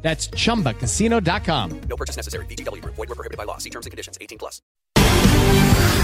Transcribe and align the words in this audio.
That's 0.00 0.30
chumbacasino.com. 0.30 1.80
No 1.88 1.96
purchase 1.96 2.16
necessary. 2.16 2.46
BGW. 2.46 2.82
Void 2.84 2.96
were 2.96 3.14
prohibited 3.14 3.36
by 3.36 3.44
law. 3.44 3.58
See 3.58 3.70
terms 3.70 3.86
and 3.86 3.90
conditions. 3.90 4.16
18 4.20 4.38
plus. 4.38 4.62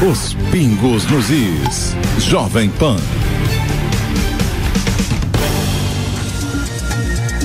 Os 0.02 0.34
pingos 0.50 1.06
nos 1.06 1.30
is. 1.30 1.94
Jovem 2.18 2.68
Pan. 2.70 2.96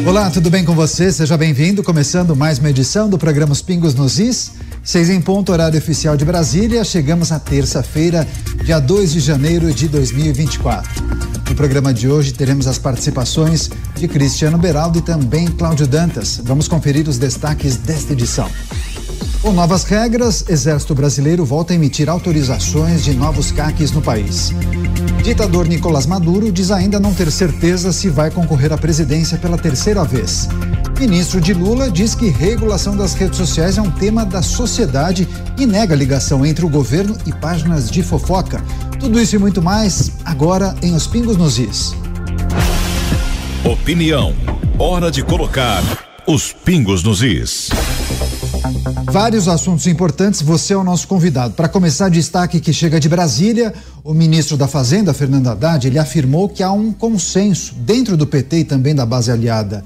Olá, 0.08 0.32
tudo 0.32 0.50
bem 0.50 0.66
com 0.66 0.74
você? 0.74 1.12
Seja 1.12 1.38
bem-vindo. 1.38 1.84
Começando 1.84 2.36
mais 2.36 2.58
uma 2.58 2.70
edição 2.70 3.10
do 3.10 3.18
programa 3.18 3.52
Os 3.52 3.62
Pingos 3.62 3.94
nos 3.94 4.18
Is. 4.18 4.52
Seis 4.84 5.10
em 5.10 5.22
ponto, 5.22 5.52
horário 5.52 5.78
oficial 5.78 6.18
de 6.18 6.26
Brasília. 6.26 6.84
Chegamos 6.84 7.32
à 7.32 7.40
terça-feira, 7.40 8.28
dia 8.64 8.80
2 8.80 9.14
de 9.14 9.20
janeiro 9.20 9.74
de 9.74 9.88
2024. 9.88 11.04
No 11.50 11.56
programa 11.56 11.94
de 11.94 12.08
hoje 12.08 12.34
teremos 12.34 12.68
as 12.68 12.78
participações 12.78 13.70
de 13.96 14.08
Cristiano 14.08 14.58
Beraldo 14.58 15.00
e 15.00 15.02
também 15.02 15.48
Cláudio 15.48 15.86
Dantas. 15.86 16.40
Vamos 16.44 16.68
conferir 16.68 17.08
os 17.08 17.18
destaques 17.18 17.76
desta 17.76 18.14
edição. 18.14 18.50
Com 19.42 19.54
novas 19.54 19.86
regras, 19.86 20.44
Exército 20.50 20.94
Brasileiro 20.94 21.46
volta 21.46 21.72
a 21.72 21.76
emitir 21.76 22.10
autorizações 22.10 23.06
de 23.06 23.14
novos 23.14 23.54
caques 23.54 23.90
no 23.92 24.02
país. 24.02 24.52
Ditador 25.24 25.66
Nicolás 25.66 26.06
Maduro 26.06 26.52
diz 26.52 26.72
ainda 26.72 27.00
não 27.00 27.14
ter 27.14 27.32
certeza 27.32 27.94
se 27.94 28.10
vai 28.10 28.30
concorrer 28.30 28.74
à 28.74 28.78
presidência 28.78 29.38
pela 29.38 29.58
terceira 29.58 30.04
vez. 30.04 30.50
Ministro 31.00 31.40
de 31.40 31.54
Lula 31.54 31.90
diz 31.90 32.14
que 32.14 32.28
regulação 32.28 32.98
das 32.98 33.14
redes 33.14 33.38
sociais 33.38 33.78
é 33.78 33.82
um 33.82 33.90
tema 33.90 34.26
da 34.26 34.42
sociedade 34.42 35.26
e 35.58 35.66
nega 35.66 35.96
ligação 35.96 36.46
entre 36.46 36.66
o 36.66 36.70
governo 36.70 37.18
e 37.26 37.32
páginas 37.32 37.90
de 37.90 38.04
fofoca. 38.04 38.62
Tudo 39.00 39.22
isso 39.22 39.38
e 39.38 39.40
muito 39.40 39.62
mais 39.62 40.12
agora 40.26 40.76
em 40.82 40.94
Os 40.94 41.08
Pingos 41.08 41.38
nos 41.38 41.58
Is. 41.58 41.96
Opinião. 43.64 44.36
Hora 44.78 45.10
de 45.10 45.24
colocar 45.24 45.82
os 46.28 46.54
pingos 46.54 47.02
nos 47.02 47.24
is. 47.24 47.70
Vários 49.12 49.48
assuntos 49.48 49.88
importantes, 49.88 50.42
você 50.42 50.74
é 50.74 50.78
o 50.78 50.84
nosso 50.84 51.08
convidado. 51.08 51.54
Para 51.54 51.68
começar, 51.68 52.10
destaque 52.10 52.60
que 52.60 52.72
chega 52.72 53.00
de 53.00 53.10
Brasília, 53.10 53.74
o 54.04 54.14
ministro 54.14 54.56
da 54.56 54.68
Fazenda, 54.68 55.14
Fernando 55.14 55.48
Haddad, 55.48 55.88
ele 55.88 56.00
afirmou 56.00 56.48
que 56.48 56.62
há 56.62 56.72
um 56.72 56.92
consenso 56.92 57.74
dentro 57.76 58.16
do 58.16 58.28
PT 58.28 58.60
e 58.60 58.64
também 58.64 58.94
da 58.94 59.06
base 59.06 59.32
aliada 59.32 59.84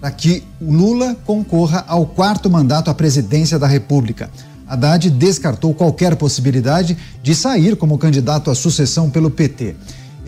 para 0.00 0.10
que 0.10 0.44
Lula 0.60 1.16
concorra 1.26 1.84
ao 1.88 2.06
quarto 2.06 2.48
mandato 2.48 2.90
à 2.90 2.94
presidência 2.94 3.58
da 3.58 3.66
República. 3.66 4.30
Haddad 4.66 5.10
descartou 5.10 5.74
qualquer 5.74 6.14
possibilidade 6.16 6.96
de 7.22 7.34
sair 7.34 7.74
como 7.76 7.98
candidato 7.98 8.50
à 8.50 8.54
sucessão 8.54 9.10
pelo 9.10 9.30
PT. 9.30 9.74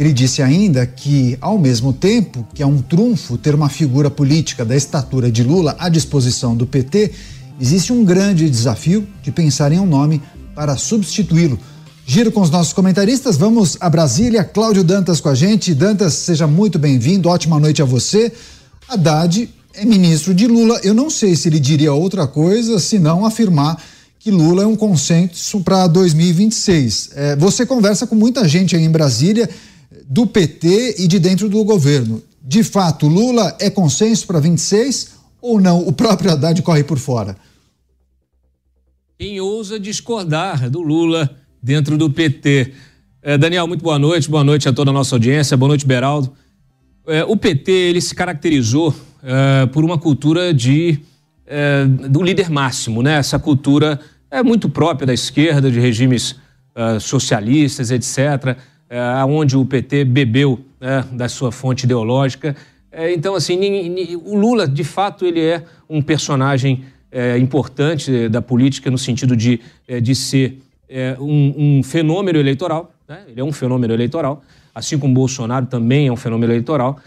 Ele 0.00 0.14
disse 0.14 0.40
ainda 0.40 0.86
que, 0.86 1.36
ao 1.42 1.58
mesmo 1.58 1.92
tempo 1.92 2.46
que 2.54 2.62
é 2.62 2.66
um 2.66 2.80
trunfo 2.80 3.36
ter 3.36 3.54
uma 3.54 3.68
figura 3.68 4.10
política 4.10 4.64
da 4.64 4.74
estatura 4.74 5.30
de 5.30 5.44
Lula 5.44 5.76
à 5.78 5.90
disposição 5.90 6.56
do 6.56 6.66
PT, 6.66 7.10
existe 7.60 7.92
um 7.92 8.02
grande 8.02 8.48
desafio 8.48 9.06
de 9.22 9.30
pensar 9.30 9.72
em 9.72 9.78
um 9.78 9.84
nome 9.84 10.22
para 10.54 10.74
substituí-lo. 10.78 11.58
Giro 12.06 12.32
com 12.32 12.40
os 12.40 12.48
nossos 12.48 12.72
comentaristas, 12.72 13.36
vamos 13.36 13.76
a 13.78 13.90
Brasília. 13.90 14.42
Cláudio 14.42 14.82
Dantas 14.82 15.20
com 15.20 15.28
a 15.28 15.34
gente. 15.34 15.74
Dantas, 15.74 16.14
seja 16.14 16.46
muito 16.46 16.78
bem-vindo, 16.78 17.28
ótima 17.28 17.60
noite 17.60 17.82
a 17.82 17.84
você. 17.84 18.32
Haddad 18.88 19.50
é 19.74 19.84
ministro 19.84 20.32
de 20.32 20.46
Lula. 20.46 20.80
Eu 20.82 20.94
não 20.94 21.10
sei 21.10 21.36
se 21.36 21.46
ele 21.46 21.60
diria 21.60 21.92
outra 21.92 22.26
coisa 22.26 22.78
se 22.78 22.98
não 22.98 23.26
afirmar 23.26 23.76
que 24.18 24.30
Lula 24.30 24.62
é 24.62 24.66
um 24.66 24.76
consenso 24.76 25.60
para 25.60 25.86
2026. 25.86 27.10
É, 27.14 27.36
você 27.36 27.66
conversa 27.66 28.06
com 28.06 28.14
muita 28.14 28.48
gente 28.48 28.74
aí 28.74 28.82
em 28.82 28.90
Brasília, 28.90 29.48
do 30.10 30.26
PT 30.26 30.96
e 30.98 31.06
de 31.06 31.20
dentro 31.20 31.48
do 31.48 31.62
governo. 31.62 32.20
De 32.42 32.64
fato, 32.64 33.06
Lula 33.06 33.56
é 33.60 33.70
consenso 33.70 34.26
para 34.26 34.40
26 34.40 35.14
ou 35.40 35.60
não? 35.60 35.86
O 35.86 35.92
próprio 35.92 36.32
Haddad 36.32 36.60
corre 36.62 36.82
por 36.82 36.98
fora. 36.98 37.36
Quem 39.16 39.40
ousa 39.40 39.78
discordar 39.78 40.68
do 40.68 40.80
Lula 40.80 41.30
dentro 41.62 41.96
do 41.96 42.10
PT? 42.10 42.72
É, 43.22 43.38
Daniel, 43.38 43.68
muito 43.68 43.84
boa 43.84 44.00
noite. 44.00 44.28
Boa 44.28 44.42
noite 44.42 44.68
a 44.68 44.72
toda 44.72 44.90
a 44.90 44.92
nossa 44.92 45.14
audiência. 45.14 45.56
Boa 45.56 45.68
noite, 45.68 45.86
Beraldo. 45.86 46.32
É, 47.06 47.22
o 47.22 47.36
PT 47.36 47.70
ele 47.70 48.00
se 48.00 48.12
caracterizou 48.12 48.92
é, 49.22 49.66
por 49.66 49.84
uma 49.84 49.96
cultura 49.96 50.52
de 50.52 50.98
é, 51.46 51.84
do 51.84 52.20
líder 52.20 52.50
máximo, 52.50 53.00
né? 53.00 53.18
Essa 53.18 53.38
cultura 53.38 54.00
é 54.28 54.42
muito 54.42 54.68
própria 54.68 55.06
da 55.06 55.14
esquerda, 55.14 55.70
de 55.70 55.78
regimes 55.78 56.32
uh, 56.76 57.00
socialistas, 57.00 57.90
etc., 57.90 58.56
uh, 58.90 59.26
onde 59.26 59.56
o 59.56 59.64
PT 59.64 60.04
bebeu 60.04 60.60
né, 60.80 61.04
da 61.12 61.28
sua 61.28 61.52
fonte 61.52 61.84
ideológica. 61.84 62.56
Uh, 62.92 63.08
então, 63.14 63.34
assim, 63.34 64.18
o 64.24 64.36
Lula, 64.36 64.66
de 64.66 64.84
fato, 64.84 65.24
ele 65.24 65.40
é 65.40 65.64
um 65.88 66.02
personagem 66.02 66.84
importante 67.40 68.28
da 68.28 68.40
política 68.40 68.88
no 68.88 68.96
sentido 68.96 69.34
de, 69.34 69.60
de 70.00 70.14
ser 70.14 70.60
um, 71.18 71.78
um, 71.78 71.82
fenômeno 71.82 72.38
eleitoral. 72.38 72.92
Né? 73.08 73.22
Ele 73.26 73.40
é 73.40 73.42
um 73.42 73.50
fenômeno 73.50 73.92
eleitoral, 73.92 74.44
assim 74.72 74.96
como 74.96 75.12
Bolsonaro 75.12 75.66
também 75.66 76.06
é 76.06 76.12
um 76.12 76.16
fenômeno 76.16 76.52
eleitoral. 76.52 77.00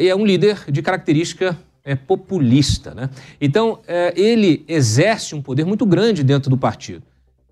e 0.00 0.08
é 0.08 0.16
um 0.16 0.24
líder 0.24 0.64
de 0.70 0.80
característica 0.80 1.54
é, 1.84 1.94
populista. 1.94 2.94
Né? 2.94 3.10
Então, 3.40 3.80
é, 3.86 4.12
ele 4.16 4.64
exerce 4.68 5.34
um 5.34 5.42
poder 5.42 5.64
muito 5.64 5.86
grande 5.86 6.22
dentro 6.22 6.50
do 6.50 6.56
partido. 6.56 7.02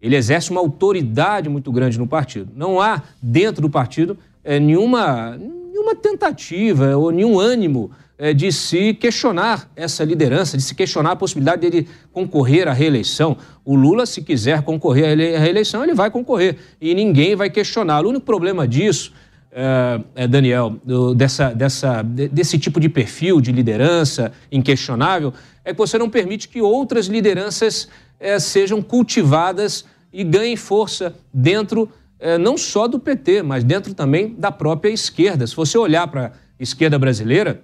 Ele 0.01 0.17
exerce 0.17 0.51
uma 0.51 0.61
autoridade 0.61 1.49
muito 1.49 1.73
grande 1.73 1.99
no 1.99 2.07
partido. 2.07 2.51
Não 2.55 2.81
há 2.81 3.03
dentro 3.21 3.63
do 3.63 3.71
partido 3.71 4.17
é, 4.45 4.59
nenhuma, 4.61 5.37
nenhuma 5.37 5.95
tentativa 5.95 6.97
ou 6.97 7.11
nenhum 7.11 7.39
ânimo 7.39 7.91
é, 8.17 8.33
de 8.33 8.51
se 8.51 8.95
questionar 8.95 9.71
essa 9.77 10.05
liderança, 10.05 10.57
de 10.57 10.63
se 10.63 10.75
questionar 10.75 11.13
a 11.13 11.17
possibilidade 11.17 11.61
dele 11.61 11.89
concorrer 12.13 12.67
à 12.69 12.73
reeleição. 12.73 13.37
O 13.65 13.75
Lula, 13.75 14.07
se 14.07 14.23
quiser 14.23 14.63
concorrer 14.63 15.37
à 15.37 15.39
reeleição, 15.39 15.85
ele 15.85 15.95
vai 15.95 16.11
concorrer 16.11 16.57
e 16.81 16.95
ninguém 16.95 17.37
vai 17.37 17.51
questioná-lo. 17.51 18.07
O 18.07 18.11
único 18.11 18.27
problema 18.27 18.67
disso 18.67 19.13
uh, 19.53 20.29
Daniel, 20.29 20.77
do, 20.85 21.15
dessa, 21.15 21.53
dessa, 21.53 22.03
desse 22.03 22.59
tipo 22.59 22.81
de 22.81 22.89
perfil 22.89 23.41
de 23.41 23.53
liderança 23.53 24.33
inquestionável, 24.51 25.33
é 25.69 25.73
que 25.73 25.79
você 25.79 25.99
não 25.99 26.09
permite 26.09 26.49
que 26.49 26.63
outras 26.63 27.09
lideranças 27.09 27.89
uh, 28.19 28.41
sejam 28.41 28.81
cultivadas 28.81 29.85
e 30.11 30.25
ganhem 30.25 30.57
força 30.57 31.15
dentro 31.33 31.83
uh, 31.83 32.39
não 32.41 32.57
só 32.57 32.89
do 32.89 32.99
PT, 32.99 33.43
mas 33.43 33.63
dentro 33.63 33.93
também 33.93 34.35
da 34.35 34.51
própria 34.51 34.91
esquerda. 34.91 35.47
Se 35.47 35.55
você 35.55 35.77
olhar 35.77 36.09
para 36.09 36.29
a 36.29 36.33
esquerda 36.59 36.99
brasileira, 36.99 37.63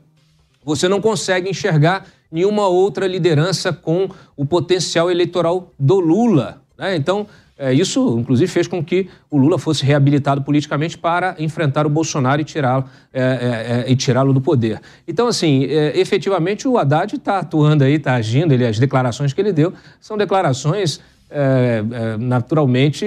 você 0.62 0.86
não 0.86 1.00
consegue 1.00 1.48
enxergar 1.48 2.06
nenhuma 2.30 2.68
outra 2.68 3.06
liderança 3.06 3.72
com 3.72 4.10
o 4.36 4.44
potencial 4.44 5.10
eleitoral 5.10 5.72
do 5.78 5.98
Lula. 5.98 6.62
Né? 6.76 6.96
Então, 6.96 7.26
é, 7.56 7.72
isso, 7.72 8.18
inclusive, 8.18 8.50
fez 8.50 8.66
com 8.66 8.84
que 8.84 9.08
o 9.30 9.38
Lula 9.38 9.58
fosse 9.58 9.84
reabilitado 9.84 10.42
politicamente 10.42 10.98
para 10.98 11.36
enfrentar 11.38 11.86
o 11.86 11.90
Bolsonaro 11.90 12.40
e 12.40 12.44
tirá-lo 12.44 12.84
é, 13.12 13.84
é, 13.86 13.92
é 13.92 13.96
tirá-lo 13.96 14.32
do 14.32 14.40
poder. 14.40 14.80
Então, 15.06 15.28
assim, 15.28 15.64
é, 15.66 15.98
efetivamente 15.98 16.66
o 16.66 16.76
Haddad 16.76 17.14
está 17.14 17.38
atuando 17.38 17.84
aí, 17.84 17.94
está 17.94 18.14
agindo, 18.14 18.52
ele, 18.52 18.66
as 18.66 18.78
declarações 18.78 19.32
que 19.32 19.40
ele 19.40 19.52
deu 19.52 19.72
são 20.00 20.16
declarações 20.16 21.00
é, 21.30 21.82
naturalmente 22.18 23.06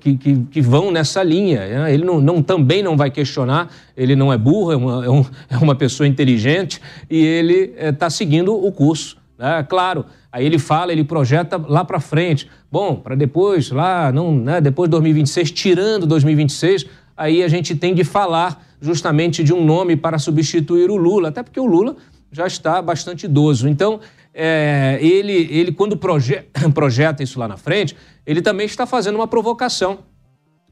que, 0.00 0.16
que, 0.16 0.36
que, 0.50 0.60
vão 0.60 0.90
nessa 0.90 1.22
linha. 1.22 1.66
Né? 1.66 1.94
Ele 1.94 2.04
não, 2.04 2.20
não, 2.20 2.42
também 2.42 2.82
não 2.82 2.96
vai 2.96 3.10
questionar, 3.10 3.68
ele 3.96 4.16
não 4.16 4.32
é 4.32 4.38
burro, 4.38 4.72
é 4.72 4.76
uma, 4.76 5.10
um, 5.10 5.24
é 5.48 5.56
uma 5.56 5.74
pessoa 5.74 6.06
inteligente 6.06 6.80
e 7.08 7.18
ele 7.18 7.74
está 7.76 8.08
seguindo 8.08 8.54
o 8.54 8.72
curso. 8.72 9.19
Né? 9.40 9.66
Claro, 9.68 10.04
Aí 10.32 10.46
ele 10.46 10.58
fala, 10.58 10.92
ele 10.92 11.02
projeta 11.02 11.56
lá 11.56 11.84
para 11.84 11.98
frente. 11.98 12.48
Bom, 12.70 12.96
para 12.96 13.16
depois, 13.16 13.70
lá, 13.70 14.12
não, 14.12 14.34
né, 14.34 14.60
depois 14.60 14.88
de 14.88 14.92
2026, 14.92 15.50
tirando 15.50 16.06
2026, 16.06 16.86
aí 17.16 17.42
a 17.42 17.48
gente 17.48 17.74
tem 17.74 17.94
de 17.94 18.04
falar 18.04 18.64
justamente 18.80 19.42
de 19.42 19.52
um 19.52 19.64
nome 19.64 19.96
para 19.96 20.18
substituir 20.18 20.88
o 20.90 20.96
Lula, 20.96 21.28
até 21.28 21.42
porque 21.42 21.58
o 21.58 21.66
Lula 21.66 21.96
já 22.30 22.46
está 22.46 22.80
bastante 22.80 23.24
idoso. 23.24 23.68
Então, 23.68 23.98
é, 24.32 24.98
ele, 25.02 25.48
ele, 25.50 25.72
quando 25.72 25.96
proje 25.96 26.44
projeta 26.72 27.22
isso 27.22 27.38
lá 27.38 27.48
na 27.48 27.56
frente, 27.56 27.96
ele 28.24 28.40
também 28.40 28.66
está 28.66 28.86
fazendo 28.86 29.16
uma 29.16 29.26
provocação 29.26 29.98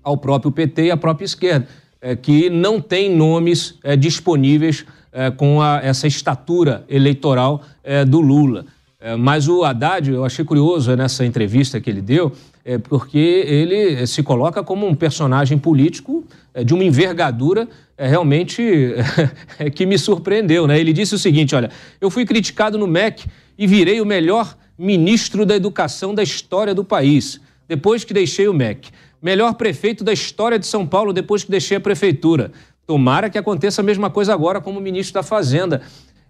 ao 0.04 0.16
próprio 0.16 0.52
PT 0.52 0.84
e 0.84 0.90
à 0.92 0.96
própria 0.96 1.24
esquerda, 1.24 1.66
é, 2.00 2.14
que 2.14 2.48
não 2.48 2.80
tem 2.80 3.12
nomes 3.12 3.76
é, 3.82 3.96
disponíveis 3.96 4.86
é, 5.12 5.30
com 5.30 5.60
a, 5.60 5.80
essa 5.82 6.06
estatura 6.06 6.84
eleitoral 6.88 7.62
é, 7.82 8.04
do 8.04 8.20
Lula. 8.20 8.66
É, 9.00 9.14
mas 9.14 9.46
o 9.48 9.62
Haddad, 9.62 10.10
eu 10.10 10.24
achei 10.24 10.44
curioso 10.44 10.94
nessa 10.96 11.24
entrevista 11.24 11.80
que 11.80 11.88
ele 11.88 12.02
deu, 12.02 12.32
é, 12.64 12.78
porque 12.78 13.18
ele 13.18 14.06
se 14.06 14.22
coloca 14.22 14.62
como 14.62 14.86
um 14.86 14.94
personagem 14.94 15.56
político 15.56 16.24
é, 16.52 16.64
de 16.64 16.74
uma 16.74 16.82
envergadura 16.82 17.68
é, 17.96 18.08
realmente 18.08 18.62
é, 19.58 19.70
que 19.70 19.86
me 19.86 19.96
surpreendeu. 19.96 20.66
Né? 20.66 20.78
Ele 20.78 20.92
disse 20.92 21.14
o 21.14 21.18
seguinte: 21.18 21.54
olha, 21.54 21.70
eu 22.00 22.10
fui 22.10 22.26
criticado 22.26 22.76
no 22.76 22.86
MEC 22.86 23.26
e 23.56 23.66
virei 23.66 24.00
o 24.00 24.06
melhor 24.06 24.56
ministro 24.76 25.46
da 25.46 25.56
educação 25.56 26.14
da 26.14 26.22
história 26.22 26.74
do 26.74 26.84
país, 26.84 27.40
depois 27.66 28.04
que 28.04 28.12
deixei 28.12 28.48
o 28.48 28.54
MEC. 28.54 28.90
Melhor 29.20 29.54
prefeito 29.54 30.04
da 30.04 30.12
história 30.12 30.58
de 30.58 30.66
São 30.66 30.86
Paulo 30.86 31.12
depois 31.12 31.42
que 31.42 31.50
deixei 31.50 31.76
a 31.76 31.80
prefeitura. 31.80 32.52
Tomara 32.88 33.28
que 33.28 33.36
aconteça 33.36 33.82
a 33.82 33.84
mesma 33.84 34.08
coisa 34.08 34.32
agora 34.32 34.62
como 34.62 34.80
ministro 34.80 35.12
da 35.12 35.22
Fazenda. 35.22 35.82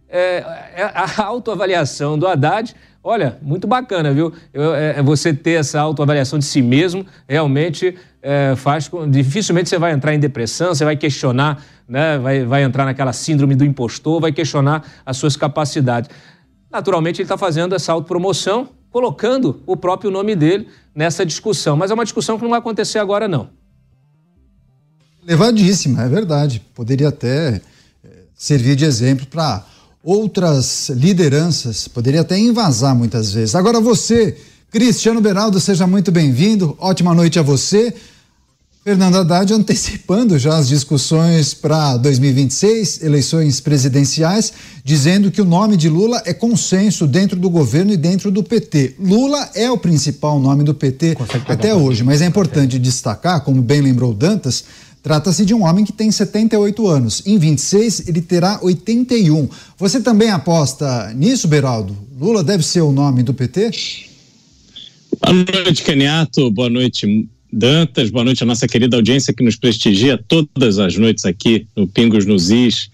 É, 0.09 0.45
é 0.75 0.83
a 0.93 1.23
autoavaliação 1.25 2.19
do 2.19 2.27
Haddad, 2.27 2.75
olha, 3.01 3.39
muito 3.41 3.69
bacana, 3.69 4.13
viu? 4.13 4.33
Eu, 4.53 4.75
é, 4.75 4.99
é 4.99 5.03
você 5.03 5.33
ter 5.33 5.53
essa 5.53 5.81
autoavaliação 5.81 6.37
de 6.37 6.45
si 6.45 6.61
mesmo 6.61 7.07
realmente 7.29 7.97
é, 8.21 8.57
faz. 8.57 8.91
Dificilmente 9.09 9.69
você 9.69 9.79
vai 9.79 9.93
entrar 9.93 10.13
em 10.17 10.19
depressão, 10.19 10.75
você 10.75 10.85
vai 10.85 10.97
questionar, 10.97 11.63
né? 11.89 12.19
vai, 12.19 12.45
vai 12.45 12.65
entrar 12.65 12.85
naquela 12.85 13.13
síndrome 13.13 13.55
do 13.55 13.65
impostor, 13.65 14.21
vai 14.21 14.33
questionar 14.33 14.83
as 15.07 15.17
suas 15.17 15.37
capacidades. 15.37 16.11
Naturalmente, 16.69 17.21
ele 17.21 17.27
está 17.27 17.39
fazendo 17.39 17.73
essa 17.73 17.93
autopromoção, 17.93 18.71
colocando 18.91 19.63
o 19.65 19.77
próprio 19.77 20.11
nome 20.11 20.35
dele 20.35 20.67
nessa 20.93 21.25
discussão. 21.25 21.77
Mas 21.77 21.93
é 21.93 21.95
uma 21.95 22.03
discussão 22.03 22.37
que 22.37 22.43
não 22.43 22.51
vai 22.51 22.59
acontecer 22.59 22.99
agora, 22.99 23.29
não. 23.29 23.49
Levadíssima, 25.29 26.05
é 26.05 26.09
verdade. 26.09 26.63
Poderia 26.75 27.09
até 27.09 27.61
eh, 28.03 28.09
servir 28.35 28.75
de 28.75 28.87
exemplo 28.87 29.27
para 29.27 29.63
outras 30.03 30.89
lideranças, 30.89 31.87
poderia 31.87 32.23
até 32.23 32.39
invasar 32.39 32.95
muitas 32.95 33.35
vezes. 33.35 33.55
Agora 33.55 33.79
você, 33.79 34.39
Cristiano 34.71 35.21
Beraldo, 35.21 35.61
seja 35.61 35.87
muito 35.87 36.11
bem-vindo. 36.11 36.75
Ótima 36.81 37.15
noite 37.15 37.39
a 37.39 37.43
você. 37.43 37.93
Fernando 38.83 39.17
Haddad 39.17 39.53
antecipando 39.53 40.39
já 40.39 40.57
as 40.57 40.67
discussões 40.67 41.53
para 41.53 41.99
2026, 41.99 43.03
eleições 43.03 43.61
presidenciais, 43.61 44.51
dizendo 44.83 45.31
que 45.31 45.43
o 45.43 45.45
nome 45.45 45.77
de 45.77 45.91
Lula 45.91 46.23
é 46.25 46.33
consenso 46.33 47.07
dentro 47.07 47.39
do 47.39 47.51
governo 47.51 47.93
e 47.93 47.99
dentro 47.99 48.31
do 48.31 48.43
PT. 48.43 48.95
Lula 48.99 49.51
é 49.55 49.71
o 49.71 49.77
principal 49.77 50.41
nome 50.41 50.65
do 50.65 50.73
PT 50.73 51.19
até 51.47 51.75
hoje, 51.75 52.03
mas 52.03 52.23
é 52.23 52.27
importante 52.27 52.79
destacar, 52.79 53.43
como 53.43 53.61
bem 53.61 53.83
lembrou 53.83 54.15
Dantas, 54.15 54.65
Trata-se 55.09 55.47
de 55.47 55.55
um 55.55 55.63
homem 55.63 55.87
que 55.87 55.93
tem 55.93 56.11
78 56.11 56.87
anos. 56.87 57.23
Em 57.27 57.39
26, 57.39 58.09
ele 58.09 58.21
terá 58.21 58.61
81. 58.63 59.49
Você 59.79 60.03
também 60.03 60.29
aposta 60.29 61.15
nisso, 61.15 61.49
Beraldo? 61.49 61.97
Lula 62.21 62.45
deve 62.45 62.63
ser 62.63 62.83
o 62.83 62.93
nome 62.93 63.23
do 63.23 63.33
PT? 63.33 63.71
Boa 65.19 65.63
noite, 65.65 65.83
Caniato. 65.83 66.51
Boa 66.51 66.69
noite, 66.69 67.27
Dantas, 67.51 68.11
boa 68.11 68.23
noite 68.23 68.43
à 68.43 68.47
nossa 68.47 68.69
querida 68.69 68.97
audiência 68.97 69.33
que 69.33 69.43
nos 69.43 69.57
prestigia 69.57 70.23
todas 70.29 70.79
as 70.79 70.95
noites 70.99 71.25
aqui 71.25 71.67
no 71.75 71.89
Pingos 71.89 72.27
nos 72.27 72.51
Is. 72.51 72.91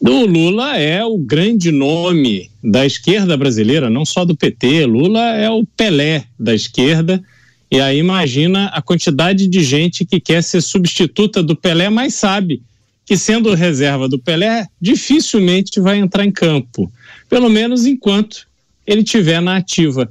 O 0.00 0.26
Lula 0.26 0.76
é 0.76 1.04
o 1.04 1.16
grande 1.16 1.70
nome 1.70 2.50
da 2.64 2.84
esquerda 2.84 3.36
brasileira, 3.36 3.88
não 3.88 4.04
só 4.04 4.24
do 4.24 4.36
PT. 4.36 4.86
Lula 4.86 5.22
é 5.36 5.48
o 5.48 5.64
Pelé 5.64 6.24
da 6.36 6.52
esquerda. 6.52 7.22
E 7.74 7.80
aí 7.80 7.98
imagina 7.98 8.66
a 8.66 8.80
quantidade 8.80 9.48
de 9.48 9.60
gente 9.60 10.04
que 10.04 10.20
quer 10.20 10.44
ser 10.44 10.60
substituta 10.60 11.42
do 11.42 11.56
Pelé, 11.56 11.90
mas 11.90 12.14
sabe 12.14 12.62
que 13.04 13.16
sendo 13.16 13.52
reserva 13.52 14.08
do 14.08 14.16
Pelé, 14.16 14.68
dificilmente 14.80 15.80
vai 15.80 15.98
entrar 15.98 16.24
em 16.24 16.30
campo, 16.30 16.88
pelo 17.28 17.48
menos 17.48 17.84
enquanto 17.84 18.46
ele 18.86 19.00
estiver 19.00 19.42
na 19.42 19.56
ativa. 19.56 20.08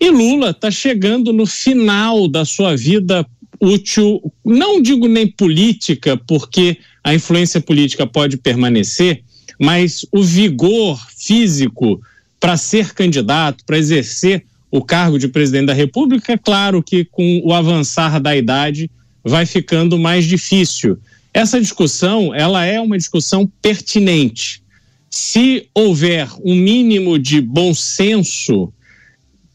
E 0.00 0.10
Lula 0.10 0.50
está 0.50 0.68
chegando 0.68 1.32
no 1.32 1.46
final 1.46 2.26
da 2.26 2.44
sua 2.44 2.76
vida 2.76 3.24
útil, 3.60 4.20
não 4.44 4.82
digo 4.82 5.06
nem 5.06 5.28
política, 5.28 6.16
porque 6.26 6.76
a 7.04 7.14
influência 7.14 7.60
política 7.60 8.04
pode 8.04 8.36
permanecer, 8.36 9.22
mas 9.60 10.04
o 10.10 10.24
vigor 10.24 11.00
físico 11.16 12.00
para 12.40 12.56
ser 12.56 12.92
candidato, 12.94 13.64
para 13.64 13.78
exercer 13.78 14.44
o 14.70 14.82
cargo 14.82 15.18
de 15.18 15.28
presidente 15.28 15.66
da 15.66 15.72
República, 15.72 16.32
é 16.32 16.38
claro 16.38 16.82
que 16.82 17.04
com 17.04 17.40
o 17.44 17.52
avançar 17.52 18.20
da 18.20 18.36
idade 18.36 18.90
vai 19.24 19.46
ficando 19.46 19.98
mais 19.98 20.24
difícil. 20.24 20.98
Essa 21.32 21.60
discussão, 21.60 22.34
ela 22.34 22.64
é 22.64 22.80
uma 22.80 22.96
discussão 22.96 23.50
pertinente. 23.60 24.62
Se 25.10 25.68
houver 25.74 26.28
um 26.44 26.54
mínimo 26.54 27.18
de 27.18 27.40
bom 27.40 27.72
senso 27.74 28.72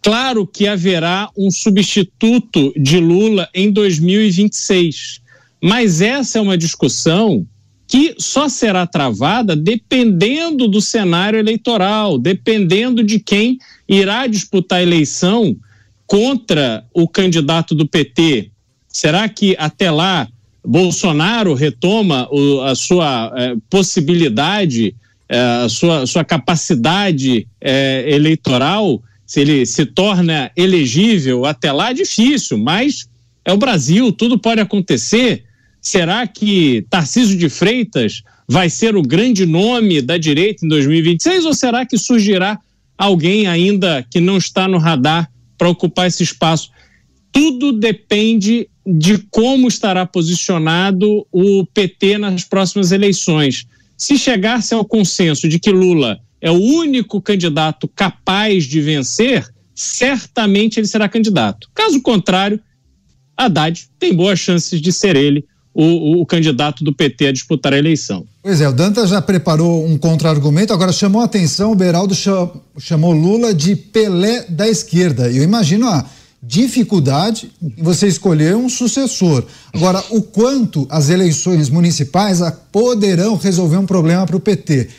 Claro 0.02 0.48
que 0.48 0.68
haverá 0.68 1.30
um 1.38 1.52
substituto 1.52 2.74
de 2.76 2.98
Lula 2.98 3.48
em 3.54 3.72
2026, 3.72 5.22
mas 5.62 6.02
essa 6.02 6.40
é 6.40 6.42
uma 6.42 6.58
discussão 6.58 7.46
que 7.92 8.16
só 8.18 8.48
será 8.48 8.88
travada 8.88 9.54
dependendo 9.54 10.66
do 10.66 10.80
cenário 10.80 11.38
eleitoral, 11.38 12.18
dependendo 12.18 13.04
de 13.04 13.20
quem 13.20 13.60
irá 13.86 14.28
disputar 14.28 14.80
a 14.80 14.82
eleição 14.82 15.54
contra 16.08 16.86
o 16.94 17.06
candidato 17.06 17.76
do 17.76 17.86
PT. 17.86 18.50
Será 18.88 19.28
que 19.28 19.58
até 19.60 19.92
lá 19.92 20.26
Bolsonaro 20.66 21.54
retoma 21.54 22.30
o, 22.32 22.62
a 22.62 22.76
sua 22.76 23.30
eh, 23.36 23.56
possibilidade, 23.70 24.96
eh, 25.28 25.64
a 25.66 25.68
sua, 25.68 26.08
sua 26.08 26.24
capacidade 26.24 27.46
eh, 27.60 28.06
eleitoral? 28.08 29.04
se 29.32 29.40
ele 29.40 29.66
se 29.66 29.86
torna 29.86 30.52
elegível 30.58 31.46
até 31.46 31.72
lá, 31.72 31.92
é 31.92 31.94
difícil, 31.94 32.58
mas 32.58 33.08
é 33.46 33.54
o 33.54 33.58
Brasil, 33.58 34.12
tudo 34.12 34.38
pode 34.38 34.60
acontecer. 34.60 35.46
Será 35.82 36.28
que 36.28 36.86
Tarcísio 36.90 37.36
de 37.38 37.50
Freitas 37.50 38.22
vai 38.48 38.70
ser 38.70 38.96
o 38.96 39.02
grande 39.02 39.46
nome 39.46 40.02
da 40.02 40.18
direita 40.18 40.64
em 40.64 40.70
2026 40.70 41.46
ou 41.46 41.54
será 41.54 41.86
que 41.86 41.98
surgirá 41.98 42.60
alguém 42.98 43.48
ainda 43.48 44.06
que 44.10 44.20
não 44.20 44.38
está 44.38 44.68
no 44.68 44.78
radar 44.78 45.32
para 45.58 45.70
ocupar 45.70 46.08
esse 46.08 46.22
espaço? 46.22 46.70
Tudo 47.32 47.72
depende 47.72 48.70
de 48.86 49.18
como 49.32 49.68
estará 49.68 50.06
posicionado 50.06 51.26
o 51.32 51.66
PT 51.66 52.18
nas 52.18 52.44
próximas 52.44 52.92
eleições. 52.92 53.66
Se 53.98 54.18
chegar-se 54.18 54.74
ao 54.74 54.86
consenso 54.86 55.48
de 55.48 55.60
que 55.60 55.72
Lula 55.72 56.20
é 56.40 56.52
o 56.52 56.60
único 56.60 57.22
candidato 57.22 57.88
capaz 57.88 58.66
de 58.66 58.82
vencer, 58.82 59.48
certamente 59.74 60.80
ele 60.80 60.88
será 60.88 61.08
candidato. 61.08 61.70
Caso 61.74 62.02
contrário, 62.02 62.60
Haddad 63.38 63.88
tem 63.98 64.14
boas 64.14 64.40
chances 64.40 64.82
de 64.82 64.92
ser 64.92 65.16
ele 65.16 65.46
o, 65.74 66.22
o, 66.22 66.26
candidato 66.26 66.84
do 66.84 66.94
PT 66.94 67.28
a 67.28 67.32
disputar 67.32 67.74
a 67.74 67.78
eleição. 67.78 68.26
Pois 68.44 68.60
é, 68.60 68.68
o 68.68 68.74
Danta 68.74 69.08
já 69.08 69.22
preparou 69.22 69.86
um 69.86 69.98
contra-argumento, 69.98 70.74
agora 70.74 70.92
chamou 70.92 71.22
a 71.22 71.26
atenção, 71.26 71.72
o 71.72 71.76
Beraldo 71.76 72.14
chamou 72.78 73.14
Lula 73.14 73.54
de 73.54 73.76
Pelé 73.76 74.46
da 74.50 74.68
esquerda. 74.68 75.32
Eu 75.32 75.44
imagino 75.44 75.88
a 75.88 76.06
dificuldade 76.44 77.52
em 77.62 77.84
você 77.84 78.08
escolher 78.08 78.56
um 78.56 78.68
sucessor. 78.68 79.46
Agora, 79.72 80.04
o 80.10 80.22
quanto 80.22 80.88
as 80.90 81.10
eleições 81.10 81.70
municipais 81.70 82.40
poderão 82.72 83.38
resolver 83.38 83.78
um 83.78 83.86
problema 83.86 84.26
para 84.26 84.36
o 84.36 84.42
PT? 84.42 84.90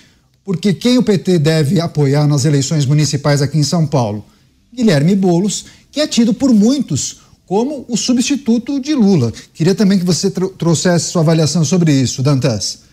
Porque 0.44 0.72
quem 0.72 0.98
o 0.98 1.02
PT 1.02 1.38
deve 1.38 1.80
apoiar 1.80 2.26
nas 2.26 2.44
eleições 2.44 2.86
municipais 2.86 3.42
aqui 3.42 3.58
em 3.58 3.62
São 3.62 3.86
Paulo? 3.86 4.24
Guilherme 4.72 5.14
Bolos, 5.14 5.66
que 5.90 6.00
é 6.00 6.06
tido 6.06 6.32
por 6.32 6.52
muitos 6.52 7.21
como 7.46 7.84
o 7.88 7.96
substituto 7.96 8.80
de 8.80 8.94
Lula. 8.94 9.32
Queria 9.52 9.74
também 9.74 9.98
que 9.98 10.04
você 10.04 10.30
trouxesse 10.30 11.10
sua 11.10 11.22
avaliação 11.22 11.64
sobre 11.64 11.92
isso, 11.92 12.22
Dantas. 12.22 12.84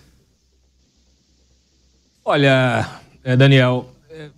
Olha, 2.25 2.87
eh, 3.23 3.35
Daniel, 3.35 3.89
eh, 4.11 4.29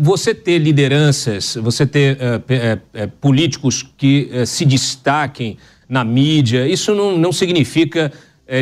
você 0.00 0.34
ter 0.34 0.58
lideranças, 0.58 1.56
você 1.56 1.86
ter 1.86 2.18
é, 2.48 2.78
é, 2.94 3.06
políticos 3.06 3.84
que 3.96 4.28
é, 4.32 4.46
se 4.46 4.64
destaquem 4.64 5.58
na 5.88 6.04
mídia, 6.04 6.68
isso 6.68 6.94
não, 6.94 7.18
não 7.18 7.32
significa 7.32 8.12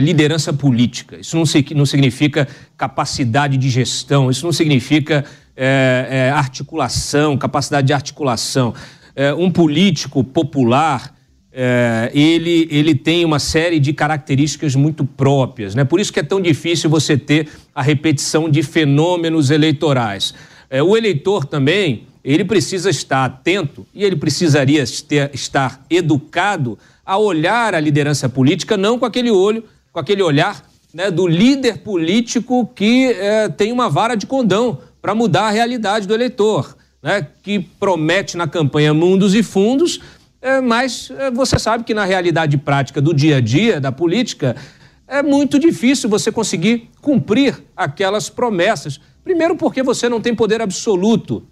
liderança 0.02 0.52
política, 0.52 1.18
isso 1.18 1.36
não, 1.36 1.42
não, 1.74 1.86
significa 1.86 2.46
capacidade 2.76 3.56
de 3.56 3.68
gestão, 3.68 4.30
isso 4.30 4.44
não 4.44 4.52
significa 4.52 5.24
articulação, 6.32 7.36
capacidade 7.36 7.88
de 7.88 7.92
articulação. 7.92 8.72
É, 9.14 9.34
um 9.34 9.50
político 9.50 10.22
popular, 10.22 11.14
é, 11.52 12.10
ele, 12.14 12.68
ele 12.70 12.94
tem 12.94 13.24
uma 13.24 13.38
série 13.38 13.80
de 13.80 13.92
características 13.92 14.74
muito 14.74 15.04
próprias. 15.04 15.74
Né? 15.74 15.84
Por 15.84 16.00
isso 16.00 16.12
que 16.12 16.20
é 16.20 16.22
tão 16.22 16.40
difícil 16.40 16.88
você 16.88 17.16
ter 17.16 17.48
a 17.74 17.82
repetição 17.82 18.48
de 18.48 18.62
fenômenos 18.62 19.50
eleitorais. 19.50 20.34
É, 20.68 20.82
o 20.82 20.96
eleitor 20.96 21.44
também, 21.44 22.04
ele 22.22 22.44
precisa 22.44 22.90
estar 22.90 23.24
atento 23.24 23.86
e 23.94 24.04
ele 24.04 24.16
precisaria 24.16 24.84
ter, 25.08 25.30
estar 25.34 25.84
educado 25.90 26.78
a 27.04 27.18
olhar 27.18 27.74
a 27.74 27.80
liderança 27.80 28.28
política 28.28 28.76
não 28.76 28.98
com 28.98 29.04
aquele 29.04 29.30
olho 29.30 29.64
com 29.92 29.98
aquele 29.98 30.22
olhar 30.22 30.64
né, 30.92 31.10
do 31.10 31.26
líder 31.26 31.78
político 31.78 32.66
que 32.74 33.06
é, 33.12 33.48
tem 33.48 33.72
uma 33.72 33.88
vara 33.88 34.14
de 34.14 34.26
condão 34.26 34.78
para 35.00 35.14
mudar 35.14 35.48
a 35.48 35.50
realidade 35.50 36.06
do 36.06 36.14
eleitor, 36.14 36.76
né, 37.02 37.26
que 37.42 37.58
promete 37.58 38.36
na 38.36 38.46
campanha 38.46 38.92
mundos 38.92 39.34
e 39.34 39.42
fundos 39.42 40.00
é, 40.42 40.60
mas 40.60 41.10
é, 41.10 41.30
você 41.30 41.58
sabe 41.58 41.84
que 41.84 41.92
na 41.92 42.04
realidade 42.04 42.56
prática 42.56 43.00
do 43.00 43.12
dia 43.12 43.36
a 43.36 43.40
dia 43.40 43.80
da 43.80 43.92
política 43.92 44.56
é 45.06 45.22
muito 45.22 45.58
difícil 45.58 46.08
você 46.08 46.32
conseguir 46.32 46.88
cumprir 47.02 47.62
aquelas 47.76 48.30
promessas. 48.30 49.00
Primeiro, 49.22 49.56
porque 49.56 49.82
você 49.82 50.08
não 50.08 50.20
tem 50.20 50.34
poder 50.34 50.62
absoluto. 50.62 51.46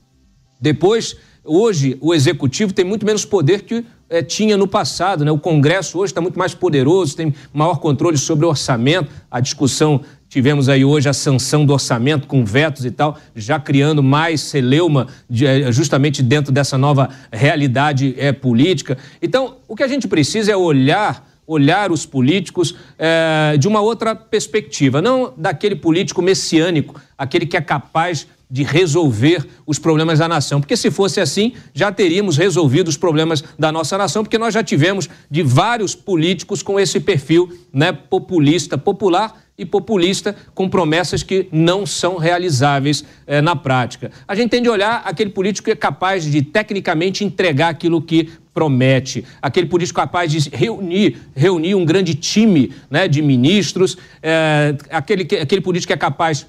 Depois, 0.61 1.17
hoje, 1.45 1.99
o 2.01 2.15
executivo 2.15 2.73
tem 2.73 2.85
muito 2.85 3.05
menos 3.05 3.25
poder 3.25 3.63
que 3.63 3.85
é, 4.09 4.23
tinha 4.23 4.57
no 4.57 4.67
passado. 4.67 5.25
Né? 5.25 5.31
O 5.31 5.39
Congresso 5.39 5.99
hoje 5.99 6.13
está 6.13 6.21
muito 6.21 6.39
mais 6.39 6.55
poderoso, 6.55 7.17
tem 7.17 7.35
maior 7.53 7.81
controle 7.81 8.17
sobre 8.17 8.47
o 8.47 8.49
orçamento. 8.49 9.11
A 9.31 9.39
discussão, 9.39 10.03
tivemos 10.29 10.69
aí 10.69 10.85
hoje 10.85 11.09
a 11.09 11.13
sanção 11.13 11.65
do 11.65 11.73
orçamento 11.73 12.27
com 12.27 12.45
vetos 12.45 12.85
e 12.85 12.91
tal, 12.91 13.19
já 13.35 13.59
criando 13.59 14.03
mais 14.03 14.41
celeuma 14.41 15.09
de, 15.29 15.47
é, 15.47 15.73
justamente 15.73 16.23
dentro 16.23 16.53
dessa 16.53 16.77
nova 16.77 17.09
realidade 17.33 18.15
é, 18.19 18.33
política. 18.33 18.99
Então, 19.23 19.57
o 19.67 19.75
que 19.75 19.83
a 19.83 19.89
gente 19.89 20.07
precisa 20.07 20.53
é 20.53 20.57
olhar 20.57 21.27
olhar 21.49 21.91
os 21.91 22.05
políticos 22.05 22.75
é, 22.99 23.57
de 23.57 23.67
uma 23.67 23.81
outra 23.81 24.15
perspectiva, 24.15 25.01
não 25.01 25.33
daquele 25.35 25.75
político 25.75 26.21
messiânico, 26.21 27.01
aquele 27.17 27.47
que 27.47 27.57
é 27.57 27.61
capaz 27.63 28.27
de 28.51 28.63
resolver 28.63 29.47
os 29.67 29.79
problemas 29.79 30.19
da 30.19 30.29
nação. 30.29 30.61
Porque 30.61 30.77
se 30.77 30.91
fosse 30.91 31.21
assim, 31.21 31.55
já 31.73 31.91
teríamos 31.91 32.37
resolvido 32.37 32.89
os 32.89 32.99
problemas 32.99 33.43
da 33.59 33.73
nossa 33.73 33.97
nação, 33.97 34.23
porque 34.23 34.37
nós 34.37 34.53
já 34.53 34.63
tivemos 34.63 35.09
de 35.31 35.43
vários 35.43 35.95
políticos 35.95 36.63
com 36.63 36.79
esse 36.79 37.01
perfil 37.01 37.51
né, 37.73 37.93
populista, 37.93 38.77
popular 38.77 39.48
e 39.59 39.67
populista, 39.67 40.37
com 40.55 40.69
promessas 40.69 41.25
que 41.25 41.49
não 41.51 41.85
são 41.85 42.17
realizáveis 42.17 43.05
eh, 43.27 43.43
na 43.43 43.57
prática. 43.57 44.13
A 44.27 44.37
gente 44.37 44.51
tem 44.51 44.63
de 44.63 44.69
olhar 44.69 45.03
aquele 45.05 45.31
político 45.31 45.65
que 45.65 45.73
é 45.73 45.77
capaz 45.77 46.25
de, 46.25 46.43
tecnicamente, 46.43 47.25
entregar 47.25 47.71
aquilo 47.71 48.01
que 48.01 48.31
promete, 48.55 49.25
aquele 49.43 49.67
político 49.67 50.01
capaz 50.01 50.31
de 50.31 50.49
reunir, 50.51 51.17
reunir 51.35 51.75
um 51.75 51.85
grande 51.85 52.15
time 52.15 52.73
né, 52.89 53.09
de 53.09 53.21
ministros, 53.21 53.99
eh, 54.23 54.77
aquele, 54.91 55.23
aquele 55.23 55.61
político 55.61 55.89
que 55.89 55.95
é 55.95 55.97
capaz 55.97 56.47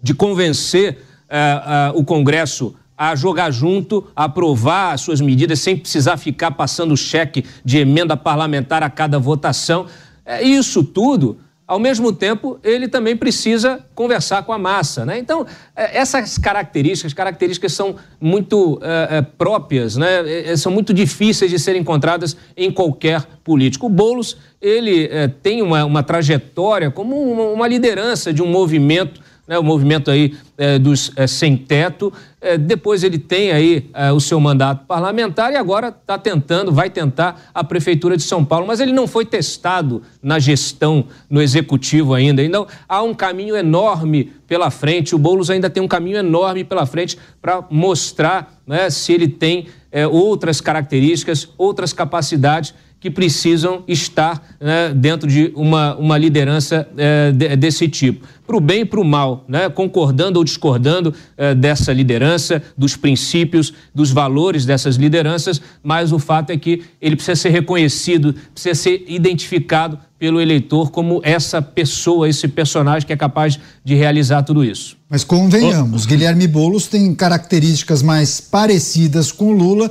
de 0.00 0.14
convencer 0.14 0.98
eh, 1.28 1.92
o 1.96 2.04
Congresso 2.04 2.76
a 2.96 3.16
jogar 3.16 3.50
junto, 3.50 4.06
a 4.14 4.24
aprovar 4.24 4.94
as 4.94 5.00
suas 5.00 5.20
medidas 5.20 5.58
sem 5.58 5.76
precisar 5.76 6.16
ficar 6.16 6.52
passando 6.52 6.96
cheque 6.96 7.44
de 7.64 7.78
emenda 7.78 8.16
parlamentar 8.16 8.84
a 8.84 8.88
cada 8.88 9.18
votação. 9.18 9.86
É, 10.24 10.42
isso 10.42 10.82
tudo 10.82 11.38
ao 11.66 11.80
mesmo 11.80 12.12
tempo, 12.12 12.60
ele 12.62 12.86
também 12.86 13.16
precisa 13.16 13.84
conversar 13.92 14.44
com 14.44 14.52
a 14.52 14.58
massa. 14.58 15.04
Né? 15.04 15.18
Então, 15.18 15.44
é, 15.74 15.98
essas 15.98 16.38
características, 16.38 17.12
características 17.12 17.72
são 17.72 17.96
muito 18.20 18.78
é, 18.82 19.18
é, 19.18 19.22
próprias, 19.22 19.96
né? 19.96 20.56
são 20.56 20.70
muito 20.70 20.94
difíceis 20.94 21.50
de 21.50 21.58
serem 21.58 21.80
encontradas 21.80 22.36
em 22.56 22.70
qualquer 22.70 23.24
político. 23.42 23.86
O 23.86 23.88
Boulos 23.88 24.36
ele, 24.62 25.08
é, 25.10 25.26
tem 25.26 25.60
uma, 25.60 25.84
uma 25.84 26.02
trajetória 26.04 26.90
como 26.90 27.20
uma, 27.20 27.42
uma 27.50 27.68
liderança 27.68 28.32
de 28.32 28.42
um 28.42 28.46
movimento 28.46 29.20
né, 29.46 29.58
o 29.58 29.62
movimento 29.62 30.10
aí 30.10 30.34
é, 30.58 30.78
dos 30.78 31.12
é, 31.16 31.26
sem 31.26 31.56
teto. 31.56 32.12
É, 32.40 32.58
depois 32.58 33.02
ele 33.02 33.18
tem 33.18 33.52
aí 33.52 33.88
é, 33.94 34.12
o 34.12 34.20
seu 34.20 34.38
mandato 34.40 34.86
parlamentar 34.86 35.52
e 35.52 35.56
agora 35.56 35.88
está 35.88 36.18
tentando, 36.18 36.72
vai 36.72 36.90
tentar 36.90 37.50
a 37.54 37.64
prefeitura 37.64 38.16
de 38.16 38.22
São 38.22 38.44
Paulo, 38.44 38.66
mas 38.66 38.80
ele 38.80 38.92
não 38.92 39.06
foi 39.06 39.24
testado 39.24 40.02
na 40.22 40.38
gestão, 40.38 41.06
no 41.30 41.40
executivo 41.40 42.14
ainda. 42.14 42.42
Então 42.42 42.66
há 42.88 43.02
um 43.02 43.14
caminho 43.14 43.56
enorme 43.56 44.32
pela 44.46 44.70
frente. 44.70 45.14
O 45.14 45.18
Boulos 45.18 45.50
ainda 45.50 45.70
tem 45.70 45.82
um 45.82 45.88
caminho 45.88 46.18
enorme 46.18 46.64
pela 46.64 46.86
frente 46.86 47.18
para 47.40 47.64
mostrar 47.70 48.60
né, 48.66 48.90
se 48.90 49.12
ele 49.12 49.28
tem 49.28 49.66
é, 49.90 50.06
outras 50.06 50.60
características, 50.60 51.48
outras 51.56 51.92
capacidades 51.92 52.74
que 52.98 53.10
precisam 53.10 53.84
estar 53.86 54.42
né, 54.60 54.92
dentro 54.94 55.28
de 55.28 55.52
uma, 55.54 55.94
uma 55.96 56.18
liderança 56.18 56.88
é, 56.96 57.30
desse 57.56 57.88
tipo. 57.88 58.26
Para 58.46 58.56
o 58.56 58.60
bem 58.60 58.82
e 58.82 58.84
para 58.84 59.00
o 59.00 59.04
mal, 59.04 59.44
né, 59.48 59.68
concordando 59.68 60.38
ou 60.38 60.44
discordando 60.44 61.12
é, 61.36 61.54
dessa 61.54 61.92
liderança, 61.92 62.62
dos 62.76 62.96
princípios, 62.96 63.72
dos 63.94 64.10
valores 64.10 64.64
dessas 64.64 64.96
lideranças, 64.96 65.60
mas 65.82 66.12
o 66.12 66.18
fato 66.18 66.50
é 66.50 66.56
que 66.56 66.82
ele 67.00 67.16
precisa 67.16 67.36
ser 67.36 67.50
reconhecido, 67.50 68.34
precisa 68.52 68.74
ser 68.74 69.04
identificado 69.08 69.98
pelo 70.18 70.40
eleitor 70.40 70.90
como 70.90 71.20
essa 71.22 71.60
pessoa, 71.60 72.28
esse 72.28 72.48
personagem 72.48 73.06
que 73.06 73.12
é 73.12 73.16
capaz 73.16 73.58
de 73.84 73.94
realizar 73.94 74.42
tudo 74.42 74.64
isso. 74.64 74.96
Mas 75.10 75.24
convenhamos, 75.24 76.06
Guilherme 76.06 76.46
Boulos 76.46 76.86
tem 76.86 77.14
características 77.14 78.02
mais 78.02 78.40
parecidas 78.40 79.30
com 79.30 79.52
Lula, 79.52 79.90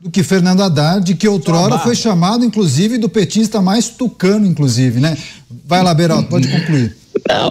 do 0.00 0.10
que 0.10 0.22
Fernando 0.22 0.62
Haddad, 0.62 1.12
que 1.14 1.26
outrora 1.26 1.78
foi 1.80 1.96
chamado, 1.96 2.44
inclusive, 2.44 2.98
do 2.98 3.08
petista 3.08 3.60
mais 3.60 3.88
tucano, 3.88 4.46
inclusive, 4.46 5.00
né? 5.00 5.16
Vai 5.66 5.82
lá, 5.82 5.92
Beraldo, 5.92 6.28
pode 6.28 6.48
concluir. 6.48 6.96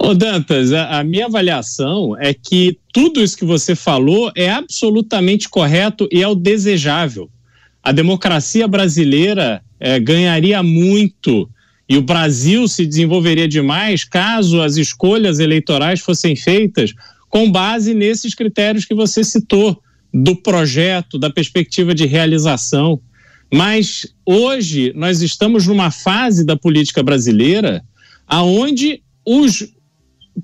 Ô 0.02 0.14
Dantas, 0.14 0.72
a, 0.72 1.00
a, 1.00 1.04
minha 1.04 1.26
avaliação 1.26 2.18
é 2.20 2.34
que 2.34 2.78
tudo 2.94 3.22
isso 3.22 3.38
que 3.38 3.46
você 3.46 3.76
falou 3.76 4.32
é 4.36 4.50
absolutamente 4.50 5.50
correto 5.50 6.08
e 6.12 6.22
é 6.22 6.28
o 6.28 6.36
desejável. 6.36 7.30
A 7.84 7.92
democracia 7.92 8.68
brasileira 8.68 9.62
é, 9.80 10.00
ganharia 10.00 10.62
muito 10.64 11.50
e 11.90 11.98
o 11.98 12.02
Brasil 12.02 12.68
se 12.68 12.86
desenvolveria 12.86 13.48
demais 13.48 14.04
caso 14.04 14.62
as 14.62 14.78
escolhas 14.78 15.40
eleitorais 15.40 16.00
fossem 16.00 16.36
feitas 16.36 16.94
com 17.30 17.50
base 17.50 17.94
nesses 17.94 18.34
critérios 18.34 18.86
que 18.86 18.96
você 18.96 19.24
citou 19.24 19.82
do 20.14 20.36
projeto, 20.36 21.20
da 21.20 21.30
perspectiva 21.30 21.94
de 21.94 22.06
realização. 22.06 23.00
Mas 23.54 24.06
hoje 24.26 24.92
nós 24.96 25.22
estamos 25.22 25.68
numa 25.68 25.92
fase 25.92 26.46
da 26.46 26.58
política 26.58 27.02
brasileira 27.02 27.84
aonde 28.28 29.02
os 29.28 29.68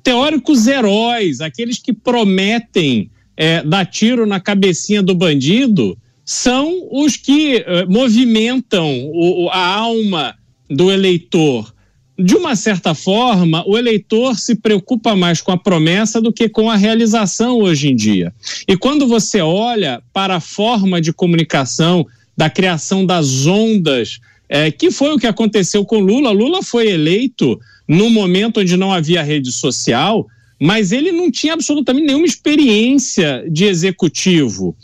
teóricos 0.04 0.68
heróis, 0.68 1.40
aqueles 1.40 1.80
que 1.80 1.94
prometem 1.94 3.10
é, 3.38 3.64
dar 3.64 3.86
tiro 3.86 4.26
na 4.26 4.40
cabecinha 4.40 5.02
do 5.02 5.16
bandido, 5.16 5.98
são 6.26 6.88
os 6.92 7.16
que 7.16 7.58
é, 7.58 7.86
movimentam 7.86 9.10
o, 9.14 9.50
a 9.50 9.66
alma 9.66 10.36
do 10.70 10.92
eleitor 10.92 11.74
de 12.18 12.36
uma 12.36 12.56
certa 12.56 12.94
forma, 12.94 13.64
o 13.68 13.78
eleitor 13.78 14.38
se 14.38 14.56
preocupa 14.56 15.16
mais 15.16 15.42
com 15.42 15.52
a 15.52 15.58
promessa 15.58 16.22
do 16.22 16.32
que 16.32 16.48
com 16.48 16.70
a 16.70 16.76
realização 16.76 17.58
hoje 17.58 17.90
em 17.90 17.96
dia. 17.96 18.32
E 18.68 18.78
quando 18.78 19.08
você 19.08 19.42
olha 19.42 20.02
para 20.14 20.36
a 20.36 20.40
forma 20.40 21.02
de 21.02 21.12
comunicação, 21.12 22.06
da 22.38 22.50
criação 22.50 23.06
das 23.06 23.46
ondas, 23.46 24.20
é, 24.54 24.70
que 24.70 24.92
foi 24.92 25.12
o 25.12 25.18
que 25.18 25.26
aconteceu 25.26 25.84
com 25.84 26.00
Lula. 26.00 26.30
Lula 26.30 26.62
foi 26.62 26.88
eleito 26.88 27.60
num 27.88 28.12
momento 28.12 28.60
onde 28.60 28.78
não 28.78 28.94
havia 28.94 29.24
rede 29.24 29.52
social, 29.52 30.28
mas 30.62 30.92
ele 30.92 31.12
não 31.12 31.32
tinha 31.32 31.56
absolutamente 31.56 32.06
nenhuma 32.06 32.28
experiência 32.28 33.44
de 33.50 33.66
executivo. 33.66 34.78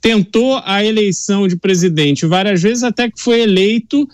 Tentou 0.00 0.62
a 0.64 0.84
eleição 0.84 1.48
de 1.48 1.56
presidente 1.56 2.24
várias 2.24 2.62
vezes, 2.62 2.84
até 2.84 3.10
que 3.10 3.20
foi 3.20 3.40
eleito 3.40 4.06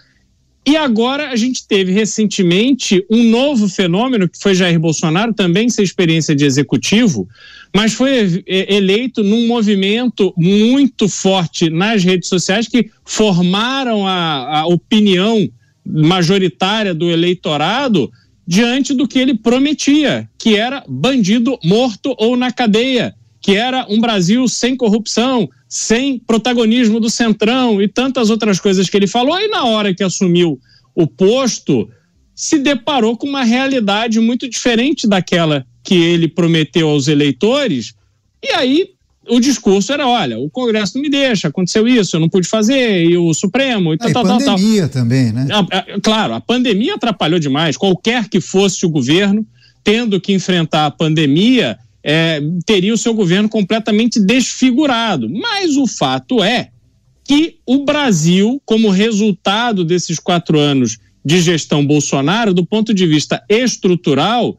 e 0.64 0.76
agora 0.76 1.28
a 1.28 1.36
gente 1.36 1.66
teve 1.66 1.92
recentemente 1.92 3.04
um 3.10 3.22
novo 3.24 3.68
fenômeno, 3.68 4.26
que 4.26 4.38
foi 4.40 4.54
Jair 4.54 4.80
Bolsonaro, 4.80 5.34
também 5.34 5.68
sem 5.68 5.84
experiência 5.84 6.34
de 6.34 6.46
executivo, 6.46 7.28
mas 7.74 7.94
foi 7.94 8.44
eleito 8.46 9.24
num 9.24 9.46
movimento 9.46 10.34
muito 10.36 11.08
forte 11.08 11.70
nas 11.70 12.04
redes 12.04 12.28
sociais 12.28 12.68
que 12.68 12.90
formaram 13.04 14.06
a, 14.06 14.60
a 14.60 14.66
opinião 14.66 15.48
majoritária 15.84 16.94
do 16.94 17.10
eleitorado 17.10 18.10
diante 18.46 18.92
do 18.92 19.08
que 19.08 19.18
ele 19.18 19.34
prometia, 19.34 20.28
que 20.38 20.56
era 20.56 20.84
bandido 20.86 21.58
morto 21.64 22.14
ou 22.18 22.36
na 22.36 22.52
cadeia, 22.52 23.14
que 23.40 23.52
era 23.52 23.86
um 23.88 24.00
Brasil 24.00 24.46
sem 24.46 24.76
corrupção, 24.76 25.48
sem 25.68 26.18
protagonismo 26.18 27.00
do 27.00 27.08
Centrão 27.08 27.80
e 27.80 27.88
tantas 27.88 28.30
outras 28.30 28.60
coisas 28.60 28.88
que 28.88 28.96
ele 28.96 29.06
falou, 29.06 29.38
e 29.40 29.48
na 29.48 29.64
hora 29.64 29.94
que 29.94 30.04
assumiu 30.04 30.60
o 30.94 31.06
posto, 31.06 31.88
se 32.34 32.58
deparou 32.58 33.16
com 33.16 33.26
uma 33.26 33.44
realidade 33.44 34.20
muito 34.20 34.48
diferente 34.48 35.08
daquela 35.08 35.66
que 35.82 35.94
ele 35.94 36.28
prometeu 36.28 36.88
aos 36.88 37.08
eleitores, 37.08 37.94
e 38.42 38.52
aí 38.52 38.88
o 39.28 39.40
discurso 39.40 39.92
era: 39.92 40.06
olha, 40.06 40.38
o 40.38 40.50
Congresso 40.50 40.94
não 40.96 41.02
me 41.02 41.10
deixa, 41.10 41.48
aconteceu 41.48 41.86
isso, 41.86 42.16
eu 42.16 42.20
não 42.20 42.28
pude 42.28 42.48
fazer, 42.48 43.04
e 43.04 43.16
o 43.16 43.32
Supremo, 43.32 43.94
e 43.94 43.98
tal, 43.98 44.08
ah, 44.08 44.12
tal, 44.12 44.24
tal. 44.24 44.38
pandemia 44.38 44.88
também, 44.88 45.32
né? 45.32 45.46
claro, 46.02 46.34
a 46.34 46.40
pandemia 46.40 46.94
atrapalhou 46.94 47.38
demais. 47.38 47.76
Qualquer 47.76 48.28
que 48.28 48.40
fosse 48.40 48.84
o 48.84 48.90
governo, 48.90 49.46
tendo 49.84 50.20
que 50.20 50.32
enfrentar 50.32 50.86
a 50.86 50.90
pandemia, 50.90 51.78
é, 52.02 52.40
teria 52.66 52.92
o 52.92 52.98
seu 52.98 53.14
governo 53.14 53.48
completamente 53.48 54.20
desfigurado. 54.20 55.28
Mas 55.28 55.76
o 55.76 55.86
fato 55.86 56.42
é 56.42 56.70
que 57.24 57.58
o 57.64 57.84
Brasil, 57.84 58.60
como 58.64 58.90
resultado 58.90 59.84
desses 59.84 60.18
quatro 60.18 60.58
anos 60.58 60.98
de 61.24 61.40
gestão 61.40 61.86
Bolsonaro, 61.86 62.52
do 62.52 62.66
ponto 62.66 62.92
de 62.92 63.06
vista 63.06 63.42
estrutural, 63.48 64.58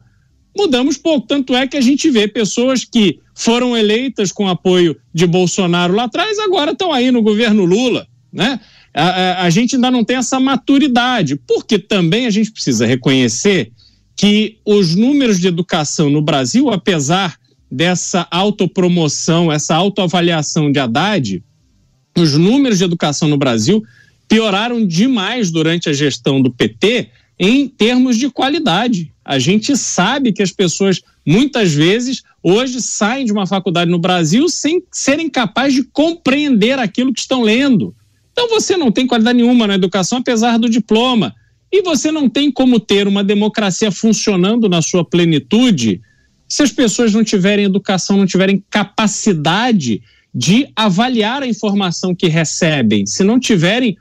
mudamos 0.56 0.96
pouco. 0.96 1.26
Tanto 1.26 1.54
é 1.54 1.66
que 1.66 1.76
a 1.76 1.80
gente 1.80 2.10
vê 2.10 2.28
pessoas 2.28 2.84
que 2.84 3.20
foram 3.34 3.76
eleitas 3.76 4.30
com 4.30 4.48
apoio 4.48 4.96
de 5.12 5.26
Bolsonaro 5.26 5.94
lá 5.94 6.04
atrás, 6.04 6.38
agora 6.38 6.72
estão 6.72 6.92
aí 6.92 7.10
no 7.10 7.22
governo 7.22 7.64
Lula, 7.64 8.06
né? 8.32 8.60
A, 8.92 9.08
a, 9.08 9.42
a 9.42 9.50
gente 9.50 9.74
ainda 9.74 9.90
não 9.90 10.04
tem 10.04 10.16
essa 10.16 10.38
maturidade, 10.38 11.34
porque 11.34 11.78
também 11.78 12.26
a 12.26 12.30
gente 12.30 12.52
precisa 12.52 12.86
reconhecer 12.86 13.72
que 14.16 14.58
os 14.64 14.94
números 14.94 15.40
de 15.40 15.48
educação 15.48 16.08
no 16.08 16.22
Brasil, 16.22 16.70
apesar 16.70 17.36
dessa 17.68 18.26
autopromoção, 18.30 19.50
essa 19.50 19.74
autoavaliação 19.74 20.70
de 20.70 20.78
Haddad, 20.78 21.42
os 22.16 22.34
números 22.34 22.78
de 22.78 22.84
educação 22.84 23.28
no 23.28 23.36
Brasil 23.36 23.82
pioraram 24.28 24.86
demais 24.86 25.50
durante 25.50 25.88
a 25.88 25.92
gestão 25.92 26.40
do 26.40 26.52
PT 26.52 27.10
em 27.38 27.68
termos 27.68 28.16
de 28.16 28.30
qualidade. 28.30 29.12
A 29.24 29.38
gente 29.38 29.76
sabe 29.76 30.32
que 30.32 30.42
as 30.42 30.52
pessoas, 30.52 31.00
muitas 31.26 31.72
vezes, 31.72 32.22
hoje 32.42 32.80
saem 32.80 33.24
de 33.24 33.32
uma 33.32 33.46
faculdade 33.46 33.90
no 33.90 33.98
Brasil 33.98 34.48
sem 34.48 34.82
serem 34.92 35.28
capazes 35.28 35.74
de 35.74 35.84
compreender 35.84 36.78
aquilo 36.78 37.12
que 37.12 37.20
estão 37.20 37.42
lendo. 37.42 37.94
Então 38.32 38.48
você 38.48 38.76
não 38.76 38.90
tem 38.90 39.06
qualidade 39.06 39.38
nenhuma 39.38 39.66
na 39.66 39.74
educação, 39.74 40.18
apesar 40.18 40.58
do 40.58 40.68
diploma. 40.68 41.34
E 41.72 41.82
você 41.82 42.12
não 42.12 42.28
tem 42.28 42.52
como 42.52 42.78
ter 42.78 43.08
uma 43.08 43.24
democracia 43.24 43.90
funcionando 43.90 44.68
na 44.68 44.82
sua 44.82 45.04
plenitude 45.04 46.00
se 46.48 46.62
as 46.62 46.70
pessoas 46.70 47.12
não 47.12 47.24
tiverem 47.24 47.64
educação, 47.64 48.16
não 48.16 48.26
tiverem 48.26 48.62
capacidade 48.70 50.02
de 50.34 50.68
avaliar 50.76 51.42
a 51.42 51.46
informação 51.46 52.14
que 52.14 52.28
recebem, 52.28 53.06
se 53.06 53.24
não 53.24 53.38
tiverem 53.40 53.96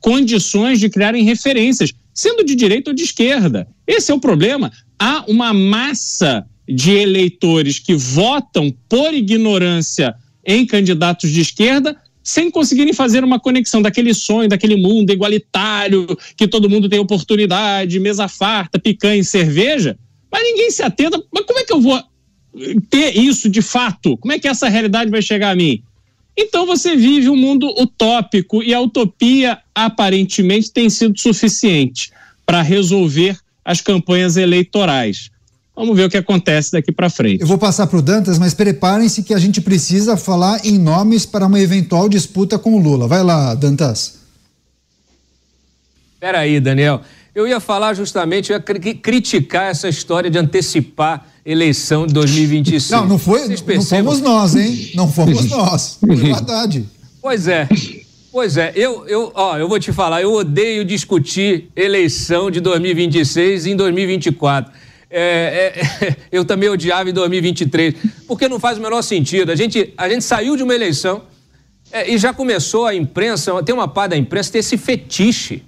condições 0.00 0.78
de 0.78 0.88
criarem 0.88 1.24
referências, 1.24 1.92
sendo 2.18 2.42
de 2.42 2.56
direita 2.56 2.90
ou 2.90 2.96
de 2.96 3.04
esquerda. 3.04 3.68
Esse 3.86 4.10
é 4.10 4.14
o 4.14 4.18
problema. 4.18 4.72
Há 4.98 5.24
uma 5.28 5.54
massa 5.54 6.44
de 6.68 6.90
eleitores 6.90 7.78
que 7.78 7.94
votam 7.94 8.74
por 8.88 9.14
ignorância 9.14 10.12
em 10.44 10.66
candidatos 10.66 11.30
de 11.30 11.40
esquerda 11.40 11.96
sem 12.20 12.50
conseguirem 12.50 12.92
fazer 12.92 13.22
uma 13.22 13.38
conexão 13.38 13.80
daquele 13.80 14.12
sonho, 14.12 14.48
daquele 14.48 14.74
mundo 14.74 15.12
igualitário, 15.12 16.08
que 16.36 16.48
todo 16.48 16.68
mundo 16.68 16.88
tem 16.88 16.98
oportunidade, 16.98 18.00
mesa 18.00 18.26
farta, 18.26 18.80
picanha 18.80 19.20
e 19.20 19.24
cerveja, 19.24 19.96
mas 20.30 20.42
ninguém 20.42 20.72
se 20.72 20.82
atenta. 20.82 21.22
Mas 21.32 21.46
como 21.46 21.60
é 21.60 21.64
que 21.64 21.72
eu 21.72 21.80
vou 21.80 22.02
ter 22.90 23.16
isso 23.16 23.48
de 23.48 23.62
fato? 23.62 24.16
Como 24.16 24.32
é 24.32 24.40
que 24.40 24.48
essa 24.48 24.68
realidade 24.68 25.08
vai 25.08 25.22
chegar 25.22 25.52
a 25.52 25.56
mim? 25.56 25.84
Então 26.40 26.64
você 26.64 26.94
vive 26.94 27.28
um 27.28 27.36
mundo 27.36 27.66
utópico 27.76 28.62
e 28.62 28.72
a 28.72 28.80
utopia 28.80 29.58
aparentemente 29.74 30.70
tem 30.70 30.88
sido 30.88 31.18
suficiente 31.18 32.12
para 32.46 32.62
resolver 32.62 33.36
as 33.64 33.80
campanhas 33.80 34.36
eleitorais. 34.36 35.32
Vamos 35.74 35.96
ver 35.96 36.04
o 36.04 36.10
que 36.10 36.16
acontece 36.16 36.70
daqui 36.70 36.92
para 36.92 37.10
frente. 37.10 37.40
Eu 37.40 37.46
vou 37.46 37.58
passar 37.58 37.88
para 37.88 37.98
o 37.98 38.02
Dantas, 38.02 38.38
mas 38.38 38.54
preparem-se 38.54 39.24
que 39.24 39.34
a 39.34 39.38
gente 39.38 39.60
precisa 39.60 40.16
falar 40.16 40.64
em 40.64 40.78
nomes 40.78 41.26
para 41.26 41.46
uma 41.46 41.58
eventual 41.58 42.08
disputa 42.08 42.56
com 42.56 42.74
o 42.74 42.78
Lula. 42.78 43.08
Vai 43.08 43.24
lá, 43.24 43.52
Dantas. 43.56 44.18
Espera 46.14 46.38
aí, 46.38 46.60
Daniel. 46.60 47.02
Eu 47.34 47.46
ia 47.46 47.60
falar 47.60 47.94
justamente, 47.94 48.50
eu 48.50 48.56
ia 48.56 48.94
criticar 48.94 49.70
essa 49.70 49.88
história 49.88 50.30
de 50.30 50.38
antecipar 50.38 51.26
eleição 51.44 52.06
de 52.06 52.14
2026. 52.14 52.90
Não, 52.90 53.06
não 53.06 53.18
foi, 53.18 53.48
não 53.48 53.82
fomos 53.82 54.20
nós, 54.20 54.56
hein? 54.56 54.90
Não 54.94 55.10
fomos 55.10 55.44
nós. 55.46 55.98
Foi 56.00 56.32
Haddad. 56.32 56.84
Pois 57.22 57.48
é. 57.48 57.68
Pois 58.30 58.56
é, 58.56 58.72
eu, 58.76 59.06
eu, 59.06 59.32
ó, 59.34 59.56
eu 59.56 59.66
vou 59.66 59.80
te 59.80 59.90
falar, 59.90 60.20
eu 60.20 60.32
odeio 60.32 60.84
discutir 60.84 61.70
eleição 61.74 62.50
de 62.50 62.60
2026 62.60 63.66
em 63.66 63.74
2024. 63.74 64.70
É, 65.10 65.72
é, 66.00 66.16
eu 66.30 66.44
também 66.44 66.68
odiava 66.68 67.08
em 67.08 67.12
2023, 67.12 67.94
porque 68.26 68.46
não 68.46 68.60
faz 68.60 68.76
o 68.76 68.82
menor 68.82 69.00
sentido. 69.02 69.50
A 69.50 69.56
gente, 69.56 69.94
a 69.96 70.08
gente 70.08 70.22
saiu 70.22 70.56
de 70.56 70.62
uma 70.62 70.74
eleição 70.74 71.22
é, 71.90 72.10
e 72.10 72.18
já 72.18 72.34
começou 72.34 72.86
a 72.86 72.94
imprensa, 72.94 73.62
tem 73.62 73.74
uma 73.74 73.88
parte 73.88 74.10
da 74.10 74.16
imprensa 74.16 74.52
ter 74.52 74.58
esse 74.58 74.76
fetiche. 74.76 75.62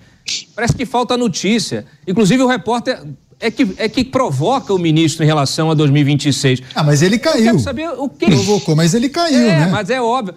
Parece 0.55 0.75
que 0.75 0.87
falta 0.87 1.17
notícia. 1.17 1.87
Inclusive 2.07 2.43
o 2.43 2.47
repórter 2.47 3.01
é 3.39 3.51
que, 3.51 3.69
é 3.79 3.89
que 3.89 4.05
provoca 4.05 4.73
o 4.73 4.79
ministro 4.79 5.25
em 5.25 5.27
relação 5.27 5.71
a 5.71 5.75
2026. 5.75 6.63
Ah, 6.75 6.85
mas 6.85 7.03
ele 7.03 7.19
caiu. 7.19 7.39
Eu 7.39 7.45
quero 7.45 7.59
saber 7.59 7.89
o 7.89 8.09
que. 8.09 8.27
Provocou, 8.27 8.77
mas 8.77 8.95
ele 8.95 9.09
caiu, 9.09 9.41
é, 9.41 9.61
né? 9.61 9.67
Mas 9.67 9.91
é 9.91 10.01
óbvio. 10.01 10.35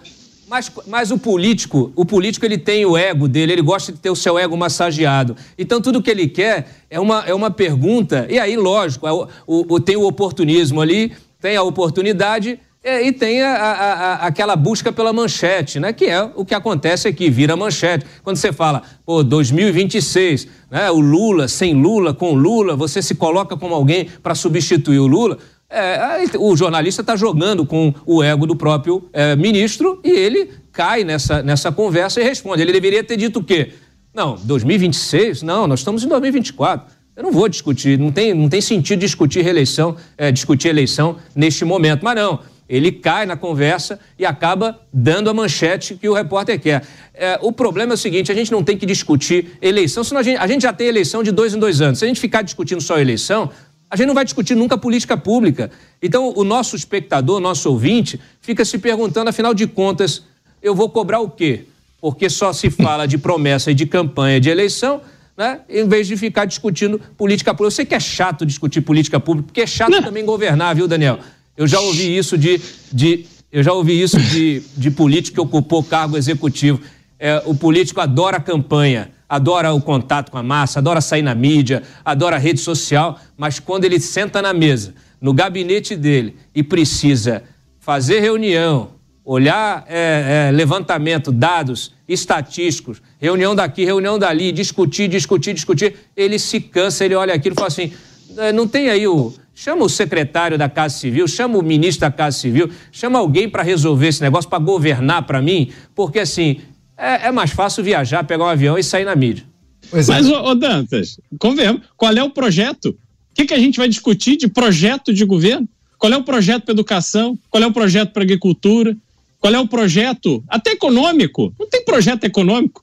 Mas, 0.48 0.70
mas 0.86 1.10
o 1.10 1.18
político, 1.18 1.90
o 1.96 2.04
político 2.04 2.44
ele 2.44 2.58
tem 2.58 2.84
o 2.84 2.96
ego 2.96 3.26
dele, 3.26 3.52
ele 3.52 3.62
gosta 3.62 3.90
de 3.92 3.98
ter 3.98 4.10
o 4.10 4.16
seu 4.16 4.38
ego 4.38 4.56
massageado. 4.56 5.36
Então 5.58 5.80
tudo 5.80 6.02
que 6.02 6.10
ele 6.10 6.28
quer 6.28 6.68
é 6.90 7.00
uma, 7.00 7.24
é 7.26 7.34
uma 7.34 7.50
pergunta, 7.50 8.26
e 8.28 8.38
aí, 8.38 8.56
lógico, 8.56 9.06
é 9.06 9.12
o, 9.12 9.26
o, 9.46 9.80
tem 9.80 9.96
o 9.96 10.06
oportunismo 10.06 10.80
ali, 10.80 11.12
tem 11.40 11.56
a 11.56 11.62
oportunidade, 11.62 12.58
e 12.84 13.12
tem 13.12 13.40
a, 13.40 13.54
a, 13.54 13.72
a, 13.72 14.14
aquela 14.26 14.54
busca 14.54 14.92
pela 14.92 15.10
manchete, 15.10 15.80
né? 15.80 15.90
Que 15.92 16.04
é 16.04 16.22
o 16.34 16.44
que 16.44 16.54
acontece 16.54 17.08
aqui, 17.08 17.30
vira 17.30 17.56
manchete. 17.56 18.04
Quando 18.22 18.36
você 18.36 18.52
fala, 18.52 18.82
pô, 19.06 19.24
2026, 19.24 20.46
né? 20.70 20.90
O 20.90 21.00
Lula, 21.00 21.48
sem 21.48 21.72
Lula, 21.72 22.12
com 22.12 22.34
Lula, 22.34 22.76
você 22.76 23.00
se 23.00 23.14
coloca 23.14 23.56
como 23.56 23.74
alguém 23.74 24.08
para 24.22 24.34
substituir 24.34 24.98
o 24.98 25.06
Lula. 25.06 25.38
É, 25.70 26.24
o 26.38 26.54
jornalista 26.54 27.00
está 27.00 27.16
jogando 27.16 27.64
com 27.64 27.94
o 28.04 28.22
ego 28.22 28.46
do 28.46 28.54
próprio 28.54 29.08
é, 29.12 29.34
ministro 29.34 29.98
e 30.04 30.10
ele 30.10 30.50
cai 30.70 31.04
nessa, 31.04 31.42
nessa 31.42 31.72
conversa 31.72 32.20
e 32.20 32.24
responde. 32.24 32.60
Ele 32.60 32.72
deveria 32.72 33.02
ter 33.02 33.16
dito 33.16 33.38
o 33.38 33.44
quê? 33.44 33.72
Não, 34.12 34.36
2026? 34.44 35.42
Não, 35.42 35.66
nós 35.66 35.80
estamos 35.80 36.04
em 36.04 36.08
2024. 36.08 36.94
Eu 37.16 37.22
não 37.22 37.32
vou 37.32 37.48
discutir, 37.48 37.98
não 37.98 38.10
tem, 38.10 38.34
não 38.34 38.48
tem 38.48 38.60
sentido 38.60 38.98
discutir 38.98 39.42
reeleição, 39.42 39.96
é, 40.18 40.30
discutir 40.30 40.68
eleição 40.68 41.16
neste 41.34 41.64
momento. 41.64 42.04
Mas 42.04 42.16
não, 42.16 42.40
ele 42.68 42.90
cai 42.90 43.26
na 43.26 43.36
conversa 43.36 43.98
e 44.18 44.24
acaba 44.24 44.80
dando 44.92 45.28
a 45.28 45.34
manchete 45.34 45.96
que 45.96 46.08
o 46.08 46.14
repórter 46.14 46.58
quer. 46.60 46.82
É, 47.12 47.38
o 47.42 47.52
problema 47.52 47.92
é 47.92 47.94
o 47.94 47.98
seguinte: 47.98 48.32
a 48.32 48.34
gente 48.34 48.50
não 48.50 48.64
tem 48.64 48.76
que 48.76 48.86
discutir 48.86 49.58
eleição, 49.60 50.02
senão 50.02 50.20
a 50.20 50.24
gente, 50.24 50.38
a 50.38 50.46
gente 50.46 50.62
já 50.62 50.72
tem 50.72 50.86
eleição 50.86 51.22
de 51.22 51.30
dois 51.30 51.54
em 51.54 51.58
dois 51.58 51.80
anos. 51.80 51.98
Se 51.98 52.04
a 52.04 52.08
gente 52.08 52.20
ficar 52.20 52.42
discutindo 52.42 52.80
só 52.80 52.98
eleição, 52.98 53.50
a 53.90 53.96
gente 53.96 54.06
não 54.06 54.14
vai 54.14 54.24
discutir 54.24 54.54
nunca 54.54 54.76
política 54.76 55.16
pública. 55.16 55.70
Então, 56.02 56.32
o 56.34 56.42
nosso 56.42 56.74
espectador, 56.74 57.38
nosso 57.38 57.70
ouvinte, 57.70 58.18
fica 58.40 58.64
se 58.64 58.78
perguntando, 58.78 59.30
afinal 59.30 59.54
de 59.54 59.66
contas, 59.66 60.24
eu 60.62 60.74
vou 60.74 60.88
cobrar 60.88 61.20
o 61.20 61.30
quê? 61.30 61.66
Porque 62.00 62.28
só 62.28 62.52
se 62.52 62.70
fala 62.70 63.06
de 63.06 63.18
promessa 63.18 63.70
e 63.70 63.74
de 63.74 63.86
campanha 63.86 64.40
de 64.40 64.50
eleição. 64.50 65.00
Né? 65.36 65.60
Em 65.68 65.86
vez 65.88 66.06
de 66.06 66.16
ficar 66.16 66.44
discutindo 66.44 67.00
política 67.16 67.52
pública. 67.52 67.66
Eu 67.66 67.70
sei 67.70 67.84
que 67.84 67.94
é 67.94 68.00
chato 68.00 68.46
discutir 68.46 68.80
política 68.80 69.18
pública, 69.18 69.46
porque 69.48 69.60
é 69.60 69.66
chato 69.66 69.90
não. 69.90 70.02
também 70.02 70.24
governar, 70.24 70.74
viu, 70.74 70.86
Daniel? 70.86 71.18
Eu 71.56 71.66
já 71.66 71.80
ouvi 71.80 72.16
isso 72.16 72.36
de, 72.36 72.60
de 72.92 73.26
eu 73.52 73.62
já 73.62 73.72
ouvi 73.72 74.02
isso 74.02 74.18
de, 74.18 74.62
de 74.76 74.90
político 74.90 75.36
que 75.36 75.40
ocupou 75.40 75.84
cargo 75.84 76.16
executivo. 76.16 76.80
É, 77.18 77.40
o 77.46 77.54
político 77.54 78.00
adora 78.00 78.38
a 78.38 78.40
campanha, 78.40 79.12
adora 79.28 79.72
o 79.72 79.80
contato 79.80 80.32
com 80.32 80.38
a 80.38 80.42
massa, 80.42 80.80
adora 80.80 81.00
sair 81.00 81.22
na 81.22 81.36
mídia, 81.36 81.84
adora 82.04 82.34
a 82.34 82.38
rede 82.38 82.58
social, 82.58 83.18
mas 83.36 83.60
quando 83.60 83.84
ele 83.84 84.00
senta 84.00 84.42
na 84.42 84.52
mesa, 84.52 84.94
no 85.20 85.32
gabinete 85.32 85.94
dele, 85.94 86.36
e 86.52 86.64
precisa 86.64 87.44
fazer 87.78 88.18
reunião, 88.18 88.90
olhar 89.24 89.84
é, 89.88 90.48
é, 90.48 90.50
levantamento, 90.50 91.30
dados 91.30 91.92
estatísticos, 92.08 93.00
reunião 93.20 93.54
daqui, 93.54 93.84
reunião 93.84 94.18
dali, 94.18 94.50
discutir, 94.50 95.06
discutir, 95.06 95.54
discutir, 95.54 95.94
ele 96.16 96.40
se 96.40 96.58
cansa, 96.60 97.04
ele 97.04 97.14
olha 97.14 97.32
aquilo 97.32 97.54
e 97.54 97.56
fala 97.56 97.68
assim: 97.68 97.92
é, 98.36 98.52
não 98.52 98.66
tem 98.66 98.90
aí 98.90 99.06
o 99.06 99.32
Chama 99.54 99.84
o 99.84 99.88
secretário 99.88 100.58
da 100.58 100.68
Casa 100.68 100.96
Civil, 100.96 101.28
chama 101.28 101.58
o 101.58 101.62
ministro 101.62 102.00
da 102.00 102.10
Casa 102.10 102.36
Civil, 102.38 102.68
chama 102.90 103.20
alguém 103.20 103.48
para 103.48 103.62
resolver 103.62 104.08
esse 104.08 104.20
negócio, 104.20 104.50
para 104.50 104.58
governar 104.58 105.22
para 105.26 105.40
mim, 105.40 105.70
porque 105.94 106.18
assim, 106.18 106.60
é, 106.96 107.28
é, 107.28 107.30
mais 107.30 107.50
fácil 107.50 107.84
viajar, 107.84 108.24
pegar 108.24 108.44
um 108.44 108.48
avião 108.48 108.76
e 108.76 108.82
sair 108.82 109.04
na 109.04 109.14
mídia. 109.14 109.44
Pois 109.90 110.08
Mas, 110.08 110.26
é. 110.26 110.30
ô, 110.32 110.50
ô 110.50 110.54
Dantas, 110.54 111.20
convenhamos, 111.38 111.82
qual 111.96 112.12
é 112.12 112.22
o 112.22 112.30
projeto? 112.30 112.88
O 112.88 113.34
que, 113.34 113.46
que 113.46 113.54
a 113.54 113.58
gente 113.58 113.78
vai 113.78 113.88
discutir 113.88 114.36
de 114.36 114.48
projeto 114.48 115.12
de 115.12 115.24
governo? 115.24 115.68
Qual 115.98 116.12
é 116.12 116.16
o 116.16 116.24
projeto 116.24 116.64
para 116.64 116.72
educação? 116.72 117.38
Qual 117.48 117.62
é 117.62 117.66
o 117.66 117.72
projeto 117.72 118.12
para 118.12 118.22
agricultura? 118.22 118.96
Qual 119.38 119.54
é 119.54 119.58
o 119.58 119.68
projeto, 119.68 120.42
até 120.48 120.72
econômico? 120.72 121.52
Não 121.58 121.68
tem 121.68 121.84
projeto 121.84 122.24
econômico. 122.24 122.82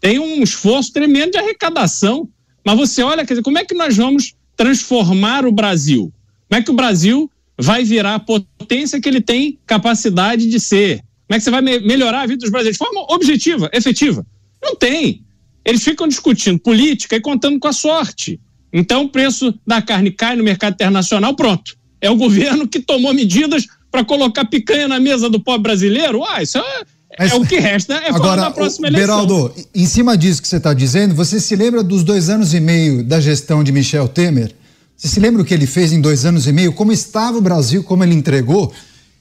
Tem 0.00 0.18
um 0.18 0.42
esforço 0.42 0.92
tremendo 0.92 1.32
de 1.32 1.38
arrecadação. 1.38 2.28
Mas 2.64 2.76
você 2.76 3.02
olha, 3.02 3.24
quer 3.24 3.34
dizer, 3.34 3.42
como 3.42 3.58
é 3.58 3.64
que 3.64 3.74
nós 3.74 3.96
vamos 3.96 4.34
transformar 4.60 5.46
o 5.46 5.52
Brasil? 5.52 6.12
Como 6.46 6.60
é 6.60 6.62
que 6.62 6.70
o 6.70 6.74
Brasil 6.74 7.30
vai 7.58 7.82
virar 7.82 8.16
a 8.16 8.20
potência 8.20 9.00
que 9.00 9.08
ele 9.08 9.22
tem 9.22 9.58
capacidade 9.64 10.46
de 10.50 10.60
ser? 10.60 10.98
Como 11.26 11.34
é 11.34 11.38
que 11.38 11.44
você 11.44 11.50
vai 11.50 11.62
me 11.62 11.80
melhorar 11.80 12.20
a 12.20 12.26
vida 12.26 12.40
dos 12.40 12.50
brasileiros 12.50 12.76
de 12.76 12.84
forma 12.84 13.06
objetiva, 13.10 13.70
efetiva? 13.72 14.26
Não 14.62 14.76
tem. 14.76 15.24
Eles 15.64 15.82
ficam 15.82 16.06
discutindo 16.06 16.58
política 16.58 17.16
e 17.16 17.20
contando 17.22 17.58
com 17.58 17.68
a 17.68 17.72
sorte. 17.72 18.38
Então 18.70 19.04
o 19.04 19.08
preço 19.08 19.58
da 19.66 19.80
carne 19.80 20.10
cai 20.10 20.36
no 20.36 20.44
mercado 20.44 20.74
internacional, 20.74 21.34
pronto. 21.34 21.74
É 21.98 22.10
o 22.10 22.16
governo 22.16 22.68
que 22.68 22.80
tomou 22.80 23.14
medidas 23.14 23.66
para 23.90 24.04
colocar 24.04 24.44
picanha 24.44 24.86
na 24.86 25.00
mesa 25.00 25.30
do 25.30 25.40
pobre 25.40 25.62
brasileiro? 25.62 26.22
Ah, 26.22 26.42
isso 26.42 26.58
é, 26.58 26.82
é 27.28 27.34
o 27.34 27.46
que 27.46 27.58
resta 27.58 27.94
é 27.94 28.08
Agora, 28.08 28.18
falar 28.18 28.36
da 28.36 28.50
próxima 28.50 28.88
eleição. 28.88 29.26
Beraldo, 29.26 29.54
em 29.74 29.86
cima 29.86 30.16
disso 30.16 30.40
que 30.40 30.48
você 30.48 30.56
está 30.56 30.72
dizendo, 30.72 31.14
você 31.14 31.38
se 31.40 31.54
lembra 31.56 31.82
dos 31.82 32.02
dois 32.02 32.28
anos 32.28 32.54
e 32.54 32.60
meio 32.60 33.04
da 33.04 33.20
gestão 33.20 33.62
de 33.62 33.72
Michel 33.72 34.08
Temer? 34.08 34.54
Você 34.96 35.08
se 35.08 35.20
lembra 35.20 35.42
o 35.42 35.44
que 35.44 35.54
ele 35.54 35.66
fez 35.66 35.92
em 35.92 36.00
dois 36.00 36.24
anos 36.24 36.46
e 36.46 36.52
meio? 36.52 36.72
Como 36.72 36.92
estava 36.92 37.38
o 37.38 37.40
Brasil, 37.40 37.82
como 37.82 38.04
ele 38.04 38.14
entregou? 38.14 38.72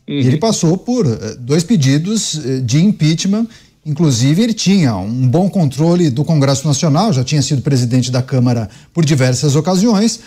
Uhum. 0.08 0.16
Ele 0.16 0.38
passou 0.38 0.78
por 0.78 1.06
eh, 1.06 1.38
dois 1.40 1.64
pedidos 1.64 2.40
eh, 2.44 2.60
de 2.60 2.84
impeachment 2.84 3.48
Inclusive, 3.86 4.44
ele 4.44 4.54
tinha 4.54 4.96
um 4.98 5.28
bom 5.28 5.50
controle 5.50 6.10
do 6.10 6.24
Congresso 6.24 6.68
Nacional, 6.68 7.14
já 7.14 7.24
tinha 7.24 7.42
sido 7.42 7.62
presidente 7.62 8.12
da 8.12 8.22
Câmara 8.22 8.70
por 8.94 9.06
diversas 9.06 9.56
ocasiões, 9.56 10.20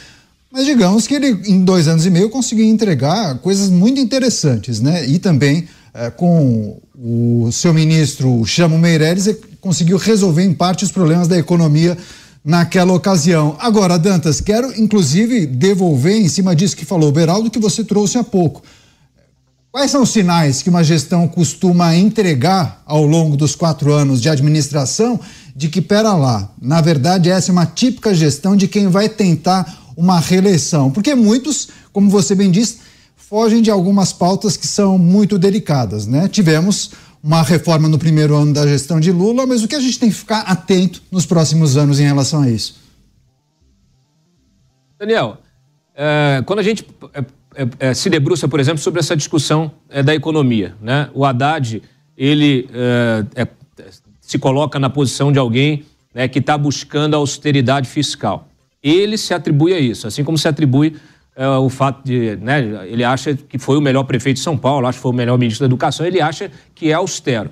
mas 0.51 0.67
digamos 0.67 1.07
que 1.07 1.15
ele, 1.15 1.29
em 1.47 1.63
dois 1.65 1.87
anos 1.87 2.05
e 2.05 2.11
meio, 2.11 2.29
conseguiu 2.31 2.65
entregar 2.65 3.39
coisas 3.39 3.71
muito 3.71 4.01
interessantes, 4.01 4.81
né? 4.81 5.07
E 5.07 5.19
também 5.19 5.61
é, 5.61 5.69
com 6.17 6.81
o 6.95 7.51
seu 7.53 7.75
ministro 7.75 8.45
Chamo 8.45 8.79
Meirelles, 8.79 9.27
ele 9.27 9.41
conseguiu 9.61 9.99
resolver 9.99 10.43
em 10.43 10.55
parte 10.55 10.85
os 10.85 10.93
problemas 10.93 11.29
da 11.29 11.39
economia 11.39 11.97
naquela 12.45 12.93
ocasião. 12.93 13.57
Agora, 13.61 13.99
Dantas, 13.99 14.41
quero 14.41 14.73
inclusive 14.81 15.47
devolver 15.47 16.17
em 16.17 16.29
cima 16.29 16.57
disso 16.57 16.77
que 16.77 16.85
falou 16.85 17.11
o 17.11 17.13
Beraldo, 17.13 17.51
que 17.51 17.59
você 17.59 17.85
trouxe 17.85 18.19
há 18.19 18.25
pouco. 18.25 18.63
Quais 19.71 19.91
são 19.91 20.03
os 20.03 20.11
sinais 20.11 20.61
que 20.61 20.69
uma 20.69 20.85
gestão 20.85 21.27
costuma 21.27 21.97
entregar 21.97 22.83
ao 22.85 23.07
longo 23.07 23.39
dos 23.39 23.55
quatro 23.55 23.91
anos 23.93 24.21
de 24.21 24.29
administração 24.29 25.19
de 25.57 25.69
que, 25.69 25.81
pera 25.81 26.15
lá, 26.15 26.53
na 26.61 26.81
verdade, 26.83 27.31
essa 27.31 27.51
é 27.51 27.53
uma 27.53 27.65
típica 27.65 28.15
gestão 28.15 28.55
de 28.55 28.69
quem 28.69 28.89
vai 28.89 29.09
tentar 29.09 29.93
uma 29.97 30.21
reeleição? 30.21 30.91
Porque 30.91 31.15
muitos, 31.15 31.69
como 31.93 32.11
você 32.11 32.35
bem 32.35 32.51
disse, 32.51 32.79
fogem 33.33 33.63
de 33.63 33.71
algumas 33.71 34.13
pautas 34.13 34.59
que 34.59 34.67
são 34.67 34.99
muito 34.99 35.39
delicadas, 35.39 36.07
né? 36.07 36.29
Tivemos 36.29 36.91
uma 37.25 37.41
reforma 37.41 37.89
no 37.89 37.99
primeiro 37.99 38.37
ano 38.37 38.53
da 38.53 38.67
gestão 38.67 39.01
de 39.01 39.11
Lula, 39.11 39.47
mas 39.47 39.65
o 39.65 39.69
que 39.69 39.75
a 39.75 39.81
gente 39.81 39.99
tem 39.99 40.11
que 40.11 40.15
ficar 40.15 40.41
atento 40.41 41.03
nos 41.11 41.25
próximos 41.25 41.79
anos 41.79 41.99
em 41.99 42.03
relação 42.03 42.43
a 42.43 42.51
isso? 42.51 42.79
Daniel, 44.99 45.39
é, 45.97 46.43
quando 46.45 46.59
a 46.59 46.63
gente 46.63 46.87
é, 47.15 47.25
é, 47.55 47.69
é, 47.79 47.95
se 47.95 48.11
debruça, 48.11 48.47
por 48.47 48.61
exemplo, 48.61 48.83
sobre 48.83 49.01
essa 49.01 49.17
discussão 49.17 49.73
é, 49.89 50.03
da 50.03 50.15
economia. 50.15 50.75
Né? 50.79 51.09
O 51.15 51.25
Haddad, 51.25 51.83
ele 52.15 52.69
é, 53.35 53.49
se 54.21 54.39
coloca 54.39 54.79
na 54.79 54.91
posição 54.91 55.33
de 55.33 55.39
alguém 55.39 55.87
né, 56.15 56.29
que 56.29 56.39
está 56.39 56.59
buscando 56.59 57.15
a 57.15 57.17
austeridade 57.17 57.89
fiscal. 57.89 58.47
Ele 58.83 59.17
se 59.17 59.33
atribui 59.33 59.73
a 59.73 59.81
isso, 59.81 60.07
assim 60.07 60.23
como 60.23 60.37
se 60.37 60.47
atribui 60.47 60.97
o 61.37 61.69
fato 61.69 62.05
de. 62.05 62.37
Né, 62.37 62.87
ele 62.87 63.05
acha 63.05 63.35
que 63.35 63.59
foi 63.59 63.77
o 63.77 63.81
melhor 63.81 64.05
prefeito 64.05 64.37
de 64.37 64.43
São 64.43 64.57
Paulo, 64.57 64.87
acha 64.87 64.99
que 64.99 65.03
foi 65.03 65.13
o 65.13 65.15
melhor 65.15 65.39
ministro 65.39 65.61
da 65.61 65.67
Educação, 65.67 66.05
ele 66.05 66.21
acha 66.21 66.51
que 66.75 66.91
é 66.91 66.95
austero. 66.95 67.51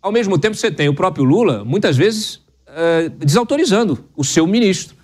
ao 0.00 0.12
mesmo 0.12 0.38
tempo, 0.38 0.56
você 0.56 0.70
tem 0.70 0.88
o 0.88 0.94
próprio 0.94 1.24
Lula, 1.24 1.64
muitas 1.64 1.96
vezes, 1.96 2.40
desautorizando 3.18 4.04
o 4.16 4.24
seu 4.24 4.46
ministro. 4.46 4.96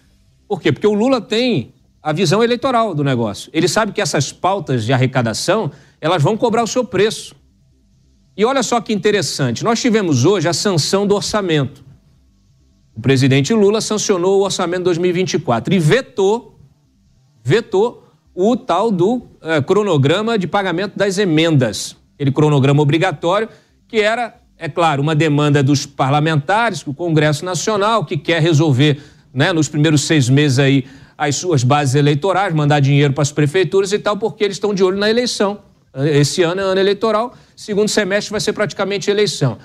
Por 0.49 0.61
quê? 0.61 0.73
Porque 0.73 0.87
o 0.87 0.95
Lula 0.95 1.21
tem 1.21 1.73
a 2.03 2.13
visão 2.13 2.43
eleitoral 2.43 2.95
do 2.95 3.05
negócio. 3.05 3.51
Ele 3.53 3.69
sabe 3.69 3.93
que 3.93 4.01
essas 4.01 4.33
pautas 4.33 4.85
de 4.85 4.93
arrecadação, 4.93 5.71
elas 6.01 6.23
vão 6.23 6.37
cobrar 6.37 6.63
o 6.63 6.67
seu 6.67 6.85
preço. 6.85 7.35
E 8.37 8.45
olha 8.45 8.63
só 8.63 8.81
que 8.81 8.93
interessante, 8.93 9.63
nós 9.63 9.81
tivemos 9.81 10.25
hoje 10.25 10.49
a 10.49 10.53
sanção 10.53 11.07
do 11.07 11.15
orçamento. 11.15 11.85
O 12.95 13.01
presidente 13.01 13.55
Lula 13.55 13.81
sancionou 13.81 14.41
o 14.41 14.45
orçamento 14.45 14.85
2024 14.85 15.73
e 15.73 15.79
vetou, 15.79 16.52
vetou 17.43 18.09
o 18.35 18.57
tal 18.57 18.91
do 18.91 19.23
eh, 19.43 19.61
cronograma 19.61 20.39
de 20.39 20.47
pagamento 20.47 20.97
das 20.97 21.19
emendas. 21.19 21.97
Aquele 22.15 22.33
cronograma 22.33 22.83
obrigatório, 22.83 23.49
que 23.87 24.01
era, 24.01 24.35
é 24.57 24.69
claro, 24.69 25.03
uma 25.03 25.15
demanda 25.15 25.63
dos 25.63 25.85
parlamentares, 25.85 26.83
do 26.83 26.95
Congresso 26.95 27.45
Nacional, 27.45 28.05
que 28.05 28.17
quer 28.17 28.41
resolver 28.41 29.03
né, 29.35 29.53
nos 29.53 29.69
primeiros 29.69 30.03
seis 30.03 30.29
meses 30.29 30.59
aí 30.59 30.87
as 31.17 31.37
suas 31.37 31.63
bases 31.63 31.95
eleitorais, 31.95 32.55
mandar 32.55 32.81
dinheiro 32.81 33.13
para 33.13 33.23
as 33.23 33.31
prefeituras 33.31 33.93
e 33.93 33.99
tal, 33.99 34.17
porque 34.17 34.45
eles 34.45 34.57
estão 34.57 34.75
de 34.75 34.83
olho 34.83 34.99
na 34.99 35.11
eleição. 35.11 35.61
Esse 35.95 36.43
ano 36.43 36.61
é 36.61 36.65
ano 36.65 36.81
eleitoral, 36.81 37.35
segundo 37.55 37.89
semestre 37.89 38.31
vai 38.31 38.41
ser 38.41 38.55
praticamente 38.55 39.11
eleição. 39.11 39.59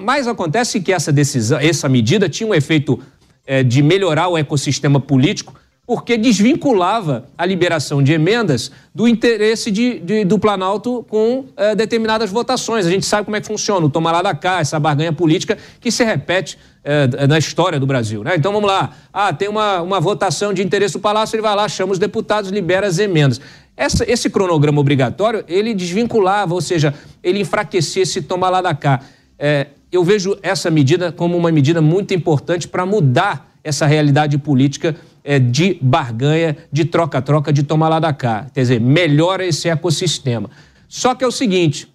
Mas 0.00 0.26
acontece 0.26 0.80
que 0.80 0.92
essa 0.92 1.12
decisão, 1.12 1.58
essa 1.60 1.88
medida 1.88 2.28
tinha 2.28 2.48
um 2.48 2.54
efeito 2.54 2.98
é, 3.46 3.62
de 3.62 3.80
melhorar 3.80 4.28
o 4.28 4.36
ecossistema 4.36 4.98
político, 4.98 5.54
porque 5.88 6.18
desvinculava 6.18 7.30
a 7.38 7.46
liberação 7.46 8.02
de 8.02 8.12
emendas 8.12 8.70
do 8.94 9.08
interesse 9.08 9.70
de, 9.70 9.98
de, 10.00 10.22
do 10.22 10.38
Planalto 10.38 11.02
com 11.08 11.46
é, 11.56 11.74
determinadas 11.74 12.30
votações. 12.30 12.84
A 12.84 12.90
gente 12.90 13.06
sabe 13.06 13.24
como 13.24 13.38
é 13.38 13.40
que 13.40 13.46
funciona 13.46 13.86
o 13.86 13.88
tomar 13.88 14.12
lá 14.12 14.20
da 14.20 14.34
cá, 14.34 14.60
essa 14.60 14.78
barganha 14.78 15.14
política 15.14 15.56
que 15.80 15.90
se 15.90 16.04
repete 16.04 16.58
é, 16.84 17.26
na 17.26 17.38
história 17.38 17.80
do 17.80 17.86
Brasil. 17.86 18.22
Né? 18.22 18.34
Então 18.36 18.52
vamos 18.52 18.68
lá. 18.68 18.92
Ah, 19.10 19.32
tem 19.32 19.48
uma, 19.48 19.80
uma 19.80 19.98
votação 19.98 20.52
de 20.52 20.62
interesse 20.62 20.92
do 20.92 21.00
Palácio, 21.00 21.36
ele 21.36 21.42
vai 21.42 21.56
lá, 21.56 21.66
chama 21.66 21.92
os 21.92 21.98
deputados, 21.98 22.50
libera 22.50 22.86
as 22.86 22.98
emendas. 22.98 23.40
Essa, 23.74 24.04
esse 24.06 24.28
cronograma 24.28 24.78
obrigatório, 24.78 25.42
ele 25.48 25.72
desvinculava, 25.72 26.52
ou 26.52 26.60
seja, 26.60 26.92
ele 27.24 27.40
enfraquecia 27.40 28.02
esse 28.02 28.20
tomar 28.20 28.50
lá 28.50 28.60
da 28.60 28.74
cá. 28.74 29.00
É, 29.38 29.68
eu 29.90 30.04
vejo 30.04 30.36
essa 30.42 30.70
medida 30.70 31.10
como 31.10 31.34
uma 31.34 31.50
medida 31.50 31.80
muito 31.80 32.12
importante 32.12 32.68
para 32.68 32.84
mudar 32.84 33.47
essa 33.62 33.86
realidade 33.86 34.38
política 34.38 34.96
é, 35.24 35.38
de 35.38 35.78
barganha, 35.80 36.56
de 36.72 36.84
troca-troca, 36.84 37.52
de 37.52 37.62
tomar 37.62 37.88
lá 37.88 37.98
da 37.98 38.12
cá. 38.12 38.46
Quer 38.52 38.62
dizer, 38.62 38.80
melhora 38.80 39.44
esse 39.44 39.68
ecossistema. 39.68 40.50
Só 40.88 41.14
que 41.14 41.22
é 41.22 41.26
o 41.26 41.32
seguinte: 41.32 41.92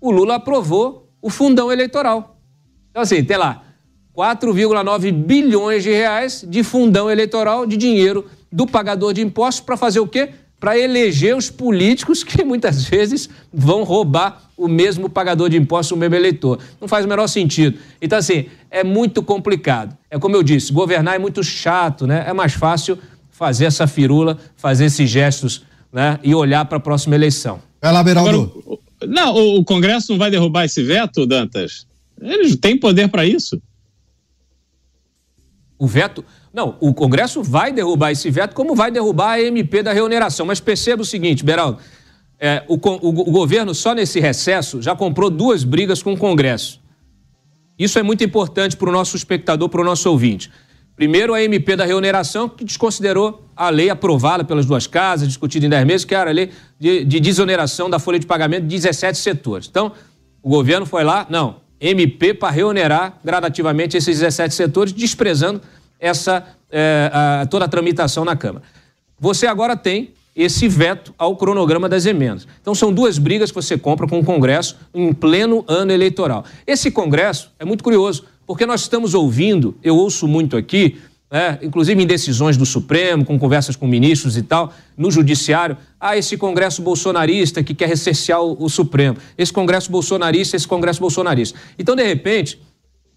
o 0.00 0.10
Lula 0.10 0.36
aprovou 0.36 1.08
o 1.22 1.30
fundão 1.30 1.72
eleitoral. 1.72 2.38
Então, 2.90 3.02
assim, 3.02 3.24
tem 3.24 3.36
lá 3.36 3.62
4,9 4.16 5.10
bilhões 5.10 5.82
de 5.82 5.90
reais 5.90 6.44
de 6.48 6.62
fundão 6.62 7.10
eleitoral 7.10 7.66
de 7.66 7.76
dinheiro 7.76 8.26
do 8.52 8.66
pagador 8.66 9.12
de 9.12 9.20
impostos 9.20 9.64
para 9.64 9.76
fazer 9.76 10.00
o 10.00 10.06
quê? 10.06 10.30
Para 10.64 10.78
eleger 10.78 11.36
os 11.36 11.50
políticos 11.50 12.24
que 12.24 12.40
muitas 12.42 12.84
vezes 12.84 13.28
vão 13.52 13.84
roubar 13.84 14.44
o 14.56 14.66
mesmo 14.66 15.10
pagador 15.10 15.50
de 15.50 15.58
impostos, 15.58 15.94
o 15.94 15.96
mesmo 15.98 16.14
eleitor. 16.14 16.58
Não 16.80 16.88
faz 16.88 17.04
o 17.04 17.08
menor 17.08 17.26
sentido. 17.26 17.78
Então, 18.00 18.16
assim, 18.16 18.46
é 18.70 18.82
muito 18.82 19.22
complicado. 19.22 19.94
É 20.08 20.18
como 20.18 20.34
eu 20.34 20.42
disse, 20.42 20.72
governar 20.72 21.16
é 21.16 21.18
muito 21.18 21.44
chato, 21.44 22.06
né? 22.06 22.24
É 22.26 22.32
mais 22.32 22.54
fácil 22.54 22.98
fazer 23.28 23.66
essa 23.66 23.86
firula, 23.86 24.38
fazer 24.56 24.86
esses 24.86 25.10
gestos 25.10 25.66
né? 25.92 26.18
e 26.22 26.34
olhar 26.34 26.64
para 26.64 26.78
a 26.78 26.80
próxima 26.80 27.14
eleição. 27.14 27.60
Vai 27.82 27.92
lá, 27.92 28.02
Beraldo. 28.02 28.62
Agora, 28.64 28.80
não, 29.06 29.36
o 29.36 29.62
Congresso 29.66 30.12
não 30.12 30.18
vai 30.18 30.30
derrubar 30.30 30.64
esse 30.64 30.82
veto, 30.82 31.26
Dantas? 31.26 31.86
Eles 32.18 32.56
têm 32.56 32.78
poder 32.78 33.08
para 33.08 33.26
isso. 33.26 33.60
O 35.78 35.86
veto. 35.86 36.24
Não, 36.54 36.76
o 36.78 36.94
Congresso 36.94 37.42
vai 37.42 37.72
derrubar 37.72 38.12
esse 38.12 38.30
veto, 38.30 38.54
como 38.54 38.76
vai 38.76 38.88
derrubar 38.88 39.32
a 39.32 39.42
MP 39.42 39.82
da 39.82 39.92
reoneração. 39.92 40.46
Mas 40.46 40.60
perceba 40.60 41.02
o 41.02 41.04
seguinte, 41.04 41.44
Beraldo: 41.44 41.80
é, 42.38 42.62
o, 42.68 42.74
o, 42.74 43.08
o 43.08 43.32
governo, 43.32 43.74
só 43.74 43.92
nesse 43.92 44.20
recesso, 44.20 44.80
já 44.80 44.94
comprou 44.94 45.28
duas 45.28 45.64
brigas 45.64 46.00
com 46.00 46.12
o 46.12 46.16
Congresso. 46.16 46.80
Isso 47.76 47.98
é 47.98 48.04
muito 48.04 48.22
importante 48.22 48.76
para 48.76 48.88
o 48.88 48.92
nosso 48.92 49.16
espectador, 49.16 49.68
para 49.68 49.80
o 49.80 49.84
nosso 49.84 50.08
ouvinte. 50.08 50.48
Primeiro, 50.94 51.34
a 51.34 51.42
MP 51.42 51.74
da 51.74 51.84
reoneração, 51.84 52.48
que 52.48 52.64
desconsiderou 52.64 53.48
a 53.56 53.68
lei 53.68 53.90
aprovada 53.90 54.44
pelas 54.44 54.64
duas 54.64 54.86
casas, 54.86 55.26
discutida 55.26 55.66
em 55.66 55.68
10 55.68 55.84
meses, 55.84 56.04
que 56.04 56.14
era 56.14 56.30
a 56.30 56.32
lei 56.32 56.50
de, 56.78 57.04
de 57.04 57.18
desoneração 57.18 57.90
da 57.90 57.98
folha 57.98 58.20
de 58.20 58.26
pagamento 58.26 58.62
de 58.62 58.76
17 58.76 59.18
setores. 59.18 59.66
Então, 59.68 59.90
o 60.40 60.48
governo 60.48 60.86
foi 60.86 61.02
lá, 61.02 61.26
não, 61.28 61.56
MP 61.80 62.32
para 62.32 62.50
reonerar 62.50 63.18
gradativamente 63.24 63.96
esses 63.96 64.20
17 64.20 64.54
setores, 64.54 64.92
desprezando 64.92 65.60
essa 66.04 66.46
é, 66.70 67.10
a, 67.12 67.46
toda 67.46 67.64
a 67.64 67.68
tramitação 67.68 68.24
na 68.24 68.36
Câmara. 68.36 68.62
Você 69.18 69.46
agora 69.46 69.74
tem 69.74 70.12
esse 70.36 70.68
veto 70.68 71.14
ao 71.16 71.34
cronograma 71.36 71.88
das 71.88 72.04
emendas. 72.04 72.46
Então 72.60 72.74
são 72.74 72.92
duas 72.92 73.16
brigas 73.16 73.50
que 73.50 73.54
você 73.54 73.78
compra 73.78 74.06
com 74.06 74.18
o 74.18 74.24
Congresso 74.24 74.76
em 74.92 75.12
pleno 75.14 75.64
ano 75.66 75.92
eleitoral. 75.92 76.44
Esse 76.66 76.90
Congresso 76.90 77.52
é 77.58 77.64
muito 77.64 77.82
curioso, 77.82 78.24
porque 78.46 78.66
nós 78.66 78.82
estamos 78.82 79.14
ouvindo, 79.14 79.76
eu 79.82 79.96
ouço 79.96 80.28
muito 80.28 80.56
aqui, 80.56 80.98
né, 81.30 81.58
inclusive 81.62 82.02
em 82.02 82.06
decisões 82.06 82.56
do 82.56 82.66
Supremo, 82.66 83.24
com 83.24 83.38
conversas 83.38 83.74
com 83.74 83.86
ministros 83.86 84.36
e 84.36 84.42
tal, 84.42 84.74
no 84.98 85.10
Judiciário, 85.10 85.76
ah, 85.98 86.18
esse 86.18 86.36
Congresso 86.36 86.82
bolsonarista 86.82 87.62
que 87.62 87.72
quer 87.72 87.88
recercear 87.88 88.42
o, 88.42 88.62
o 88.62 88.68
Supremo, 88.68 89.16
esse 89.38 89.52
Congresso 89.52 89.90
bolsonarista, 89.90 90.56
esse 90.56 90.68
Congresso 90.68 91.00
bolsonarista. 91.00 91.58
Então, 91.78 91.96
de 91.96 92.04
repente, 92.04 92.60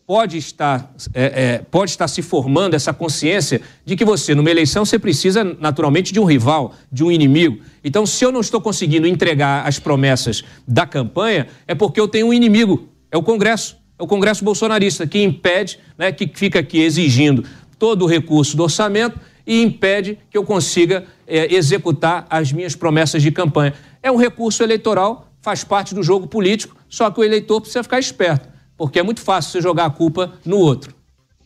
pode 0.07 0.37
estar, 0.37 0.93
é, 1.13 1.25
é, 1.25 1.57
pode 1.69 1.91
estar 1.91 2.07
se 2.07 2.21
formando 2.21 2.75
essa 2.75 2.93
consciência 2.93 3.61
de 3.83 3.93
que 3.97 4.05
você, 4.05 4.33
numa 4.33 4.49
eleição, 4.49 4.85
você 4.85 4.97
precisa 4.97 5.43
naturalmente 5.43 6.13
de 6.13 6.19
um 6.19 6.23
rival, 6.23 6.73
de 6.89 7.03
um 7.03 7.11
inimigo. 7.11 7.59
Então, 7.83 8.05
se 8.05 8.23
eu 8.23 8.31
não 8.31 8.39
estou 8.39 8.61
conseguindo 8.61 9.05
entregar 9.05 9.67
as 9.67 9.79
promessas 9.79 10.45
da 10.65 10.85
campanha, 10.85 11.47
é 11.67 11.75
porque 11.75 11.99
eu 11.99 12.07
tenho 12.07 12.27
um 12.27 12.33
inimigo, 12.33 12.87
é 13.11 13.17
o 13.17 13.21
Congresso. 13.21 13.75
É 13.99 14.03
o 14.03 14.07
Congresso 14.07 14.45
bolsonarista 14.45 15.05
que 15.05 15.21
impede, 15.21 15.77
né, 15.97 16.11
que 16.11 16.29
fica 16.33 16.59
aqui 16.59 16.79
exigindo 16.79 17.43
todo 17.77 18.03
o 18.03 18.07
recurso 18.07 18.55
do 18.55 18.63
orçamento 18.63 19.19
e 19.45 19.61
impede 19.61 20.19
que 20.29 20.37
eu 20.37 20.43
consiga 20.43 21.03
é, 21.27 21.53
executar 21.53 22.25
as 22.29 22.53
minhas 22.53 22.75
promessas 22.75 23.21
de 23.21 23.31
campanha. 23.31 23.73
É 24.01 24.09
um 24.09 24.15
recurso 24.15 24.63
eleitoral, 24.63 25.29
faz 25.41 25.65
parte 25.65 25.93
do 25.93 26.01
jogo 26.01 26.27
político, 26.27 26.77
só 26.87 27.11
que 27.11 27.19
o 27.19 27.23
eleitor 27.23 27.59
precisa 27.59 27.83
ficar 27.83 27.99
esperto, 27.99 28.47
porque 28.77 28.99
é 28.99 29.03
muito 29.03 29.21
fácil 29.21 29.51
você 29.51 29.61
jogar 29.61 29.85
a 29.85 29.89
culpa 29.89 30.33
no 30.45 30.57
outro. 30.57 30.93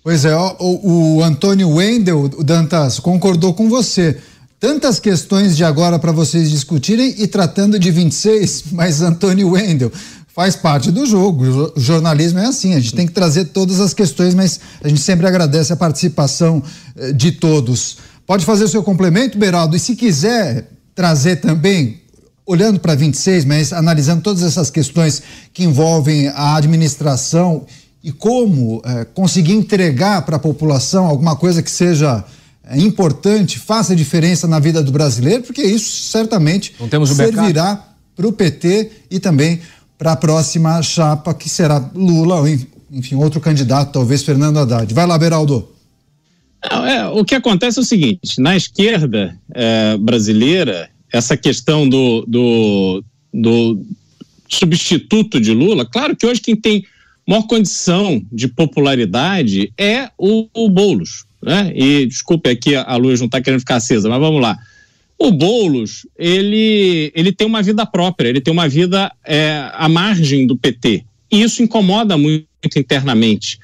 Pois 0.03 0.25
é, 0.25 0.35
o, 0.35 1.17
o 1.17 1.23
Antônio 1.23 1.69
Wendel, 1.69 2.23
o 2.23 2.43
Dantas, 2.43 2.99
concordou 2.99 3.53
com 3.53 3.69
você. 3.69 4.19
Tantas 4.59 4.99
questões 4.99 5.55
de 5.55 5.63
agora 5.63 5.97
para 5.97 6.11
vocês 6.11 6.49
discutirem 6.49 7.15
e 7.17 7.27
tratando 7.27 7.79
de 7.79 7.89
26, 7.91 8.65
mas 8.73 9.01
Antônio 9.01 9.51
Wendel, 9.51 9.91
faz 10.27 10.55
parte 10.55 10.91
do 10.91 11.05
jogo. 11.05 11.73
O 11.75 11.79
jornalismo 11.79 12.39
é 12.39 12.45
assim, 12.45 12.73
a 12.73 12.79
gente 12.79 12.95
tem 12.95 13.05
que 13.05 13.13
trazer 13.13 13.45
todas 13.45 13.79
as 13.79 13.93
questões, 13.93 14.33
mas 14.33 14.59
a 14.83 14.87
gente 14.87 15.01
sempre 15.01 15.27
agradece 15.27 15.71
a 15.71 15.75
participação 15.75 16.63
eh, 16.95 17.11
de 17.11 17.31
todos. 17.31 17.97
Pode 18.25 18.45
fazer 18.45 18.63
o 18.63 18.67
seu 18.67 18.81
complemento, 18.81 19.37
Beraldo, 19.37 19.75
e 19.75 19.79
se 19.79 19.95
quiser 19.95 20.69
trazer 20.95 21.37
também, 21.37 22.01
olhando 22.45 22.79
para 22.79 22.95
26, 22.95 23.45
mas 23.45 23.71
analisando 23.71 24.21
todas 24.21 24.43
essas 24.43 24.69
questões 24.69 25.21
que 25.53 25.63
envolvem 25.63 26.27
a 26.29 26.55
administração 26.55 27.65
e 28.03 28.11
como 28.11 28.81
eh, 28.83 29.05
conseguir 29.13 29.53
entregar 29.53 30.23
para 30.23 30.37
a 30.37 30.39
população 30.39 31.05
alguma 31.05 31.35
coisa 31.35 31.61
que 31.61 31.69
seja 31.69 32.23
eh, 32.63 32.79
importante, 32.79 33.59
faça 33.59 33.95
diferença 33.95 34.47
na 34.47 34.59
vida 34.59 34.81
do 34.81 34.91
brasileiro, 34.91 35.43
porque 35.43 35.61
isso 35.61 36.09
certamente 36.09 36.75
servirá 37.15 37.85
para 38.15 38.27
o 38.27 38.33
PT 38.33 38.91
e 39.09 39.19
também 39.19 39.61
para 39.97 40.13
a 40.13 40.15
próxima 40.15 40.81
chapa, 40.81 41.33
que 41.33 41.47
será 41.47 41.91
Lula, 41.93 42.39
ou 42.39 42.47
enfim, 42.91 43.15
outro 43.15 43.39
candidato, 43.39 43.91
talvez 43.91 44.23
Fernando 44.23 44.57
Haddad. 44.57 44.91
Vai 44.93 45.05
lá, 45.05 45.17
Beraldo. 45.17 45.69
Não, 46.69 46.85
é, 46.85 47.07
o 47.07 47.23
que 47.23 47.35
acontece 47.35 47.79
é 47.79 47.81
o 47.81 47.85
seguinte: 47.85 48.39
na 48.39 48.55
esquerda 48.55 49.35
é, 49.53 49.97
brasileira, 49.97 50.89
essa 51.11 51.35
questão 51.35 51.87
do, 51.87 52.25
do, 52.27 53.03
do 53.33 53.85
substituto 54.47 55.39
de 55.39 55.53
Lula, 55.53 55.85
claro 55.85 56.15
que 56.15 56.25
hoje 56.25 56.41
quem 56.41 56.55
tem 56.55 56.85
maior 57.27 57.43
condição 57.43 58.21
de 58.31 58.47
popularidade 58.47 59.71
é 59.77 60.09
o, 60.17 60.47
o 60.53 60.69
Boulos. 60.69 61.25
Né? 61.41 61.71
E 61.75 62.05
desculpe 62.05 62.49
aqui, 62.49 62.75
a 62.75 62.95
luz 62.95 63.19
não 63.19 63.25
está 63.25 63.41
querendo 63.41 63.61
ficar 63.61 63.77
acesa, 63.77 64.09
mas 64.09 64.19
vamos 64.19 64.41
lá. 64.41 64.57
O 65.17 65.31
Boulos, 65.31 66.05
ele, 66.17 67.11
ele 67.15 67.31
tem 67.31 67.47
uma 67.47 67.61
vida 67.61 67.85
própria, 67.85 68.29
ele 68.29 68.41
tem 68.41 68.51
uma 68.51 68.67
vida 68.67 69.11
é, 69.25 69.69
à 69.73 69.87
margem 69.87 70.47
do 70.47 70.57
PT. 70.57 71.03
E 71.31 71.41
isso 71.41 71.61
incomoda 71.63 72.17
muito 72.17 72.47
internamente. 72.75 73.59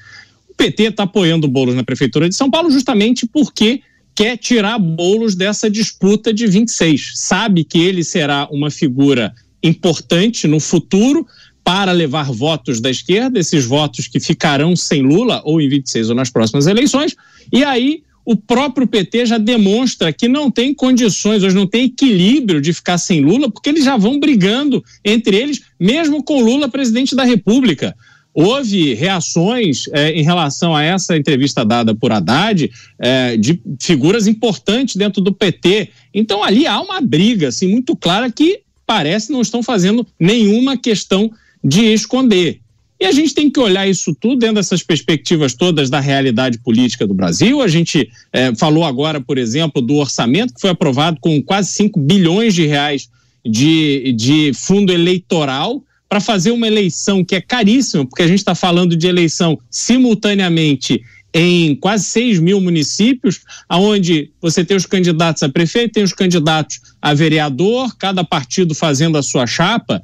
O 0.48 0.54
PT 0.54 0.84
está 0.84 1.02
apoiando 1.02 1.46
o 1.46 1.50
Boulos 1.50 1.74
na 1.74 1.84
Prefeitura 1.84 2.28
de 2.28 2.34
São 2.34 2.50
Paulo 2.50 2.70
justamente 2.70 3.26
porque 3.26 3.82
quer 4.18 4.36
tirar 4.36 4.80
Boulos 4.80 5.36
dessa 5.36 5.70
disputa 5.70 6.34
de 6.34 6.44
26. 6.44 7.12
Sabe 7.14 7.62
que 7.62 7.78
ele 7.78 8.02
será 8.02 8.48
uma 8.50 8.68
figura 8.68 9.32
importante 9.62 10.48
no 10.48 10.58
futuro 10.58 11.24
para 11.62 11.92
levar 11.92 12.32
votos 12.32 12.80
da 12.80 12.90
esquerda, 12.90 13.38
esses 13.38 13.64
votos 13.64 14.08
que 14.08 14.18
ficarão 14.18 14.74
sem 14.74 15.02
Lula 15.02 15.40
ou 15.44 15.60
em 15.60 15.68
26 15.68 16.10
ou 16.10 16.16
nas 16.16 16.30
próximas 16.30 16.66
eleições. 16.66 17.14
E 17.52 17.62
aí 17.62 18.02
o 18.24 18.34
próprio 18.34 18.88
PT 18.88 19.26
já 19.26 19.38
demonstra 19.38 20.12
que 20.12 20.26
não 20.26 20.50
tem 20.50 20.74
condições, 20.74 21.44
hoje 21.44 21.54
não 21.54 21.66
tem 21.66 21.84
equilíbrio 21.84 22.60
de 22.60 22.72
ficar 22.72 22.98
sem 22.98 23.20
Lula, 23.20 23.48
porque 23.48 23.68
eles 23.68 23.84
já 23.84 23.96
vão 23.96 24.18
brigando 24.18 24.84
entre 25.04 25.36
eles, 25.36 25.60
mesmo 25.78 26.24
com 26.24 26.42
Lula 26.42 26.68
presidente 26.68 27.14
da 27.14 27.22
República. 27.22 27.94
Houve 28.40 28.94
reações 28.94 29.88
é, 29.88 30.12
em 30.12 30.22
relação 30.22 30.72
a 30.72 30.80
essa 30.80 31.16
entrevista 31.16 31.64
dada 31.64 31.92
por 31.92 32.12
Haddad 32.12 32.70
é, 32.96 33.36
de 33.36 33.60
figuras 33.80 34.28
importantes 34.28 34.94
dentro 34.94 35.20
do 35.20 35.32
PT. 35.32 35.88
Então 36.14 36.44
ali 36.44 36.64
há 36.64 36.80
uma 36.80 37.00
briga 37.00 37.48
assim, 37.48 37.66
muito 37.68 37.96
clara 37.96 38.30
que 38.30 38.60
parece 38.86 39.32
não 39.32 39.40
estão 39.40 39.60
fazendo 39.60 40.06
nenhuma 40.20 40.76
questão 40.76 41.32
de 41.64 41.86
esconder. 41.86 42.60
E 43.00 43.06
a 43.06 43.10
gente 43.10 43.34
tem 43.34 43.50
que 43.50 43.58
olhar 43.58 43.88
isso 43.88 44.14
tudo 44.14 44.36
dentro 44.36 44.54
dessas 44.54 44.84
perspectivas 44.84 45.52
todas 45.52 45.90
da 45.90 45.98
realidade 45.98 46.58
política 46.58 47.08
do 47.08 47.14
Brasil. 47.14 47.60
A 47.60 47.66
gente 47.66 48.08
é, 48.32 48.54
falou 48.54 48.84
agora, 48.84 49.20
por 49.20 49.36
exemplo, 49.36 49.82
do 49.82 49.96
orçamento 49.96 50.54
que 50.54 50.60
foi 50.60 50.70
aprovado 50.70 51.18
com 51.20 51.42
quase 51.42 51.72
5 51.72 51.98
bilhões 51.98 52.54
de 52.54 52.66
reais 52.66 53.08
de, 53.44 54.12
de 54.12 54.52
fundo 54.54 54.92
eleitoral 54.92 55.82
para 56.08 56.20
fazer 56.20 56.50
uma 56.50 56.66
eleição 56.66 57.24
que 57.24 57.34
é 57.34 57.40
caríssima, 57.40 58.06
porque 58.06 58.22
a 58.22 58.26
gente 58.26 58.38
está 58.38 58.54
falando 58.54 58.96
de 58.96 59.06
eleição 59.06 59.58
simultaneamente 59.70 61.02
em 61.34 61.74
quase 61.74 62.04
6 62.04 62.40
mil 62.40 62.60
municípios, 62.60 63.40
onde 63.70 64.32
você 64.40 64.64
tem 64.64 64.76
os 64.76 64.86
candidatos 64.86 65.42
a 65.42 65.48
prefeito, 65.48 65.92
tem 65.92 66.02
os 66.02 66.12
candidatos 66.12 66.80
a 67.02 67.12
vereador, 67.12 67.94
cada 67.96 68.24
partido 68.24 68.74
fazendo 68.74 69.18
a 69.18 69.22
sua 69.22 69.46
chapa. 69.46 70.02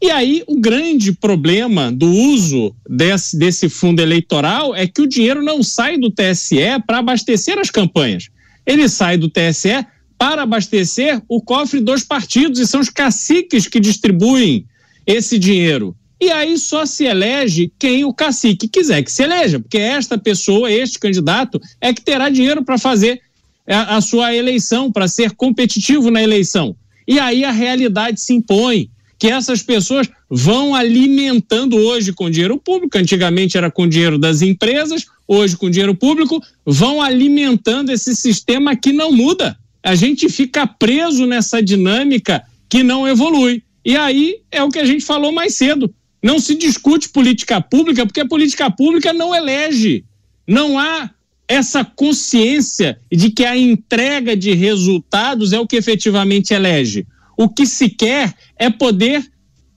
E 0.00 0.10
aí, 0.10 0.42
o 0.48 0.58
grande 0.58 1.12
problema 1.12 1.92
do 1.92 2.10
uso 2.10 2.74
desse, 2.88 3.38
desse 3.38 3.68
fundo 3.68 4.00
eleitoral 4.00 4.74
é 4.74 4.86
que 4.86 5.02
o 5.02 5.06
dinheiro 5.06 5.42
não 5.42 5.62
sai 5.62 5.98
do 5.98 6.10
TSE 6.10 6.56
para 6.86 6.98
abastecer 6.98 7.58
as 7.58 7.70
campanhas. 7.70 8.28
Ele 8.66 8.88
sai 8.88 9.16
do 9.16 9.28
TSE 9.28 9.86
para 10.18 10.42
abastecer 10.42 11.20
o 11.28 11.40
cofre 11.40 11.80
dos 11.80 12.02
partidos 12.02 12.58
e 12.58 12.66
são 12.66 12.80
os 12.80 12.88
caciques 12.88 13.66
que 13.68 13.78
distribuem 13.78 14.66
esse 15.06 15.38
dinheiro. 15.38 15.96
E 16.20 16.30
aí 16.30 16.56
só 16.56 16.86
se 16.86 17.04
elege 17.04 17.72
quem 17.78 18.04
o 18.04 18.12
cacique 18.12 18.68
quiser 18.68 19.02
que 19.02 19.10
se 19.10 19.24
eleja, 19.24 19.58
porque 19.58 19.78
esta 19.78 20.16
pessoa, 20.16 20.70
este 20.70 20.98
candidato, 20.98 21.60
é 21.80 21.92
que 21.92 22.00
terá 22.00 22.28
dinheiro 22.28 22.64
para 22.64 22.78
fazer 22.78 23.20
a, 23.66 23.96
a 23.96 24.00
sua 24.00 24.34
eleição, 24.34 24.92
para 24.92 25.08
ser 25.08 25.32
competitivo 25.32 26.10
na 26.10 26.22
eleição. 26.22 26.76
E 27.08 27.18
aí 27.18 27.44
a 27.44 27.50
realidade 27.50 28.20
se 28.20 28.34
impõe 28.34 28.88
que 29.18 29.28
essas 29.28 29.62
pessoas 29.62 30.08
vão 30.28 30.74
alimentando 30.74 31.76
hoje 31.76 32.12
com 32.12 32.30
dinheiro 32.30 32.58
público, 32.58 32.98
antigamente 32.98 33.56
era 33.56 33.70
com 33.70 33.88
dinheiro 33.88 34.18
das 34.18 34.42
empresas, 34.42 35.06
hoje 35.28 35.56
com 35.56 35.70
dinheiro 35.70 35.94
público, 35.94 36.42
vão 36.64 37.00
alimentando 37.00 37.90
esse 37.90 38.16
sistema 38.16 38.74
que 38.74 38.92
não 38.92 39.12
muda. 39.12 39.56
A 39.82 39.94
gente 39.94 40.28
fica 40.28 40.66
preso 40.66 41.26
nessa 41.26 41.62
dinâmica 41.62 42.42
que 42.68 42.82
não 42.82 43.06
evolui. 43.06 43.62
E 43.84 43.96
aí 43.96 44.40
é 44.50 44.62
o 44.62 44.68
que 44.68 44.78
a 44.78 44.84
gente 44.84 45.04
falou 45.04 45.32
mais 45.32 45.56
cedo. 45.56 45.92
Não 46.22 46.38
se 46.38 46.54
discute 46.54 47.08
política 47.08 47.60
pública 47.60 48.06
porque 48.06 48.20
a 48.20 48.28
política 48.28 48.70
pública 48.70 49.12
não 49.12 49.34
elege. 49.34 50.04
Não 50.46 50.78
há 50.78 51.10
essa 51.48 51.84
consciência 51.84 52.98
de 53.10 53.30
que 53.30 53.44
a 53.44 53.56
entrega 53.56 54.36
de 54.36 54.54
resultados 54.54 55.52
é 55.52 55.58
o 55.58 55.66
que 55.66 55.76
efetivamente 55.76 56.54
elege. 56.54 57.06
O 57.36 57.48
que 57.48 57.66
se 57.66 57.88
quer 57.88 58.32
é 58.56 58.70
poder 58.70 59.24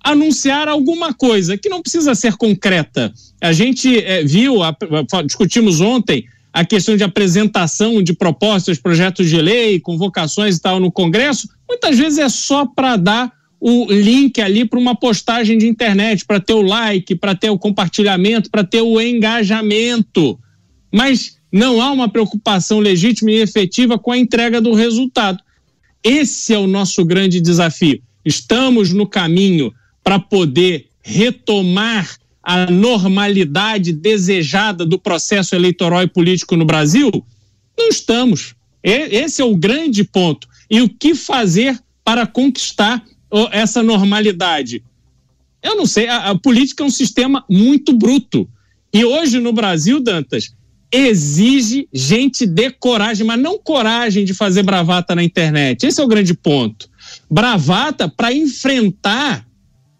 anunciar 0.03 0.67
alguma 0.67 1.13
coisa 1.13 1.57
que 1.57 1.67
não 1.67 1.81
precisa 1.81 2.13
ser 2.13 2.35
concreta. 2.37 3.11
A 3.41 3.51
gente 3.51 3.97
é, 3.97 4.23
viu, 4.23 4.61
a, 4.61 4.75
discutimos 5.25 5.81
ontem 5.81 6.25
a 6.53 6.63
questão 6.63 6.95
de 6.95 7.03
apresentação 7.03 8.01
de 8.01 8.13
propostas, 8.13 8.77
projetos 8.77 9.27
de 9.27 9.41
lei, 9.41 9.79
convocações 9.79 10.55
e 10.55 10.61
tal 10.61 10.79
no 10.79 10.91
Congresso. 10.91 11.49
Muitas 11.67 11.97
vezes 11.97 12.19
é 12.19 12.29
só 12.29 12.65
para 12.65 12.95
dar 12.95 13.33
o 13.59 13.91
link 13.91 14.39
ali 14.41 14.65
para 14.65 14.79
uma 14.79 14.95
postagem 14.95 15.57
de 15.57 15.67
internet, 15.67 16.25
para 16.25 16.39
ter 16.39 16.53
o 16.53 16.61
like, 16.61 17.15
para 17.15 17.35
ter 17.35 17.49
o 17.49 17.57
compartilhamento, 17.57 18.49
para 18.49 18.63
ter 18.63 18.81
o 18.81 18.99
engajamento. 19.01 20.39
Mas 20.91 21.37
não 21.51 21.81
há 21.81 21.91
uma 21.91 22.09
preocupação 22.09 22.79
legítima 22.79 23.31
e 23.31 23.41
efetiva 23.41 23.97
com 23.97 24.11
a 24.11 24.17
entrega 24.17 24.59
do 24.61 24.73
resultado. 24.73 25.39
Esse 26.03 26.53
é 26.53 26.57
o 26.59 26.67
nosso 26.67 27.03
grande 27.03 27.41
desafio. 27.41 28.01
Estamos 28.23 28.91
no 28.91 29.07
caminho 29.07 29.73
para 30.03 30.19
poder 30.19 30.87
retomar 31.01 32.17
a 32.43 32.69
normalidade 32.69 33.91
desejada 33.91 34.85
do 34.85 34.99
processo 34.99 35.55
eleitoral 35.55 36.03
e 36.03 36.07
político 36.07 36.55
no 36.55 36.65
Brasil? 36.65 37.09
Não 37.77 37.89
estamos. 37.89 38.53
Esse 38.83 39.41
é 39.41 39.45
o 39.45 39.55
grande 39.55 40.03
ponto. 40.03 40.47
E 40.69 40.81
o 40.81 40.89
que 40.89 41.15
fazer 41.15 41.79
para 42.03 42.27
conquistar 42.27 43.03
essa 43.51 43.81
normalidade? 43.83 44.83
Eu 45.61 45.75
não 45.75 45.85
sei, 45.85 46.07
a, 46.07 46.31
a 46.31 46.37
política 46.37 46.83
é 46.83 46.85
um 46.85 46.91
sistema 46.91 47.43
muito 47.49 47.93
bruto. 47.93 48.47
E 48.93 49.03
hoje 49.03 49.39
no 49.39 49.51
Brasil, 49.51 49.99
Dantas, 49.99 50.53
exige 50.91 51.89
gente 51.91 52.45
de 52.45 52.69
coragem, 52.71 53.25
mas 53.25 53.39
não 53.39 53.57
coragem 53.57 54.23
de 54.23 54.33
fazer 54.33 54.63
bravata 54.63 55.15
na 55.15 55.23
internet. 55.23 55.85
Esse 55.85 55.99
é 55.99 56.03
o 56.03 56.07
grande 56.07 56.33
ponto. 56.33 56.89
Bravata 57.29 58.07
para 58.07 58.33
enfrentar 58.33 59.45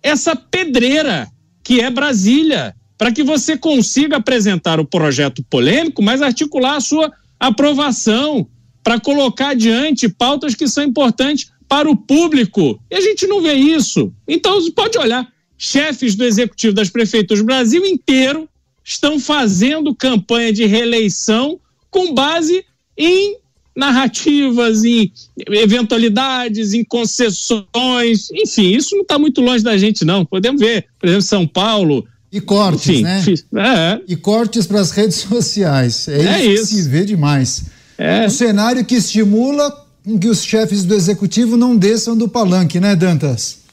essa 0.01 0.35
pedreira 0.35 1.27
que 1.63 1.81
é 1.81 1.89
Brasília, 1.89 2.75
para 2.97 3.11
que 3.11 3.23
você 3.23 3.57
consiga 3.57 4.17
apresentar 4.17 4.79
o 4.79 4.85
projeto 4.85 5.43
polêmico, 5.49 6.01
mas 6.01 6.21
articular 6.21 6.75
a 6.75 6.81
sua 6.81 7.11
aprovação, 7.39 8.47
para 8.83 8.99
colocar 8.99 9.49
adiante 9.49 10.07
pautas 10.07 10.53
que 10.53 10.67
são 10.67 10.83
importantes 10.83 11.51
para 11.67 11.89
o 11.89 11.95
público. 11.95 12.79
E 12.89 12.95
a 12.95 13.01
gente 13.01 13.27
não 13.27 13.41
vê 13.41 13.53
isso. 13.53 14.13
Então, 14.27 14.59
pode 14.71 14.97
olhar, 14.97 15.27
chefes 15.57 16.15
do 16.15 16.23
executivo 16.23 16.73
das 16.73 16.89
prefeituras 16.89 17.41
do 17.41 17.45
Brasil 17.45 17.85
inteiro 17.85 18.47
estão 18.83 19.19
fazendo 19.19 19.95
campanha 19.95 20.53
de 20.53 20.65
reeleição 20.65 21.59
com 21.89 22.13
base 22.13 22.63
em 22.97 23.37
narrativas, 23.75 24.85
em 24.85 25.11
eventualidades, 25.49 26.73
em 26.73 26.83
concessões, 26.83 28.29
enfim, 28.31 28.73
isso 28.73 28.95
não 28.95 29.01
está 29.01 29.19
muito 29.19 29.41
longe 29.41 29.63
da 29.63 29.77
gente, 29.77 30.05
não. 30.05 30.25
Podemos 30.25 30.61
ver, 30.61 30.85
por 30.97 31.07
exemplo, 31.07 31.23
São 31.23 31.45
Paulo. 31.45 32.07
E 32.31 32.39
cortes, 32.39 32.99
enfim, 32.99 33.35
né? 33.51 34.01
É. 34.07 34.11
E 34.11 34.15
cortes 34.15 34.65
para 34.65 34.79
as 34.79 34.91
redes 34.91 35.17
sociais. 35.27 36.07
É, 36.07 36.21
é 36.21 36.45
isso, 36.45 36.63
isso, 36.63 36.75
que 36.75 36.81
se 36.83 36.89
vê 36.89 37.03
demais. 37.03 37.65
É. 37.97 38.25
Um 38.25 38.29
cenário 38.29 38.85
que 38.85 38.95
estimula 38.95 39.84
que 40.19 40.27
os 40.27 40.43
chefes 40.43 40.83
do 40.83 40.93
executivo 40.93 41.57
não 41.57 41.75
desçam 41.75 42.17
do 42.17 42.27
palanque, 42.27 42.79
né, 42.79 42.95
Dantas? 42.95 43.65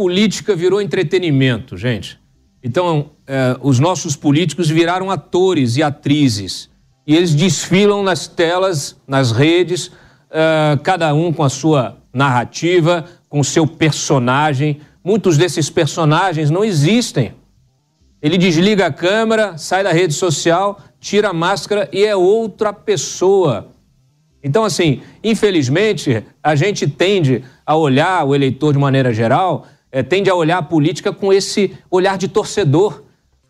política 0.00 0.56
virou 0.56 0.80
entretenimento, 0.80 1.76
gente. 1.76 2.18
Então, 2.62 3.10
é, 3.26 3.54
os 3.60 3.78
nossos 3.78 4.16
políticos 4.16 4.70
viraram 4.70 5.10
atores 5.10 5.76
e 5.76 5.82
atrizes. 5.82 6.70
E 7.06 7.14
eles 7.14 7.34
desfilam 7.34 8.02
nas 8.02 8.26
telas, 8.26 8.96
nas 9.06 9.30
redes, 9.30 9.90
é, 10.30 10.78
cada 10.82 11.12
um 11.12 11.30
com 11.34 11.44
a 11.44 11.50
sua 11.50 11.98
narrativa, 12.14 13.04
com 13.28 13.40
o 13.40 13.44
seu 13.44 13.66
personagem. 13.66 14.80
Muitos 15.04 15.36
desses 15.36 15.68
personagens 15.68 16.48
não 16.48 16.64
existem. 16.64 17.34
Ele 18.22 18.38
desliga 18.38 18.86
a 18.86 18.92
câmera, 18.92 19.58
sai 19.58 19.84
da 19.84 19.92
rede 19.92 20.14
social, 20.14 20.80
tira 20.98 21.28
a 21.28 21.34
máscara 21.34 21.90
e 21.92 22.06
é 22.06 22.16
outra 22.16 22.72
pessoa. 22.72 23.68
Então, 24.42 24.64
assim, 24.64 25.02
infelizmente, 25.22 26.24
a 26.42 26.54
gente 26.54 26.88
tende 26.88 27.44
a 27.64 27.76
olhar 27.76 28.24
o 28.24 28.34
eleitor 28.34 28.72
de 28.72 28.78
maneira 28.78 29.12
geral, 29.12 29.66
é, 29.92 30.02
tende 30.02 30.30
a 30.30 30.34
olhar 30.34 30.58
a 30.58 30.62
política 30.62 31.12
com 31.12 31.32
esse 31.32 31.76
olhar 31.90 32.16
de 32.16 32.28
torcedor, 32.28 33.02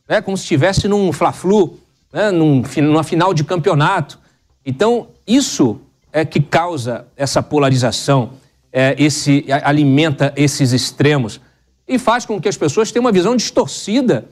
né? 0.09 0.21
como 0.21 0.37
se 0.37 0.43
estivesse 0.43 0.89
num 0.89 1.13
fla-flu, 1.13 1.79
né? 2.13 2.31
Num, 2.31 2.63
numa 2.83 3.05
final 3.05 3.33
de 3.33 3.45
campeonato. 3.45 4.19
Então, 4.65 5.09
isso 5.27 5.81
é 6.13 6.25
que 6.25 6.41
causa 6.41 7.07
essa 7.17 7.43
polarização, 7.43 8.33
é, 8.73 8.95
esse 8.99 9.47
alimenta 9.65 10.33
esses 10.37 10.73
extremos 10.73 11.41
e 11.87 11.99
faz 11.99 12.25
com 12.25 12.41
que 12.41 12.49
as 12.49 12.57
pessoas 12.57 12.93
tenham 12.93 13.05
uma 13.05 13.13
visão 13.13 13.35
distorcida 13.35 14.29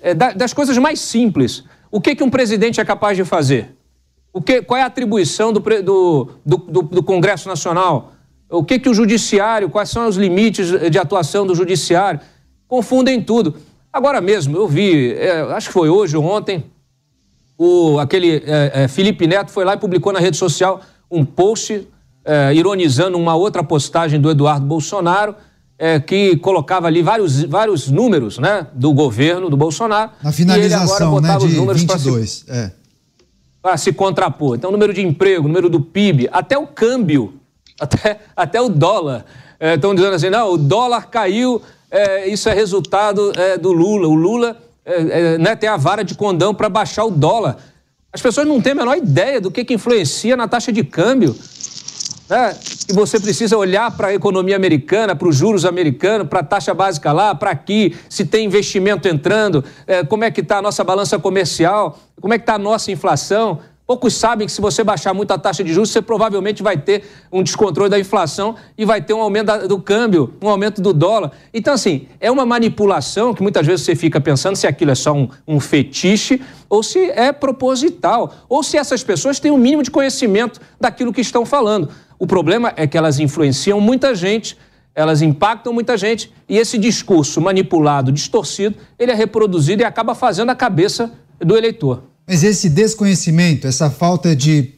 é, 0.00 0.14
das 0.14 0.52
coisas 0.52 0.76
mais 0.78 1.00
simples. 1.00 1.64
O 1.90 2.00
que, 2.00 2.14
que 2.14 2.22
um 2.22 2.30
presidente 2.30 2.80
é 2.80 2.84
capaz 2.84 3.16
de 3.16 3.24
fazer? 3.24 3.74
O 4.32 4.40
que, 4.40 4.62
qual 4.62 4.78
é 4.78 4.82
a 4.82 4.86
atribuição 4.86 5.52
do, 5.52 5.60
do, 5.60 6.30
do, 6.44 6.82
do 6.82 7.02
Congresso 7.02 7.48
Nacional? 7.48 8.12
O 8.48 8.64
que, 8.64 8.78
que 8.78 8.88
o 8.88 8.94
judiciário, 8.94 9.68
quais 9.68 9.90
são 9.90 10.08
os 10.08 10.16
limites 10.16 10.90
de 10.90 10.98
atuação 10.98 11.46
do 11.46 11.54
judiciário? 11.54 12.20
Confundem 12.66 13.22
tudo. 13.22 13.56
Agora 13.92 14.20
mesmo, 14.20 14.56
eu 14.56 14.68
vi, 14.68 15.12
é, 15.14 15.40
acho 15.52 15.68
que 15.68 15.72
foi 15.72 15.88
hoje 15.88 16.16
ou 16.16 16.24
ontem, 16.24 16.64
o, 17.58 17.98
aquele 17.98 18.42
é, 18.46 18.84
é, 18.84 18.88
Felipe 18.88 19.26
Neto 19.26 19.50
foi 19.50 19.64
lá 19.64 19.74
e 19.74 19.76
publicou 19.76 20.12
na 20.12 20.20
rede 20.20 20.36
social 20.36 20.80
um 21.10 21.24
post 21.24 21.86
é, 22.24 22.54
ironizando 22.54 23.18
uma 23.18 23.34
outra 23.34 23.62
postagem 23.62 24.20
do 24.20 24.30
Eduardo 24.30 24.64
Bolsonaro, 24.64 25.34
é, 25.78 25.98
que 25.98 26.36
colocava 26.36 26.86
ali 26.86 27.02
vários, 27.02 27.42
vários 27.42 27.88
números 27.88 28.38
né, 28.38 28.66
do 28.74 28.92
governo 28.92 29.50
do 29.50 29.56
Bolsonaro. 29.56 30.12
Na 30.22 30.30
finalização, 30.30 31.20
né, 31.20 31.36
de 31.38 31.46
os 31.46 31.54
números 31.54 31.80
22. 31.80 32.30
Se, 32.30 32.44
é. 32.50 32.72
Para 33.62 33.76
se 33.76 33.92
contrapor. 33.92 34.56
Então, 34.56 34.70
número 34.70 34.92
de 34.92 35.02
emprego, 35.02 35.46
número 35.46 35.68
do 35.68 35.80
PIB, 35.80 36.28
até 36.32 36.56
o 36.56 36.66
câmbio, 36.66 37.34
até, 37.78 38.20
até 38.34 38.60
o 38.60 38.68
dólar. 38.68 39.24
Estão 39.60 39.92
é, 39.92 39.94
dizendo 39.94 40.14
assim, 40.14 40.30
não, 40.30 40.52
o 40.52 40.56
dólar 40.56 41.08
caiu, 41.08 41.60
é, 41.90 42.28
isso 42.28 42.48
é 42.48 42.54
resultado 42.54 43.32
é, 43.36 43.58
do 43.58 43.72
Lula. 43.72 44.08
O 44.08 44.14
Lula 44.14 44.56
é, 44.84 45.36
né, 45.36 45.54
tem 45.54 45.68
a 45.68 45.76
vara 45.76 46.02
de 46.02 46.14
condão 46.14 46.54
para 46.54 46.68
baixar 46.68 47.04
o 47.04 47.10
dólar. 47.10 47.58
As 48.12 48.20
pessoas 48.22 48.46
não 48.46 48.60
têm 48.60 48.72
a 48.72 48.76
menor 48.76 48.96
ideia 48.96 49.40
do 49.40 49.50
que, 49.50 49.64
que 49.64 49.74
influencia 49.74 50.36
na 50.36 50.48
taxa 50.48 50.72
de 50.72 50.82
câmbio. 50.82 51.36
Né? 52.30 52.56
E 52.88 52.92
você 52.92 53.18
precisa 53.18 53.58
olhar 53.58 53.90
para 53.90 54.08
a 54.08 54.14
economia 54.14 54.54
americana, 54.54 55.16
para 55.16 55.26
os 55.26 55.34
juros 55.34 55.64
americanos, 55.64 56.28
para 56.28 56.38
a 56.38 56.44
taxa 56.44 56.72
básica 56.72 57.12
lá, 57.12 57.34
para 57.34 57.50
aqui, 57.50 57.96
se 58.08 58.24
tem 58.24 58.46
investimento 58.46 59.08
entrando, 59.08 59.64
é, 59.84 60.04
como 60.04 60.22
é 60.22 60.30
que 60.30 60.40
está 60.40 60.58
a 60.58 60.62
nossa 60.62 60.84
balança 60.84 61.18
comercial, 61.18 61.98
como 62.20 62.32
é 62.32 62.38
que 62.38 62.44
está 62.44 62.54
a 62.54 62.58
nossa 62.58 62.92
inflação. 62.92 63.58
Poucos 63.84 64.14
sabem 64.14 64.46
que 64.46 64.52
se 64.52 64.60
você 64.60 64.84
baixar 64.84 65.12
muito 65.12 65.32
a 65.32 65.38
taxa 65.38 65.64
de 65.64 65.72
juros, 65.72 65.90
você 65.90 66.00
provavelmente 66.00 66.62
vai 66.62 66.76
ter 66.76 67.02
um 67.32 67.42
descontrole 67.42 67.90
da 67.90 67.98
inflação 67.98 68.54
e 68.78 68.84
vai 68.84 69.02
ter 69.02 69.12
um 69.12 69.20
aumento 69.20 69.66
do 69.66 69.80
câmbio, 69.80 70.32
um 70.40 70.48
aumento 70.48 70.80
do 70.80 70.92
dólar. 70.92 71.32
Então, 71.52 71.74
assim, 71.74 72.06
é 72.20 72.30
uma 72.30 72.46
manipulação 72.46 73.34
que 73.34 73.42
muitas 73.42 73.66
vezes 73.66 73.84
você 73.84 73.96
fica 73.96 74.20
pensando 74.20 74.54
se 74.54 74.68
aquilo 74.68 74.92
é 74.92 74.94
só 74.94 75.12
um, 75.12 75.28
um 75.48 75.58
fetiche 75.58 76.40
ou 76.68 76.84
se 76.84 77.10
é 77.10 77.32
proposital, 77.32 78.32
ou 78.48 78.62
se 78.62 78.76
essas 78.76 79.02
pessoas 79.02 79.40
têm 79.40 79.50
o 79.50 79.54
um 79.54 79.58
mínimo 79.58 79.82
de 79.82 79.90
conhecimento 79.90 80.60
daquilo 80.80 81.12
que 81.12 81.20
estão 81.20 81.44
falando. 81.44 81.88
O 82.20 82.26
problema 82.26 82.70
é 82.76 82.86
que 82.86 82.98
elas 82.98 83.18
influenciam 83.18 83.80
muita 83.80 84.14
gente, 84.14 84.54
elas 84.94 85.22
impactam 85.22 85.72
muita 85.72 85.96
gente 85.96 86.30
e 86.46 86.58
esse 86.58 86.76
discurso 86.76 87.40
manipulado, 87.40 88.12
distorcido, 88.12 88.76
ele 88.98 89.10
é 89.10 89.14
reproduzido 89.14 89.80
e 89.80 89.86
acaba 89.86 90.14
fazendo 90.14 90.50
a 90.50 90.54
cabeça 90.54 91.10
do 91.40 91.56
eleitor. 91.56 92.02
Mas 92.28 92.44
esse 92.44 92.68
desconhecimento, 92.68 93.66
essa 93.66 93.88
falta 93.88 94.36
de 94.36 94.74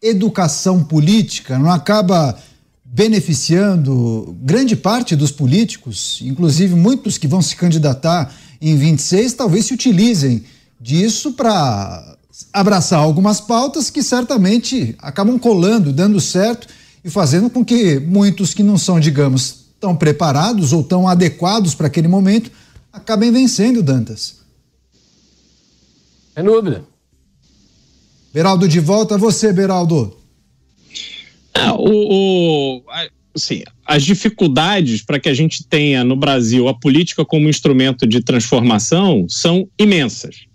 educação 0.00 0.82
política 0.82 1.58
não 1.58 1.70
acaba 1.70 2.38
beneficiando 2.82 4.34
grande 4.40 4.74
parte 4.74 5.14
dos 5.14 5.30
políticos, 5.30 6.20
inclusive 6.22 6.74
muitos 6.74 7.18
que 7.18 7.28
vão 7.28 7.42
se 7.42 7.54
candidatar 7.54 8.32
em 8.62 8.74
26, 8.78 9.34
talvez 9.34 9.66
se 9.66 9.74
utilizem 9.74 10.42
disso 10.80 11.34
para 11.34 12.16
abraçar 12.50 12.98
algumas 12.98 13.42
pautas 13.42 13.90
que 13.90 14.02
certamente 14.02 14.96
acabam 14.98 15.38
colando, 15.38 15.92
dando 15.92 16.18
certo 16.18 16.77
e 17.08 17.10
fazendo 17.10 17.48
com 17.48 17.64
que 17.64 17.98
muitos 17.98 18.52
que 18.52 18.62
não 18.62 18.76
são, 18.76 19.00
digamos, 19.00 19.70
tão 19.80 19.96
preparados 19.96 20.74
ou 20.74 20.84
tão 20.84 21.08
adequados 21.08 21.74
para 21.74 21.86
aquele 21.86 22.06
momento 22.06 22.50
acabem 22.92 23.32
vencendo, 23.32 23.82
Dantas. 23.82 24.40
Sem 26.34 26.44
dúvida. 26.44 26.84
Beraldo, 28.32 28.68
de 28.68 28.78
volta 28.78 29.14
a 29.14 29.18
você, 29.18 29.52
Beraldo. 29.54 30.18
Ah, 31.54 31.74
o, 31.74 32.76
o, 32.76 32.82
assim, 33.34 33.62
as 33.86 34.04
dificuldades 34.04 35.00
para 35.00 35.18
que 35.18 35.30
a 35.30 35.34
gente 35.34 35.64
tenha 35.64 36.04
no 36.04 36.14
Brasil 36.14 36.68
a 36.68 36.74
política 36.74 37.24
como 37.24 37.48
instrumento 37.48 38.06
de 38.06 38.20
transformação 38.20 39.24
são 39.30 39.66
imensas. 39.78 40.46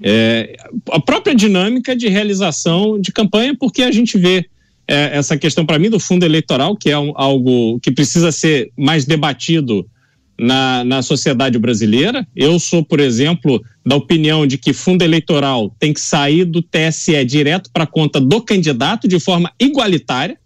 É, 0.00 0.56
a 0.92 1.00
própria 1.00 1.34
dinâmica 1.34 1.96
de 1.96 2.06
realização 2.06 3.00
de 3.00 3.10
campanha, 3.10 3.56
porque 3.58 3.82
a 3.82 3.90
gente 3.90 4.16
vê 4.16 4.48
é, 4.88 5.18
essa 5.18 5.36
questão, 5.36 5.66
para 5.66 5.78
mim, 5.78 5.90
do 5.90 6.00
fundo 6.00 6.24
eleitoral, 6.24 6.74
que 6.74 6.90
é 6.90 6.98
um, 6.98 7.12
algo 7.14 7.78
que 7.80 7.90
precisa 7.90 8.32
ser 8.32 8.72
mais 8.74 9.04
debatido 9.04 9.86
na, 10.40 10.82
na 10.82 11.02
sociedade 11.02 11.58
brasileira. 11.58 12.26
Eu 12.34 12.58
sou, 12.58 12.82
por 12.82 12.98
exemplo, 12.98 13.62
da 13.84 13.96
opinião 13.96 14.46
de 14.46 14.56
que 14.56 14.72
fundo 14.72 15.02
eleitoral 15.02 15.74
tem 15.78 15.92
que 15.92 16.00
sair 16.00 16.46
do 16.46 16.62
TSE 16.62 17.22
direto 17.26 17.70
para 17.70 17.86
conta 17.86 18.18
do 18.18 18.40
candidato 18.40 19.06
de 19.06 19.20
forma 19.20 19.52
igualitária. 19.60 20.38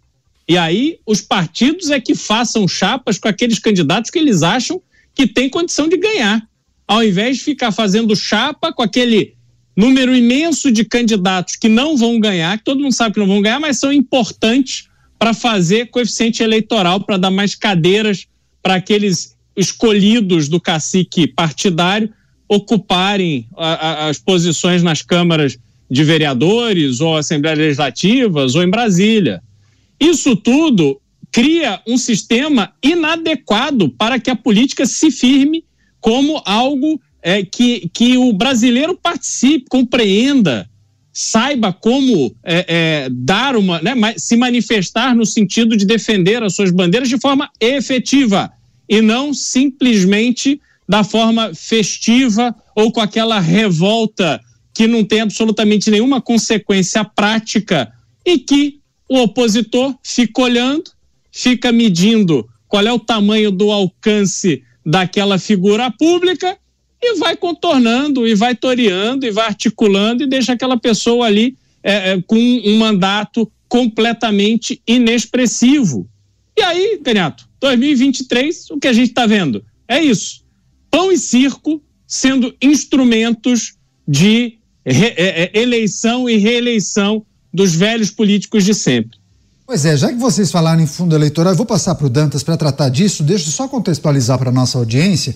E 0.47 0.57
aí 0.57 0.97
os 1.05 1.21
partidos 1.21 1.89
é 1.89 2.01
que 2.01 2.13
façam 2.13 2.67
chapas 2.67 3.17
com 3.17 3.29
aqueles 3.29 3.59
candidatos 3.59 4.11
que 4.11 4.19
eles 4.19 4.43
acham 4.43 4.81
que 5.15 5.25
têm 5.25 5.49
condição 5.49 5.87
de 5.87 5.95
ganhar. 5.95 6.41
Ao 6.85 7.01
invés 7.01 7.37
de 7.37 7.43
ficar 7.43 7.71
fazendo 7.71 8.13
chapa 8.13 8.73
com 8.73 8.81
aquele 8.81 9.35
número 9.75 10.15
imenso 10.15 10.71
de 10.71 10.85
candidatos 10.85 11.55
que 11.55 11.67
não 11.67 11.97
vão 11.97 12.19
ganhar, 12.19 12.57
que 12.57 12.63
todo 12.63 12.79
mundo 12.79 12.93
sabe 12.93 13.13
que 13.13 13.19
não 13.19 13.27
vão 13.27 13.41
ganhar, 13.41 13.59
mas 13.59 13.79
são 13.79 13.91
importantes 13.91 14.87
para 15.17 15.33
fazer 15.33 15.89
coeficiente 15.89 16.43
eleitoral, 16.43 16.99
para 16.99 17.17
dar 17.17 17.31
mais 17.31 17.55
cadeiras 17.55 18.27
para 18.61 18.75
aqueles 18.75 19.35
escolhidos 19.55 20.47
do 20.47 20.59
cacique 20.59 21.27
partidário 21.27 22.09
ocuparem 22.47 23.47
a, 23.55 23.73
a, 23.73 24.09
as 24.09 24.19
posições 24.19 24.83
nas 24.83 25.01
câmaras 25.01 25.57
de 25.89 26.03
vereadores 26.03 26.99
ou 26.99 27.15
assembleias 27.15 27.59
legislativas 27.59 28.55
ou 28.55 28.63
em 28.63 28.69
Brasília. 28.69 29.41
Isso 29.99 30.35
tudo 30.35 30.99
cria 31.31 31.81
um 31.87 31.97
sistema 31.97 32.73
inadequado 32.83 33.89
para 33.89 34.19
que 34.19 34.29
a 34.29 34.35
política 34.35 34.85
se 34.85 35.09
firme 35.09 35.63
como 35.99 36.41
algo 36.45 37.01
é, 37.23 37.41
que, 37.43 37.89
que 37.93 38.17
o 38.17 38.33
brasileiro 38.33 38.99
participe, 39.01 39.65
compreenda, 39.69 40.69
saiba 41.13 41.71
como 41.71 42.35
é, 42.43 42.65
é, 42.67 43.09
dar 43.09 43.55
uma, 43.55 43.81
né, 43.81 43.95
se 44.17 44.35
manifestar 44.35 45.15
no 45.15 45.25
sentido 45.25 45.77
de 45.77 45.85
defender 45.85 46.43
as 46.43 46.53
suas 46.53 46.69
bandeiras 46.69 47.07
de 47.07 47.19
forma 47.19 47.49
efetiva 47.59 48.51
e 48.89 49.01
não 49.01 49.33
simplesmente 49.33 50.59
da 50.89 51.03
forma 51.03 51.53
festiva 51.55 52.53
ou 52.75 52.91
com 52.91 52.99
aquela 52.99 53.39
revolta 53.39 54.41
que 54.73 54.85
não 54.87 55.05
tem 55.05 55.21
absolutamente 55.21 55.89
nenhuma 55.89 56.19
consequência 56.19 57.05
prática 57.05 57.93
e 58.25 58.39
que 58.39 58.79
o 59.07 59.19
opositor 59.19 59.95
fica 60.03 60.41
olhando, 60.41 60.91
fica 61.31 61.71
medindo 61.71 62.49
qual 62.67 62.85
é 62.85 62.91
o 62.91 62.99
tamanho 62.99 63.51
do 63.51 63.71
alcance 63.71 64.63
daquela 64.83 65.37
figura 65.37 65.91
pública 65.91 66.57
e 67.03 67.19
vai 67.19 67.35
contornando, 67.35 68.27
e 68.27 68.33
vai 68.33 68.55
toreando, 68.55 69.25
e 69.25 69.31
vai 69.31 69.47
articulando, 69.47 70.23
e 70.23 70.27
deixa 70.27 70.53
aquela 70.53 70.77
pessoa 70.77 71.25
ali 71.25 71.57
é, 71.83 72.11
é, 72.11 72.21
com 72.21 72.37
um 72.37 72.77
mandato 72.77 73.51
completamente 73.67 74.81
inexpressivo. 74.87 76.07
E 76.57 76.61
aí, 76.61 76.99
Ganiato, 77.01 77.47
2023, 77.59 78.69
o 78.71 78.79
que 78.79 78.87
a 78.87 78.93
gente 78.93 79.09
está 79.09 79.25
vendo 79.25 79.63
é 79.87 80.01
isso: 80.01 80.43
pão 80.89 81.11
e 81.11 81.17
circo 81.17 81.81
sendo 82.07 82.55
instrumentos 82.61 83.73
de 84.07 84.59
re, 84.85 85.07
é, 85.17 85.51
é, 85.55 85.59
eleição 85.59 86.29
e 86.29 86.37
reeleição 86.37 87.25
dos 87.53 87.73
velhos 87.73 88.11
políticos 88.11 88.63
de 88.63 88.73
sempre. 88.73 89.17
Pois 89.65 89.85
é, 89.85 89.95
já 89.95 90.09
que 90.09 90.19
vocês 90.19 90.51
falaram 90.51 90.81
em 90.81 90.87
fundo 90.87 91.15
eleitoral, 91.15 91.53
eu 91.53 91.57
vou 91.57 91.65
passar 91.65 91.95
para 91.95 92.05
o 92.05 92.09
Dantas 92.09 92.43
para 92.43 92.57
tratar 92.57 92.89
disso. 92.89 93.23
Deixa 93.23 93.47
eu 93.47 93.51
só 93.51 93.67
contextualizar 93.67 94.37
para 94.37 94.49
a 94.49 94.53
nossa 94.53 94.77
audiência, 94.77 95.35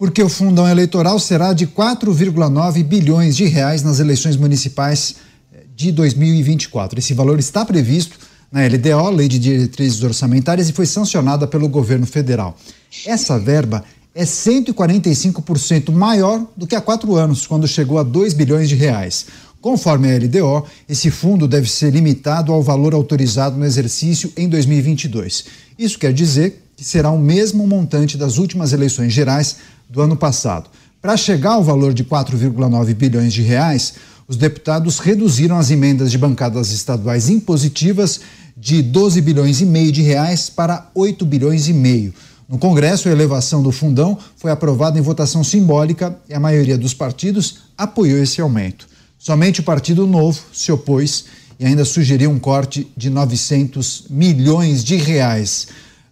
porque 0.00 0.22
o 0.22 0.30
fundão 0.30 0.66
eleitoral 0.66 1.18
será 1.18 1.52
de 1.52 1.66
4,9 1.66 2.82
bilhões 2.82 3.36
de 3.36 3.44
reais 3.44 3.82
nas 3.82 4.00
eleições 4.00 4.34
municipais 4.34 5.16
eh, 5.52 5.58
de 5.76 5.92
2024. 5.92 6.98
Esse 6.98 7.12
valor 7.12 7.38
está 7.38 7.66
previsto 7.66 8.18
na 8.50 8.66
LDO, 8.66 9.10
Lei 9.10 9.28
de 9.28 9.38
Diretrizes 9.38 10.02
Orçamentárias, 10.02 10.70
e 10.70 10.72
foi 10.72 10.86
sancionada 10.86 11.46
pelo 11.46 11.68
governo 11.68 12.06
federal. 12.06 12.56
Essa 13.04 13.38
verba 13.38 13.84
é 14.14 14.24
145% 14.24 15.92
maior 15.92 16.46
do 16.56 16.66
que 16.66 16.74
há 16.74 16.80
quatro 16.80 17.14
anos, 17.14 17.46
quando 17.46 17.68
chegou 17.68 17.98
a 17.98 18.02
2 18.02 18.32
bilhões 18.32 18.70
de 18.70 18.76
reais. 18.76 19.26
Conforme 19.60 20.10
a 20.10 20.16
LDO, 20.16 20.64
esse 20.88 21.10
fundo 21.10 21.46
deve 21.46 21.70
ser 21.70 21.92
limitado 21.92 22.54
ao 22.54 22.62
valor 22.62 22.94
autorizado 22.94 23.58
no 23.58 23.66
exercício 23.66 24.32
em 24.34 24.48
2022. 24.48 25.44
Isso 25.78 25.98
quer 25.98 26.14
dizer 26.14 26.62
que 26.74 26.84
será 26.86 27.10
o 27.10 27.18
mesmo 27.18 27.66
montante 27.66 28.16
das 28.16 28.38
últimas 28.38 28.72
eleições 28.72 29.12
gerais 29.12 29.58
do 29.90 30.00
ano 30.00 30.16
passado. 30.16 30.70
Para 31.02 31.16
chegar 31.16 31.52
ao 31.52 31.64
valor 31.64 31.92
de 31.92 32.04
4,9 32.04 32.94
bilhões 32.94 33.32
de 33.32 33.42
reais, 33.42 33.94
os 34.28 34.36
deputados 34.36 34.98
reduziram 34.98 35.58
as 35.58 35.70
emendas 35.70 36.10
de 36.10 36.16
bancadas 36.16 36.70
estaduais 36.70 37.28
impositivas 37.28 38.20
de 38.56 38.80
12 38.80 39.20
bilhões 39.20 39.60
e 39.60 39.66
meio 39.66 39.90
de 39.90 40.02
reais 40.02 40.48
para 40.48 40.88
8 40.94 41.24
bilhões 41.26 41.66
e 41.66 41.72
meio. 41.72 42.14
No 42.48 42.58
Congresso, 42.58 43.08
a 43.08 43.12
elevação 43.12 43.62
do 43.62 43.72
fundão 43.72 44.18
foi 44.36 44.50
aprovada 44.50 44.98
em 44.98 45.02
votação 45.02 45.42
simbólica 45.42 46.16
e 46.28 46.34
a 46.34 46.40
maioria 46.40 46.76
dos 46.76 46.92
partidos 46.92 47.60
apoiou 47.76 48.22
esse 48.22 48.40
aumento. 48.40 48.86
Somente 49.18 49.60
o 49.60 49.62
Partido 49.62 50.06
Novo 50.06 50.40
se 50.52 50.70
opôs 50.70 51.24
e 51.58 51.66
ainda 51.66 51.84
sugeriu 51.84 52.30
um 52.30 52.38
corte 52.38 52.90
de 52.96 53.10
900 53.10 54.06
milhões 54.10 54.82
de 54.82 54.96
reais. 54.96 55.68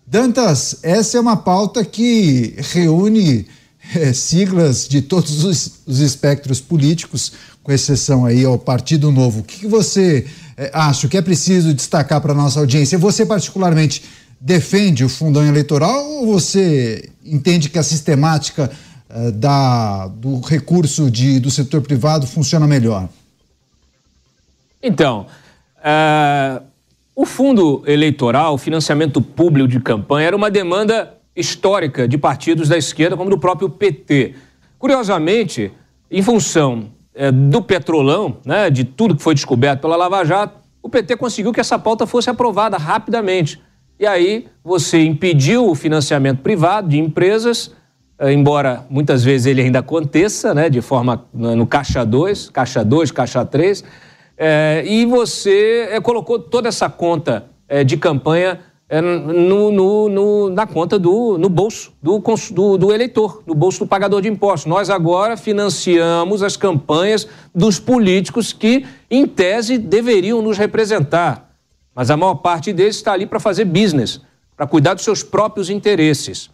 Dantas, 0.07 0.79
essa 0.83 1.19
é 1.19 1.21
uma 1.21 1.37
pauta 1.37 1.85
que 1.85 2.55
reúne 2.73 3.47
é, 3.95 4.13
siglas 4.13 4.87
de 4.87 5.03
todos 5.03 5.45
os, 5.45 5.81
os, 5.87 6.01
espectros 6.01 6.61
políticos, 6.61 7.33
com 7.63 7.73
exceção 7.73 8.25
aí 8.25 8.45
ao 8.45 8.59
Partido 8.59 9.11
Novo. 9.11 9.41
O 9.41 9.43
que, 9.43 9.61
que 9.61 9.67
você 9.67 10.27
é, 10.57 10.71
acha 10.73 11.09
que 11.09 11.17
é 11.17 11.23
preciso 11.23 11.73
destacar 11.73 12.21
para 12.21 12.33
a 12.33 12.37
nossa 12.37 12.61
audiência? 12.61 12.99
Você 12.99 13.25
particularmente 13.25 14.03
defende 14.41 15.05
o 15.05 15.09
fundão 15.09 15.45
eleitoral 15.45 16.05
ou 16.05 16.27
você 16.27 17.11
entende 17.25 17.69
que 17.69 17.79
a 17.79 17.83
sistemática 17.83 18.71
eh, 19.11 19.31
da, 19.33 20.07
do 20.07 20.41
recurso 20.41 21.11
de, 21.11 21.41
do 21.41 21.51
setor 21.51 21.81
privado 21.81 22.27
funciona 22.27 22.67
melhor? 22.67 23.09
Então, 24.83 25.27
uh, 25.79 26.63
o 27.17 27.27
fundo 27.27 27.83
eleitoral, 27.87 28.55
o 28.55 28.59
financiamento 28.59 29.21
público 29.21 29.67
de 29.67 29.81
campanha, 29.81 30.29
era 30.29 30.37
uma 30.37 30.51
demanda 30.51 31.18
histórica 31.39 32.09
de 32.09 32.19
partidos 32.19 32.69
da 32.69 32.77
esquerda, 32.77 33.17
como 33.17 33.31
do 33.31 33.39
próprio 33.39 33.69
PT. 33.69 34.35
Curiosamente, 34.79 35.73
em 36.11 36.23
função 36.23 36.91
uh, 37.15 37.33
do 37.33 37.63
petrolão, 37.63 38.39
né, 38.45 38.71
de 38.71 38.85
tudo 38.85 39.17
que 39.17 39.23
foi 39.23 39.35
descoberto 39.35 39.81
pela 39.81 39.97
Lava 39.97 40.25
Jato, 40.25 40.59
o 40.83 40.89
PT 40.89 41.17
conseguiu 41.17 41.53
que 41.53 41.61
essa 41.61 41.79
pauta 41.79 42.07
fosse 42.07 42.31
aprovada 42.31 42.77
rapidamente. 42.77 43.61
E 43.99 44.07
aí 44.07 44.47
você 44.63 45.05
impediu 45.05 45.69
o 45.69 45.75
financiamento 45.75 46.41
privado 46.41 46.89
de 46.89 46.99
empresas 46.99 47.75
eh, 48.19 48.33
embora 48.33 48.85
muitas 48.91 49.23
vezes 49.23 49.47
ele 49.47 49.63
ainda 49.63 49.79
aconteça, 49.79 50.53
né, 50.53 50.69
de 50.69 50.81
forma 50.81 51.25
no 51.33 51.67
caixa 51.67 52.05
2, 52.05 52.51
caixa 52.51 52.85
2, 52.85 53.11
caixa 53.13 53.45
3, 53.45 53.85
é, 54.37 54.85
e 54.87 55.05
você 55.05 55.89
é, 55.91 56.01
colocou 56.01 56.39
toda 56.39 56.69
essa 56.69 56.89
conta 56.89 57.47
é, 57.69 57.83
de 57.83 57.97
campanha 57.97 58.61
é, 58.89 59.03
no, 59.03 59.71
no, 59.71 60.09
no, 60.09 60.51
na 60.51 60.67
conta 60.67 60.99
do 60.99 61.37
no 61.37 61.51
bolso 61.51 61.93
do, 62.03 62.23
do, 62.53 62.79
do, 62.79 62.93
eleitor, 62.93 63.43
no 63.47 63.55
bolso 63.55 63.81
do 63.81 63.87
pagador 63.87 64.23
de 64.23 64.29
impostos. 64.29 64.67
Nós 64.67 64.89
agora 64.89 65.37
financiamos 65.37 66.43
as 66.43 66.57
campanhas 66.57 67.29
dos 67.55 67.79
políticos 67.79 68.53
que, 68.53 68.87
em 69.11 69.27
tese, 69.27 69.77
deveriam 69.77 70.41
nos 70.41 70.57
representar. 70.57 71.51
Mas 71.95 72.11
a 72.11 72.17
maior 72.17 72.37
parte 72.37 72.73
deles 72.73 72.97
está 72.97 73.13
ali 73.13 73.27
para 73.27 73.39
fazer 73.39 73.67
business, 73.67 74.23
para 74.57 74.67
cuidar 74.67 74.95
dos 74.95 75.05
seus 75.05 75.23
próprios 75.23 75.69
interesses. 75.69 76.49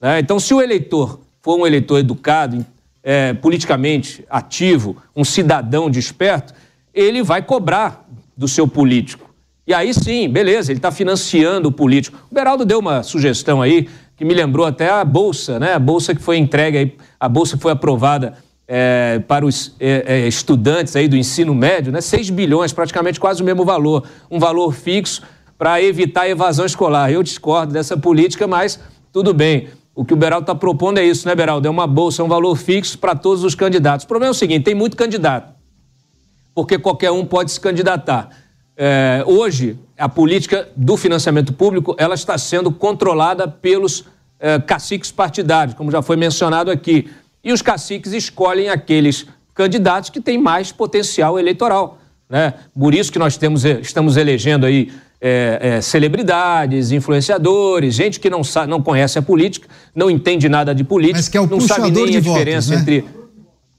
Né? 0.00 0.20
Então, 0.20 0.38
se 0.38 0.52
o 0.52 0.60
eleitor 0.60 1.20
for 1.40 1.58
um 1.58 1.66
eleitor 1.66 1.98
educado, 1.98 2.66
é, 3.02 3.32
politicamente 3.32 4.24
ativo, 4.28 4.96
um 5.16 5.24
cidadão 5.24 5.88
desperto, 5.88 6.52
ele 6.92 7.22
vai 7.22 7.40
cobrar 7.40 8.06
do 8.36 8.46
seu 8.46 8.68
político. 8.68 9.27
E 9.68 9.74
aí 9.74 9.92
sim, 9.92 10.30
beleza, 10.30 10.72
ele 10.72 10.78
está 10.78 10.90
financiando 10.90 11.68
o 11.68 11.72
político. 11.72 12.18
O 12.30 12.34
Beraldo 12.34 12.64
deu 12.64 12.78
uma 12.78 13.02
sugestão 13.02 13.60
aí 13.60 13.86
que 14.16 14.24
me 14.24 14.32
lembrou 14.32 14.64
até 14.64 14.88
a 14.88 15.04
bolsa, 15.04 15.60
né? 15.60 15.74
A 15.74 15.78
bolsa 15.78 16.14
que 16.14 16.22
foi 16.22 16.38
entregue 16.38 16.96
a 17.20 17.28
bolsa 17.28 17.54
que 17.54 17.62
foi 17.62 17.72
aprovada 17.72 18.32
é, 18.66 19.18
para 19.28 19.44
os 19.44 19.76
é, 19.78 20.04
é 20.06 20.26
estudantes 20.26 20.96
aí 20.96 21.06
do 21.06 21.18
ensino 21.18 21.54
médio, 21.54 21.92
né? 21.92 22.00
6 22.00 22.30
bilhões, 22.30 22.72
praticamente 22.72 23.20
quase 23.20 23.42
o 23.42 23.44
mesmo 23.44 23.62
valor, 23.62 24.04
um 24.30 24.38
valor 24.38 24.72
fixo 24.72 25.22
para 25.58 25.82
evitar 25.82 26.22
a 26.22 26.28
evasão 26.30 26.64
escolar. 26.64 27.12
Eu 27.12 27.22
discordo 27.22 27.74
dessa 27.74 27.94
política, 27.94 28.46
mas 28.46 28.80
tudo 29.12 29.34
bem. 29.34 29.68
O 29.94 30.02
que 30.02 30.14
o 30.14 30.16
Beraldo 30.16 30.44
está 30.44 30.54
propondo 30.54 30.96
é 30.96 31.04
isso, 31.04 31.28
né, 31.28 31.34
Beraldo? 31.34 31.68
É 31.68 31.70
uma 31.70 31.86
bolsa, 31.86 32.22
é 32.22 32.24
um 32.24 32.28
valor 32.28 32.56
fixo 32.56 32.96
para 32.96 33.14
todos 33.14 33.44
os 33.44 33.54
candidatos. 33.54 34.06
O 34.06 34.08
problema 34.08 34.30
é 34.30 34.34
o 34.34 34.34
seguinte: 34.34 34.62
tem 34.62 34.74
muito 34.74 34.96
candidato, 34.96 35.52
porque 36.54 36.78
qualquer 36.78 37.10
um 37.10 37.26
pode 37.26 37.50
se 37.50 37.60
candidatar. 37.60 38.47
É, 38.80 39.24
hoje, 39.26 39.76
a 39.98 40.08
política 40.08 40.68
do 40.76 40.96
financiamento 40.96 41.52
público 41.52 41.96
ela 41.98 42.14
está 42.14 42.38
sendo 42.38 42.70
controlada 42.70 43.48
pelos 43.48 44.04
é, 44.38 44.60
caciques 44.60 45.10
partidários, 45.10 45.74
como 45.74 45.90
já 45.90 46.00
foi 46.00 46.16
mencionado 46.16 46.70
aqui. 46.70 47.10
E 47.42 47.52
os 47.52 47.60
caciques 47.60 48.12
escolhem 48.12 48.68
aqueles 48.68 49.26
candidatos 49.52 50.10
que 50.10 50.20
têm 50.20 50.38
mais 50.38 50.70
potencial 50.70 51.40
eleitoral. 51.40 51.98
Né? 52.30 52.54
Por 52.78 52.94
isso 52.94 53.10
que 53.10 53.18
nós 53.18 53.36
temos, 53.36 53.64
estamos 53.64 54.16
elegendo 54.16 54.64
aí 54.64 54.92
é, 55.20 55.58
é, 55.60 55.80
celebridades, 55.80 56.92
influenciadores, 56.92 57.96
gente 57.96 58.20
que 58.20 58.30
não, 58.30 58.44
sabe, 58.44 58.70
não 58.70 58.80
conhece 58.80 59.18
a 59.18 59.22
política, 59.22 59.66
não 59.92 60.08
entende 60.08 60.48
nada 60.48 60.72
de 60.72 60.84
política, 60.84 61.18
Mas 61.18 61.28
que 61.28 61.36
é 61.36 61.40
o 61.40 61.48
não 61.48 61.60
sabe 61.60 61.90
nem 61.90 62.16
a 62.16 62.20
diferença 62.20 62.76
votos, 62.76 62.86
né? 62.86 62.96
entre. 62.96 63.04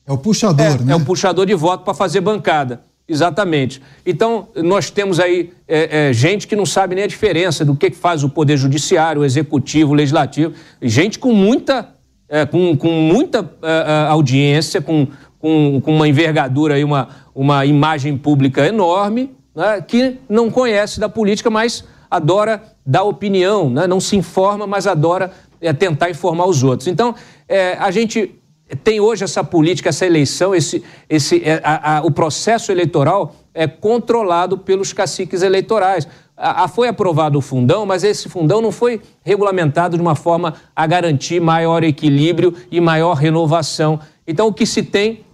É 0.05 0.11
o 0.11 0.17
puxador, 0.17 0.65
é, 0.65 0.83
né? 0.83 0.91
É 0.91 0.95
o 0.97 0.99
puxador 1.05 1.45
de 1.45 1.55
voto 1.55 1.85
para 1.85 1.93
fazer 1.93 2.19
bancada. 2.19 2.81
Exatamente. 3.09 3.81
Então, 4.05 4.49
nós 4.55 4.91
temos 4.91 5.19
aí 5.19 5.51
é, 5.67 6.09
é, 6.09 6.13
gente 6.13 6.47
que 6.47 6.55
não 6.55 6.65
sabe 6.65 6.93
nem 6.93 7.03
a 7.03 7.07
diferença 7.07 7.65
do 7.65 7.75
que 7.75 7.89
faz 7.89 8.23
o 8.23 8.29
Poder 8.29 8.55
Judiciário, 8.55 9.23
o 9.23 9.25
Executivo, 9.25 9.93
o 9.93 9.95
Legislativo. 9.95 10.53
Gente 10.79 11.17
com 11.17 11.33
muita, 11.33 11.89
é, 12.29 12.45
com, 12.45 12.77
com 12.77 12.91
muita 12.91 13.39
é, 13.63 13.67
é, 13.67 14.07
audiência, 14.09 14.79
com, 14.79 15.07
com, 15.39 15.81
com 15.81 15.95
uma 15.95 16.07
envergadura 16.07 16.77
e 16.77 16.83
uma, 16.83 17.09
uma 17.33 17.65
imagem 17.65 18.15
pública 18.15 18.67
enorme, 18.67 19.31
né, 19.55 19.81
que 19.81 20.17
não 20.29 20.51
conhece 20.51 20.99
da 20.99 21.09
política, 21.09 21.49
mas 21.49 21.83
adora 22.11 22.61
dar 22.85 23.03
opinião, 23.03 23.71
né, 23.71 23.87
não 23.87 23.99
se 23.99 24.15
informa, 24.15 24.67
mas 24.67 24.85
adora 24.85 25.31
é, 25.59 25.73
tentar 25.73 26.11
informar 26.11 26.45
os 26.45 26.63
outros. 26.63 26.87
Então, 26.87 27.15
a 27.79 27.89
gente 27.89 28.38
tem 28.83 28.99
hoje 28.99 29.23
essa 29.23 29.43
política, 29.43 29.89
essa 29.89 30.05
eleição, 30.05 30.53
esse, 30.53 30.83
esse, 31.09 31.43
é, 31.43 31.59
a, 31.63 31.97
a, 31.97 32.01
o 32.01 32.11
processo 32.11 32.71
eleitoral 32.71 33.35
é 33.53 33.67
controlado 33.67 34.57
pelos 34.57 34.93
caciques 34.93 35.41
eleitorais. 35.41 36.07
A, 36.37 36.67
foi 36.67 36.87
aprovado 36.87 37.37
o 37.37 37.41
fundão, 37.41 37.85
mas 37.85 38.03
esse 38.03 38.29
fundão 38.29 38.61
não 38.61 38.71
foi 38.71 39.01
regulamentado 39.23 39.97
de 39.97 40.01
uma 40.01 40.15
forma 40.15 40.53
a 40.75 40.87
garantir 40.87 41.41
maior 41.41 41.83
equilíbrio 41.83 42.53
e 42.71 42.79
maior 42.79 43.13
renovação. 43.13 43.99
Então, 44.27 44.47
o 44.47 44.53
que 44.53 44.65
se 44.65 44.83
tem 44.83 45.25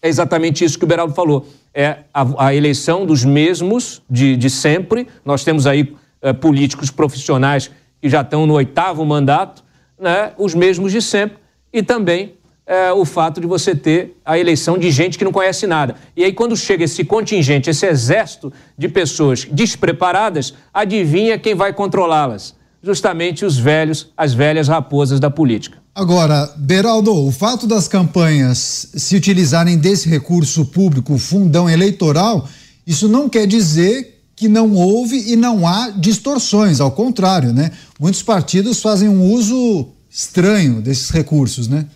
é 0.00 0.08
exatamente 0.08 0.64
isso 0.64 0.78
que 0.78 0.84
o 0.84 0.88
Beraldo 0.88 1.14
falou 1.14 1.46
é 1.74 1.98
a, 2.14 2.46
a 2.46 2.54
eleição 2.54 3.04
dos 3.04 3.24
mesmos 3.24 4.02
de, 4.08 4.36
de 4.36 4.48
sempre. 4.48 5.06
Nós 5.24 5.44
temos 5.44 5.66
aí 5.66 5.94
é, 6.22 6.32
políticos 6.32 6.90
profissionais 6.90 7.70
que 8.00 8.08
já 8.08 8.20
estão 8.20 8.46
no 8.46 8.54
oitavo 8.54 9.04
mandato, 9.04 9.64
né, 9.98 10.32
os 10.38 10.54
mesmos 10.54 10.92
de 10.92 11.02
sempre, 11.02 11.38
e 11.72 11.82
também 11.82 12.37
é, 12.68 12.92
o 12.92 13.06
fato 13.06 13.40
de 13.40 13.46
você 13.46 13.74
ter 13.74 14.14
a 14.22 14.38
eleição 14.38 14.76
de 14.76 14.90
gente 14.90 15.16
que 15.16 15.24
não 15.24 15.32
conhece 15.32 15.66
nada. 15.66 15.94
E 16.14 16.22
aí, 16.22 16.34
quando 16.34 16.54
chega 16.54 16.84
esse 16.84 17.02
contingente, 17.02 17.70
esse 17.70 17.86
exército 17.86 18.52
de 18.76 18.88
pessoas 18.88 19.48
despreparadas, 19.50 20.52
adivinha 20.72 21.38
quem 21.38 21.54
vai 21.54 21.72
controlá-las? 21.72 22.54
Justamente 22.82 23.44
os 23.44 23.56
velhos, 23.56 24.12
as 24.14 24.34
velhas 24.34 24.68
raposas 24.68 25.18
da 25.18 25.30
política. 25.30 25.78
Agora, 25.94 26.52
Beraldo, 26.58 27.12
o 27.12 27.32
fato 27.32 27.66
das 27.66 27.88
campanhas 27.88 28.90
se 28.94 29.16
utilizarem 29.16 29.78
desse 29.78 30.08
recurso 30.08 30.66
público, 30.66 31.18
fundão 31.18 31.68
eleitoral, 31.68 32.46
isso 32.86 33.08
não 33.08 33.28
quer 33.28 33.46
dizer 33.46 34.22
que 34.36 34.46
não 34.46 34.74
houve 34.74 35.32
e 35.32 35.34
não 35.34 35.66
há 35.66 35.90
distorções, 35.90 36.80
ao 36.80 36.92
contrário, 36.92 37.52
né? 37.52 37.72
Muitos 37.98 38.22
partidos 38.22 38.80
fazem 38.80 39.08
um 39.08 39.32
uso 39.32 39.88
estranho 40.08 40.80
desses 40.80 41.10
recursos, 41.10 41.66
né? 41.66 41.86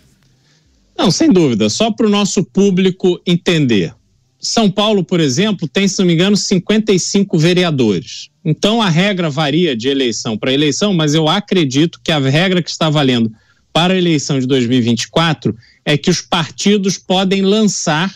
Não, 0.97 1.09
sem 1.09 1.31
dúvida. 1.31 1.69
Só 1.69 1.91
para 1.91 2.05
o 2.05 2.09
nosso 2.09 2.43
público 2.43 3.21
entender. 3.25 3.93
São 4.39 4.69
Paulo, 4.69 5.03
por 5.03 5.19
exemplo, 5.19 5.67
tem, 5.67 5.87
se 5.87 5.97
não 5.99 6.05
me 6.05 6.13
engano, 6.13 6.35
55 6.35 7.37
vereadores. 7.37 8.29
Então 8.43 8.81
a 8.81 8.89
regra 8.89 9.29
varia 9.29 9.75
de 9.75 9.87
eleição 9.87 10.37
para 10.37 10.53
eleição, 10.53 10.93
mas 10.93 11.13
eu 11.13 11.29
acredito 11.29 11.99
que 12.03 12.11
a 12.11 12.19
regra 12.19 12.61
que 12.61 12.69
está 12.69 12.89
valendo 12.89 13.31
para 13.71 13.93
a 13.93 13.97
eleição 13.97 14.39
de 14.39 14.45
2024 14.45 15.55
é 15.85 15.97
que 15.97 16.09
os 16.09 16.21
partidos 16.21 16.97
podem 16.97 17.41
lançar 17.41 18.13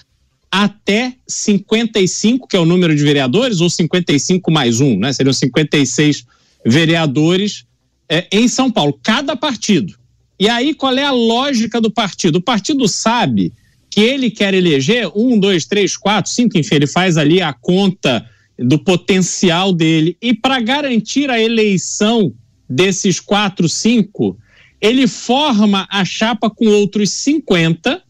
até 0.52 1.14
55, 1.28 2.48
que 2.48 2.58
é 2.58 2.60
o 2.60 2.66
número 2.66 2.96
de 2.96 3.04
vereadores, 3.04 3.62
ou 3.62 3.70
55 3.70 4.52
mais 4.52 4.80
um, 4.82 4.98
né? 4.98 5.12
Seriam 5.14 5.34
56 5.34 6.26
vereadores 6.66 7.66
é, 8.10 8.28
em 8.32 8.48
São 8.48 8.72
Paulo, 8.72 8.98
cada 9.04 9.36
partido. 9.36 9.94
E 10.40 10.48
aí, 10.48 10.74
qual 10.74 10.96
é 10.96 11.04
a 11.04 11.12
lógica 11.12 11.82
do 11.82 11.92
partido? 11.92 12.38
O 12.38 12.42
partido 12.42 12.88
sabe 12.88 13.54
que 13.90 14.02
ele 14.02 14.30
quer 14.30 14.54
eleger 14.54 15.10
um, 15.16 15.40
dois, 15.40 15.66
três, 15.66 15.98
quatro, 15.98 16.32
cinco, 16.32 16.58
enfim, 16.58 16.76
ele 16.76 16.88
faz 16.88 17.18
ali 17.18 17.42
a 17.42 17.54
conta 17.54 18.28
do 18.58 18.78
potencial 18.78 19.74
dele. 19.74 20.18
E 20.22 20.34
para 20.34 20.60
garantir 20.60 21.30
a 21.30 21.42
eleição 21.42 22.34
desses 22.70 23.20
quatro, 23.20 23.68
cinco, 23.68 24.38
ele 24.80 25.08
forma 25.08 25.88
a 25.90 26.06
chapa 26.06 26.50
com 26.50 26.68
outros 26.68 27.10
50 27.12 28.04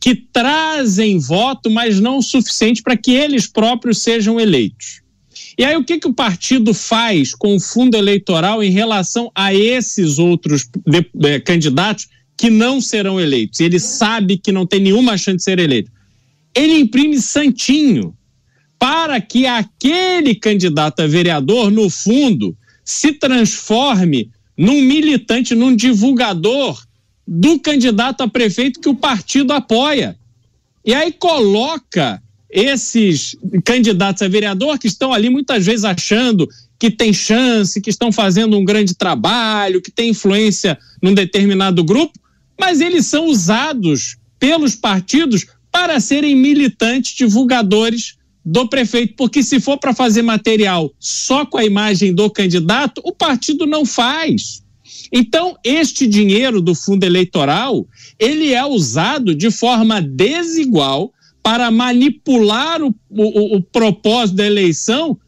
que 0.00 0.14
trazem 0.14 1.18
voto, 1.18 1.70
mas 1.70 1.98
não 1.98 2.18
o 2.18 2.22
suficiente 2.22 2.82
para 2.82 2.96
que 2.96 3.12
eles 3.12 3.46
próprios 3.46 4.02
sejam 4.02 4.38
eleitos. 4.38 5.00
E 5.56 5.64
aí, 5.64 5.76
o 5.76 5.84
que, 5.84 5.98
que 5.98 6.08
o 6.08 6.14
partido 6.14 6.74
faz 6.74 7.34
com 7.34 7.54
o 7.54 7.60
fundo 7.60 7.96
eleitoral 7.96 8.62
em 8.62 8.70
relação 8.70 9.30
a 9.34 9.54
esses 9.54 10.18
outros 10.18 10.68
de, 10.86 11.06
de, 11.14 11.40
candidatos 11.40 12.08
que 12.36 12.50
não 12.50 12.80
serão 12.80 13.20
eleitos? 13.20 13.60
Ele 13.60 13.78
sabe 13.78 14.36
que 14.36 14.50
não 14.50 14.66
tem 14.66 14.80
nenhuma 14.80 15.16
chance 15.16 15.38
de 15.38 15.42
ser 15.44 15.58
eleito. 15.60 15.92
Ele 16.54 16.78
imprime 16.78 17.20
santinho 17.20 18.16
para 18.78 19.20
que 19.20 19.46
aquele 19.46 20.34
candidato 20.34 21.00
a 21.00 21.06
vereador, 21.06 21.70
no 21.70 21.88
fundo, 21.88 22.56
se 22.84 23.12
transforme 23.12 24.30
num 24.58 24.82
militante, 24.82 25.54
num 25.54 25.74
divulgador 25.74 26.84
do 27.26 27.58
candidato 27.58 28.22
a 28.22 28.28
prefeito 28.28 28.80
que 28.80 28.88
o 28.88 28.94
partido 28.94 29.52
apoia. 29.52 30.18
E 30.84 30.92
aí 30.92 31.12
coloca 31.12 32.22
esses 32.54 33.34
candidatos 33.64 34.22
a 34.22 34.28
vereador 34.28 34.78
que 34.78 34.86
estão 34.86 35.12
ali 35.12 35.28
muitas 35.28 35.66
vezes 35.66 35.84
achando 35.84 36.48
que 36.78 36.88
tem 36.88 37.12
chance, 37.12 37.80
que 37.80 37.90
estão 37.90 38.12
fazendo 38.12 38.56
um 38.56 38.64
grande 38.64 38.94
trabalho, 38.94 39.82
que 39.82 39.90
tem 39.90 40.10
influência 40.10 40.78
num 41.02 41.12
determinado 41.12 41.82
grupo, 41.82 42.16
mas 42.58 42.80
eles 42.80 43.06
são 43.06 43.26
usados 43.26 44.16
pelos 44.38 44.76
partidos 44.76 45.46
para 45.72 45.98
serem 45.98 46.36
militantes, 46.36 47.16
divulgadores 47.16 48.14
do 48.44 48.68
prefeito, 48.68 49.14
porque 49.16 49.42
se 49.42 49.58
for 49.58 49.76
para 49.78 49.92
fazer 49.92 50.22
material 50.22 50.92
só 51.00 51.44
com 51.44 51.58
a 51.58 51.64
imagem 51.64 52.14
do 52.14 52.30
candidato, 52.30 53.00
o 53.04 53.10
partido 53.10 53.66
não 53.66 53.84
faz. 53.84 54.62
Então, 55.10 55.56
este 55.64 56.06
dinheiro 56.06 56.60
do 56.60 56.74
fundo 56.74 57.02
eleitoral, 57.02 57.84
ele 58.16 58.52
é 58.52 58.64
usado 58.64 59.34
de 59.34 59.50
forma 59.50 60.00
desigual 60.00 61.12
para 61.44 61.70
manipular 61.70 62.82
o, 62.82 62.94
o, 63.10 63.56
o 63.56 63.62
propósito 63.62 64.36
da 64.36 64.46
eleição, 64.46 65.18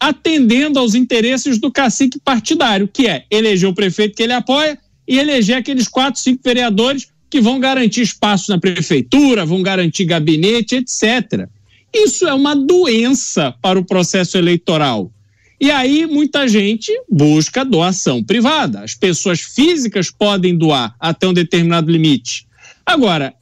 atendendo 0.00 0.80
aos 0.80 0.96
interesses 0.96 1.58
do 1.58 1.70
cacique 1.70 2.18
partidário, 2.18 2.88
que 2.88 3.06
é 3.06 3.24
eleger 3.30 3.68
o 3.68 3.74
prefeito 3.74 4.16
que 4.16 4.24
ele 4.24 4.32
apoia 4.32 4.76
e 5.06 5.16
eleger 5.16 5.56
aqueles 5.56 5.86
quatro, 5.86 6.20
cinco 6.20 6.42
vereadores 6.42 7.06
que 7.30 7.40
vão 7.40 7.60
garantir 7.60 8.00
espaço 8.00 8.50
na 8.50 8.58
prefeitura, 8.58 9.46
vão 9.46 9.62
garantir 9.62 10.06
gabinete, 10.06 10.74
etc. 10.74 11.48
Isso 11.94 12.26
é 12.26 12.34
uma 12.34 12.56
doença 12.56 13.54
para 13.62 13.78
o 13.78 13.84
processo 13.84 14.36
eleitoral. 14.36 15.12
E 15.60 15.70
aí 15.70 16.04
muita 16.04 16.48
gente 16.48 16.90
busca 17.08 17.64
doação 17.64 18.24
privada. 18.24 18.80
As 18.80 18.96
pessoas 18.96 19.40
físicas 19.40 20.10
podem 20.10 20.56
doar 20.56 20.96
até 20.98 21.28
um 21.28 21.32
determinado 21.32 21.92
limite. 21.92 22.44
Agora, 22.84 23.34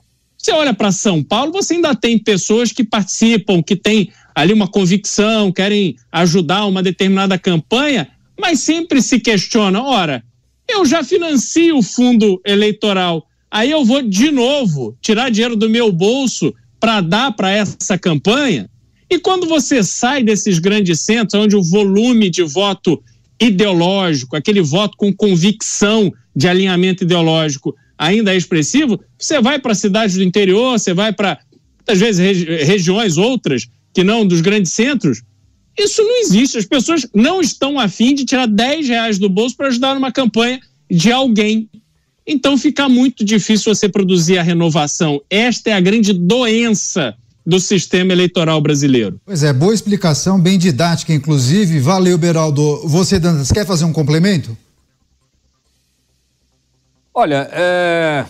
você 0.49 0.53
olha 0.53 0.73
para 0.73 0.91
São 0.91 1.23
Paulo, 1.23 1.53
você 1.53 1.75
ainda 1.75 1.95
tem 1.95 2.19
pessoas 2.19 2.73
que 2.73 2.83
participam, 2.83 3.63
que 3.63 3.77
têm 3.77 4.11
ali 4.35 4.55
uma 4.55 4.67
convicção, 4.67 5.53
querem 5.53 5.97
ajudar 6.11 6.65
uma 6.65 6.83
determinada 6.83 7.39
campanha, 7.39 8.09
mas 8.41 8.61
sempre 8.61 9.03
se 9.03 9.21
questiona: 9.21 9.83
ora, 9.83 10.25
eu 10.67 10.87
já 10.87 11.05
financio 11.05 11.77
o 11.77 11.83
fundo 11.83 12.41
eleitoral, 12.47 13.27
aí 13.51 13.71
eu 13.71 13.85
vou 13.85 14.01
de 14.01 14.31
novo 14.31 14.97
tirar 15.03 15.31
dinheiro 15.31 15.55
do 15.55 15.69
meu 15.69 15.93
bolso 15.93 16.55
para 16.81 17.03
dar 17.03 17.33
para 17.33 17.51
essa 17.51 17.99
campanha. 17.99 18.71
E 19.11 19.19
quando 19.19 19.47
você 19.47 19.83
sai 19.83 20.23
desses 20.23 20.59
grandes 20.59 21.01
centros, 21.01 21.43
onde 21.43 21.57
o 21.57 21.63
volume 21.63 22.31
de 22.31 22.43
voto 22.43 23.03
ideológico, 23.39 24.35
aquele 24.35 24.63
voto 24.63 24.97
com 24.97 25.13
convicção 25.13 26.11
de 26.35 26.49
alinhamento 26.49 27.05
ideológico 27.05 27.75
ainda 27.99 28.33
é 28.33 28.37
expressivo, 28.37 29.01
você 29.19 29.41
vai 29.41 29.59
para 29.59 29.75
cidades 29.75 30.17
do 30.17 30.23
interior, 30.23 30.79
você 30.79 30.95
vai 30.95 31.13
para, 31.13 31.39
muitas 31.77 31.99
vezes, 31.99 32.21
regi 32.21 32.65
regiões 32.65 33.17
outras 33.17 33.67
que 33.93 34.05
não 34.05 34.25
dos 34.25 34.41
grandes 34.41 34.73
centros. 34.73 35.23
Isso 35.77 36.03
não 36.03 36.21
existe. 36.21 36.59
As 36.59 36.65
pessoas 36.65 37.07
não 37.15 37.41
estão 37.41 37.79
afim 37.79 38.15
de 38.15 38.25
tirar 38.25 38.47
10 38.47 38.89
reais 38.89 39.19
do 39.19 39.29
bolso 39.29 39.57
para 39.57 39.69
ajudar 39.69 39.95
numa 39.95 40.13
campanha 40.13 40.61
de 40.91 41.11
alguém. 41.13 41.69
Então 42.27 42.59
fica 42.59 42.89
muito 42.89 43.25
difícil 43.25 43.75
você 43.75 43.89
produzir 43.89 44.39
a 44.39 44.43
renovação. 44.43 45.21
Esta 45.31 45.71
é 45.71 45.73
a 45.73 45.81
grande 45.81 46.13
doença 46.13 47.15
do 47.47 47.59
sistema 47.59 48.13
eleitoral 48.13 48.61
brasileiro. 48.61 49.19
Pois 49.25 49.43
é, 49.43 49.53
boa 49.55 49.73
explicação, 49.73 50.39
bem 50.39 50.59
didática, 50.59 51.15
inclusive. 51.15 51.81
Valeu, 51.81 52.19
Beraldo. 52.19 52.87
Você, 52.87 53.19
Dantas, 53.19 53.51
quer 53.51 53.65
fazer 53.65 53.87
um 53.87 53.93
complemento? 53.93 54.55
Olha, 57.21 57.51
é, 57.51 58.25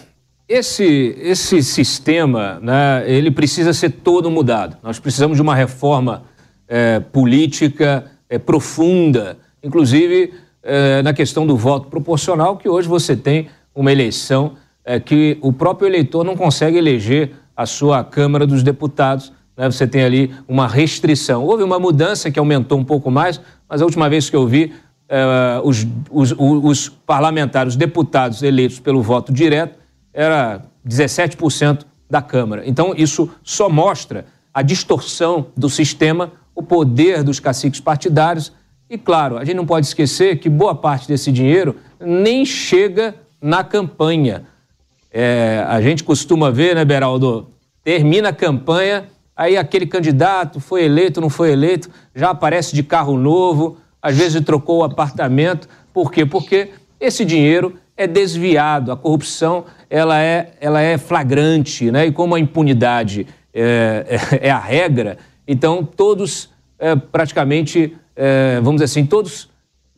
esse, 0.48 1.14
esse 1.20 1.62
sistema, 1.62 2.58
né, 2.62 3.04
ele 3.06 3.30
precisa 3.30 3.74
ser 3.74 3.90
todo 3.90 4.30
mudado. 4.30 4.78
Nós 4.82 4.98
precisamos 4.98 5.36
de 5.36 5.42
uma 5.42 5.54
reforma 5.54 6.22
é, 6.66 6.98
política 6.98 8.06
é, 8.30 8.38
profunda, 8.38 9.36
inclusive 9.62 10.32
é, 10.62 11.02
na 11.02 11.12
questão 11.12 11.46
do 11.46 11.54
voto 11.54 11.88
proporcional, 11.88 12.56
que 12.56 12.66
hoje 12.66 12.88
você 12.88 13.14
tem 13.14 13.50
uma 13.74 13.92
eleição 13.92 14.54
é, 14.82 14.98
que 14.98 15.36
o 15.42 15.52
próprio 15.52 15.86
eleitor 15.86 16.24
não 16.24 16.34
consegue 16.34 16.78
eleger 16.78 17.32
a 17.54 17.66
sua 17.66 18.02
Câmara 18.02 18.46
dos 18.46 18.62
Deputados. 18.62 19.30
Né? 19.54 19.70
Você 19.70 19.86
tem 19.86 20.02
ali 20.02 20.34
uma 20.48 20.66
restrição. 20.66 21.44
Houve 21.44 21.62
uma 21.62 21.78
mudança 21.78 22.30
que 22.30 22.38
aumentou 22.38 22.78
um 22.78 22.84
pouco 22.84 23.10
mais, 23.10 23.38
mas 23.68 23.82
a 23.82 23.84
última 23.84 24.08
vez 24.08 24.30
que 24.30 24.36
eu 24.36 24.46
vi, 24.46 24.72
é, 25.08 25.60
os, 25.64 25.86
os, 26.10 26.34
os, 26.38 26.88
parlamentares, 26.88 27.72
os 27.72 27.76
deputados 27.76 28.42
eleitos 28.42 28.78
pelo 28.78 29.02
voto 29.02 29.32
direto, 29.32 29.78
era 30.12 30.62
17% 30.86 31.84
da 32.10 32.20
Câmara. 32.20 32.62
Então, 32.66 32.94
isso 32.96 33.30
só 33.42 33.68
mostra 33.68 34.26
a 34.52 34.62
distorção 34.62 35.46
do 35.56 35.70
sistema, 35.70 36.32
o 36.54 36.62
poder 36.62 37.22
dos 37.22 37.40
caciques 37.40 37.80
partidários. 37.80 38.52
E, 38.90 38.98
claro, 38.98 39.36
a 39.36 39.44
gente 39.44 39.56
não 39.56 39.66
pode 39.66 39.86
esquecer 39.86 40.38
que 40.38 40.48
boa 40.48 40.74
parte 40.74 41.08
desse 41.08 41.30
dinheiro 41.30 41.76
nem 42.00 42.44
chega 42.44 43.14
na 43.40 43.62
campanha. 43.62 44.46
É, 45.10 45.64
a 45.68 45.80
gente 45.80 46.04
costuma 46.04 46.50
ver, 46.50 46.74
né, 46.74 46.84
Beraldo? 46.84 47.48
Termina 47.82 48.30
a 48.30 48.32
campanha, 48.32 49.08
aí 49.36 49.56
aquele 49.56 49.86
candidato 49.86 50.60
foi 50.60 50.84
eleito, 50.84 51.20
não 51.20 51.30
foi 51.30 51.52
eleito, 51.52 51.88
já 52.14 52.30
aparece 52.30 52.74
de 52.74 52.82
carro 52.82 53.16
novo, 53.16 53.78
às 54.00 54.16
vezes 54.16 54.40
trocou 54.42 54.78
o 54.78 54.84
apartamento. 54.84 55.68
Por 55.92 56.10
quê? 56.10 56.24
Porque 56.24 56.70
esse 57.00 57.24
dinheiro 57.24 57.74
é 57.96 58.06
desviado, 58.06 58.92
a 58.92 58.96
corrupção 58.96 59.64
ela 59.90 60.20
é, 60.20 60.52
ela 60.60 60.80
é 60.80 60.96
flagrante, 60.96 61.90
né? 61.90 62.06
E 62.06 62.12
como 62.12 62.34
a 62.34 62.40
impunidade 62.40 63.26
é, 63.52 64.20
é, 64.42 64.50
a 64.50 64.58
regra, 64.58 65.18
então 65.46 65.82
todos 65.82 66.50
é, 66.78 66.94
praticamente, 66.94 67.96
é, 68.14 68.56
vamos 68.56 68.80
dizer 68.80 68.84
assim, 68.84 69.04
todos 69.04 69.48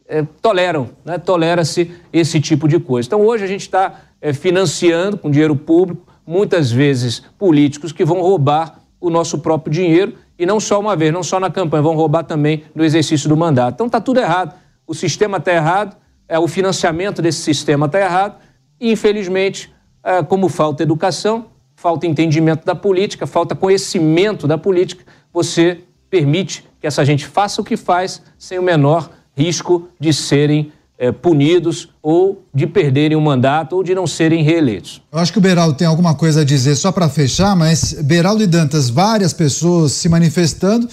é, 0.08 0.24
toleram, 0.42 0.90
né? 1.04 1.18
tolera-se 1.18 1.90
esse 2.12 2.40
tipo 2.40 2.66
de 2.66 2.80
coisa. 2.80 3.06
Então 3.06 3.20
hoje 3.20 3.44
a 3.44 3.46
gente 3.46 3.62
está 3.62 4.00
é, 4.20 4.32
financiando 4.32 5.18
com 5.18 5.30
dinheiro 5.30 5.54
público, 5.54 6.06
muitas 6.26 6.70
vezes 6.70 7.22
políticos 7.38 7.92
que 7.92 8.04
vão 8.04 8.20
roubar 8.20 8.80
o 9.00 9.10
nosso 9.10 9.38
próprio 9.38 9.72
dinheiro 9.72 10.14
e 10.40 10.46
não 10.46 10.58
só 10.58 10.80
uma 10.80 10.96
vez, 10.96 11.12
não 11.12 11.22
só 11.22 11.38
na 11.38 11.50
campanha, 11.50 11.82
vão 11.82 11.94
roubar 11.94 12.24
também 12.24 12.64
no 12.74 12.82
exercício 12.82 13.28
do 13.28 13.36
mandato. 13.36 13.74
Então 13.74 13.86
está 13.86 14.00
tudo 14.00 14.20
errado. 14.20 14.54
O 14.86 14.94
sistema 14.94 15.36
está 15.36 15.52
errado, 15.52 15.94
é, 16.26 16.38
o 16.38 16.48
financiamento 16.48 17.20
desse 17.20 17.40
sistema 17.40 17.84
está 17.84 18.00
errado 18.00 18.36
e, 18.80 18.90
infelizmente, 18.90 19.70
é, 20.02 20.22
como 20.22 20.48
falta 20.48 20.82
educação, 20.82 21.44
falta 21.76 22.06
entendimento 22.06 22.64
da 22.64 22.74
política, 22.74 23.26
falta 23.26 23.54
conhecimento 23.54 24.48
da 24.48 24.56
política, 24.56 25.04
você 25.30 25.82
permite 26.08 26.66
que 26.80 26.86
essa 26.86 27.04
gente 27.04 27.26
faça 27.26 27.60
o 27.60 27.64
que 27.64 27.76
faz 27.76 28.22
sem 28.38 28.58
o 28.58 28.62
menor 28.62 29.10
risco 29.36 29.90
de 30.00 30.10
serem 30.10 30.72
é, 31.00 31.10
punidos 31.10 31.88
ou 32.02 32.44
de 32.54 32.66
perderem 32.66 33.16
o 33.16 33.20
mandato 33.22 33.74
ou 33.74 33.82
de 33.82 33.94
não 33.94 34.06
serem 34.06 34.44
reeleitos. 34.44 35.00
Eu 35.10 35.18
acho 35.18 35.32
que 35.32 35.38
o 35.38 35.40
Beraldo 35.40 35.74
tem 35.74 35.86
alguma 35.86 36.14
coisa 36.14 36.42
a 36.42 36.44
dizer 36.44 36.76
só 36.76 36.92
para 36.92 37.08
fechar, 37.08 37.56
mas 37.56 37.94
Beraldo 38.02 38.42
e 38.42 38.46
Dantas, 38.46 38.90
várias 38.90 39.32
pessoas 39.32 39.92
se 39.92 40.10
manifestando, 40.10 40.86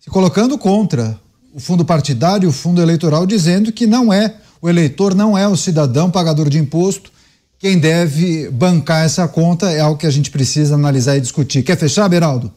se 0.00 0.10
colocando 0.10 0.58
contra 0.58 1.16
o 1.54 1.60
fundo 1.60 1.84
partidário, 1.84 2.48
o 2.48 2.52
fundo 2.52 2.82
eleitoral, 2.82 3.24
dizendo 3.24 3.70
que 3.70 3.86
não 3.86 4.12
é, 4.12 4.34
o 4.60 4.68
eleitor 4.68 5.14
não 5.14 5.38
é 5.38 5.46
o 5.46 5.56
cidadão 5.56 6.10
pagador 6.10 6.48
de 6.50 6.58
imposto, 6.58 7.12
quem 7.60 7.78
deve 7.78 8.50
bancar 8.50 9.04
essa 9.04 9.28
conta 9.28 9.70
é 9.70 9.78
algo 9.78 9.96
que 9.96 10.06
a 10.06 10.10
gente 10.10 10.32
precisa 10.32 10.74
analisar 10.74 11.16
e 11.16 11.20
discutir. 11.20 11.62
Quer 11.62 11.78
fechar, 11.78 12.08
Beraldo? 12.08 12.52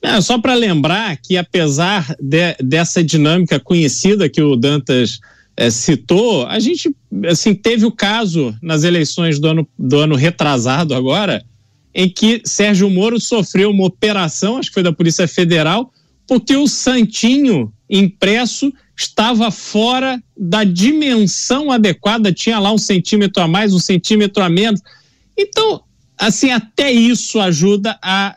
É, 0.00 0.18
só 0.22 0.40
para 0.40 0.54
lembrar 0.54 1.16
que, 1.18 1.36
apesar 1.36 2.16
de, 2.18 2.56
dessa 2.58 3.04
dinâmica 3.04 3.60
conhecida 3.60 4.30
que 4.30 4.42
o 4.42 4.56
Dantas 4.56 5.20
é, 5.62 5.70
citou, 5.70 6.44
a 6.46 6.58
gente 6.58 6.92
assim, 7.30 7.54
teve 7.54 7.86
o 7.86 7.92
caso 7.92 8.52
nas 8.60 8.82
eleições 8.82 9.38
do 9.38 9.46
ano, 9.46 9.68
do 9.78 9.98
ano 9.98 10.16
retrasado 10.16 10.92
agora, 10.92 11.44
em 11.94 12.08
que 12.08 12.42
Sérgio 12.44 12.90
Moro 12.90 13.20
sofreu 13.20 13.70
uma 13.70 13.84
operação, 13.84 14.56
acho 14.56 14.70
que 14.70 14.74
foi 14.74 14.82
da 14.82 14.92
Polícia 14.92 15.28
Federal, 15.28 15.92
porque 16.26 16.56
o 16.56 16.66
Santinho 16.66 17.72
impresso 17.88 18.72
estava 18.96 19.52
fora 19.52 20.20
da 20.36 20.64
dimensão 20.64 21.70
adequada, 21.70 22.32
tinha 22.32 22.58
lá 22.58 22.72
um 22.72 22.78
centímetro 22.78 23.40
a 23.40 23.46
mais, 23.46 23.72
um 23.72 23.78
centímetro 23.78 24.42
a 24.42 24.48
menos. 24.48 24.80
Então, 25.38 25.84
assim, 26.18 26.50
até 26.50 26.90
isso 26.90 27.38
ajuda 27.38 27.96
a 28.02 28.36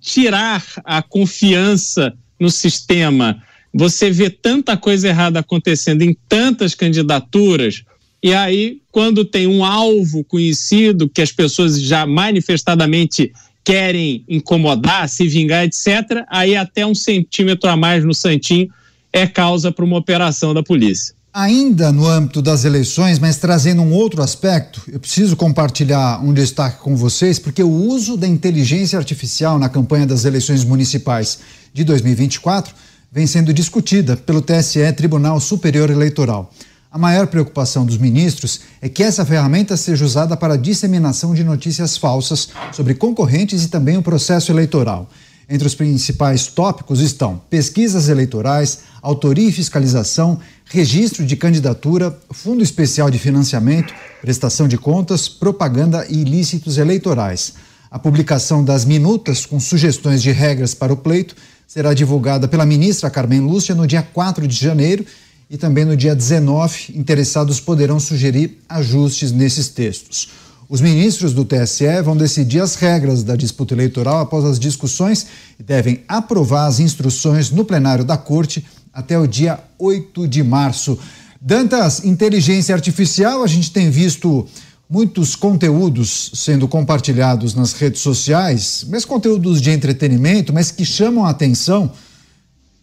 tirar 0.00 0.64
a 0.84 1.02
confiança 1.02 2.14
no 2.38 2.48
sistema. 2.48 3.42
Você 3.72 4.10
vê 4.10 4.28
tanta 4.28 4.76
coisa 4.76 5.08
errada 5.08 5.40
acontecendo 5.40 6.02
em 6.02 6.16
tantas 6.28 6.74
candidaturas, 6.74 7.84
e 8.22 8.34
aí, 8.34 8.82
quando 8.92 9.24
tem 9.24 9.46
um 9.46 9.64
alvo 9.64 10.22
conhecido 10.24 11.08
que 11.08 11.22
as 11.22 11.32
pessoas 11.32 11.80
já 11.80 12.04
manifestadamente 12.04 13.32
querem 13.64 14.24
incomodar, 14.28 15.08
se 15.08 15.26
vingar, 15.26 15.64
etc., 15.64 16.24
aí 16.28 16.54
até 16.54 16.84
um 16.84 16.94
centímetro 16.94 17.70
a 17.70 17.76
mais 17.76 18.04
no 18.04 18.12
Santinho 18.12 18.68
é 19.12 19.26
causa 19.26 19.72
para 19.72 19.84
uma 19.84 19.96
operação 19.96 20.52
da 20.52 20.62
polícia. 20.62 21.14
Ainda 21.32 21.92
no 21.92 22.06
âmbito 22.06 22.42
das 22.42 22.64
eleições, 22.64 23.18
mas 23.18 23.36
trazendo 23.36 23.82
um 23.82 23.92
outro 23.92 24.20
aspecto, 24.20 24.82
eu 24.88 24.98
preciso 24.98 25.36
compartilhar 25.36 26.20
um 26.22 26.34
destaque 26.34 26.82
com 26.82 26.96
vocês, 26.96 27.38
porque 27.38 27.62
o 27.62 27.70
uso 27.70 28.16
da 28.16 28.26
inteligência 28.26 28.98
artificial 28.98 29.56
na 29.58 29.68
campanha 29.68 30.06
das 30.06 30.24
eleições 30.24 30.64
municipais 30.64 31.38
de 31.72 31.84
2024 31.84 32.74
vem 33.12 33.26
sendo 33.26 33.52
discutida 33.52 34.16
pelo 34.16 34.40
TSE, 34.40 34.92
Tribunal 34.92 35.40
Superior 35.40 35.90
Eleitoral. 35.90 36.52
A 36.92 36.98
maior 36.98 37.26
preocupação 37.26 37.84
dos 37.84 37.98
ministros 37.98 38.60
é 38.80 38.88
que 38.88 39.02
essa 39.02 39.24
ferramenta 39.24 39.76
seja 39.76 40.04
usada 40.04 40.36
para 40.36 40.54
a 40.54 40.56
disseminação 40.56 41.34
de 41.34 41.42
notícias 41.42 41.96
falsas 41.96 42.50
sobre 42.72 42.94
concorrentes 42.94 43.64
e 43.64 43.68
também 43.68 43.96
o 43.96 44.02
processo 44.02 44.52
eleitoral. 44.52 45.10
Entre 45.48 45.66
os 45.66 45.74
principais 45.74 46.46
tópicos 46.46 47.00
estão 47.00 47.40
pesquisas 47.50 48.08
eleitorais, 48.08 48.80
autoria 49.02 49.48
e 49.48 49.52
fiscalização, 49.52 50.38
registro 50.66 51.26
de 51.26 51.36
candidatura, 51.36 52.16
fundo 52.30 52.62
especial 52.62 53.10
de 53.10 53.18
financiamento, 53.18 53.92
prestação 54.20 54.68
de 54.68 54.78
contas, 54.78 55.28
propaganda 55.28 56.06
e 56.08 56.20
ilícitos 56.20 56.78
eleitorais. 56.78 57.54
A 57.90 57.98
publicação 57.98 58.64
das 58.64 58.84
minutas 58.84 59.44
com 59.44 59.58
sugestões 59.58 60.22
de 60.22 60.30
regras 60.30 60.74
para 60.74 60.92
o 60.92 60.96
pleito 60.96 61.34
será 61.72 61.94
divulgada 61.94 62.48
pela 62.48 62.66
ministra 62.66 63.08
Carmen 63.08 63.42
Lúcia 63.42 63.76
no 63.76 63.86
dia 63.86 64.02
4 64.02 64.44
de 64.44 64.56
janeiro 64.56 65.06
e 65.48 65.56
também 65.56 65.84
no 65.84 65.96
dia 65.96 66.16
19. 66.16 66.94
Interessados 66.96 67.60
poderão 67.60 68.00
sugerir 68.00 68.58
ajustes 68.68 69.30
nesses 69.30 69.68
textos. 69.68 70.30
Os 70.68 70.80
ministros 70.80 71.32
do 71.32 71.44
TSE 71.44 72.02
vão 72.02 72.16
decidir 72.16 72.58
as 72.58 72.74
regras 72.74 73.22
da 73.22 73.36
disputa 73.36 73.72
eleitoral 73.72 74.18
após 74.18 74.44
as 74.44 74.58
discussões 74.58 75.28
e 75.60 75.62
devem 75.62 76.02
aprovar 76.08 76.66
as 76.66 76.80
instruções 76.80 77.52
no 77.52 77.64
plenário 77.64 78.04
da 78.04 78.16
Corte 78.16 78.66
até 78.92 79.16
o 79.16 79.28
dia 79.28 79.60
8 79.78 80.26
de 80.26 80.42
março. 80.42 80.98
Dantas, 81.40 82.04
inteligência 82.04 82.74
artificial, 82.74 83.44
a 83.44 83.46
gente 83.46 83.70
tem 83.70 83.90
visto 83.90 84.44
muitos 84.90 85.36
conteúdos 85.36 86.32
sendo 86.34 86.66
compartilhados 86.66 87.54
nas 87.54 87.72
redes 87.72 88.00
sociais, 88.00 88.84
mas 88.88 89.04
conteúdos 89.04 89.62
de 89.62 89.70
entretenimento, 89.70 90.52
mas 90.52 90.72
que 90.72 90.84
chamam 90.84 91.24
a 91.24 91.30
atenção 91.30 91.92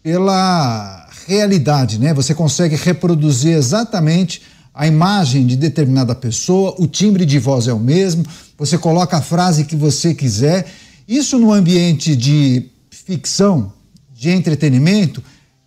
pela 0.02 1.06
realidade, 1.26 1.98
né? 1.98 2.14
Você 2.14 2.34
consegue 2.34 2.76
reproduzir 2.76 3.52
exatamente 3.52 4.40
a 4.72 4.86
imagem 4.86 5.46
de 5.46 5.54
determinada 5.54 6.14
pessoa, 6.14 6.74
o 6.78 6.86
timbre 6.86 7.26
de 7.26 7.38
voz 7.38 7.68
é 7.68 7.74
o 7.74 7.78
mesmo, 7.78 8.24
você 8.56 8.78
coloca 8.78 9.18
a 9.18 9.22
frase 9.22 9.64
que 9.64 9.76
você 9.76 10.14
quiser. 10.14 10.66
Isso 11.06 11.38
no 11.38 11.52
ambiente 11.52 12.16
de 12.16 12.70
ficção, 12.90 13.70
de 14.14 14.30
entretenimento, 14.30 15.22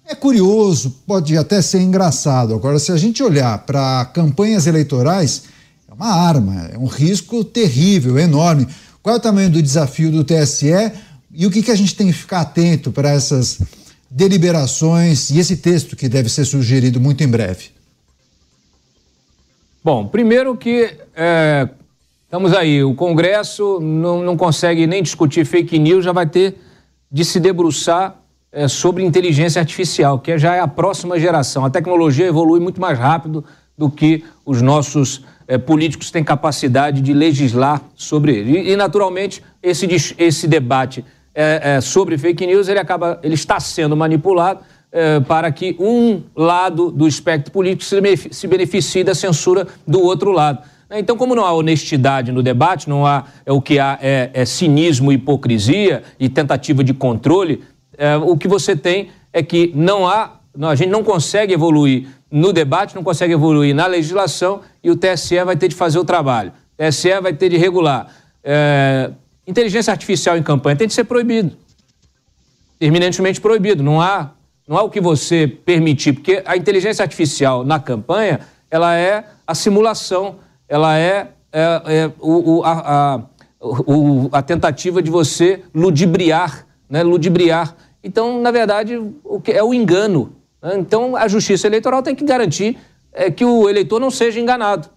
é 0.06 0.16
curioso, 0.16 1.02
pode 1.06 1.38
até 1.38 1.62
ser 1.62 1.82
engraçado. 1.82 2.56
Agora, 2.56 2.80
se 2.80 2.92
a 2.92 2.98
gente 2.98 3.22
olhar 3.22 3.60
para 3.60 4.06
campanhas 4.06 4.66
eleitorais, 4.66 5.44
é 5.92 5.94
uma 5.94 6.08
arma, 6.08 6.70
é 6.74 6.78
um 6.78 6.86
risco 6.86 7.44
terrível, 7.44 8.18
enorme. 8.18 8.66
Qual 9.04 9.14
é 9.14 9.20
o 9.20 9.22
tamanho 9.22 9.50
do 9.50 9.62
desafio 9.62 10.10
do 10.10 10.24
TSE 10.24 10.72
e 11.34 11.46
o 11.46 11.52
que, 11.52 11.62
que 11.62 11.70
a 11.70 11.76
gente 11.76 11.94
tem 11.98 12.08
que 12.08 12.14
ficar 12.14 12.40
atento 12.40 12.94
para 12.94 13.10
essas 13.10 13.62
deliberações 14.10 15.30
e 15.32 15.38
esse 15.38 15.58
texto 15.58 15.98
que 15.98 16.08
deve 16.08 16.30
ser 16.30 16.46
sugerido 16.46 17.02
muito 17.02 17.22
em 17.26 17.28
breve? 17.28 17.72
Bom, 19.84 20.08
primeiro 20.08 20.56
que 20.56 20.96
é, 21.14 21.68
estamos 22.24 22.54
aí, 22.54 22.82
o 22.82 22.96
Congresso 22.96 23.82
não, 23.82 24.24
não 24.24 24.38
consegue 24.38 24.88
nem 24.88 25.04
discutir 25.04 25.46
fake 25.46 25.78
news, 25.78 26.06
já 26.06 26.14
vai 26.14 26.26
ter 26.26 26.56
de 27.12 27.26
se 27.26 27.38
debruçar 27.38 28.16
é, 28.50 28.70
sobre 28.70 29.04
inteligência 29.04 29.60
artificial, 29.60 30.20
que 30.20 30.38
já 30.38 30.56
é 30.56 30.62
a 30.62 30.70
próxima 30.70 31.20
geração. 31.20 31.66
A 31.66 31.70
tecnologia 31.70 32.28
evolui 32.28 32.62
muito 32.62 32.80
mais 32.80 32.98
rápido 32.98 33.44
do 33.78 33.90
que 33.90 34.24
os 34.46 34.62
nossos 34.62 35.26
é, 35.52 35.58
políticos 35.58 36.10
têm 36.10 36.24
capacidade 36.24 37.02
de 37.02 37.14
legislar 37.14 37.82
sobre 37.94 38.34
ele. 38.34 38.72
E, 38.72 38.76
naturalmente, 38.78 39.44
esse, 39.62 40.16
esse 40.18 40.48
debate 40.48 41.04
é, 41.36 41.76
é, 41.76 41.82
sobre 41.82 42.18
fake 42.18 42.48
news 42.48 42.70
ele 42.70 42.80
acaba, 42.80 43.20
ele 43.22 43.36
está 43.36 43.60
sendo 43.60 43.96
manipulado 43.96 44.62
para 45.26 45.50
que 45.54 45.74
um 45.80 46.22
lado 46.36 46.92
do 46.92 47.08
espectro 47.08 47.50
político 47.50 47.82
se 48.30 48.46
beneficie 48.46 49.06
da 49.06 49.16
censura 49.16 49.66
do 49.88 50.04
outro 50.04 50.34
lado. 50.34 50.60
Então, 50.92 51.16
como 51.16 51.34
não 51.34 51.46
há 51.46 51.54
honestidade 51.54 52.30
no 52.30 52.44
debate, 52.44 52.90
não 52.90 53.06
há 53.06 53.24
é, 53.46 53.52
o 53.54 53.62
que 53.62 53.80
há 53.80 53.98
é, 54.02 54.30
é 54.34 54.44
cinismo, 54.44 55.12
hipocrisia 55.12 56.04
e 56.20 56.28
tentativa 56.28 56.84
de 56.84 56.94
controle, 56.94 57.64
é, 57.98 58.18
o 58.18 58.36
que 58.36 58.50
você 58.50 58.76
tem 58.76 59.10
é 59.32 59.42
que 59.42 59.72
não 59.74 60.06
há, 60.06 60.40
a 60.62 60.76
gente 60.76 60.90
não 60.90 61.04
consegue 61.04 61.54
evoluir 61.54 62.08
no 62.32 62.54
debate, 62.54 62.96
não 62.96 63.04
consegue 63.04 63.34
evoluir 63.34 63.76
na 63.76 63.86
legislação 63.86 64.62
e 64.84 64.90
o 64.90 64.96
TSE 64.96 65.44
vai 65.44 65.58
ter 65.58 65.68
de 65.68 65.76
fazer 65.76 66.00
o 66.00 66.06
trabalho. 66.06 66.54
O 66.80 66.88
TSE 66.88 67.20
vai 67.20 67.34
ter 67.34 67.50
de 67.50 67.58
regular. 67.58 68.08
É, 68.44 69.12
inteligência 69.46 69.92
artificial 69.92 70.38
em 70.38 70.44
campanha 70.44 70.76
tem 70.76 70.88
de 70.88 70.94
ser 70.94 71.04
proibido. 71.04 71.58
Terminantemente 72.80 73.42
proibido. 73.42 73.84
Não 73.84 74.02
há 74.02 74.32
não 74.72 74.78
é 74.78 74.82
o 74.82 74.90
que 74.90 75.02
você 75.02 75.48
permitir, 75.48 76.14
porque 76.14 76.42
a 76.46 76.56
inteligência 76.56 77.04
artificial 77.04 77.66
na 77.66 77.78
campanha, 77.78 78.40
ela 78.70 78.96
é 78.96 79.26
a 79.46 79.54
simulação, 79.54 80.38
ela 80.66 80.98
é, 80.98 81.28
é, 81.52 81.82
é 81.88 82.12
o, 82.22 82.60
o, 82.60 82.64
a, 82.64 82.72
a, 82.72 83.22
o, 83.60 84.30
a, 84.32 84.42
tentativa 84.42 85.02
de 85.02 85.12
você 85.12 85.62
ludibriar, 85.76 86.66
né? 86.90 87.04
ludibriar. 87.04 87.76
Então, 88.02 88.42
na 88.42 88.50
verdade, 88.50 88.98
o 89.24 89.42
que 89.42 89.52
é 89.52 89.62
o 89.62 89.74
engano. 89.74 90.38
Então, 90.64 91.16
a 91.16 91.28
justiça 91.28 91.68
eleitoral 91.68 92.04
tem 92.04 92.16
que 92.16 92.24
garantir 92.24 92.78
é, 93.12 93.32
que 93.32 93.44
o 93.44 93.70
eleitor 93.70 94.00
não 94.00 94.12
seja 94.12 94.40
enganado. 94.40 94.90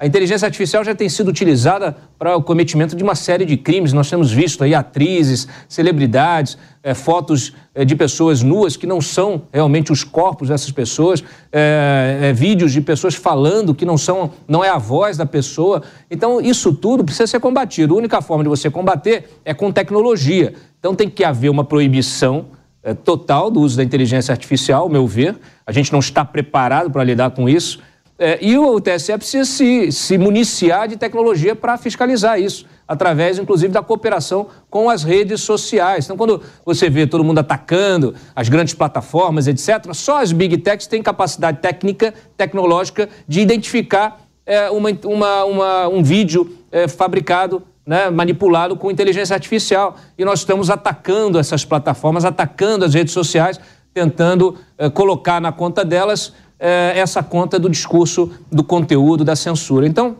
A 0.00 0.06
inteligência 0.06 0.46
artificial 0.46 0.84
já 0.84 0.94
tem 0.94 1.08
sido 1.08 1.26
utilizada 1.26 1.96
para 2.16 2.36
o 2.36 2.42
cometimento 2.42 2.94
de 2.94 3.02
uma 3.02 3.16
série 3.16 3.44
de 3.44 3.56
crimes. 3.56 3.92
Nós 3.92 4.08
temos 4.08 4.30
visto 4.30 4.62
aí 4.62 4.72
atrizes, 4.72 5.48
celebridades, 5.68 6.56
é, 6.84 6.94
fotos 6.94 7.52
é, 7.74 7.84
de 7.84 7.96
pessoas 7.96 8.40
nuas 8.40 8.76
que 8.76 8.86
não 8.86 9.00
são 9.00 9.42
realmente 9.52 9.90
os 9.90 10.04
corpos 10.04 10.50
dessas 10.50 10.70
pessoas, 10.70 11.24
é, 11.50 12.32
vídeos 12.32 12.72
de 12.72 12.80
pessoas 12.80 13.16
falando 13.16 13.74
que 13.74 13.84
não 13.84 13.98
são, 13.98 14.30
não 14.46 14.62
é 14.62 14.68
a 14.68 14.78
voz 14.78 15.16
da 15.16 15.26
pessoa. 15.26 15.82
Então 16.08 16.40
isso 16.40 16.72
tudo 16.72 17.02
precisa 17.02 17.26
ser 17.26 17.40
combatido. 17.40 17.94
A 17.94 17.98
única 17.98 18.22
forma 18.22 18.44
de 18.44 18.48
você 18.48 18.70
combater 18.70 19.28
é 19.44 19.52
com 19.52 19.72
tecnologia. 19.72 20.54
Então 20.78 20.94
tem 20.94 21.10
que 21.10 21.24
haver 21.24 21.48
uma 21.48 21.64
proibição 21.64 22.46
total 22.94 23.50
do 23.50 23.60
uso 23.60 23.76
da 23.76 23.84
inteligência 23.84 24.32
artificial, 24.32 24.82
ao 24.82 24.88
meu 24.88 25.06
ver. 25.06 25.36
A 25.66 25.72
gente 25.72 25.92
não 25.92 25.98
está 25.98 26.24
preparado 26.24 26.90
para 26.90 27.04
lidar 27.04 27.30
com 27.30 27.48
isso. 27.48 27.80
É, 28.18 28.36
e 28.42 28.58
o 28.58 28.80
TSE 28.80 29.16
precisa 29.16 29.44
se, 29.44 29.92
se 29.92 30.18
municiar 30.18 30.88
de 30.88 30.96
tecnologia 30.96 31.54
para 31.54 31.78
fiscalizar 31.78 32.40
isso, 32.40 32.66
através, 32.86 33.38
inclusive, 33.38 33.72
da 33.72 33.80
cooperação 33.80 34.48
com 34.68 34.90
as 34.90 35.04
redes 35.04 35.40
sociais. 35.42 36.04
Então, 36.04 36.16
quando 36.16 36.42
você 36.66 36.90
vê 36.90 37.06
todo 37.06 37.22
mundo 37.22 37.38
atacando 37.38 38.14
as 38.34 38.48
grandes 38.48 38.74
plataformas, 38.74 39.46
etc., 39.46 39.92
só 39.94 40.20
as 40.20 40.32
big 40.32 40.58
techs 40.58 40.88
têm 40.88 41.00
capacidade 41.00 41.60
técnica, 41.60 42.12
tecnológica 42.36 43.08
de 43.28 43.40
identificar 43.40 44.20
é, 44.44 44.68
uma, 44.68 44.88
uma, 45.04 45.44
uma, 45.44 45.88
um 45.88 46.02
vídeo 46.02 46.56
fabricado 46.88 47.62
né, 47.88 48.10
manipulado 48.10 48.76
com 48.76 48.90
inteligência 48.90 49.32
artificial. 49.32 49.96
E 50.18 50.22
nós 50.22 50.40
estamos 50.40 50.68
atacando 50.68 51.38
essas 51.38 51.64
plataformas, 51.64 52.22
atacando 52.22 52.84
as 52.84 52.92
redes 52.92 53.14
sociais, 53.14 53.58
tentando 53.94 54.56
eh, 54.76 54.90
colocar 54.90 55.40
na 55.40 55.52
conta 55.52 55.86
delas 55.86 56.34
eh, 56.60 56.92
essa 56.94 57.22
conta 57.22 57.58
do 57.58 57.66
discurso, 57.70 58.30
do 58.52 58.62
conteúdo, 58.62 59.24
da 59.24 59.34
censura. 59.34 59.86
Então, 59.86 60.18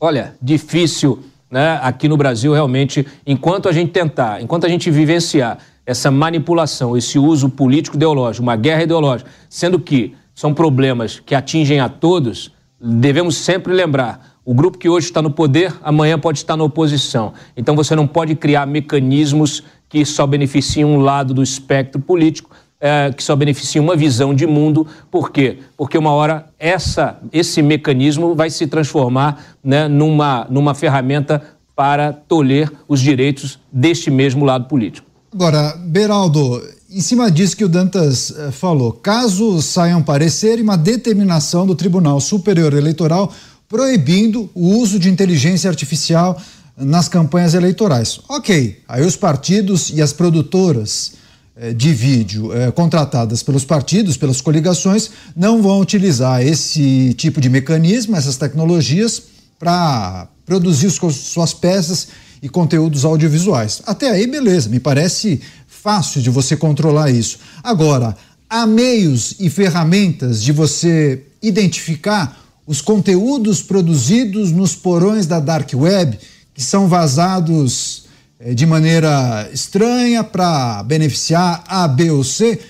olha, 0.00 0.36
difícil 0.40 1.18
né, 1.50 1.80
aqui 1.82 2.06
no 2.06 2.16
Brasil 2.16 2.52
realmente, 2.52 3.04
enquanto 3.26 3.68
a 3.68 3.72
gente 3.72 3.90
tentar, 3.90 4.40
enquanto 4.40 4.64
a 4.64 4.68
gente 4.68 4.88
vivenciar 4.88 5.58
essa 5.84 6.12
manipulação, 6.12 6.96
esse 6.96 7.18
uso 7.18 7.48
político 7.50 7.96
ideológico, 7.96 8.44
uma 8.44 8.54
guerra 8.54 8.84
ideológica, 8.84 9.28
sendo 9.50 9.80
que 9.80 10.14
são 10.32 10.54
problemas 10.54 11.18
que 11.18 11.34
atingem 11.34 11.80
a 11.80 11.88
todos, 11.88 12.52
devemos 12.80 13.36
sempre 13.36 13.72
lembrar 13.72 14.33
o 14.44 14.52
grupo 14.52 14.76
que 14.76 14.88
hoje 14.88 15.06
está 15.06 15.22
no 15.22 15.30
poder, 15.30 15.74
amanhã 15.82 16.18
pode 16.18 16.38
estar 16.38 16.56
na 16.56 16.64
oposição. 16.64 17.32
Então 17.56 17.74
você 17.74 17.96
não 17.96 18.06
pode 18.06 18.34
criar 18.34 18.66
mecanismos 18.66 19.62
que 19.88 20.04
só 20.04 20.26
beneficiam 20.26 20.90
um 20.90 20.98
lado 20.98 21.32
do 21.32 21.42
espectro 21.42 22.00
político, 22.00 22.50
é, 22.78 23.10
que 23.12 23.22
só 23.22 23.34
beneficiam 23.34 23.82
uma 23.82 23.96
visão 23.96 24.34
de 24.34 24.46
mundo. 24.46 24.86
Por 25.10 25.30
quê? 25.30 25.58
Porque 25.76 25.96
uma 25.96 26.10
hora 26.10 26.46
essa, 26.58 27.18
esse 27.32 27.62
mecanismo 27.62 28.34
vai 28.34 28.50
se 28.50 28.66
transformar 28.66 29.42
né, 29.62 29.88
numa, 29.88 30.46
numa 30.50 30.74
ferramenta 30.74 31.42
para 31.74 32.12
tolher 32.12 32.70
os 32.86 33.00
direitos 33.00 33.58
deste 33.72 34.10
mesmo 34.10 34.44
lado 34.44 34.66
político. 34.66 35.08
Agora, 35.32 35.74
Beraldo, 35.76 36.62
em 36.88 37.00
cima 37.00 37.28
disso 37.30 37.56
que 37.56 37.64
o 37.64 37.68
Dantas 37.68 38.30
eh, 38.30 38.52
falou, 38.52 38.92
caso 38.92 39.60
saia 39.60 39.96
um 39.96 40.02
parecer 40.02 40.60
e 40.60 40.62
uma 40.62 40.76
determinação 40.76 41.66
do 41.66 41.74
Tribunal 41.74 42.20
Superior 42.20 42.72
Eleitoral 42.72 43.32
proibindo 43.74 44.48
o 44.54 44.68
uso 44.76 45.00
de 45.00 45.10
inteligência 45.10 45.68
artificial 45.68 46.40
nas 46.76 47.08
campanhas 47.08 47.54
eleitorais. 47.54 48.20
Ok, 48.28 48.80
aí 48.86 49.04
os 49.04 49.16
partidos 49.16 49.90
e 49.92 50.00
as 50.00 50.12
produtoras 50.12 51.14
eh, 51.56 51.72
de 51.72 51.92
vídeo 51.92 52.52
eh, 52.52 52.70
contratadas 52.70 53.42
pelos 53.42 53.64
partidos, 53.64 54.16
pelas 54.16 54.40
coligações, 54.40 55.10
não 55.34 55.60
vão 55.60 55.80
utilizar 55.80 56.40
esse 56.40 57.14
tipo 57.14 57.40
de 57.40 57.50
mecanismo, 57.50 58.14
essas 58.14 58.36
tecnologias, 58.36 59.24
para 59.58 60.28
produzir 60.46 60.88
suas 60.92 61.52
peças 61.52 62.06
e 62.40 62.48
conteúdos 62.48 63.04
audiovisuais. 63.04 63.82
Até 63.86 64.08
aí, 64.08 64.28
beleza, 64.28 64.68
me 64.68 64.78
parece 64.78 65.40
fácil 65.66 66.22
de 66.22 66.30
você 66.30 66.56
controlar 66.56 67.10
isso. 67.10 67.40
Agora, 67.60 68.16
há 68.48 68.68
meios 68.68 69.34
e 69.40 69.50
ferramentas 69.50 70.40
de 70.40 70.52
você 70.52 71.24
identificar 71.42 72.43
os 72.66 72.80
conteúdos 72.80 73.62
produzidos 73.62 74.50
nos 74.50 74.74
porões 74.74 75.26
da 75.26 75.40
Dark 75.40 75.70
Web, 75.74 76.18
que 76.54 76.62
são 76.62 76.88
vazados 76.88 78.04
eh, 78.40 78.54
de 78.54 78.64
maneira 78.64 79.48
estranha 79.52 80.24
para 80.24 80.82
beneficiar 80.84 81.62
A, 81.66 81.86
B 81.86 82.10
ou 82.10 82.24
C. 82.24 82.60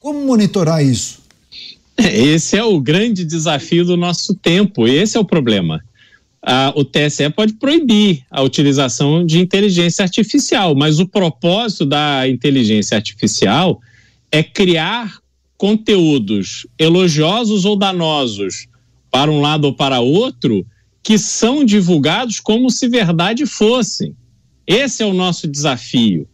Como 0.00 0.26
monitorar 0.26 0.84
isso? 0.84 1.20
Esse 1.98 2.56
é 2.56 2.64
o 2.64 2.80
grande 2.80 3.24
desafio 3.24 3.84
do 3.84 3.96
nosso 3.96 4.34
tempo, 4.34 4.86
esse 4.86 5.16
é 5.16 5.20
o 5.20 5.24
problema. 5.24 5.82
Ah, 6.40 6.72
o 6.76 6.84
TSE 6.84 7.28
pode 7.30 7.54
proibir 7.54 8.22
a 8.30 8.40
utilização 8.42 9.26
de 9.26 9.40
inteligência 9.40 10.04
artificial, 10.04 10.76
mas 10.76 11.00
o 11.00 11.08
propósito 11.08 11.84
da 11.84 12.28
inteligência 12.28 12.96
artificial 12.96 13.80
é 14.30 14.44
criar 14.44 15.18
conteúdos 15.56 16.64
elogiosos 16.78 17.64
ou 17.64 17.76
danosos 17.76 18.68
para 19.10 19.30
um 19.30 19.40
lado 19.40 19.64
ou 19.66 19.74
para 19.74 20.00
outro, 20.00 20.66
que 21.02 21.18
são 21.18 21.64
divulgados 21.64 22.40
como 22.40 22.70
se 22.70 22.88
verdade 22.88 23.46
fossem. 23.46 24.14
Esse 24.66 25.02
é 25.02 25.06
o 25.06 25.14
nosso 25.14 25.48
desafio. 25.48 26.28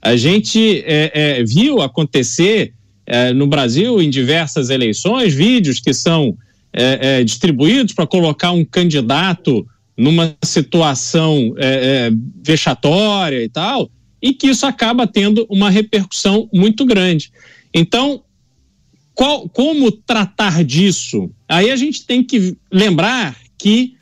A 0.00 0.16
gente 0.16 0.82
é, 0.86 1.10
é, 1.12 1.44
viu 1.44 1.82
acontecer 1.82 2.72
é, 3.06 3.32
no 3.32 3.46
Brasil, 3.46 4.00
em 4.00 4.08
diversas 4.08 4.70
eleições, 4.70 5.34
vídeos 5.34 5.78
que 5.78 5.92
são 5.92 6.36
é, 6.72 7.20
é, 7.20 7.24
distribuídos 7.24 7.94
para 7.94 8.06
colocar 8.06 8.52
um 8.52 8.64
candidato 8.64 9.66
numa 9.96 10.36
situação 10.44 11.54
é, 11.56 12.10
vexatória 12.44 13.42
e 13.42 13.48
tal, 13.48 13.90
e 14.20 14.32
que 14.32 14.48
isso 14.48 14.66
acaba 14.66 15.06
tendo 15.06 15.46
uma 15.48 15.70
repercussão 15.70 16.48
muito 16.52 16.84
grande. 16.84 17.30
Então, 17.72 18.22
qual, 19.16 19.48
como 19.48 19.90
tratar 19.90 20.62
disso? 20.62 21.30
Aí 21.48 21.70
a 21.70 21.76
gente 21.76 22.04
tem 22.04 22.22
que 22.22 22.54
lembrar 22.70 23.34
que 23.56 23.96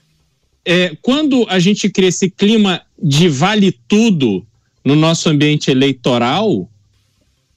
é, 0.65 0.97
quando 1.01 1.47
a 1.49 1.61
gente 1.61 1.89
cria 1.89 2.09
esse 2.09 2.29
clima 2.29 2.83
de 3.01 3.29
vale 3.29 3.79
tudo 3.87 4.45
no 4.85 4.97
nosso 4.97 5.29
ambiente 5.29 5.71
eleitoral, 5.71 6.69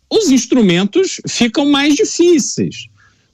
os 0.07 0.29
instrumentos 0.29 1.19
ficam 1.27 1.65
mais 1.65 1.95
difíceis. 1.95 2.89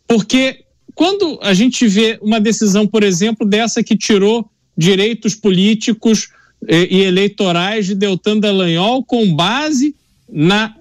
Porque 0.07 0.63
quando 0.95 1.37
a 1.41 1.53
gente 1.53 1.85
vê 1.85 2.17
uma 2.21 2.39
decisão, 2.39 2.87
por 2.87 3.03
exemplo, 3.03 3.45
dessa 3.45 3.83
que 3.83 3.97
tirou 3.97 4.49
direitos 4.77 5.35
políticos 5.35 6.29
e, 6.65 6.99
e 6.99 7.01
eleitorais 7.01 7.87
de 7.87 7.95
Deltan 7.95 8.39
Dallagnol 8.39 9.03
com 9.03 9.35
base 9.35 9.93
na 10.29 10.73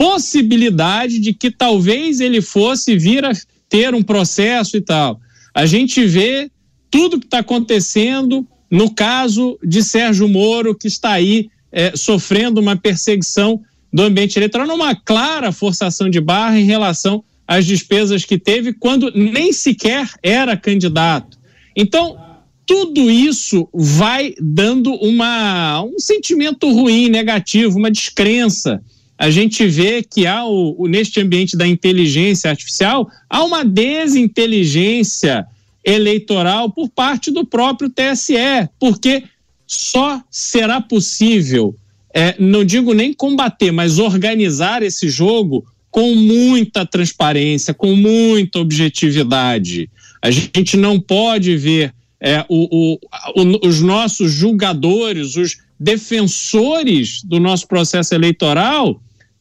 possibilidade 0.00 1.18
de 1.18 1.34
que 1.34 1.50
talvez 1.50 2.20
ele 2.20 2.40
fosse 2.40 2.96
vir 2.96 3.22
a 3.22 3.32
ter 3.68 3.94
um 3.94 4.02
processo 4.02 4.78
e 4.78 4.80
tal. 4.80 5.20
A 5.54 5.66
gente 5.66 6.06
vê 6.06 6.50
tudo 6.90 7.20
que 7.20 7.26
está 7.26 7.40
acontecendo 7.40 8.48
no 8.70 8.90
caso 8.94 9.58
de 9.62 9.82
Sérgio 9.82 10.26
Moro, 10.26 10.74
que 10.74 10.88
está 10.88 11.10
aí 11.10 11.50
é, 11.70 11.94
sofrendo 11.94 12.62
uma 12.62 12.76
perseguição 12.76 13.60
do 13.92 14.04
ambiente 14.04 14.38
eleitoral, 14.38 14.66
numa 14.66 14.94
clara 14.94 15.52
forçação 15.52 16.08
de 16.08 16.18
barra 16.18 16.58
em 16.58 16.64
relação 16.64 17.22
às 17.46 17.66
despesas 17.66 18.24
que 18.24 18.38
teve, 18.38 18.72
quando 18.72 19.12
nem 19.14 19.52
sequer 19.52 20.08
era 20.22 20.56
candidato. 20.56 21.38
Então, 21.76 22.18
tudo 22.64 23.10
isso 23.10 23.68
vai 23.74 24.32
dando 24.40 24.94
uma, 24.94 25.82
um 25.82 25.98
sentimento 25.98 26.72
ruim, 26.72 27.10
negativo, 27.10 27.78
uma 27.78 27.90
descrença 27.90 28.82
a 29.20 29.28
gente 29.28 29.66
vê 29.66 30.02
que 30.02 30.26
há 30.26 30.46
o, 30.46 30.74
o, 30.78 30.86
neste 30.88 31.20
ambiente 31.20 31.54
da 31.54 31.66
inteligência 31.66 32.48
artificial 32.48 33.06
há 33.28 33.44
uma 33.44 33.62
desinteligência 33.62 35.46
eleitoral 35.84 36.70
por 36.70 36.88
parte 36.88 37.30
do 37.30 37.44
próprio 37.44 37.90
TSE, 37.90 38.66
porque 38.78 39.24
só 39.66 40.22
será 40.30 40.80
possível, 40.80 41.76
é, 42.14 42.34
não 42.38 42.64
digo 42.64 42.94
nem 42.94 43.12
combater, 43.12 43.70
mas 43.70 43.98
organizar 43.98 44.82
esse 44.82 45.10
jogo 45.10 45.66
com 45.90 46.14
muita 46.14 46.86
transparência, 46.86 47.74
com 47.74 47.94
muita 47.94 48.58
objetividade. 48.58 49.90
A 50.22 50.30
gente 50.30 50.78
não 50.78 50.98
pode 50.98 51.58
ver 51.58 51.92
é, 52.18 52.42
o, 52.48 52.96
o, 52.96 53.68
os 53.68 53.82
nossos 53.82 54.32
julgadores, 54.32 55.36
os 55.36 55.58
defensores 55.78 57.22
do 57.22 57.38
nosso 57.38 57.68
processo 57.68 58.14
eleitoral 58.14 58.98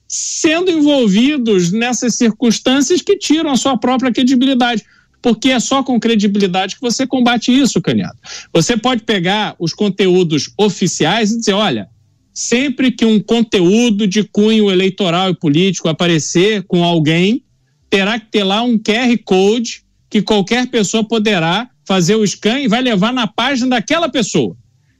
sendo 0.09 0.71
envolvidos 0.71 1.71
nessas 1.71 2.15
circunstâncias 2.15 2.99
que 2.99 3.15
tiram 3.15 3.51
a 3.51 3.55
sua 3.55 3.77
própria 3.77 4.11
credibilidade. 4.11 4.83
Porque 5.21 5.49
é 5.49 5.59
só 5.59 5.83
com 5.83 5.99
credibilidade 5.99 6.75
que 6.75 6.81
você 6.81 7.05
combate 7.05 7.51
isso, 7.51 7.79
Canhado. 7.79 8.17
Você 8.51 8.75
pode 8.75 9.03
pegar 9.03 9.55
os 9.59 9.73
conteúdos 9.73 10.51
oficiais 10.57 11.31
e 11.31 11.37
dizer: 11.37 11.53
olha, 11.53 11.87
sempre 12.33 12.89
que 12.89 13.05
um 13.05 13.19
conteúdo 13.19 14.07
de 14.07 14.23
cunho 14.23 14.71
eleitoral 14.71 15.29
e 15.29 15.35
político 15.35 15.89
aparecer 15.89 16.63
com 16.63 16.83
alguém, 16.83 17.43
terá 17.89 18.19
que 18.19 18.31
ter 18.31 18.43
lá 18.43 18.63
um 18.63 18.79
QR 18.79 19.15
Code 19.23 19.83
que 20.09 20.21
qualquer 20.21 20.67
pessoa 20.67 21.03
poderá 21.03 21.69
fazer 21.85 22.15
o 22.15 22.25
scan 22.25 22.61
e 22.61 22.67
vai 22.67 22.81
levar 22.81 23.13
na 23.13 23.27
página 23.27 23.71
daquela 23.71 24.09
pessoa. 24.09 24.55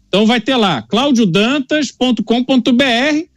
Então 0.07 0.25
vai 0.25 0.41
ter 0.41 0.57
lá 0.57 0.81
claudiodantas.com.br 0.83 3.29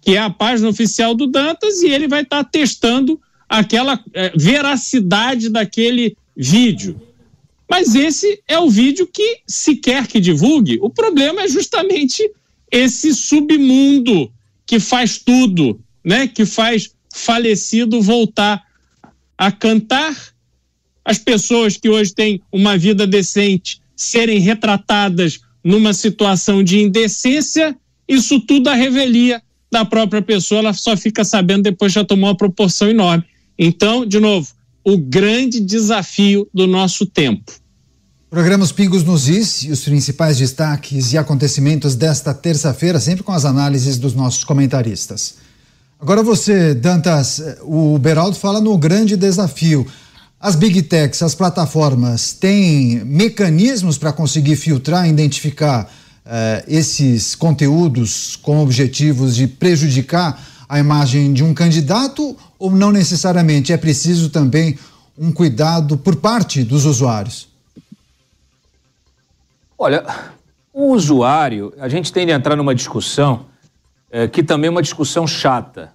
que 0.00 0.14
é 0.14 0.18
a 0.18 0.30
página 0.30 0.68
oficial 0.68 1.14
do 1.14 1.26
Dantas, 1.26 1.82
e 1.82 1.88
ele 1.88 2.08
vai 2.08 2.22
estar 2.22 2.44
tá 2.44 2.50
testando 2.50 3.20
aquela 3.48 4.02
é, 4.14 4.32
veracidade 4.36 5.48
daquele 5.48 6.16
vídeo. 6.36 7.00
Mas 7.68 7.94
esse 7.94 8.42
é 8.48 8.58
o 8.58 8.70
vídeo 8.70 9.06
que 9.06 9.40
se 9.46 9.76
quer 9.76 10.06
que 10.06 10.20
divulgue. 10.20 10.78
O 10.80 10.88
problema 10.88 11.42
é 11.42 11.48
justamente 11.48 12.30
esse 12.70 13.14
submundo 13.14 14.30
que 14.64 14.80
faz 14.80 15.18
tudo, 15.18 15.80
né? 16.04 16.26
Que 16.26 16.46
faz 16.46 16.90
falecido 17.12 18.00
voltar 18.00 18.62
a 19.36 19.52
cantar, 19.52 20.14
as 21.04 21.18
pessoas 21.18 21.76
que 21.76 21.88
hoje 21.88 22.12
têm 22.12 22.42
uma 22.52 22.76
vida 22.76 23.06
decente 23.06 23.80
serem 23.96 24.38
retratadas 24.40 25.40
numa 25.64 25.92
situação 25.92 26.62
de 26.62 26.78
indecência, 26.80 27.76
isso 28.06 28.40
tudo 28.40 28.68
a 28.68 28.74
revelia 28.74 29.42
da 29.70 29.84
própria 29.84 30.22
pessoa, 30.22 30.60
ela 30.60 30.72
só 30.72 30.96
fica 30.96 31.24
sabendo 31.24 31.64
depois 31.64 31.92
já 31.92 32.04
tomou 32.04 32.28
uma 32.30 32.36
proporção 32.36 32.88
enorme. 32.88 33.24
Então, 33.58 34.06
de 34.06 34.18
novo, 34.20 34.48
o 34.84 34.96
grande 34.96 35.60
desafio 35.60 36.48
do 36.52 36.66
nosso 36.66 37.04
tempo. 37.04 37.52
Programas 38.30 38.72
Pingos 38.72 39.04
nos 39.04 39.28
Is 39.28 39.62
e 39.62 39.70
os 39.70 39.80
principais 39.80 40.36
destaques 40.36 41.12
e 41.12 41.18
acontecimentos 41.18 41.94
desta 41.94 42.34
terça-feira, 42.34 43.00
sempre 43.00 43.22
com 43.22 43.32
as 43.32 43.44
análises 43.44 43.96
dos 43.96 44.14
nossos 44.14 44.44
comentaristas. 44.44 45.36
Agora 45.98 46.22
você, 46.22 46.74
Dantas, 46.74 47.42
o 47.62 47.98
Beraldo 47.98 48.36
fala 48.36 48.60
no 48.60 48.76
grande 48.78 49.16
desafio. 49.16 49.86
As 50.38 50.54
big 50.54 50.82
techs, 50.82 51.22
as 51.22 51.34
plataformas, 51.34 52.32
têm 52.32 53.02
mecanismos 53.04 53.98
para 53.98 54.12
conseguir 54.12 54.56
filtrar, 54.56 55.08
identificar 55.08 55.90
uh, 56.28 56.64
esses 56.68 57.34
conteúdos 57.34 58.36
com 58.36 58.62
objetivos 58.62 59.34
de 59.34 59.48
prejudicar 59.48 60.40
a 60.68 60.78
imagem 60.78 61.32
de 61.32 61.42
um 61.42 61.54
candidato 61.54 62.36
ou 62.58 62.70
não 62.70 62.92
necessariamente? 62.92 63.72
É 63.72 63.76
preciso 63.76 64.28
também 64.28 64.78
um 65.18 65.32
cuidado 65.32 65.96
por 65.96 66.16
parte 66.16 66.62
dos 66.62 66.84
usuários? 66.84 67.48
Olha, 69.76 70.04
o 70.72 70.92
usuário, 70.92 71.72
a 71.80 71.88
gente 71.88 72.12
tem 72.12 72.26
de 72.26 72.32
entrar 72.32 72.54
numa 72.54 72.74
discussão 72.74 73.46
é, 74.10 74.28
que 74.28 74.42
também 74.42 74.68
é 74.68 74.70
uma 74.70 74.82
discussão 74.82 75.26
chata, 75.26 75.92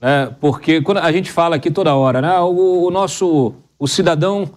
né? 0.00 0.34
porque 0.40 0.80
quando 0.80 0.98
a 0.98 1.10
gente 1.10 1.30
fala 1.30 1.56
aqui 1.56 1.70
toda 1.70 1.94
hora, 1.94 2.20
né? 2.20 2.38
o, 2.38 2.86
o 2.86 2.90
nosso 2.90 3.54
o 3.78 3.88
cidadão 3.88 4.48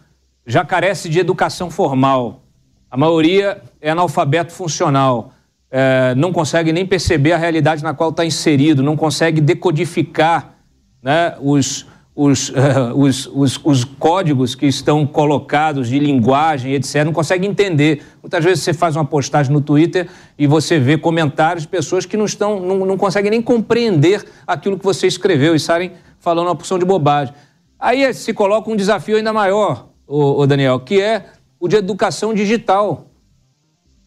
já 0.45 0.63
carece 0.63 1.09
de 1.09 1.19
educação 1.19 1.71
formal. 1.71 2.44
A 2.89 2.97
maioria 2.97 3.61
é 3.81 3.89
analfabeto 3.89 4.53
funcional, 4.53 5.31
é, 5.69 6.13
não 6.15 6.31
consegue 6.31 6.71
nem 6.71 6.85
perceber 6.85 7.33
a 7.33 7.37
realidade 7.37 7.83
na 7.83 7.93
qual 7.93 8.09
está 8.09 8.25
inserido, 8.25 8.81
não 8.81 8.95
consegue 8.95 9.41
decodificar 9.41 10.55
né, 11.01 11.35
os, 11.41 11.85
os, 12.15 12.49
uh, 12.49 12.53
os, 12.95 13.27
os, 13.27 13.59
os, 13.63 13.83
códigos 13.83 14.55
que 14.55 14.65
estão 14.65 15.05
colocados 15.05 15.89
de 15.89 15.99
linguagem, 15.99 16.73
etc., 16.73 17.03
não 17.03 17.11
consegue 17.11 17.45
entender. 17.45 18.01
Muitas 18.23 18.43
vezes 18.43 18.63
você 18.63 18.73
faz 18.73 18.95
uma 18.95 19.05
postagem 19.05 19.51
no 19.51 19.59
Twitter 19.59 20.07
e 20.37 20.47
você 20.47 20.79
vê 20.79 20.97
comentários 20.97 21.63
de 21.63 21.67
pessoas 21.67 22.05
que 22.05 22.15
não, 22.15 22.25
estão, 22.25 22.59
não, 22.59 22.85
não 22.85 22.97
conseguem 22.97 23.31
nem 23.31 23.41
compreender 23.41 24.23
aquilo 24.47 24.79
que 24.79 24.85
você 24.85 25.05
escreveu 25.05 25.53
e 25.53 25.59
saem 25.59 25.91
falando 26.19 26.47
uma 26.47 26.55
porção 26.55 26.79
de 26.79 26.85
bobagem. 26.85 27.33
Aí 27.77 28.13
se 28.13 28.33
coloca 28.33 28.71
um 28.71 28.75
desafio 28.75 29.17
ainda 29.17 29.33
maior, 29.33 29.89
o, 30.07 30.45
Daniel, 30.47 30.79
que 30.79 31.01
é 31.01 31.25
o 31.65 31.67
de 31.67 31.75
educação 31.75 32.33
digital. 32.33 33.07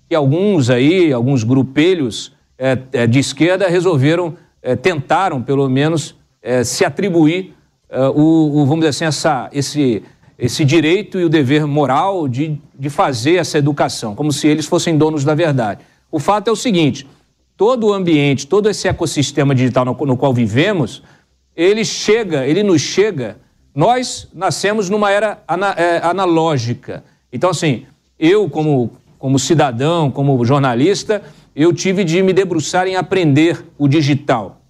Que 0.09 0.15
alguns 0.15 0.71
aí, 0.71 1.13
alguns 1.13 1.43
grupelhos 1.43 2.33
é, 2.57 3.07
de 3.07 3.19
esquerda 3.19 3.69
resolveram, 3.69 4.37
é, 4.63 4.77
tentaram 4.77 5.43
pelo 5.43 5.69
menos 5.69 6.15
é, 6.41 6.65
se 6.65 6.85
atribuir 6.85 7.55
o, 8.15 8.61
o, 8.61 8.67
vamos 8.67 8.81
dizer 8.81 8.89
assim, 8.89 9.05
essa, 9.07 9.49
esse, 9.51 10.03
esse 10.39 10.63
direito 10.63 11.19
e 11.19 11.25
o 11.25 11.29
dever 11.29 11.67
moral 11.67 12.29
de, 12.29 12.61
de 12.79 12.91
fazer 12.91 13.37
essa 13.37 13.57
educação, 13.57 14.15
como 14.15 14.31
se 14.31 14.47
eles 14.47 14.67
fossem 14.67 14.97
donos 14.97 15.25
da 15.25 15.35
verdade. 15.35 15.81
O 16.13 16.19
fato 16.19 16.49
é 16.49 16.53
o 16.53 16.57
seguinte: 16.57 17.09
todo 17.57 17.87
o 17.87 17.95
ambiente, 17.95 18.47
todo 18.47 18.69
esse 18.69 18.87
ecossistema 18.89 19.55
digital 19.55 19.87
no, 19.87 19.95
no 19.95 20.19
qual 20.19 20.35
vivemos, 20.35 21.03
ele 21.57 21.83
chega, 21.83 22.47
ele 22.47 22.63
nos 22.63 22.83
chega 22.83 23.37
nós 23.79 24.27
nascemos 24.35 24.91
numa 24.91 25.09
era 25.09 25.41
ana, 25.47 25.71
é, 25.71 25.99
analógica. 26.05 27.05
Então, 27.33 27.51
assim, 27.51 27.87
eu, 28.19 28.49
como, 28.49 28.93
como 29.19 29.39
cidadão, 29.39 30.11
como 30.11 30.45
jornalista, 30.45 31.23
eu 31.55 31.73
tive 31.73 32.05
de 32.05 32.23
me 32.23 32.33
debruçar 32.33 32.87
em 32.87 32.97
aprender 32.97 33.65
o 33.77 33.89
digital. 33.89 34.61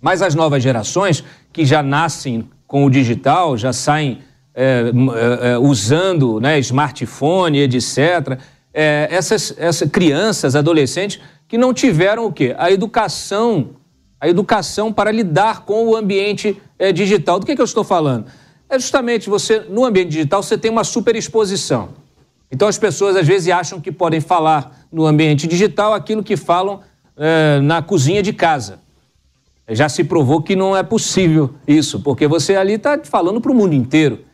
Mas 0.00 0.22
as 0.22 0.34
novas 0.34 0.62
gerações, 0.62 1.24
que 1.52 1.64
já 1.64 1.82
nascem 1.82 2.48
com 2.66 2.84
o 2.84 2.90
digital, 2.90 3.56
já 3.56 3.72
saem 3.72 4.20
é, 4.54 4.92
é, 5.42 5.52
é 5.52 5.58
usando 5.58 6.40
né, 6.40 6.58
smartphone, 6.58 7.58
etc., 7.58 8.38
é, 8.76 9.06
essas, 9.10 9.54
essas 9.56 9.88
crianças, 9.88 10.56
adolescentes, 10.56 11.20
que 11.46 11.56
não 11.56 11.72
tiveram 11.72 12.26
o 12.26 12.32
quê? 12.32 12.54
A 12.58 12.72
educação 12.72 13.76
a 14.24 14.28
educação 14.28 14.90
para 14.90 15.12
lidar 15.12 15.66
com 15.66 15.86
o 15.86 15.94
ambiente 15.94 16.58
é, 16.78 16.90
digital. 16.90 17.38
Do 17.38 17.44
que, 17.44 17.54
que 17.54 17.60
eu 17.60 17.66
estou 17.66 17.84
falando? 17.84 18.24
É 18.74 18.78
justamente 18.78 19.30
você, 19.30 19.60
no 19.60 19.84
ambiente 19.84 20.08
digital, 20.08 20.42
você 20.42 20.58
tem 20.58 20.68
uma 20.68 20.82
superexposição. 20.82 21.90
Então 22.50 22.66
as 22.66 22.76
pessoas 22.76 23.14
às 23.14 23.24
vezes 23.24 23.48
acham 23.48 23.80
que 23.80 23.92
podem 23.92 24.20
falar 24.20 24.84
no 24.90 25.06
ambiente 25.06 25.46
digital 25.46 25.94
aquilo 25.94 26.24
que 26.24 26.36
falam 26.36 26.80
é, 27.16 27.60
na 27.60 27.80
cozinha 27.82 28.20
de 28.20 28.32
casa. 28.32 28.80
Já 29.68 29.88
se 29.88 30.02
provou 30.02 30.42
que 30.42 30.56
não 30.56 30.76
é 30.76 30.82
possível 30.82 31.54
isso, 31.68 32.00
porque 32.00 32.26
você 32.26 32.56
ali 32.56 32.72
está 32.72 32.98
falando 33.04 33.40
para 33.40 33.52
o 33.52 33.54
mundo 33.54 33.74
inteiro. 33.74 34.24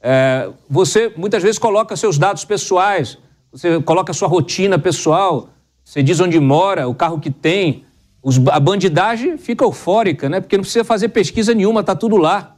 É, 0.00 0.48
você 0.70 1.12
muitas 1.14 1.42
vezes 1.42 1.58
coloca 1.58 1.94
seus 1.96 2.16
dados 2.16 2.46
pessoais, 2.46 3.18
você 3.52 3.78
coloca 3.82 4.12
sua 4.14 4.26
rotina 4.26 4.78
pessoal, 4.78 5.50
você 5.84 6.02
diz 6.02 6.18
onde 6.18 6.40
mora, 6.40 6.88
o 6.88 6.94
carro 6.94 7.20
que 7.20 7.30
tem, 7.30 7.84
os, 8.22 8.40
a 8.48 8.58
bandidagem 8.58 9.36
fica 9.36 9.66
eufórica, 9.66 10.30
né? 10.30 10.40
Porque 10.40 10.56
não 10.56 10.62
precisa 10.62 10.84
fazer 10.84 11.08
pesquisa 11.08 11.52
nenhuma, 11.54 11.80
está 11.80 11.94
tudo 11.94 12.16
lá. 12.16 12.55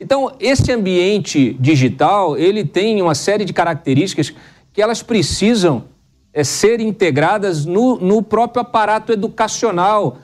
Então, 0.00 0.32
esse 0.40 0.72
ambiente 0.72 1.54
digital, 1.60 2.36
ele 2.38 2.64
tem 2.64 3.02
uma 3.02 3.14
série 3.14 3.44
de 3.44 3.52
características 3.52 4.32
que 4.72 4.80
elas 4.80 5.02
precisam 5.02 5.84
é, 6.32 6.42
ser 6.42 6.80
integradas 6.80 7.66
no, 7.66 7.96
no 7.96 8.22
próprio 8.22 8.62
aparato 8.62 9.12
educacional. 9.12 10.16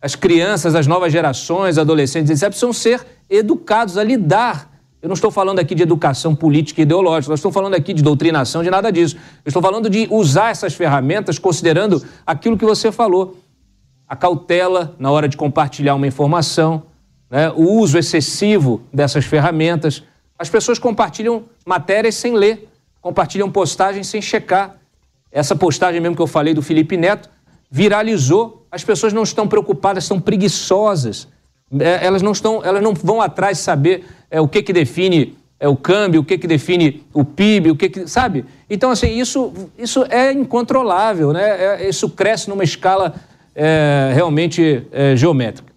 As 0.00 0.14
crianças, 0.14 0.76
as 0.76 0.86
novas 0.86 1.12
gerações, 1.12 1.78
adolescentes, 1.78 2.30
etc., 2.30 2.48
precisam 2.48 2.72
ser 2.72 3.04
educados 3.28 3.98
a 3.98 4.04
lidar. 4.04 4.70
Eu 5.02 5.08
não 5.08 5.14
estou 5.14 5.32
falando 5.32 5.58
aqui 5.58 5.74
de 5.74 5.82
educação 5.82 6.34
política 6.34 6.80
e 6.80 6.84
ideológica, 6.84 7.30
não 7.30 7.34
estou 7.34 7.50
falando 7.50 7.74
aqui 7.74 7.92
de 7.92 8.02
doutrinação, 8.02 8.62
de 8.62 8.70
nada 8.70 8.92
disso. 8.92 9.16
Eu 9.44 9.48
estou 9.48 9.60
falando 9.60 9.90
de 9.90 10.06
usar 10.10 10.50
essas 10.50 10.74
ferramentas 10.74 11.40
considerando 11.40 12.02
aquilo 12.24 12.56
que 12.56 12.64
você 12.64 12.92
falou 12.92 13.36
a 14.08 14.14
cautela 14.14 14.94
na 14.98 15.10
hora 15.10 15.28
de 15.28 15.36
compartilhar 15.36 15.94
uma 15.94 16.06
informação, 16.06 16.84
né? 17.34 17.50
o 17.50 17.72
uso 17.80 17.98
excessivo 17.98 18.80
dessas 18.92 19.24
ferramentas. 19.24 20.04
As 20.38 20.48
pessoas 20.48 20.78
compartilham 20.78 21.46
matérias 21.66 22.14
sem 22.14 22.32
ler, 22.32 22.68
compartilham 23.00 23.50
postagens 23.50 24.06
sem 24.06 24.22
checar. 24.22 24.76
Essa 25.32 25.56
postagem 25.56 26.00
mesmo 26.00 26.14
que 26.14 26.22
eu 26.22 26.28
falei 26.28 26.54
do 26.54 26.62
Felipe 26.62 26.96
Neto 26.96 27.28
viralizou. 27.68 28.64
As 28.70 28.84
pessoas 28.84 29.12
não 29.12 29.24
estão 29.24 29.48
preocupadas, 29.48 30.04
estão 30.04 30.20
preguiçosas. 30.20 31.26
É, 31.80 32.06
elas 32.06 32.22
não 32.22 32.30
estão, 32.30 32.62
elas 32.64 32.80
não 32.80 32.94
vão 32.94 33.20
atrás 33.20 33.58
saber 33.58 34.04
é, 34.30 34.40
o 34.40 34.46
que 34.46 34.62
que 34.62 34.72
define 34.72 35.36
é, 35.58 35.66
o 35.66 35.74
câmbio, 35.74 36.20
o 36.20 36.24
que 36.24 36.38
que 36.38 36.46
define 36.46 37.04
o 37.12 37.24
PIB, 37.24 37.72
o 37.72 37.76
que 37.76 37.88
que 37.88 38.06
sabe. 38.06 38.44
Então 38.70 38.92
assim 38.92 39.18
isso 39.18 39.52
isso 39.76 40.04
é 40.08 40.30
incontrolável, 40.32 41.32
né? 41.32 41.82
É, 41.82 41.88
isso 41.88 42.08
cresce 42.10 42.48
numa 42.48 42.62
escala 42.62 43.12
é, 43.56 44.12
realmente 44.14 44.86
é, 44.92 45.16
geométrica. 45.16 45.73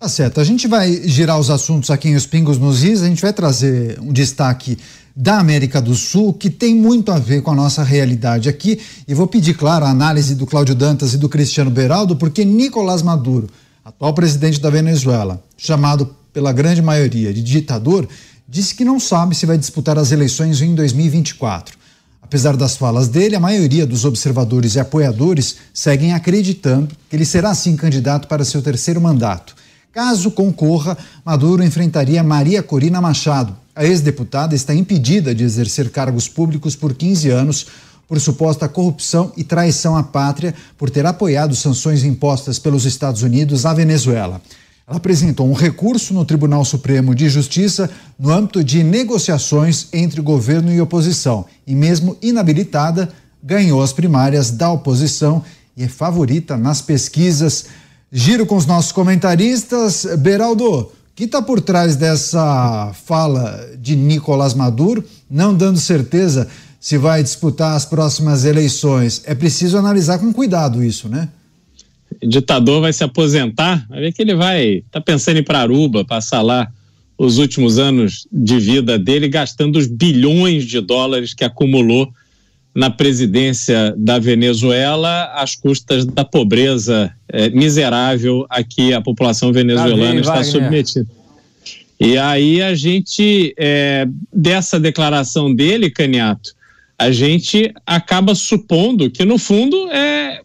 Tá 0.00 0.08
certo. 0.08 0.40
A 0.40 0.44
gente 0.44 0.66
vai 0.66 1.06
girar 1.06 1.38
os 1.38 1.50
assuntos 1.50 1.90
aqui 1.90 2.08
em 2.08 2.14
Os 2.14 2.24
Pingos 2.24 2.56
nos 2.56 2.82
Is. 2.82 3.02
A 3.02 3.06
gente 3.06 3.20
vai 3.20 3.34
trazer 3.34 4.00
um 4.00 4.14
destaque 4.14 4.78
da 5.14 5.38
América 5.38 5.78
do 5.78 5.94
Sul 5.94 6.32
que 6.32 6.48
tem 6.48 6.74
muito 6.74 7.12
a 7.12 7.18
ver 7.18 7.42
com 7.42 7.50
a 7.50 7.54
nossa 7.54 7.84
realidade 7.84 8.48
aqui. 8.48 8.80
E 9.06 9.12
vou 9.12 9.26
pedir, 9.26 9.52
claro, 9.52 9.84
a 9.84 9.90
análise 9.90 10.34
do 10.34 10.46
Cláudio 10.46 10.74
Dantas 10.74 11.12
e 11.12 11.18
do 11.18 11.28
Cristiano 11.28 11.70
Beraldo, 11.70 12.16
porque 12.16 12.46
Nicolás 12.46 13.02
Maduro, 13.02 13.50
atual 13.84 14.14
presidente 14.14 14.58
da 14.58 14.70
Venezuela, 14.70 15.44
chamado 15.54 16.16
pela 16.32 16.50
grande 16.50 16.80
maioria 16.80 17.30
de 17.30 17.42
ditador, 17.42 18.08
disse 18.48 18.74
que 18.74 18.86
não 18.86 18.98
sabe 18.98 19.34
se 19.34 19.44
vai 19.44 19.58
disputar 19.58 19.98
as 19.98 20.12
eleições 20.12 20.62
em 20.62 20.74
2024. 20.74 21.76
Apesar 22.22 22.56
das 22.56 22.74
falas 22.74 23.08
dele, 23.08 23.36
a 23.36 23.40
maioria 23.40 23.86
dos 23.86 24.06
observadores 24.06 24.76
e 24.76 24.80
apoiadores 24.80 25.56
seguem 25.74 26.14
acreditando 26.14 26.88
que 27.10 27.14
ele 27.14 27.26
será 27.26 27.54
sim 27.54 27.76
candidato 27.76 28.28
para 28.28 28.46
seu 28.46 28.62
terceiro 28.62 28.98
mandato. 28.98 29.60
Caso 29.92 30.30
concorra, 30.30 30.96
Maduro 31.24 31.64
enfrentaria 31.64 32.22
Maria 32.22 32.62
Corina 32.62 33.00
Machado. 33.00 33.56
A 33.74 33.84
ex-deputada 33.84 34.54
está 34.54 34.72
impedida 34.72 35.34
de 35.34 35.42
exercer 35.42 35.90
cargos 35.90 36.28
públicos 36.28 36.76
por 36.76 36.94
15 36.94 37.28
anos 37.28 37.66
por 38.06 38.20
suposta 38.20 38.68
corrupção 38.68 39.32
e 39.36 39.44
traição 39.44 39.96
à 39.96 40.02
pátria 40.02 40.54
por 40.76 40.90
ter 40.90 41.06
apoiado 41.06 41.54
sanções 41.54 42.04
impostas 42.04 42.58
pelos 42.58 42.84
Estados 42.84 43.22
Unidos 43.22 43.66
à 43.66 43.72
Venezuela. 43.74 44.40
Ela 44.86 44.96
apresentou 44.96 45.48
um 45.48 45.54
recurso 45.54 46.12
no 46.14 46.24
Tribunal 46.24 46.64
Supremo 46.64 47.14
de 47.14 47.28
Justiça 47.28 47.88
no 48.18 48.30
âmbito 48.30 48.62
de 48.62 48.82
negociações 48.82 49.88
entre 49.92 50.20
governo 50.20 50.72
e 50.72 50.80
oposição 50.80 51.46
e, 51.66 51.74
mesmo 51.74 52.16
inabilitada, 52.20 53.08
ganhou 53.42 53.82
as 53.82 53.92
primárias 53.92 54.50
da 54.50 54.70
oposição 54.70 55.42
e 55.76 55.84
é 55.84 55.88
favorita 55.88 56.56
nas 56.56 56.82
pesquisas. 56.82 57.66
Giro 58.12 58.44
com 58.44 58.56
os 58.56 58.66
nossos 58.66 58.90
comentaristas. 58.90 60.04
Beraldo, 60.18 60.90
que 61.14 61.24
está 61.24 61.40
por 61.40 61.60
trás 61.60 61.94
dessa 61.94 62.92
fala 63.04 63.70
de 63.78 63.94
Nicolás 63.94 64.52
Maduro, 64.52 65.04
não 65.30 65.54
dando 65.54 65.78
certeza 65.78 66.48
se 66.80 66.98
vai 66.98 67.22
disputar 67.22 67.76
as 67.76 67.84
próximas 67.84 68.44
eleições? 68.44 69.22
É 69.26 69.34
preciso 69.34 69.78
analisar 69.78 70.18
com 70.18 70.32
cuidado 70.32 70.82
isso, 70.82 71.08
né? 71.08 71.28
O 72.20 72.26
ditador 72.26 72.80
vai 72.80 72.92
se 72.92 73.04
aposentar, 73.04 73.86
vai 73.88 74.00
ver 74.00 74.12
que 74.12 74.22
ele 74.22 74.34
vai, 74.34 74.82
tá 74.90 75.00
pensando 75.00 75.36
em 75.36 75.40
ir 75.40 75.44
para 75.44 75.60
Aruba, 75.60 76.04
passar 76.04 76.42
lá 76.42 76.68
os 77.16 77.38
últimos 77.38 77.78
anos 77.78 78.26
de 78.32 78.58
vida 78.58 78.98
dele, 78.98 79.28
gastando 79.28 79.78
os 79.78 79.86
bilhões 79.86 80.64
de 80.64 80.80
dólares 80.80 81.32
que 81.32 81.44
acumulou 81.44 82.12
na 82.74 82.90
presidência 82.90 83.94
da 83.96 84.18
Venezuela 84.18 85.32
às 85.34 85.54
custas 85.54 86.04
da 86.04 86.24
pobreza 86.24 87.12
é, 87.32 87.48
miserável 87.50 88.46
a 88.48 88.62
que 88.62 88.92
a 88.92 89.00
população 89.00 89.52
venezuelana 89.52 90.20
está 90.20 90.42
submetida. 90.42 91.06
E 91.98 92.16
aí 92.16 92.62
a 92.62 92.74
gente, 92.74 93.54
é, 93.58 94.08
dessa 94.32 94.80
declaração 94.80 95.54
dele, 95.54 95.90
Caniato, 95.90 96.54
a 96.98 97.10
gente 97.10 97.72
acaba 97.86 98.34
supondo 98.34 99.10
que, 99.10 99.24
no 99.24 99.38
fundo, 99.38 99.90
é 99.90 100.40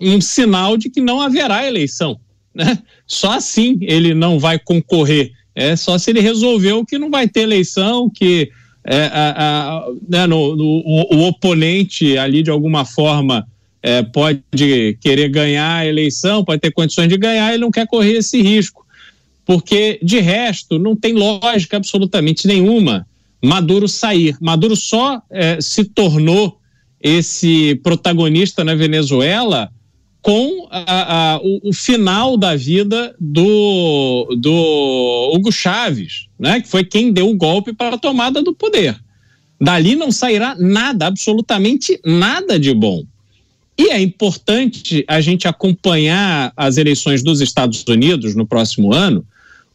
um 0.00 0.20
sinal 0.20 0.76
de 0.76 0.88
que 0.88 1.00
não 1.00 1.20
haverá 1.20 1.66
eleição. 1.66 2.18
Né? 2.54 2.78
Só 3.06 3.32
assim 3.32 3.78
ele 3.82 4.14
não 4.14 4.38
vai 4.38 4.58
concorrer. 4.58 5.32
É 5.54 5.76
só 5.76 5.98
se 5.98 6.10
ele 6.10 6.20
resolveu 6.20 6.84
que 6.84 6.98
não 6.98 7.10
vai 7.10 7.28
ter 7.28 7.40
eleição, 7.40 8.08
que 8.08 8.50
é, 8.84 9.10
a, 9.12 9.34
a, 9.36 9.86
né, 10.08 10.26
no, 10.26 10.56
no, 10.56 10.64
o, 10.64 11.16
o, 11.16 11.26
oponente 11.26 12.16
ali 12.16 12.42
de 12.42 12.50
alguma 12.50 12.84
forma 12.84 13.46
é, 13.82 14.02
pode 14.02 14.42
querer 15.00 15.28
ganhar 15.28 15.76
a 15.76 15.86
eleição, 15.86 16.44
pode 16.44 16.60
ter 16.60 16.72
condições 16.72 17.08
de 17.08 17.16
ganhar, 17.16 17.52
ele 17.52 17.62
não 17.62 17.70
quer 17.70 17.86
correr 17.86 18.18
esse 18.18 18.40
risco. 18.42 18.86
Porque, 19.44 19.98
de 20.02 20.20
resto, 20.20 20.78
não 20.78 20.94
tem 20.94 21.12
lógica 21.12 21.76
absolutamente 21.76 22.46
nenhuma 22.46 23.06
Maduro 23.42 23.88
sair. 23.88 24.36
Maduro 24.40 24.76
só 24.76 25.22
é, 25.30 25.60
se 25.60 25.84
tornou 25.84 26.58
esse 27.00 27.74
protagonista 27.76 28.62
na 28.62 28.74
Venezuela 28.74 29.70
com 30.20 30.68
a, 30.70 31.32
a, 31.34 31.38
o, 31.38 31.70
o, 31.70 31.72
final 31.72 32.36
da 32.36 32.54
vida 32.54 33.14
do, 33.18 34.36
do 34.38 35.32
Hugo 35.34 35.50
Chávez, 35.50 36.26
né, 36.38 36.60
que 36.60 36.68
foi 36.68 36.84
quem 36.84 37.10
deu 37.10 37.30
o 37.30 37.36
golpe 37.36 37.72
para 37.72 37.96
a 37.96 37.98
tomada 37.98 38.42
do 38.42 38.54
poder. 38.54 39.00
Dali 39.58 39.96
não 39.96 40.12
sairá 40.12 40.54
nada, 40.58 41.06
absolutamente 41.06 41.98
nada 42.04 42.58
de 42.58 42.74
bom. 42.74 43.02
E 43.80 43.88
é 43.88 43.98
importante 43.98 45.02
a 45.08 45.22
gente 45.22 45.48
acompanhar 45.48 46.52
as 46.54 46.76
eleições 46.76 47.22
dos 47.22 47.40
Estados 47.40 47.82
Unidos 47.88 48.34
no 48.34 48.46
próximo 48.46 48.92
ano, 48.92 49.24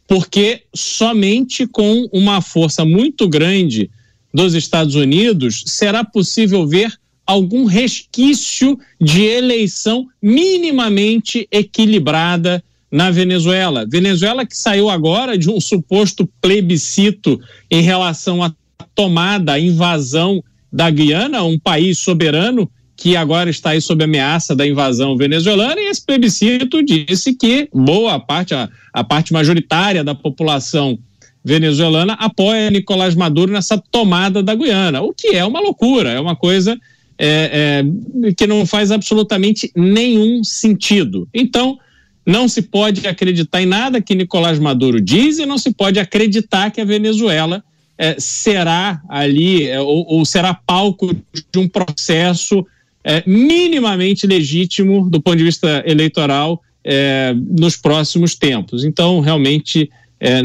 porque 0.08 0.62
somente 0.76 1.66
com 1.66 2.08
uma 2.14 2.40
força 2.40 2.86
muito 2.86 3.28
grande 3.28 3.90
dos 4.32 4.54
Estados 4.54 4.94
Unidos 4.94 5.64
será 5.66 6.04
possível 6.04 6.68
ver 6.68 6.94
algum 7.26 7.66
resquício 7.66 8.78
de 9.02 9.24
eleição 9.24 10.08
minimamente 10.22 11.48
equilibrada 11.52 12.64
na 12.92 13.10
Venezuela. 13.10 13.88
Venezuela 13.90 14.46
que 14.46 14.56
saiu 14.56 14.88
agora 14.88 15.36
de 15.36 15.50
um 15.50 15.60
suposto 15.60 16.30
plebiscito 16.40 17.42
em 17.72 17.82
relação 17.82 18.44
à 18.44 18.54
tomada, 18.94 19.54
à 19.54 19.60
invasão 19.60 20.44
da 20.72 20.92
Guiana, 20.92 21.42
um 21.42 21.58
país 21.58 21.98
soberano 21.98 22.70
que 22.96 23.16
agora 23.16 23.50
está 23.50 23.72
aí 23.72 23.82
sob 23.82 24.04
ameaça 24.04 24.56
da 24.56 24.66
invasão 24.66 25.18
venezuelana, 25.18 25.80
e 25.80 25.90
esse 25.90 26.06
plebiscito 26.06 26.82
disse 26.84 27.34
que 27.34 27.68
boa 27.74 28.20
parte, 28.20 28.54
a, 28.54 28.70
a 28.94 29.04
parte 29.04 29.34
majoritária 29.34 30.04
da 30.04 30.16
população 30.16 30.98
venezuelana 31.44 32.14
apoia 32.14 32.72
Nicolás 32.72 33.14
Maduro 33.14 33.52
nessa 33.52 33.78
tomada 33.78 34.42
da 34.42 34.56
Guiana, 34.56 35.02
o 35.02 35.14
que 35.14 35.28
é 35.28 35.46
uma 35.46 35.60
loucura, 35.60 36.10
é 36.10 36.20
uma 36.20 36.36
coisa 36.36 36.80
é, 37.18 37.84
é, 38.24 38.34
que 38.34 38.48
não 38.48 38.66
faz 38.66 38.92
absolutamente 38.92 39.72
nenhum 39.76 40.44
sentido. 40.44 41.28
Então, 41.34 41.78
não 42.26 42.48
se 42.48 42.64
pode 42.64 43.08
acreditar 43.08 43.62
em 43.62 43.68
nada 43.68 44.02
que 44.02 44.16
Nicolás 44.16 44.58
Maduro 44.58 45.00
diz 45.00 45.38
e 45.38 45.46
não 45.46 45.58
se 45.58 45.72
pode 45.72 46.00
acreditar 46.00 46.72
que 46.72 46.82
a 46.82 46.86
Venezuela 46.86 47.64
é, 47.98 48.16
será 48.20 49.02
ali 49.08 49.68
é, 49.68 49.80
ou, 49.80 50.06
ou, 50.08 50.26
será 50.26 50.54
palco 50.54 51.14
de 51.14 51.60
um 51.60 51.68
processo 51.68 52.66
é, 53.06 53.24
minimamente 53.26 54.26
legítimo 54.26 55.10
do 55.10 55.22
ponto 55.22 55.38
de 55.38 55.44
vista 55.44 55.84
eleitoral 55.86 56.62
é, 56.84 57.36
nos 57.58 57.78
próximos 57.78 58.36
tempos. 58.36 58.84
Então, 58.84 59.20
realmente, 59.20 59.90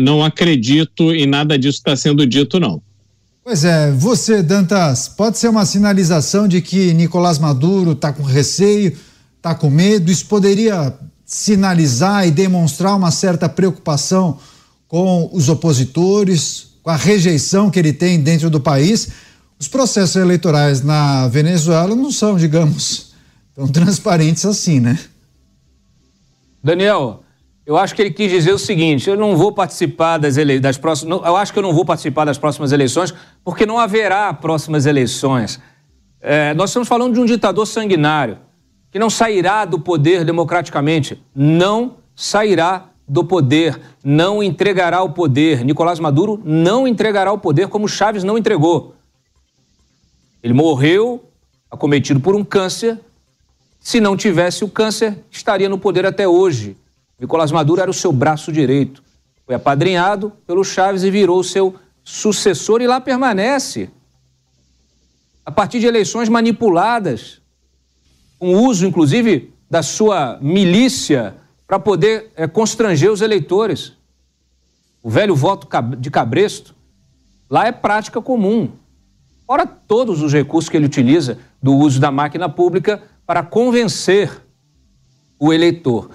não 0.01 0.23
acredito 0.23 1.15
em 1.15 1.27
nada 1.27 1.59
disso 1.59 1.79
está 1.79 1.97
sendo 1.97 2.27
dito, 2.27 2.61
não. 2.61 2.83
Pois 3.43 3.65
é, 3.65 3.91
você, 3.93 4.43
Dantas, 4.43 5.09
pode 5.09 5.39
ser 5.39 5.49
uma 5.49 5.65
sinalização 5.65 6.47
de 6.47 6.61
que 6.61 6.93
Nicolás 6.93 7.39
Maduro 7.39 7.93
está 7.93 8.13
com 8.13 8.23
receio, 8.23 8.95
está 9.37 9.55
com 9.55 9.71
medo? 9.71 10.11
Isso 10.11 10.27
poderia 10.27 10.93
sinalizar 11.25 12.27
e 12.27 12.31
demonstrar 12.31 12.95
uma 12.97 13.11
certa 13.11 13.49
preocupação 13.49 14.39
com 14.87 15.31
os 15.33 15.49
opositores, 15.49 16.75
com 16.83 16.91
a 16.91 16.97
rejeição 16.97 17.71
que 17.71 17.79
ele 17.79 17.93
tem 17.93 18.21
dentro 18.21 18.51
do 18.51 18.61
país. 18.61 19.09
Os 19.61 19.69
processos 19.69 20.17
eleitorais 20.17 20.83
na 20.83 21.29
Venezuela 21.29 21.95
não 21.95 22.11
são, 22.11 22.35
digamos, 22.35 23.13
tão 23.55 23.69
transparentes 23.69 24.47
assim, 24.47 24.81
né? 24.81 24.99
Daniel, 26.65 27.23
eu 27.67 27.77
acho 27.77 27.95
que 27.95 28.01
ele 28.01 28.11
quis 28.11 28.31
dizer 28.31 28.55
o 28.55 28.59
seguinte: 28.59 29.11
eu 29.11 29.19
não 29.19 29.37
vou 29.37 29.53
participar 29.53 30.17
das 30.17 30.39
eleições, 30.39 30.63
das 30.63 30.79
próximas. 30.79 31.21
Eu 31.27 31.37
acho 31.37 31.53
que 31.53 31.59
eu 31.59 31.63
não 31.63 31.75
vou 31.75 31.85
participar 31.85 32.25
das 32.25 32.39
próximas 32.39 32.73
eleições 32.73 33.13
porque 33.45 33.67
não 33.67 33.79
haverá 33.79 34.33
próximas 34.33 34.87
eleições. 34.87 35.61
É, 36.23 36.55
nós 36.55 36.71
estamos 36.71 36.89
falando 36.89 37.13
de 37.13 37.21
um 37.21 37.27
ditador 37.27 37.67
sanguinário 37.67 38.39
que 38.91 38.99
não 38.99 39.11
sairá 39.11 39.67
do 39.67 39.79
poder 39.79 40.25
democraticamente, 40.25 41.23
não 41.35 41.97
sairá 42.17 42.87
do 43.07 43.25
poder, 43.25 43.79
não 44.03 44.43
entregará 44.43 45.03
o 45.03 45.11
poder. 45.11 45.67
Nicolás 45.67 46.01
Maduro 46.01 46.41
não 46.45 46.89
entregará 46.89 47.31
o 47.31 47.39
poder 47.39 47.69
como 47.69 47.87
Chaves 47.87 48.25
não 48.25 48.39
entregou. 48.39 48.95
Ele 50.43 50.55
morreu 50.55 51.25
acometido 51.71 52.21
por 52.21 52.35
um 52.35 52.45
câncer. 52.45 52.99
Se 53.79 54.01
não 54.01 54.17
tivesse 54.17 54.65
o 54.65 54.69
câncer, 54.69 55.19
estaria 55.31 55.69
no 55.69 55.79
poder 55.79 56.05
até 56.05 56.27
hoje. 56.27 56.77
Nicolás 57.19 57.53
Maduro 57.53 57.81
era 57.81 57.91
o 57.91 57.95
seu 57.95 58.13
braço 58.13 58.51
direito. 58.51 59.03
Foi 59.47 59.55
apadrinhado 59.55 60.33
pelo 60.47 60.65
Chaves 60.65 61.03
e 61.03 61.11
virou 61.11 61.43
seu 61.43 61.75
sucessor 62.03 62.81
e 62.81 62.87
lá 62.87 63.01
permanece. 63.01 63.91
A 65.45 65.51
partir 65.51 65.81
de 65.81 65.87
eleições 65.87 66.29
manipuladas, 66.29 67.41
com 68.39 68.55
uso, 68.55 68.87
inclusive, 68.87 69.53
da 69.69 69.83
sua 69.83 70.39
milícia 70.41 71.37
para 71.67 71.79
poder 71.79 72.33
é, 72.35 72.49
constranger 72.49 73.13
os 73.13 73.21
eleitores. 73.21 73.93
O 75.03 75.09
velho 75.09 75.37
voto 75.37 75.69
de 75.97 76.11
cabresto, 76.11 76.75
lá 77.49 77.67
é 77.67 77.73
prática 77.73 78.21
comum. 78.21 78.73
Fora 79.51 79.67
todos 79.67 80.23
os 80.23 80.33
recursos 80.33 80.69
que 80.69 80.77
ele 80.77 80.87
utiliza 80.87 81.37
do 81.61 81.75
uso 81.75 81.99
da 81.99 82.13
máquina 82.13 82.49
pública 82.49 83.03
para 83.27 83.43
convencer 83.43 84.31
o 85.41 85.53
eleitor. 85.53 86.09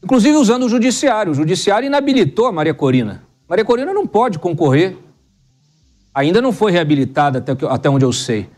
Inclusive 0.00 0.36
usando 0.36 0.62
o 0.62 0.68
judiciário. 0.68 1.32
O 1.32 1.34
judiciário 1.34 1.84
inabilitou 1.84 2.46
a 2.46 2.52
Maria 2.52 2.72
Corina. 2.72 3.24
Maria 3.48 3.64
Corina 3.64 3.92
não 3.92 4.06
pode 4.06 4.38
concorrer. 4.38 4.96
Ainda 6.14 6.40
não 6.40 6.52
foi 6.52 6.70
reabilitada, 6.70 7.40
até, 7.40 7.56
até 7.66 7.90
onde 7.90 8.04
eu 8.04 8.12
sei. 8.12 8.48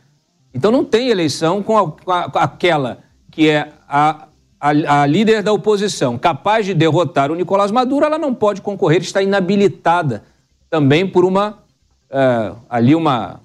Então 0.53 0.71
não 0.71 0.85
tem 0.85 1.09
eleição 1.09 1.63
com, 1.63 1.79
a, 1.79 1.91
com, 1.91 2.13
a, 2.13 2.25
aquela 2.35 2.99
que 3.31 3.49
é 3.49 3.73
a, 3.89 4.29
a, 4.61 5.07
líder 5.07 5.43
da 5.43 5.55
oposição, 5.55 6.19
capaz 6.19 6.67
de 6.67 6.75
derrotar 6.75 7.33
o 7.33 7.35
Nicolás 7.35 7.71
Maduro, 7.71 8.05
ela 8.05 8.19
não 8.19 8.35
pode 8.35 8.61
concorrer, 8.61 9.01
está 9.01 9.23
inabilitada 9.23 10.23
também 10.69 11.09
por 11.09 11.25
uma 11.25 11.65
é, 12.11 12.53
ali 12.69 12.95
uma, 12.95 13.41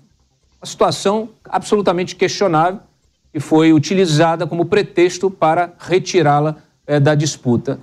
uma 0.62 0.66
situação 0.68 1.30
absolutamente 1.44 2.16
questionável 2.16 2.80
que 3.34 3.40
foi 3.40 3.74
utilizada 3.74 4.46
como 4.46 4.66
pretexto 4.66 5.32
para 5.32 5.74
retirá-la 5.80 6.58
é, 6.86 7.00
da 7.00 7.16
disputa. 7.16 7.80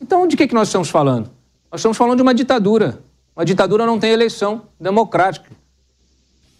Então, 0.00 0.26
de 0.26 0.36
que, 0.36 0.46
que 0.46 0.54
nós 0.54 0.68
estamos 0.68 0.90
falando? 0.90 1.30
Nós 1.70 1.80
estamos 1.80 1.96
falando 1.96 2.16
de 2.16 2.22
uma 2.22 2.34
ditadura. 2.34 3.00
Uma 3.34 3.44
ditadura 3.44 3.86
não 3.86 3.98
tem 3.98 4.10
eleição 4.10 4.62
democrática. 4.78 5.50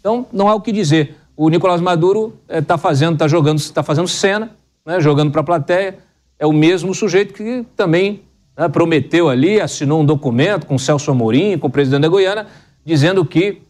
Então, 0.00 0.26
não 0.32 0.48
há 0.48 0.54
o 0.54 0.60
que 0.60 0.72
dizer. 0.72 1.16
O 1.36 1.48
Nicolás 1.48 1.80
Maduro 1.80 2.36
está 2.48 2.74
é, 2.74 2.78
fazendo, 2.78 3.14
está 3.14 3.28
jogando, 3.28 3.58
está 3.58 3.82
fazendo 3.82 4.08
cena, 4.08 4.50
né, 4.86 5.00
jogando 5.00 5.30
para 5.30 5.40
a 5.40 5.44
plateia. 5.44 5.98
É 6.38 6.46
o 6.46 6.52
mesmo 6.52 6.94
sujeito 6.94 7.34
que 7.34 7.66
também 7.76 8.22
né, 8.56 8.68
prometeu 8.68 9.28
ali, 9.28 9.60
assinou 9.60 10.00
um 10.00 10.06
documento 10.06 10.66
com 10.66 10.78
Celso 10.78 11.10
Amorim, 11.10 11.58
com 11.58 11.66
o 11.66 11.70
presidente 11.70 12.02
da 12.02 12.08
Goiânia, 12.08 12.46
dizendo 12.84 13.24
que 13.24 13.60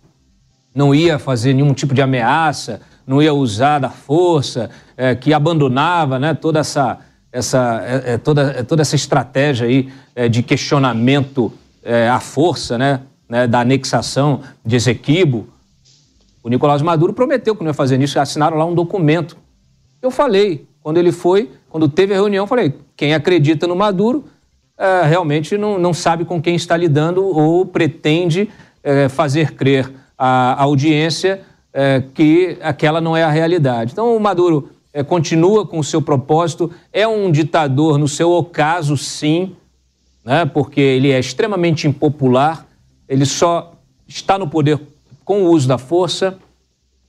não 0.74 0.94
ia 0.94 1.18
fazer 1.18 1.54
nenhum 1.54 1.72
tipo 1.72 1.94
de 1.94 2.02
ameaça, 2.02 2.80
não 3.06 3.22
ia 3.22 3.32
usar 3.32 3.78
da 3.78 3.90
força, 3.90 4.70
é, 4.96 5.14
que 5.14 5.32
abandonava 5.32 6.18
né, 6.18 6.34
toda 6.34 6.60
essa 6.60 6.98
essa, 7.32 7.82
é, 7.84 8.14
é 8.14 8.18
toda, 8.18 8.42
é 8.58 8.62
toda 8.62 8.82
essa 8.82 8.96
estratégia 8.96 9.66
aí 9.66 9.88
é, 10.14 10.28
de 10.28 10.42
questionamento 10.42 11.52
é, 11.82 12.08
à 12.08 12.20
força 12.20 12.78
né, 12.78 13.00
né, 13.28 13.46
da 13.46 13.60
anexação 13.60 14.40
de 14.64 14.76
Esequibo, 14.76 15.48
o 16.42 16.48
Nicolás 16.48 16.80
Maduro 16.80 17.12
prometeu 17.12 17.54
que 17.54 17.62
não 17.62 17.70
ia 17.70 17.74
fazer 17.74 18.00
isso, 18.00 18.18
assinaram 18.18 18.56
lá 18.56 18.64
um 18.64 18.74
documento. 18.74 19.36
Eu 20.00 20.10
falei, 20.10 20.66
quando 20.80 20.96
ele 20.96 21.12
foi, 21.12 21.50
quando 21.68 21.88
teve 21.88 22.14
a 22.14 22.16
reunião, 22.16 22.46
falei, 22.46 22.74
quem 22.96 23.12
acredita 23.12 23.66
no 23.66 23.76
Maduro 23.76 24.24
realmente 25.08 25.58
não, 25.58 25.76
não 25.76 25.92
sabe 25.92 26.24
com 26.24 26.40
quem 26.40 26.54
está 26.54 26.76
lidando 26.76 27.24
ou 27.24 27.66
pretende 27.66 28.48
fazer 29.10 29.54
crer 29.54 29.90
a 30.18 30.60
audiência 30.62 31.42
é, 31.72 32.02
que 32.12 32.58
aquela 32.60 33.00
não 33.00 33.16
é 33.16 33.22
a 33.22 33.30
realidade. 33.30 33.92
Então 33.92 34.16
o 34.16 34.20
Maduro 34.20 34.70
é, 34.92 35.02
continua 35.04 35.66
com 35.66 35.78
o 35.78 35.84
seu 35.84 36.02
propósito, 36.02 36.70
é 36.92 37.06
um 37.06 37.30
ditador 37.30 37.98
no 37.98 38.08
seu 38.08 38.32
ocaso, 38.32 38.96
sim, 38.96 39.54
né, 40.24 40.44
porque 40.44 40.80
ele 40.80 41.12
é 41.12 41.20
extremamente 41.20 41.86
impopular, 41.86 42.66
ele 43.08 43.24
só 43.24 43.74
está 44.06 44.36
no 44.38 44.48
poder 44.48 44.80
com 45.24 45.44
o 45.44 45.50
uso 45.50 45.68
da 45.68 45.78
força, 45.78 46.38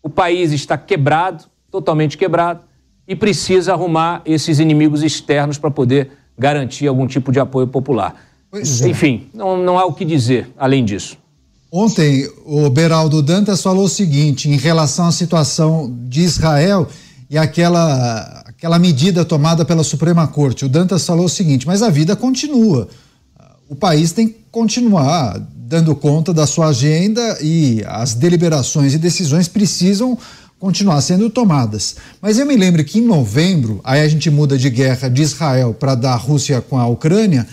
o 0.04 0.10
país 0.10 0.52
está 0.52 0.78
quebrado, 0.78 1.46
totalmente 1.72 2.18
quebrado, 2.18 2.62
e 3.08 3.16
precisa 3.16 3.74
arrumar 3.74 4.22
esses 4.24 4.60
inimigos 4.60 5.02
externos 5.02 5.58
para 5.58 5.72
poder 5.72 6.12
garantir 6.38 6.88
algum 6.88 7.08
tipo 7.08 7.32
de 7.32 7.40
apoio 7.40 7.68
popular. 7.68 8.16
É. 8.54 8.88
Enfim, 8.88 9.28
não, 9.34 9.58
não 9.58 9.80
há 9.80 9.86
o 9.86 9.94
que 9.94 10.06
dizer 10.06 10.50
além 10.58 10.86
disso. 10.86 11.18
Ontem, 11.72 12.28
o 12.46 12.68
Beraldo 12.70 13.22
Dantas 13.22 13.62
falou 13.62 13.86
o 13.86 13.90
seguinte 13.90 14.50
em 14.50 14.58
relação 14.58 15.08
à 15.08 15.12
situação 15.12 15.96
de 16.08 16.22
Israel 16.22 16.88
e 17.30 17.38
aquela, 17.38 18.44
aquela 18.48 18.80
medida 18.80 19.24
tomada 19.24 19.64
pela 19.64 19.84
Suprema 19.84 20.28
Corte. 20.28 20.66
O 20.66 20.70
Dantas 20.70 21.06
falou 21.06 21.26
o 21.26 21.30
seguinte: 21.30 21.68
mas 21.68 21.84
a 21.84 21.90
vida 21.90 22.16
continua. 22.16 22.88
O 23.70 23.76
país 23.76 24.12
tem 24.12 24.30
que 24.30 24.38
continuar 24.52 25.40
dando 25.56 25.96
conta 25.96 26.34
da 26.34 26.48
sua 26.48 26.70
agenda 26.70 27.38
e 27.40 27.84
as 27.86 28.16
deliberações 28.16 28.96
e 28.96 28.98
decisões 28.98 29.48
precisam 29.48 30.18
continuar 30.60 31.00
sendo 31.02 31.30
tomadas. 31.30 31.96
Mas 32.20 32.40
eu 32.40 32.48
me 32.48 32.58
lembro 32.58 32.84
que 32.84 32.98
em 32.98 33.06
novembro, 33.06 33.80
aí 33.84 34.02
a 34.02 34.08
gente 34.08 34.32
muda 34.32 34.58
de 34.58 34.72
guerra 34.72 35.08
de 35.08 35.22
Israel 35.22 35.74
para 35.74 35.94
da 35.94 36.16
Rússia 36.16 36.60
com 36.62 36.80
a 36.80 36.88
Ucrânia. 36.88 37.48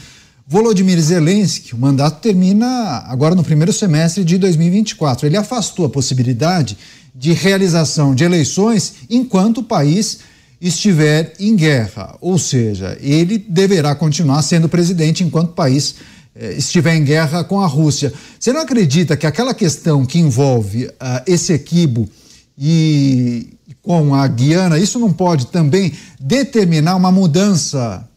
Volodymyr 0.48 1.00
Zelensky, 1.00 1.74
o 1.74 1.78
mandato 1.78 2.20
termina 2.20 3.02
agora 3.08 3.34
no 3.34 3.42
primeiro 3.42 3.72
semestre 3.72 4.22
de 4.22 4.38
2024. 4.38 5.26
Ele 5.26 5.36
afastou 5.36 5.86
a 5.86 5.88
possibilidade 5.88 6.78
de 7.12 7.32
realização 7.32 8.14
de 8.14 8.22
eleições 8.22 8.94
enquanto 9.10 9.58
o 9.58 9.64
país 9.64 10.20
estiver 10.60 11.32
em 11.40 11.56
guerra, 11.56 12.16
ou 12.20 12.38
seja, 12.38 12.96
ele 13.00 13.38
deverá 13.38 13.94
continuar 13.94 14.40
sendo 14.42 14.68
presidente 14.68 15.24
enquanto 15.24 15.50
o 15.50 15.54
país 15.54 15.96
eh, 16.34 16.54
estiver 16.56 16.94
em 16.94 17.04
guerra 17.04 17.42
com 17.42 17.60
a 17.60 17.66
Rússia. 17.66 18.12
Você 18.38 18.52
não 18.52 18.60
acredita 18.60 19.16
que 19.16 19.26
aquela 19.26 19.52
questão 19.52 20.06
que 20.06 20.18
envolve 20.18 20.86
uh, 20.86 20.92
esse 21.26 21.52
equibo 21.52 22.08
e 22.56 23.48
com 23.82 24.14
a 24.14 24.26
Guiana, 24.28 24.78
isso 24.78 24.98
não 24.98 25.12
pode 25.12 25.46
também 25.48 25.92
determinar 26.20 26.96
uma 26.96 27.10
mudança 27.10 28.08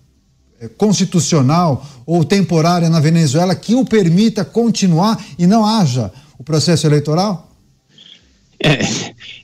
constitucional 0.78 1.88
ou 2.06 2.24
temporária 2.24 2.90
na 2.90 3.00
Venezuela 3.00 3.56
que 3.56 3.76
o 3.76 3.86
permita 3.86 4.44
continuar 4.44 5.24
e 5.38 5.48
não 5.48 5.66
haja 5.66 6.12
o 6.38 6.44
processo 6.44 6.86
eleitoral? 6.86 7.50
É, 8.62 8.80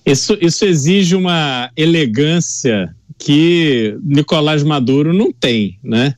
isso, 0.05 0.38
isso 0.41 0.66
exige 0.66 1.16
uma 1.16 1.72
elegância 1.76 2.93
que 3.18 3.97
Nicolás 4.03 4.61
Maduro 4.61 5.13
não 5.13 5.32
tem, 5.32 5.80
né? 5.82 6.13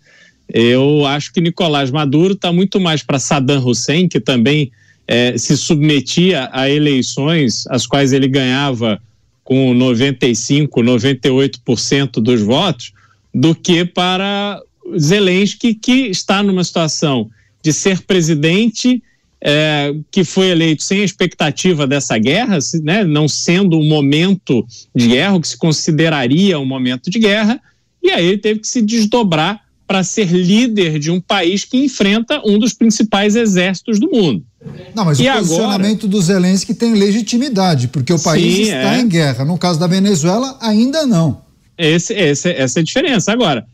Eu 0.51 1.05
acho 1.05 1.31
que 1.31 1.41
Nicolás 1.41 1.91
Maduro 1.91 2.33
está 2.33 2.51
muito 2.51 2.79
mais 2.79 3.03
para 3.03 3.19
Saddam 3.19 3.63
Hussein, 3.63 4.07
que 4.07 4.19
também 4.19 4.71
é, 5.07 5.37
se 5.37 5.55
submetia 5.55 6.49
a 6.51 6.69
eleições 6.69 7.65
as 7.67 7.85
quais 7.85 8.13
ele 8.13 8.27
ganhava 8.27 8.99
com 9.43 9.73
95, 9.73 10.81
98% 10.81 12.13
dos 12.13 12.41
votos, 12.41 12.91
do 13.33 13.53
que 13.53 13.85
para 13.85 14.59
Zelensky, 14.97 15.73
que 15.73 16.07
está 16.07 16.43
numa 16.43 16.63
situação 16.63 17.29
de 17.63 17.73
ser 17.73 18.01
presidente 18.01 19.01
é, 19.41 19.93
que 20.11 20.23
foi 20.23 20.49
eleito 20.49 20.83
sem 20.83 21.01
a 21.01 21.05
expectativa 21.05 21.85
dessa 21.85 22.17
guerra, 22.17 22.57
né, 22.81 23.03
não 23.03 23.27
sendo 23.27 23.77
um 23.77 23.87
momento 23.87 24.65
de 24.95 25.07
guerra, 25.07 25.35
o 25.35 25.41
que 25.41 25.47
se 25.47 25.57
consideraria 25.57 26.59
um 26.59 26.65
momento 26.65 27.09
de 27.09 27.19
guerra, 27.19 27.59
e 28.01 28.09
aí 28.09 28.25
ele 28.25 28.37
teve 28.37 28.59
que 28.61 28.67
se 28.67 28.81
desdobrar 28.81 29.61
para 29.87 30.03
ser 30.03 30.27
líder 30.27 30.99
de 30.99 31.09
um 31.09 31.21
país 31.21 31.63
que 31.63 31.77
enfrenta 31.77 32.41
um 32.45 32.59
dos 32.59 32.73
principais 32.73 33.35
exércitos 33.35 33.99
do 33.99 34.09
mundo. 34.09 34.43
Não, 34.93 35.05
mas 35.05 35.17
e 35.19 35.29
o 35.29 35.33
posicionamento 35.33 36.05
agora... 36.05 36.07
do 36.09 36.21
Zelensky 36.21 36.73
tem 36.73 36.93
legitimidade, 36.93 37.87
porque 37.87 38.11
o 38.11 38.19
país 38.19 38.53
Sim, 38.53 38.61
está 38.63 38.95
é. 38.95 38.99
em 38.99 39.07
guerra. 39.07 39.45
No 39.45 39.57
caso 39.57 39.79
da 39.79 39.87
Venezuela, 39.87 40.57
ainda 40.59 41.05
não. 41.05 41.41
Esse, 41.77 42.13
esse, 42.13 42.49
essa 42.49 42.79
é 42.79 42.81
a 42.81 42.83
diferença. 42.83 43.31
Agora, 43.31 43.65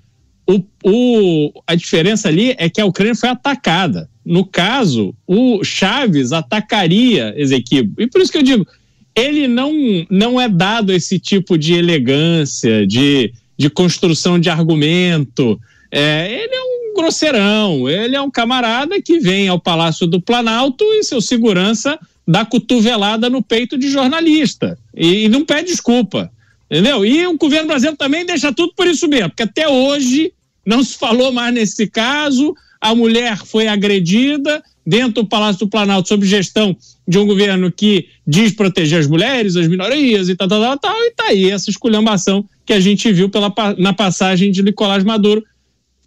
o, 0.48 0.62
o, 0.84 1.64
a 1.66 1.76
diferença 1.76 2.28
ali 2.28 2.54
é 2.58 2.70
que 2.70 2.82
a 2.82 2.86
Ucrânia 2.86 3.16
foi 3.16 3.30
atacada. 3.30 4.10
No 4.26 4.46
caso, 4.46 5.14
o 5.28 5.64
Chaves 5.64 6.32
atacaria 6.32 7.34
Ezequiel. 7.38 7.90
E 7.98 8.08
por 8.08 8.22
isso 8.22 8.32
que 8.32 8.38
eu 8.38 8.44
digo, 8.44 8.68
ele 9.16 9.48
não, 9.48 9.72
não 10.10 10.40
é 10.40 10.50
dado 10.50 10.92
esse 10.92 11.20
tipo 11.20 11.58
de 11.58 11.74
elegância, 11.74 12.86
de, 12.86 13.34
de 13.58 13.70
construção 13.70 14.40
de 14.40 14.50
argumento. 14.50 15.60
É, 15.92 16.32
ele 16.32 16.54
é 16.54 16.62
um 16.62 16.94
grosseirão, 16.96 17.90
ele 17.90 18.16
é 18.16 18.22
um 18.22 18.32
camarada 18.32 19.02
que 19.02 19.20
vem 19.20 19.48
ao 19.48 19.60
Palácio 19.60 20.08
do 20.08 20.22
Planalto 20.22 20.84
e 20.94 21.04
seu 21.04 21.22
segurança 21.22 22.00
dá 22.26 22.46
cotovelada 22.46 23.30
no 23.30 23.42
peito 23.42 23.78
de 23.78 23.90
jornalista. 23.90 24.78
E, 24.96 25.26
e 25.26 25.30
não 25.30 25.46
pede 25.46 25.68
desculpa. 25.68 26.32
Entendeu? 26.74 27.06
E 27.06 27.28
o 27.28 27.38
governo 27.38 27.68
brasileiro 27.68 27.96
também 27.96 28.26
deixa 28.26 28.52
tudo 28.52 28.74
por 28.76 28.88
isso 28.88 29.08
mesmo, 29.08 29.30
porque 29.30 29.44
até 29.44 29.70
hoje 29.70 30.34
não 30.66 30.84
se 30.84 30.98
falou 30.98 31.32
mais 31.32 31.54
nesse 31.54 31.86
caso, 31.86 32.56
a 32.82 32.96
mulher 32.96 33.38
foi 33.38 33.68
agredida 33.68 34.64
dentro 34.84 35.22
do 35.22 35.26
Palácio 35.26 35.60
do 35.60 35.70
Planalto 35.70 36.08
sob 36.08 36.26
gestão 36.26 36.76
de 37.08 37.20
um 37.20 37.28
governo 37.28 37.72
que 37.72 38.08
diz 38.26 38.54
proteger 38.54 39.00
as 39.00 39.06
mulheres, 39.06 39.56
as 39.56 39.68
minorias 39.68 40.30
e 40.30 40.36
tal, 40.36 40.48
tal, 40.48 40.60
tal, 40.60 40.80
tal 40.80 41.06
e 41.06 41.12
tá 41.12 41.26
aí 41.26 41.52
essa 41.52 41.70
esculhambação 41.70 42.44
que 42.66 42.74
a 42.74 42.80
gente 42.80 43.12
viu 43.14 43.30
pela, 43.30 43.54
na 43.78 43.94
passagem 43.94 44.52
de 44.52 44.64
Nicolás 44.64 45.04
Maduro 45.04 45.44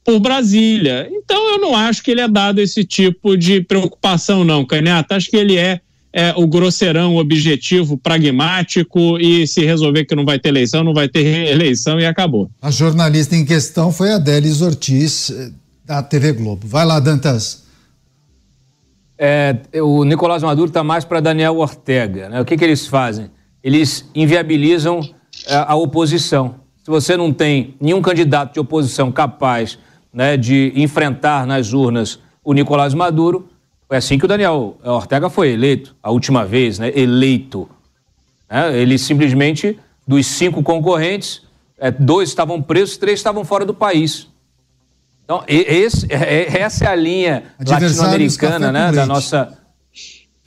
por 0.04 0.18
Brasília. 0.18 1.08
Então 1.12 1.52
eu 1.52 1.58
não 1.60 1.76
acho 1.76 2.02
que 2.02 2.10
ele 2.10 2.22
é 2.22 2.28
dado 2.28 2.58
esse 2.58 2.82
tipo 2.82 3.36
de 3.36 3.60
preocupação 3.60 4.44
não, 4.44 4.64
Caneta, 4.64 5.14
acho 5.14 5.30
que 5.30 5.36
ele 5.36 5.56
é 5.56 5.80
é, 6.16 6.32
o 6.34 6.46
grosseirão 6.46 7.16
objetivo, 7.16 7.98
pragmático 7.98 9.18
e 9.18 9.46
se 9.46 9.66
resolver 9.66 10.06
que 10.06 10.14
não 10.14 10.24
vai 10.24 10.38
ter 10.38 10.48
eleição, 10.48 10.82
não 10.82 10.94
vai 10.94 11.10
ter 11.10 11.50
eleição 11.50 12.00
e 12.00 12.06
acabou. 12.06 12.50
A 12.62 12.70
jornalista 12.70 13.36
em 13.36 13.44
questão 13.44 13.92
foi 13.92 14.10
a 14.10 14.16
Délis 14.16 14.62
Ortiz, 14.62 15.28
eh, 15.28 15.50
da 15.84 16.02
TV 16.02 16.32
Globo. 16.32 16.66
Vai 16.66 16.86
lá, 16.86 16.98
Dantas. 16.98 17.66
É, 19.18 19.58
o 19.74 20.04
Nicolás 20.04 20.42
Maduro 20.42 20.68
está 20.68 20.82
mais 20.82 21.04
para 21.04 21.20
Daniel 21.20 21.58
Ortega. 21.58 22.30
Né? 22.30 22.40
O 22.40 22.46
que, 22.46 22.56
que 22.56 22.64
eles 22.64 22.86
fazem? 22.86 23.30
Eles 23.62 24.08
inviabilizam 24.14 25.00
a, 25.46 25.52
é, 25.52 25.64
a 25.68 25.76
oposição. 25.76 26.54
Se 26.82 26.90
você 26.90 27.14
não 27.14 27.30
tem 27.30 27.74
nenhum 27.78 28.00
candidato 28.00 28.54
de 28.54 28.60
oposição 28.60 29.12
capaz 29.12 29.78
né, 30.14 30.38
de 30.38 30.72
enfrentar 30.76 31.46
nas 31.46 31.74
urnas 31.74 32.18
o 32.42 32.54
Nicolás 32.54 32.94
Maduro, 32.94 33.50
foi 33.88 33.96
assim 33.96 34.18
que 34.18 34.24
o 34.24 34.28
Daniel 34.28 34.76
Ortega 34.82 35.30
foi 35.30 35.50
eleito, 35.50 35.94
a 36.02 36.10
última 36.10 36.44
vez, 36.44 36.78
né? 36.78 36.90
Eleito. 36.94 37.68
Né? 38.50 38.78
Ele 38.78 38.98
simplesmente, 38.98 39.78
dos 40.06 40.26
cinco 40.26 40.62
concorrentes, 40.62 41.42
é, 41.78 41.90
dois 41.90 42.28
estavam 42.28 42.60
presos, 42.60 42.96
três 42.96 43.18
estavam 43.18 43.44
fora 43.44 43.64
do 43.64 43.74
país. 43.74 44.28
Então, 45.24 45.42
esse, 45.46 46.06
é, 46.08 46.16
é, 46.16 46.60
essa 46.60 46.84
é 46.84 46.88
a 46.88 46.94
linha 46.94 47.44
latino-americana, 47.64 48.70
né? 48.70 48.92
Da 48.92 49.06
nossa. 49.06 49.58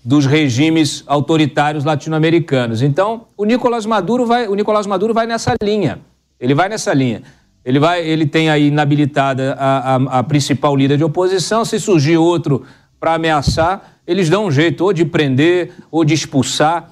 dos 0.04 0.26
regimes 0.26 1.04
autoritários 1.06 1.84
latino-americanos. 1.84 2.82
Então, 2.82 3.28
o 3.38 3.44
Nicolás 3.46 3.86
Maduro 3.86 4.26
vai, 4.26 4.48
o 4.48 4.56
Nicolás 4.56 4.88
Maduro 4.88 5.14
vai 5.14 5.28
nessa 5.28 5.54
linha. 5.62 6.00
Ele 6.40 6.54
vai 6.54 6.70
nessa 6.70 6.94
linha. 6.94 7.22
Ele, 7.66 7.78
vai, 7.78 8.06
ele 8.06 8.26
tem 8.26 8.50
aí 8.50 8.68
inabilitada 8.68 9.54
a, 9.60 9.96
a, 9.96 10.20
a 10.20 10.24
principal 10.24 10.76
líder 10.76 10.98
de 10.98 11.04
oposição. 11.04 11.66
Se 11.66 11.78
surgir 11.78 12.18
outro 12.18 12.66
para 13.00 13.14
ameaçar, 13.14 14.00
eles 14.06 14.30
dão 14.30 14.46
um 14.46 14.52
jeito 14.52 14.84
ou 14.84 14.94
de 14.94 15.06
prender 15.06 15.72
ou 15.90 16.04
de 16.04 16.14
expulsar. 16.14 16.92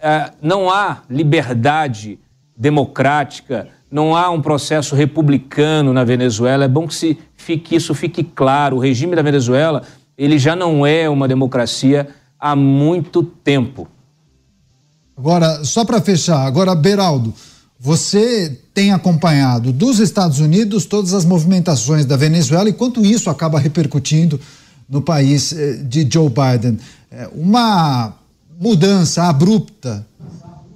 É, 0.00 0.30
não 0.40 0.70
há 0.70 1.02
liberdade 1.08 2.18
democrática, 2.56 3.68
não 3.90 4.16
há 4.16 4.30
um 4.30 4.40
processo 4.40 4.94
republicano 4.94 5.92
na 5.92 6.04
Venezuela. 6.04 6.64
É 6.64 6.68
bom 6.68 6.86
que 6.86 6.94
se 6.94 7.18
fique, 7.36 7.76
isso 7.76 7.94
fique 7.94 8.22
claro. 8.22 8.76
O 8.76 8.80
regime 8.80 9.14
da 9.14 9.22
Venezuela 9.22 9.82
ele 10.16 10.38
já 10.38 10.54
não 10.54 10.86
é 10.86 11.08
uma 11.08 11.26
democracia 11.26 12.08
há 12.38 12.54
muito 12.54 13.22
tempo. 13.22 13.88
Agora, 15.16 15.64
só 15.64 15.84
para 15.84 16.00
fechar, 16.00 16.46
agora, 16.46 16.74
Beraldo, 16.74 17.34
você 17.78 18.60
tem 18.72 18.92
acompanhado 18.92 19.72
dos 19.72 19.98
Estados 19.98 20.38
Unidos 20.38 20.86
todas 20.86 21.12
as 21.12 21.24
movimentações 21.24 22.04
da 22.04 22.16
Venezuela 22.16 22.68
e 22.68 22.72
quanto 22.72 23.04
isso 23.04 23.28
acaba 23.28 23.58
repercutindo 23.58 24.40
no 24.88 25.02
país 25.02 25.52
eh, 25.52 25.74
de 25.84 26.08
Joe 26.10 26.28
Biden. 26.28 26.78
É, 27.10 27.28
uma 27.34 28.14
mudança 28.60 29.24
abrupta, 29.24 30.06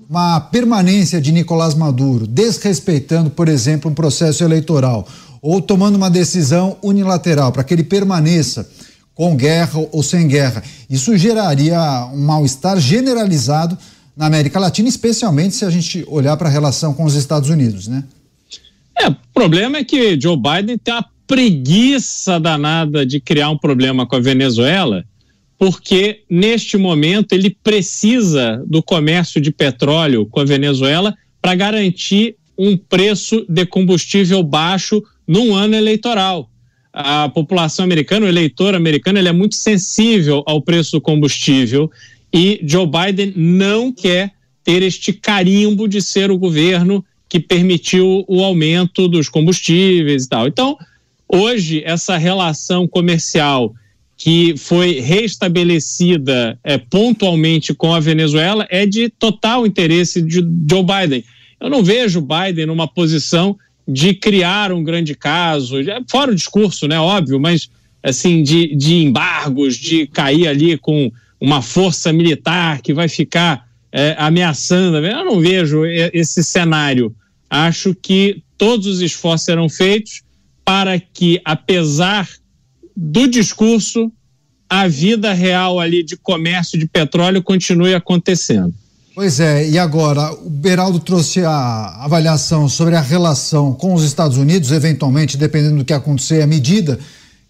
uma 0.08 0.40
permanência 0.40 1.20
de 1.20 1.32
Nicolás 1.32 1.74
Maduro, 1.74 2.26
desrespeitando, 2.26 3.30
por 3.30 3.48
exemplo, 3.48 3.90
um 3.90 3.94
processo 3.94 4.42
eleitoral, 4.44 5.06
ou 5.40 5.60
tomando 5.60 5.96
uma 5.96 6.10
decisão 6.10 6.76
unilateral 6.82 7.52
para 7.52 7.64
que 7.64 7.72
ele 7.72 7.84
permaneça 7.84 8.68
com 9.14 9.34
guerra 9.34 9.80
ou 9.92 10.02
sem 10.02 10.28
guerra. 10.28 10.62
Isso 10.90 11.16
geraria 11.16 12.06
um 12.12 12.24
mal-estar 12.24 12.78
generalizado 12.78 13.76
na 14.16 14.26
América 14.26 14.58
Latina, 14.58 14.88
especialmente 14.88 15.54
se 15.54 15.64
a 15.64 15.70
gente 15.70 16.04
olhar 16.08 16.36
para 16.36 16.48
a 16.48 16.52
relação 16.52 16.92
com 16.92 17.04
os 17.04 17.14
Estados 17.14 17.50
Unidos, 17.50 17.86
né? 17.88 18.04
É, 18.98 19.08
o 19.08 19.16
problema 19.34 19.78
é 19.78 19.84
que 19.84 20.18
Joe 20.20 20.36
Biden 20.36 20.78
tem 20.78 20.94
uma 20.94 21.04
preguiça 21.26 22.38
danada 22.38 23.04
de 23.04 23.20
criar 23.20 23.50
um 23.50 23.58
problema 23.58 24.06
com 24.06 24.16
a 24.16 24.20
Venezuela, 24.20 25.04
porque 25.58 26.22
neste 26.30 26.76
momento 26.76 27.32
ele 27.32 27.50
precisa 27.62 28.62
do 28.66 28.82
comércio 28.82 29.40
de 29.40 29.50
petróleo 29.50 30.26
com 30.26 30.40
a 30.40 30.44
Venezuela 30.44 31.14
para 31.40 31.54
garantir 31.54 32.36
um 32.58 32.76
preço 32.76 33.44
de 33.48 33.66
combustível 33.66 34.42
baixo 34.42 35.02
num 35.26 35.54
ano 35.54 35.74
eleitoral. 35.74 36.50
A 36.92 37.28
população 37.28 37.84
americana, 37.84 38.26
o 38.26 38.28
eleitor 38.28 38.74
americano, 38.74 39.18
ele 39.18 39.28
é 39.28 39.32
muito 39.32 39.54
sensível 39.54 40.42
ao 40.46 40.62
preço 40.62 40.92
do 40.92 41.00
combustível 41.00 41.90
e 42.32 42.60
Joe 42.64 42.86
Biden 42.86 43.32
não 43.36 43.92
quer 43.92 44.32
ter 44.64 44.82
este 44.82 45.12
carimbo 45.12 45.86
de 45.86 46.00
ser 46.00 46.30
o 46.30 46.38
governo 46.38 47.04
que 47.28 47.38
permitiu 47.38 48.24
o 48.26 48.42
aumento 48.42 49.08
dos 49.08 49.28
combustíveis 49.28 50.24
e 50.24 50.28
tal. 50.28 50.46
Então, 50.46 50.76
hoje, 51.28 51.82
essa 51.84 52.16
relação 52.16 52.86
comercial 52.86 53.74
que 54.16 54.56
foi 54.56 55.00
restabelecida 55.00 56.58
é, 56.64 56.78
pontualmente 56.78 57.74
com 57.74 57.92
a 57.92 58.00
Venezuela 58.00 58.66
é 58.70 58.86
de 58.86 59.10
total 59.10 59.66
interesse 59.66 60.22
de 60.22 60.40
Joe 60.68 60.82
Biden. 60.82 61.22
Eu 61.60 61.68
não 61.68 61.82
vejo 61.82 62.22
Biden 62.22 62.66
numa 62.66 62.88
posição 62.88 63.56
de 63.86 64.14
criar 64.14 64.72
um 64.72 64.82
grande 64.82 65.14
caso, 65.14 65.76
fora 66.08 66.32
o 66.32 66.34
discurso, 66.34 66.88
né, 66.88 66.98
óbvio, 66.98 67.38
mas 67.38 67.68
assim, 68.02 68.42
de, 68.42 68.74
de 68.74 68.94
embargos, 68.96 69.76
de 69.76 70.06
cair 70.06 70.48
ali 70.48 70.78
com 70.78 71.10
uma 71.40 71.60
força 71.60 72.12
militar 72.12 72.80
que 72.80 72.94
vai 72.94 73.08
ficar 73.08 73.66
é, 73.92 74.14
ameaçando. 74.18 74.98
Eu 74.98 75.24
não 75.24 75.40
vejo 75.40 75.84
esse 75.84 76.42
cenário. 76.42 77.14
Acho 77.50 77.94
que 77.94 78.42
todos 78.56 78.86
os 78.86 79.00
esforços 79.00 79.44
serão 79.44 79.68
feitos 79.68 80.22
para 80.66 80.98
que, 80.98 81.40
apesar 81.44 82.28
do 82.96 83.28
discurso, 83.28 84.10
a 84.68 84.88
vida 84.88 85.32
real 85.32 85.78
ali 85.78 86.02
de 86.02 86.16
comércio 86.16 86.76
de 86.76 86.88
petróleo 86.88 87.40
continue 87.40 87.94
acontecendo. 87.94 88.74
Pois 89.14 89.38
é, 89.38 89.66
e 89.66 89.78
agora, 89.78 90.32
o 90.32 90.50
Beraldo 90.50 90.98
trouxe 90.98 91.42
a 91.42 92.04
avaliação 92.04 92.68
sobre 92.68 92.96
a 92.96 93.00
relação 93.00 93.72
com 93.72 93.94
os 93.94 94.02
Estados 94.02 94.36
Unidos, 94.36 94.72
eventualmente, 94.72 95.36
dependendo 95.36 95.76
do 95.78 95.84
que 95.84 95.92
acontecer, 95.92 96.42
a 96.42 96.46
medida 96.46 96.98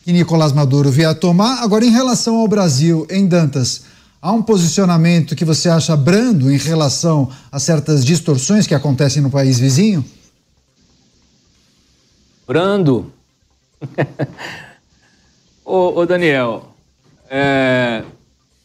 que 0.05 0.13
Nicolás 0.13 0.53
Maduro 0.53 0.91
vier 0.91 1.09
a 1.09 1.15
tomar. 1.15 1.63
Agora, 1.63 1.85
em 1.85 1.91
relação 1.91 2.37
ao 2.37 2.47
Brasil, 2.47 3.07
em 3.11 3.27
Dantas, 3.27 3.83
há 4.23 4.31
um 4.31 4.43
posicionamento 4.43 5.35
que 5.35 5.45
você 5.45 5.69
acha 5.69 5.97
brando 5.97 6.53
em 6.53 6.59
relação 6.59 7.31
a 7.51 7.59
certas 7.59 8.05
distorções 8.05 8.67
que 8.67 8.75
acontecem 8.75 9.23
no 9.23 9.31
país 9.31 9.59
vizinho? 9.59 10.05
Brando? 12.47 13.13
ô, 15.65 16.01
ô, 16.01 16.07
Daniel, 16.07 16.75
é, 17.29 18.03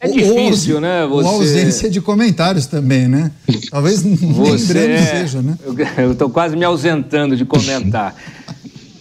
é 0.00 0.08
difícil, 0.08 0.80
né? 0.80 1.06
Você... 1.06 1.28
Uma 1.28 1.34
ausência 1.34 1.90
de 1.90 2.00
comentários 2.00 2.66
também, 2.66 3.08
né? 3.08 3.32
Talvez 3.70 4.02
você 4.04 4.74
nem 4.74 4.96
é... 4.96 5.02
seja, 5.04 5.42
né? 5.42 5.58
Eu 5.96 6.12
estou 6.12 6.30
quase 6.30 6.56
me 6.56 6.64
ausentando 6.64 7.36
de 7.36 7.44
comentar. 7.44 8.14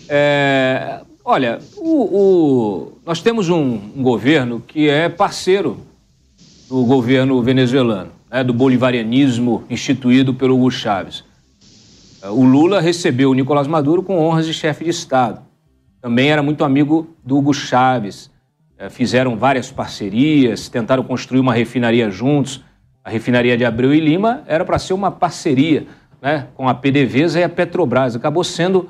é, 0.09 1.01
Olha, 1.23 1.59
o, 1.77 2.01
o, 2.01 2.91
nós 3.05 3.21
temos 3.21 3.47
um, 3.47 3.79
um, 3.95 4.01
governo 4.01 4.61
que 4.65 4.89
é 4.89 5.07
parceiro 5.07 5.77
do 6.67 6.83
governo 6.83 7.41
venezuelano, 7.43 8.09
né, 8.29 8.43
do 8.43 8.53
bolivarianismo 8.53 9.63
instituído 9.69 10.33
pelo 10.33 10.55
Hugo 10.55 10.71
Chávez. 10.71 11.23
O 12.29 12.45
Lula 12.45 12.79
recebeu 12.79 13.31
o 13.31 13.33
Nicolás 13.33 13.65
Maduro 13.65 14.03
com 14.03 14.19
honras 14.19 14.45
de 14.45 14.53
chefe 14.53 14.83
de 14.83 14.91
Estado. 14.91 15.41
Também 15.99 16.29
era 16.29 16.43
muito 16.43 16.63
amigo 16.63 17.15
do 17.23 17.37
Hugo 17.37 17.51
Chávez. 17.51 18.29
É, 18.77 18.91
fizeram 18.91 19.35
várias 19.35 19.71
parcerias, 19.71 20.69
tentaram 20.69 21.03
construir 21.03 21.39
uma 21.39 21.53
refinaria 21.53 22.11
juntos. 22.11 22.63
A 23.03 23.09
refinaria 23.09 23.57
de 23.57 23.65
Abreu 23.65 23.91
e 23.91 23.99
Lima 23.99 24.43
era 24.45 24.63
para 24.63 24.77
ser 24.77 24.93
uma 24.93 25.09
parceria 25.09 25.87
né, 26.21 26.47
com 26.53 26.69
a 26.69 26.75
PDVSA 26.75 27.39
e 27.39 27.43
a 27.43 27.49
Petrobras. 27.49 28.15
Acabou 28.15 28.43
sendo 28.43 28.89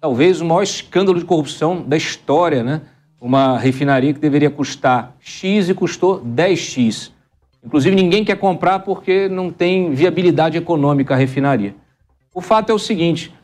talvez 0.00 0.40
o 0.40 0.44
maior 0.44 0.62
escândalo 0.62 1.18
de 1.18 1.24
corrupção 1.24 1.82
da 1.82 1.96
história, 1.96 2.62
né? 2.62 2.82
Uma 3.20 3.58
refinaria 3.58 4.14
que 4.14 4.20
deveria 4.20 4.50
custar 4.50 5.16
X 5.18 5.68
e 5.68 5.74
custou 5.74 6.24
10X. 6.24 7.10
Inclusive, 7.64 7.96
ninguém 7.96 8.24
quer 8.24 8.36
comprar 8.36 8.78
porque 8.78 9.28
não 9.28 9.50
tem 9.50 9.90
viabilidade 9.90 10.56
econômica 10.56 11.14
a 11.14 11.16
refinaria. 11.16 11.74
O 12.38 12.40
fato 12.40 12.70
é 12.70 12.72
o 12.72 12.78
seguinte: 12.78 13.34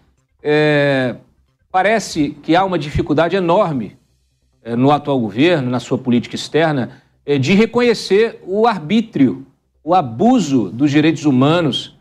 é, 0.41 1.17
parece 1.69 2.31
que 2.31 2.55
há 2.55 2.65
uma 2.65 2.79
dificuldade 2.79 3.35
enorme 3.35 3.97
é, 4.63 4.77
no 4.77 4.93
atual 4.93 5.19
governo, 5.19 5.69
na 5.69 5.81
sua 5.81 5.99
política 5.99 6.37
externa, 6.37 7.03
é, 7.27 7.37
de 7.37 7.55
reconhecer 7.55 8.41
o 8.47 8.69
arbítrio, 8.69 9.45
o 9.83 9.97
abuso 9.97 10.71
dos 10.71 10.93
direitos 10.93 11.25
humanos, 11.25 11.97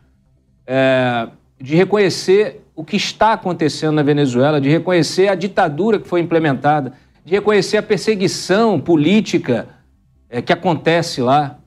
é, 0.68 1.26
de 1.60 1.74
reconhecer 1.74 2.64
o 2.76 2.84
que 2.84 2.94
está 2.94 3.32
acontecendo 3.32 3.96
na 3.96 4.02
Venezuela, 4.04 4.60
de 4.60 4.68
reconhecer 4.68 5.26
a 5.26 5.34
ditadura 5.34 5.98
que 5.98 6.06
foi 6.06 6.20
implementada, 6.20 6.92
de 7.24 7.32
reconhecer 7.32 7.76
a 7.76 7.82
perseguição 7.82 8.78
política 8.78 9.68
é, 10.30 10.40
que 10.40 10.52
acontece 10.52 11.20
lá. 11.20 11.58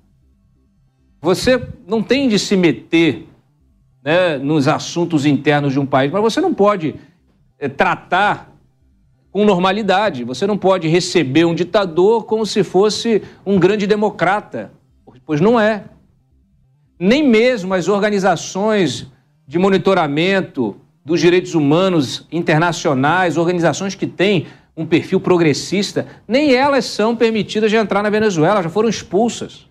Você 1.22 1.62
não 1.86 2.02
tem 2.02 2.30
de 2.30 2.40
se 2.40 2.56
meter 2.56 3.27
né, 4.08 4.38
nos 4.38 4.70
assuntos 4.70 5.26
internos 5.26 5.74
de 5.74 5.80
um 5.82 5.86
país, 5.86 6.10
mas 6.10 6.22
você 6.22 6.40
não 6.40 6.54
pode 6.54 6.96
é, 7.60 7.68
tratar 7.68 8.58
com 9.34 9.44
normalidade. 9.44 10.24
Você 10.24 10.48
não 10.48 10.58
pode 10.58 10.88
receber 10.88 11.44
um 11.44 11.54
ditador 11.54 12.24
como 12.24 12.46
se 12.46 12.64
fosse 12.64 13.22
um 13.46 13.60
grande 13.60 13.86
democrata, 13.86 14.72
pois 15.26 15.42
não 15.42 15.60
é. 15.60 15.84
Nem 16.98 17.22
mesmo 17.22 17.74
as 17.74 17.90
organizações 17.90 19.08
de 19.46 19.60
monitoramento 19.60 20.78
dos 21.04 21.20
direitos 21.20 21.54
humanos 21.54 22.26
internacionais, 22.32 23.36
organizações 23.36 23.94
que 23.94 24.08
têm 24.08 24.48
um 24.78 24.86
perfil 24.86 25.20
progressista, 25.20 26.08
nem 26.26 26.56
elas 26.56 26.86
são 26.86 27.14
permitidas 27.14 27.70
de 27.70 27.76
entrar 27.76 28.02
na 28.02 28.10
Venezuela, 28.10 28.64
já 28.64 28.70
foram 28.70 28.88
expulsas. 28.88 29.68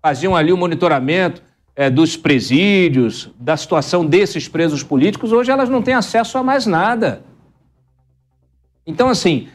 Faziam 0.00 0.34
ali 0.34 0.54
o 0.54 0.56
monitoramento 0.56 1.42
é, 1.76 1.90
dos 1.90 2.16
presídios, 2.16 3.30
da 3.38 3.54
situação 3.54 4.04
desses 4.04 4.48
presos 4.48 4.82
políticos, 4.82 5.30
hoje 5.30 5.50
elas 5.50 5.68
não 5.68 5.82
têm 5.82 5.92
acesso 5.92 6.38
a 6.38 6.42
mais 6.42 6.64
nada. 6.64 7.22
Então, 8.86 9.10
assim, 9.10 9.48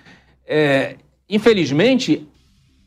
é, 0.45 0.97
infelizmente, 1.27 2.27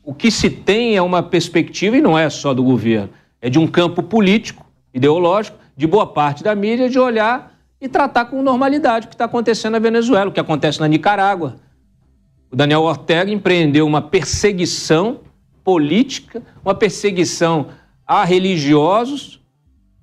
o 0.01 0.13
que 0.13 0.31
se 0.31 0.49
tem 0.49 0.95
é 0.95 1.01
uma 1.01 1.21
perspectiva, 1.21 1.97
e 1.97 2.01
não 2.01 2.17
é 2.17 2.29
só 2.29 2.53
do 2.53 2.63
governo, 2.63 3.09
é 3.41 3.49
de 3.49 3.59
um 3.59 3.67
campo 3.67 4.01
político, 4.01 4.65
ideológico, 4.93 5.57
de 5.75 5.85
boa 5.85 6.07
parte 6.07 6.41
da 6.41 6.55
mídia, 6.55 6.89
de 6.89 6.97
olhar 6.97 7.53
e 7.81 7.89
tratar 7.89 8.25
com 8.25 8.41
normalidade 8.41 9.05
o 9.05 9.09
que 9.09 9.15
está 9.15 9.25
acontecendo 9.25 9.73
na 9.73 9.79
Venezuela, 9.79 10.29
o 10.29 10.33
que 10.33 10.39
acontece 10.39 10.79
na 10.79 10.87
Nicarágua. 10.87 11.57
O 12.49 12.55
Daniel 12.55 12.83
Ortega 12.83 13.29
empreendeu 13.29 13.85
uma 13.85 14.01
perseguição 14.01 15.19
política, 15.61 16.41
uma 16.63 16.73
perseguição 16.73 17.67
a 18.05 18.23
religiosos, 18.23 19.41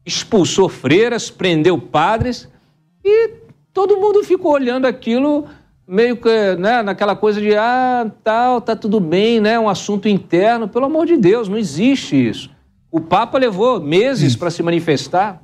expulsou 0.05 0.69
freiras, 0.69 1.31
prendeu 1.31 1.79
padres 1.79 2.49
e 3.05 3.31
todo 3.73 3.97
mundo 3.97 4.25
ficou 4.25 4.53
olhando 4.53 4.87
aquilo 4.87 5.47
meio 5.87 6.17
que 6.17 6.57
né, 6.57 6.83
naquela 6.83 7.15
coisa 7.15 7.41
de 7.41 7.55
ah, 7.55 8.11
tal, 8.23 8.61
tá 8.61 8.75
tudo 8.75 9.01
bem, 9.01 9.41
né, 9.41 9.59
um 9.59 9.69
assunto 9.69 10.09
interno. 10.09 10.69
Pelo 10.69 10.87
amor 10.87 11.07
de 11.07 11.17
Deus, 11.17 11.49
não 11.49 11.59
existe 11.59 12.17
isso. 12.17 12.51
O 12.91 13.01
Papa 13.01 13.39
levou 13.39 13.81
meses 13.81 14.37
para 14.37 14.51
se 14.51 14.63
manifestar. 14.63 15.43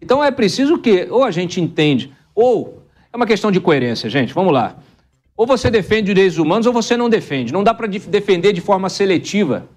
Então 0.00 0.22
é 0.22 0.30
preciso 0.30 0.78
que 0.78 1.06
ou 1.10 1.24
a 1.24 1.30
gente 1.30 1.60
entende, 1.60 2.12
ou 2.34 2.82
é 3.12 3.16
uma 3.16 3.26
questão 3.26 3.50
de 3.50 3.60
coerência, 3.60 4.08
gente, 4.08 4.32
vamos 4.32 4.52
lá. 4.52 4.76
Ou 5.36 5.46
você 5.46 5.70
defende 5.70 6.12
direitos 6.14 6.38
humanos 6.38 6.66
ou 6.66 6.72
você 6.72 6.96
não 6.96 7.08
defende. 7.08 7.52
Não 7.52 7.62
dá 7.62 7.72
para 7.72 7.86
defender 7.86 8.52
de 8.52 8.60
forma 8.60 8.88
seletiva. 8.88 9.68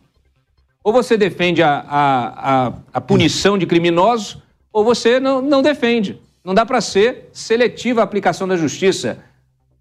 Ou 0.83 0.91
você 0.91 1.15
defende 1.15 1.61
a, 1.61 1.85
a, 1.87 2.67
a, 2.67 2.73
a 2.93 3.01
punição 3.01 3.57
de 3.57 3.65
criminosos, 3.65 4.37
ou 4.73 4.83
você 4.83 5.19
não, 5.19 5.41
não 5.41 5.61
defende. 5.61 6.19
Não 6.43 6.53
dá 6.53 6.65
para 6.65 6.81
ser 6.81 7.29
seletiva 7.31 8.01
a 8.01 8.03
aplicação 8.03 8.47
da 8.47 8.57
justiça. 8.57 9.19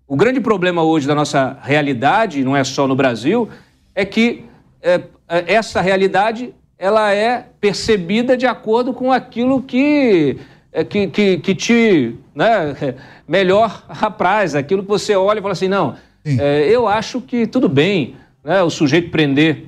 O 0.06 0.16
grande 0.16 0.40
problema 0.40 0.82
hoje 0.82 1.06
da 1.06 1.14
nossa 1.14 1.58
realidade, 1.62 2.44
não 2.44 2.56
é 2.56 2.64
só 2.64 2.86
no 2.86 2.94
Brasil, 2.94 3.48
é 3.94 4.04
que 4.04 4.44
é, 4.82 5.00
é 5.28 5.54
essa 5.54 5.80
realidade 5.80 6.52
ela 6.78 7.12
é 7.12 7.46
percebida 7.60 8.36
de 8.36 8.46
acordo 8.46 8.94
com 8.94 9.12
aquilo 9.12 9.62
que, 9.62 10.38
é, 10.72 10.82
que, 10.82 11.06
que, 11.08 11.36
que 11.38 11.54
te 11.54 12.16
né, 12.34 12.96
melhor 13.28 13.84
apraz, 13.88 14.54
aquilo 14.54 14.82
que 14.82 14.88
você 14.88 15.14
olha 15.14 15.38
e 15.38 15.42
fala 15.42 15.52
assim, 15.52 15.68
não, 15.68 15.96
é, 16.24 16.68
eu 16.68 16.88
acho 16.88 17.20
que 17.20 17.46
tudo 17.46 17.68
bem 17.68 18.16
né, 18.42 18.62
o 18.62 18.70
sujeito 18.70 19.10
prender 19.10 19.66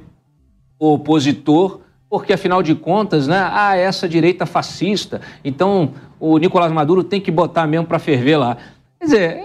o 0.82 0.94
opositor, 0.94 1.78
porque 2.10 2.32
afinal 2.32 2.60
de 2.60 2.74
contas, 2.74 3.28
né, 3.28 3.48
ah, 3.52 3.76
essa 3.76 4.09
direita 4.09 4.44
fascista, 4.44 5.20
então 5.44 5.92
o 6.18 6.38
Nicolás 6.38 6.72
Maduro 6.72 7.04
tem 7.04 7.20
que 7.20 7.30
botar 7.30 7.68
mesmo 7.68 7.86
para 7.86 8.00
ferver 8.00 8.36
lá. 8.36 8.56
Quer 8.98 9.04
dizer, 9.04 9.44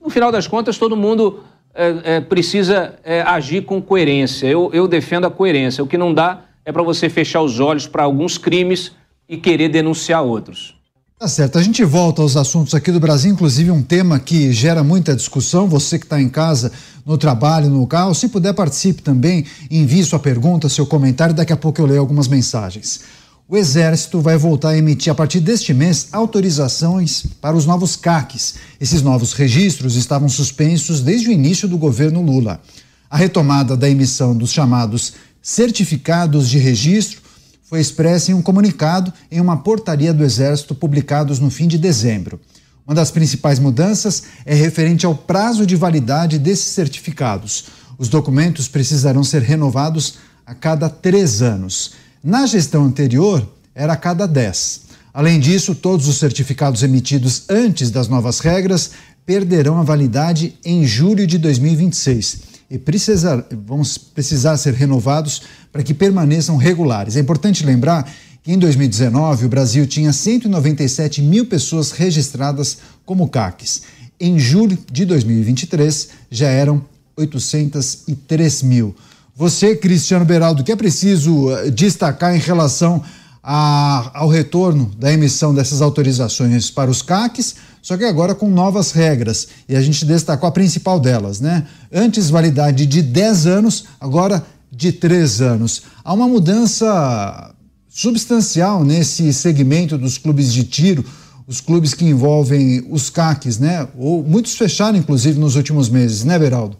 no 0.00 0.08
final 0.08 0.30
das 0.30 0.46
contas, 0.46 0.78
todo 0.78 0.96
mundo 0.96 1.40
é, 1.74 1.94
é, 2.04 2.20
precisa 2.20 2.94
é, 3.02 3.20
agir 3.22 3.64
com 3.64 3.82
coerência. 3.82 4.46
Eu, 4.46 4.70
eu 4.72 4.86
defendo 4.86 5.26
a 5.26 5.30
coerência. 5.30 5.82
O 5.82 5.88
que 5.88 5.98
não 5.98 6.14
dá 6.14 6.42
é 6.64 6.70
para 6.70 6.84
você 6.84 7.08
fechar 7.08 7.42
os 7.42 7.58
olhos 7.58 7.88
para 7.88 8.04
alguns 8.04 8.38
crimes 8.38 8.92
e 9.28 9.36
querer 9.36 9.68
denunciar 9.68 10.22
outros. 10.22 10.75
Tá 11.18 11.26
certo. 11.26 11.58
A 11.58 11.62
gente 11.62 11.82
volta 11.82 12.20
aos 12.20 12.36
assuntos 12.36 12.74
aqui 12.74 12.92
do 12.92 13.00
Brasil, 13.00 13.32
inclusive 13.32 13.70
um 13.70 13.82
tema 13.82 14.18
que 14.20 14.52
gera 14.52 14.84
muita 14.84 15.16
discussão. 15.16 15.66
Você 15.66 15.98
que 15.98 16.04
está 16.04 16.20
em 16.20 16.28
casa, 16.28 16.70
no 17.06 17.16
trabalho, 17.16 17.70
no 17.70 17.86
carro, 17.86 18.14
se 18.14 18.28
puder, 18.28 18.52
participe 18.52 19.00
também. 19.00 19.46
Envie 19.70 20.04
sua 20.04 20.18
pergunta, 20.18 20.68
seu 20.68 20.84
comentário. 20.84 21.34
Daqui 21.34 21.54
a 21.54 21.56
pouco 21.56 21.80
eu 21.80 21.86
leio 21.86 22.00
algumas 22.00 22.28
mensagens. 22.28 23.00
O 23.48 23.56
Exército 23.56 24.20
vai 24.20 24.36
voltar 24.36 24.70
a 24.70 24.76
emitir 24.76 25.10
a 25.10 25.14
partir 25.14 25.40
deste 25.40 25.72
mês 25.72 26.08
autorizações 26.12 27.24
para 27.40 27.56
os 27.56 27.64
novos 27.64 27.96
CACs. 27.96 28.56
Esses 28.78 29.00
novos 29.00 29.32
registros 29.32 29.96
estavam 29.96 30.28
suspensos 30.28 31.00
desde 31.00 31.30
o 31.30 31.32
início 31.32 31.66
do 31.66 31.78
governo 31.78 32.20
Lula. 32.20 32.60
A 33.08 33.16
retomada 33.16 33.74
da 33.74 33.88
emissão 33.88 34.36
dos 34.36 34.52
chamados 34.52 35.14
certificados 35.40 36.50
de 36.50 36.58
registro 36.58 37.22
foi 37.68 37.80
expressa 37.80 38.30
em 38.30 38.34
um 38.34 38.40
comunicado 38.40 39.12
em 39.30 39.40
uma 39.40 39.56
portaria 39.56 40.14
do 40.14 40.24
Exército 40.24 40.74
publicados 40.74 41.40
no 41.40 41.50
fim 41.50 41.66
de 41.66 41.76
dezembro. 41.76 42.40
Uma 42.86 42.94
das 42.94 43.10
principais 43.10 43.58
mudanças 43.58 44.22
é 44.44 44.54
referente 44.54 45.04
ao 45.04 45.14
prazo 45.14 45.66
de 45.66 45.74
validade 45.74 46.38
desses 46.38 46.66
certificados. 46.66 47.64
Os 47.98 48.08
documentos 48.08 48.68
precisarão 48.68 49.24
ser 49.24 49.42
renovados 49.42 50.18
a 50.46 50.54
cada 50.54 50.88
três 50.88 51.42
anos. 51.42 51.94
Na 52.22 52.46
gestão 52.46 52.84
anterior, 52.84 53.46
era 53.74 53.94
a 53.94 53.96
cada 53.96 54.26
dez. 54.26 54.82
Além 55.12 55.40
disso, 55.40 55.74
todos 55.74 56.06
os 56.06 56.18
certificados 56.18 56.84
emitidos 56.84 57.44
antes 57.48 57.90
das 57.90 58.06
novas 58.06 58.38
regras 58.38 58.92
perderão 59.24 59.78
a 59.78 59.82
validade 59.82 60.54
em 60.64 60.86
julho 60.86 61.26
de 61.26 61.36
2026 61.36 62.45
e 62.70 62.78
precisar, 62.78 63.44
vão 63.64 63.82
precisar 64.14 64.56
ser 64.56 64.74
renovados 64.74 65.42
para 65.72 65.82
que 65.82 65.94
permaneçam 65.94 66.56
regulares. 66.56 67.16
É 67.16 67.20
importante 67.20 67.64
lembrar 67.64 68.10
que 68.42 68.52
em 68.52 68.58
2019 68.58 69.46
o 69.46 69.48
Brasil 69.48 69.86
tinha 69.86 70.12
197 70.12 71.22
mil 71.22 71.46
pessoas 71.46 71.90
registradas 71.90 72.78
como 73.04 73.28
CACs. 73.28 73.82
Em 74.18 74.38
julho 74.38 74.78
de 74.90 75.04
2023 75.04 76.08
já 76.30 76.48
eram 76.48 76.84
803 77.16 78.62
mil. 78.62 78.94
Você, 79.34 79.76
Cristiano 79.76 80.24
Beraldo, 80.24 80.64
que 80.64 80.72
é 80.72 80.76
preciso 80.76 81.50
eh, 81.50 81.70
destacar 81.70 82.34
em 82.34 82.38
relação 82.38 83.02
a, 83.42 84.10
ao 84.14 84.28
retorno 84.28 84.90
da 84.98 85.12
emissão 85.12 85.54
dessas 85.54 85.82
autorizações 85.82 86.70
para 86.70 86.90
os 86.90 87.02
CACs, 87.02 87.56
só 87.86 87.96
que 87.96 88.04
agora 88.04 88.34
com 88.34 88.48
novas 88.50 88.90
regras. 88.90 89.46
E 89.68 89.76
a 89.76 89.80
gente 89.80 90.04
destacou 90.04 90.48
a 90.48 90.50
principal 90.50 90.98
delas, 90.98 91.38
né? 91.38 91.68
Antes 91.92 92.28
validade 92.28 92.84
de 92.84 93.00
10 93.00 93.46
anos, 93.46 93.84
agora 94.00 94.44
de 94.72 94.90
3 94.90 95.40
anos. 95.40 95.82
Há 96.02 96.12
uma 96.12 96.26
mudança 96.26 97.54
substancial 97.88 98.84
nesse 98.84 99.32
segmento 99.32 99.96
dos 99.96 100.18
clubes 100.18 100.52
de 100.52 100.64
tiro, 100.64 101.04
os 101.46 101.60
clubes 101.60 101.94
que 101.94 102.04
envolvem 102.04 102.84
os 102.90 103.08
CACs, 103.08 103.60
né? 103.60 103.86
Ou 103.96 104.20
muitos 104.20 104.56
fecharam, 104.56 104.98
inclusive, 104.98 105.38
nos 105.38 105.54
últimos 105.54 105.88
meses, 105.88 106.24
né, 106.24 106.36
Beraldo? 106.40 106.76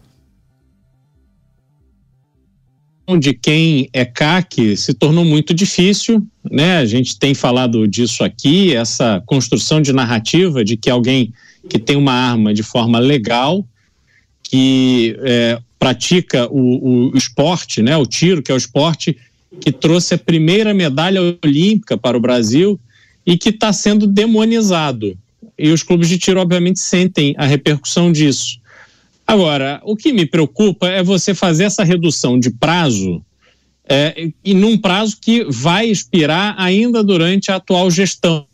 De 3.14 3.32
quem 3.32 3.88
é 3.92 4.04
CAC 4.04 4.76
se 4.76 4.92
tornou 4.92 5.24
muito 5.24 5.54
difícil, 5.54 6.26
né? 6.50 6.78
A 6.78 6.84
gente 6.84 7.16
tem 7.16 7.34
falado 7.34 7.86
disso 7.86 8.24
aqui, 8.24 8.74
essa 8.74 9.22
construção 9.26 9.80
de 9.80 9.92
narrativa 9.92 10.64
de 10.64 10.76
que 10.76 10.90
alguém 10.90 11.32
que 11.68 11.78
tem 11.78 11.96
uma 11.96 12.12
arma 12.12 12.52
de 12.52 12.64
forma 12.64 12.98
legal, 12.98 13.64
que 14.42 15.16
é, 15.20 15.58
pratica 15.78 16.48
o, 16.50 17.10
o 17.12 17.16
esporte, 17.16 17.80
né? 17.80 17.96
O 17.96 18.06
tiro, 18.06 18.42
que 18.42 18.50
é 18.50 18.54
o 18.54 18.58
esporte 18.58 19.16
que 19.60 19.70
trouxe 19.70 20.14
a 20.14 20.18
primeira 20.18 20.74
medalha 20.74 21.20
olímpica 21.44 21.96
para 21.96 22.16
o 22.16 22.20
Brasil 22.20 22.78
e 23.24 23.38
que 23.38 23.50
está 23.50 23.72
sendo 23.72 24.06
demonizado. 24.06 25.16
E 25.58 25.70
os 25.70 25.82
clubes 25.82 26.08
de 26.08 26.18
tiro, 26.18 26.40
obviamente, 26.40 26.80
sentem 26.80 27.34
a 27.38 27.46
repercussão 27.46 28.10
disso. 28.10 28.58
Agora, 29.26 29.80
o 29.84 29.96
que 29.96 30.12
me 30.12 30.24
preocupa 30.24 30.88
é 30.88 31.02
você 31.02 31.34
fazer 31.34 31.64
essa 31.64 31.82
redução 31.82 32.38
de 32.38 32.50
prazo 32.50 33.22
é, 33.88 34.30
e 34.44 34.54
num 34.54 34.76
prazo 34.78 35.16
que 35.20 35.44
vai 35.44 35.86
expirar 35.88 36.54
ainda 36.58 37.02
durante 37.02 37.50
a 37.50 37.56
atual 37.56 37.90
gestão. 37.90 38.46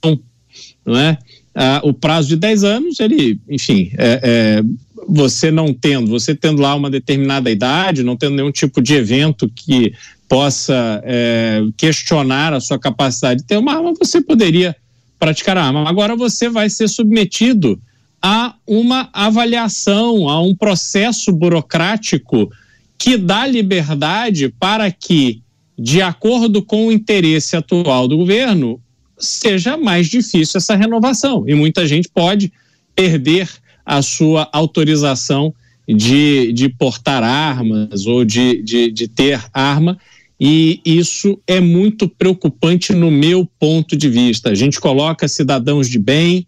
Não 0.85 0.97
é? 0.97 1.19
Ah, 1.55 1.81
o 1.85 1.93
prazo 1.93 2.29
de 2.29 2.37
10 2.37 2.65
anos, 2.65 3.01
ele, 3.01 3.39
enfim, 3.49 3.91
é, 3.99 4.21
é, 4.23 4.63
você 5.09 5.51
não 5.51 5.73
tendo, 5.73 6.09
você 6.09 6.35
tendo 6.35 6.63
lá 6.63 6.75
uma 6.75 6.91
determinada 6.91 7.51
idade, 7.51 8.03
não 8.03 8.17
tendo 8.17 8.37
nenhum 8.37 8.51
tipo 8.51 8.81
de 8.81 8.95
evento 8.95 9.51
que 9.55 9.93
possa 10.29 11.03
é, 11.05 11.63
questionar 11.77 12.55
a 12.55 12.61
sua 12.61 12.79
capacidade 12.79 13.41
de 13.41 13.47
ter 13.47 13.59
uma 13.59 13.75
arma, 13.75 13.93
você 13.99 14.21
poderia 14.21 14.75
praticar 15.19 15.59
a 15.59 15.65
arma. 15.65 15.89
Agora 15.89 16.17
você 16.17 16.49
vai 16.49 16.71
ser 16.71 16.89
submetido 16.89 17.79
a 18.23 18.55
uma 18.67 19.11
avaliação, 19.13 20.29
a 20.29 20.41
um 20.41 20.55
processo 20.55 21.33
burocrático 21.33 22.49
que 22.97 23.17
dá 23.17 23.45
liberdade 23.47 24.49
para 24.61 24.91
que, 24.93 25.43
de 25.77 26.01
acordo 26.01 26.63
com 26.63 26.87
o 26.87 26.93
interesse 26.93 27.57
atual 27.57 28.07
do 28.07 28.17
governo, 28.17 28.81
seja 29.19 29.77
mais 29.77 30.09
difícil 30.09 30.59
essa 30.59 30.77
renovação. 30.77 31.45
E 31.49 31.55
muita 31.55 31.85
gente 31.87 32.09
pode 32.09 32.53
perder 32.95 33.49
a 33.85 34.01
sua 34.03 34.49
autorização 34.53 35.53
de, 35.89 36.53
de 36.53 36.69
portar 36.69 37.25
armas 37.25 38.07
ou 38.07 38.25
de, 38.25 38.63
de, 38.63 38.91
de 38.91 39.09
ter 39.09 39.43
arma. 39.53 39.99
E 40.39 40.81
isso 40.85 41.39
é 41.47 41.61
muito 41.61 42.09
preocupante 42.09 42.93
no 42.93 43.11
meu 43.11 43.49
ponto 43.59 43.97
de 43.97 44.09
vista. 44.09 44.51
A 44.51 44.55
gente 44.55 44.81
coloca 44.81 45.29
cidadãos 45.29 45.89
de 45.89 45.99
bem, 45.99 46.47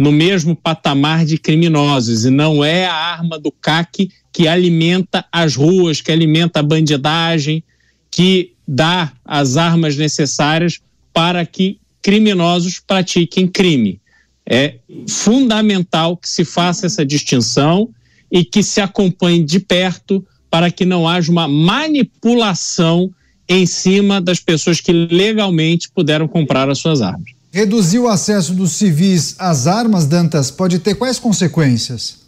no 0.00 0.10
mesmo 0.10 0.56
patamar 0.56 1.26
de 1.26 1.36
criminosos 1.36 2.24
e 2.24 2.30
não 2.30 2.64
é 2.64 2.86
a 2.86 2.94
arma 2.94 3.38
do 3.38 3.52
CAC 3.52 4.10
que 4.32 4.48
alimenta 4.48 5.26
as 5.30 5.54
ruas, 5.54 6.00
que 6.00 6.10
alimenta 6.10 6.60
a 6.60 6.62
bandidagem, 6.62 7.62
que 8.10 8.54
dá 8.66 9.12
as 9.22 9.58
armas 9.58 9.98
necessárias 9.98 10.80
para 11.12 11.44
que 11.44 11.78
criminosos 12.00 12.80
pratiquem 12.80 13.46
crime. 13.46 14.00
É 14.46 14.76
fundamental 15.06 16.16
que 16.16 16.30
se 16.30 16.46
faça 16.46 16.86
essa 16.86 17.04
distinção 17.04 17.90
e 18.32 18.42
que 18.42 18.62
se 18.62 18.80
acompanhe 18.80 19.44
de 19.44 19.60
perto 19.60 20.26
para 20.50 20.70
que 20.70 20.86
não 20.86 21.06
haja 21.06 21.30
uma 21.30 21.46
manipulação 21.46 23.10
em 23.46 23.66
cima 23.66 24.18
das 24.18 24.40
pessoas 24.40 24.80
que 24.80 24.92
legalmente 24.92 25.90
puderam 25.90 26.26
comprar 26.26 26.70
as 26.70 26.78
suas 26.78 27.02
armas. 27.02 27.38
Reduzir 27.52 27.98
o 27.98 28.06
acesso 28.06 28.54
dos 28.54 28.72
civis 28.72 29.34
às 29.38 29.66
armas, 29.66 30.06
Dantas, 30.06 30.52
pode 30.52 30.78
ter 30.78 30.94
quais 30.94 31.18
consequências? 31.18 32.20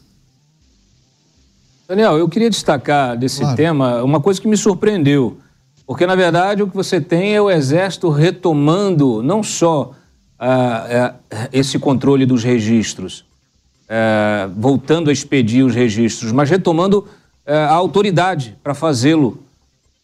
Daniel, 1.86 2.18
eu 2.18 2.28
queria 2.28 2.50
destacar 2.50 3.16
desse 3.16 3.40
claro. 3.40 3.56
tema 3.56 4.02
uma 4.02 4.20
coisa 4.20 4.40
que 4.40 4.48
me 4.48 4.56
surpreendeu. 4.56 5.38
Porque, 5.86 6.06
na 6.06 6.16
verdade, 6.16 6.62
o 6.62 6.66
que 6.66 6.74
você 6.74 7.00
tem 7.00 7.34
é 7.34 7.40
o 7.40 7.50
Exército 7.50 8.08
retomando 8.08 9.22
não 9.22 9.42
só 9.42 9.92
uh, 10.40 11.14
uh, 11.14 11.48
esse 11.52 11.78
controle 11.78 12.26
dos 12.26 12.42
registros, 12.42 13.24
uh, 13.84 14.50
voltando 14.56 15.08
a 15.08 15.12
expedir 15.12 15.64
os 15.64 15.74
registros, 15.74 16.32
mas 16.32 16.50
retomando 16.50 17.06
a 17.44 17.74
autoridade 17.74 18.56
para 18.62 18.72
fazê-lo. 18.72 19.42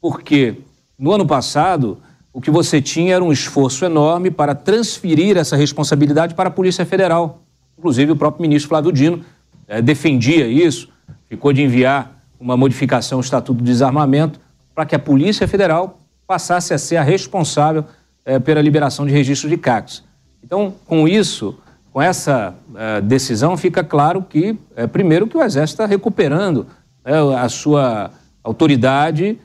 Porque 0.00 0.56
no 0.98 1.12
ano 1.12 1.24
passado 1.24 1.98
o 2.38 2.40
que 2.40 2.52
você 2.52 2.80
tinha 2.80 3.16
era 3.16 3.24
um 3.24 3.32
esforço 3.32 3.84
enorme 3.84 4.30
para 4.30 4.54
transferir 4.54 5.36
essa 5.36 5.56
responsabilidade 5.56 6.36
para 6.36 6.48
a 6.48 6.52
Polícia 6.52 6.86
Federal. 6.86 7.42
Inclusive, 7.76 8.12
o 8.12 8.16
próprio 8.16 8.42
ministro 8.42 8.68
Flávio 8.68 8.92
Dino 8.92 9.24
é, 9.66 9.82
defendia 9.82 10.46
isso, 10.46 10.88
ficou 11.28 11.52
de 11.52 11.64
enviar 11.64 12.22
uma 12.38 12.56
modificação 12.56 13.18
ao 13.18 13.22
Estatuto 13.22 13.58
do 13.58 13.64
Desarmamento 13.64 14.38
para 14.72 14.86
que 14.86 14.94
a 14.94 15.00
Polícia 15.00 15.48
Federal 15.48 15.98
passasse 16.28 16.72
a 16.72 16.78
ser 16.78 16.98
a 16.98 17.02
responsável 17.02 17.84
é, 18.24 18.38
pela 18.38 18.62
liberação 18.62 19.04
de 19.04 19.10
registro 19.10 19.50
de 19.50 19.56
CACs. 19.56 20.04
Então, 20.40 20.76
com 20.86 21.08
isso, 21.08 21.58
com 21.92 22.00
essa 22.00 22.54
uh, 22.68 23.02
decisão, 23.02 23.56
fica 23.56 23.82
claro 23.82 24.22
que, 24.22 24.56
primeiro, 24.92 25.26
que 25.26 25.36
o 25.36 25.42
Exército 25.42 25.82
está 25.82 25.86
recuperando 25.86 26.68
uh, 27.04 27.36
a 27.36 27.48
sua 27.48 28.12
autoridade, 28.44 29.40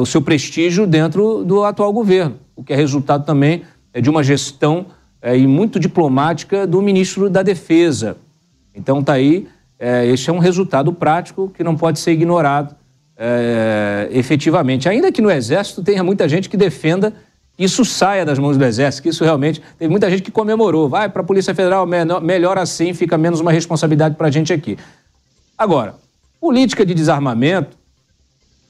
o 0.00 0.06
seu 0.06 0.22
prestígio 0.22 0.86
dentro 0.86 1.44
do 1.44 1.64
atual 1.64 1.92
governo, 1.92 2.36
o 2.56 2.64
que 2.64 2.72
é 2.72 2.76
resultado 2.76 3.24
também 3.24 3.62
de 4.00 4.08
uma 4.08 4.22
gestão 4.22 4.86
e 5.22 5.46
muito 5.46 5.78
diplomática 5.78 6.66
do 6.66 6.80
ministro 6.80 7.28
da 7.28 7.42
Defesa. 7.42 8.16
Então, 8.74 9.00
está 9.00 9.14
aí, 9.14 9.46
este 10.10 10.30
é 10.30 10.32
um 10.32 10.38
resultado 10.38 10.92
prático 10.92 11.50
que 11.54 11.62
não 11.62 11.76
pode 11.76 11.98
ser 11.98 12.12
ignorado 12.12 12.74
efetivamente. 14.10 14.88
Ainda 14.88 15.10
que 15.12 15.20
no 15.20 15.30
Exército 15.30 15.82
tenha 15.82 16.04
muita 16.04 16.28
gente 16.28 16.48
que 16.48 16.56
defenda 16.56 17.12
isso 17.58 17.84
saia 17.84 18.24
das 18.24 18.38
mãos 18.38 18.56
do 18.56 18.64
Exército, 18.64 19.02
que 19.02 19.08
isso 19.08 19.24
realmente. 19.24 19.60
Teve 19.76 19.90
muita 19.90 20.08
gente 20.08 20.22
que 20.22 20.30
comemorou. 20.30 20.88
Vai 20.88 21.08
para 21.08 21.22
a 21.22 21.24
Polícia 21.24 21.52
Federal, 21.52 21.84
melhor 22.22 22.56
assim, 22.56 22.94
fica 22.94 23.18
menos 23.18 23.40
uma 23.40 23.50
responsabilidade 23.50 24.14
para 24.14 24.28
a 24.28 24.30
gente 24.30 24.52
aqui. 24.52 24.78
Agora, 25.56 25.96
política 26.40 26.86
de 26.86 26.94
desarmamento, 26.94 27.76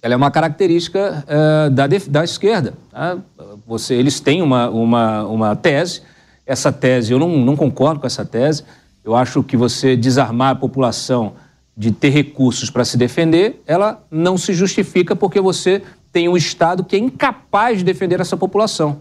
ela 0.00 0.14
é 0.14 0.16
uma 0.16 0.30
característica 0.30 1.24
uh, 1.26 1.70
da, 1.70 1.86
da 1.86 2.24
esquerda. 2.24 2.74
Tá? 2.90 3.18
Você, 3.66 3.94
eles 3.94 4.20
têm 4.20 4.42
uma, 4.42 4.68
uma, 4.70 5.24
uma 5.24 5.56
tese, 5.56 6.02
essa 6.46 6.72
tese, 6.72 7.12
eu 7.12 7.18
não, 7.18 7.38
não 7.38 7.56
concordo 7.56 8.00
com 8.00 8.06
essa 8.06 8.24
tese. 8.24 8.64
Eu 9.04 9.14
acho 9.14 9.42
que 9.42 9.56
você 9.56 9.96
desarmar 9.96 10.50
a 10.50 10.54
população 10.54 11.34
de 11.76 11.92
ter 11.92 12.08
recursos 12.08 12.70
para 12.70 12.84
se 12.84 12.96
defender, 12.96 13.62
ela 13.66 14.02
não 14.10 14.36
se 14.36 14.52
justifica 14.52 15.14
porque 15.14 15.40
você 15.40 15.82
tem 16.12 16.28
um 16.28 16.36
Estado 16.36 16.82
que 16.82 16.96
é 16.96 16.98
incapaz 16.98 17.78
de 17.78 17.84
defender 17.84 18.20
essa 18.20 18.36
população. 18.36 19.00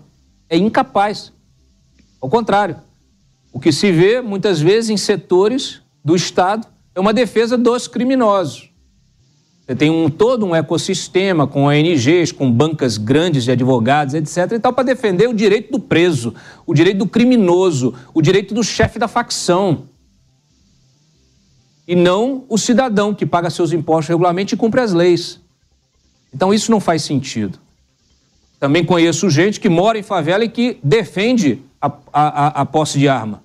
É 0.49 0.57
incapaz. 0.57 1.32
Ao 2.22 2.30
contrário. 2.30 2.78
O 3.52 3.60
que 3.60 3.72
se 3.72 3.91
vê 3.91 4.22
muitas 4.22 4.60
vezes 4.61 4.91
em 4.91 4.98
setores 4.98 5.82
do 6.03 6.15
Estado 6.15 6.68
é 6.94 6.99
uma 6.99 7.14
defesa 7.14 7.57
dos 7.57 7.88
criminosos. 7.88 8.66
Você 9.68 9.76
tem 9.76 9.89
um, 9.89 10.10
todo 10.10 10.45
um 10.45 10.56
ecossistema 10.56 11.45
com 11.45 11.65
ONGs, 11.65 12.31
com 12.31 12.49
bancas 12.49 12.98
grandes 12.98 13.44
de 13.44 13.52
advogados, 13.52 14.14
etc. 14.14 14.53
e 14.53 14.60
tal, 14.60 14.72
para 14.72 14.85
defender 14.85 15.27
o 15.27 15.34
direito 15.34 15.73
do 15.73 15.80
preso, 15.80 16.34
o 16.65 16.73
direito 16.73 16.99
do 16.99 17.07
criminoso, 17.07 17.94
o 18.14 18.22
direito 18.22 18.53
do 18.53 18.64
chefe 18.64 18.98
da 18.98 19.10
facção. 19.10 19.89
E 21.85 21.98
não 21.98 22.45
o 22.48 22.57
cidadão 22.57 23.14
que 23.14 23.26
paga 23.26 23.49
seus 23.49 23.73
impostos 23.73 24.07
regularmente 24.07 24.56
e 24.56 24.57
cumpre 24.57 24.80
as 24.80 24.94
leis. 24.94 25.41
Então 26.34 26.53
isso 26.53 26.72
não 26.72 26.80
faz 26.80 27.02
sentido. 27.02 27.60
Também 28.61 28.85
conheço 28.85 29.30
gente 29.30 29.60
que 29.60 29.68
mora 29.68 29.99
em 29.99 30.03
favela 30.03 30.45
e 30.45 30.49
que 30.49 30.80
defende 30.81 31.61
a, 31.81 31.91
a, 32.14 32.61
a 32.61 32.65
posse 32.65 32.98
de 32.98 33.10
arma. 33.10 33.44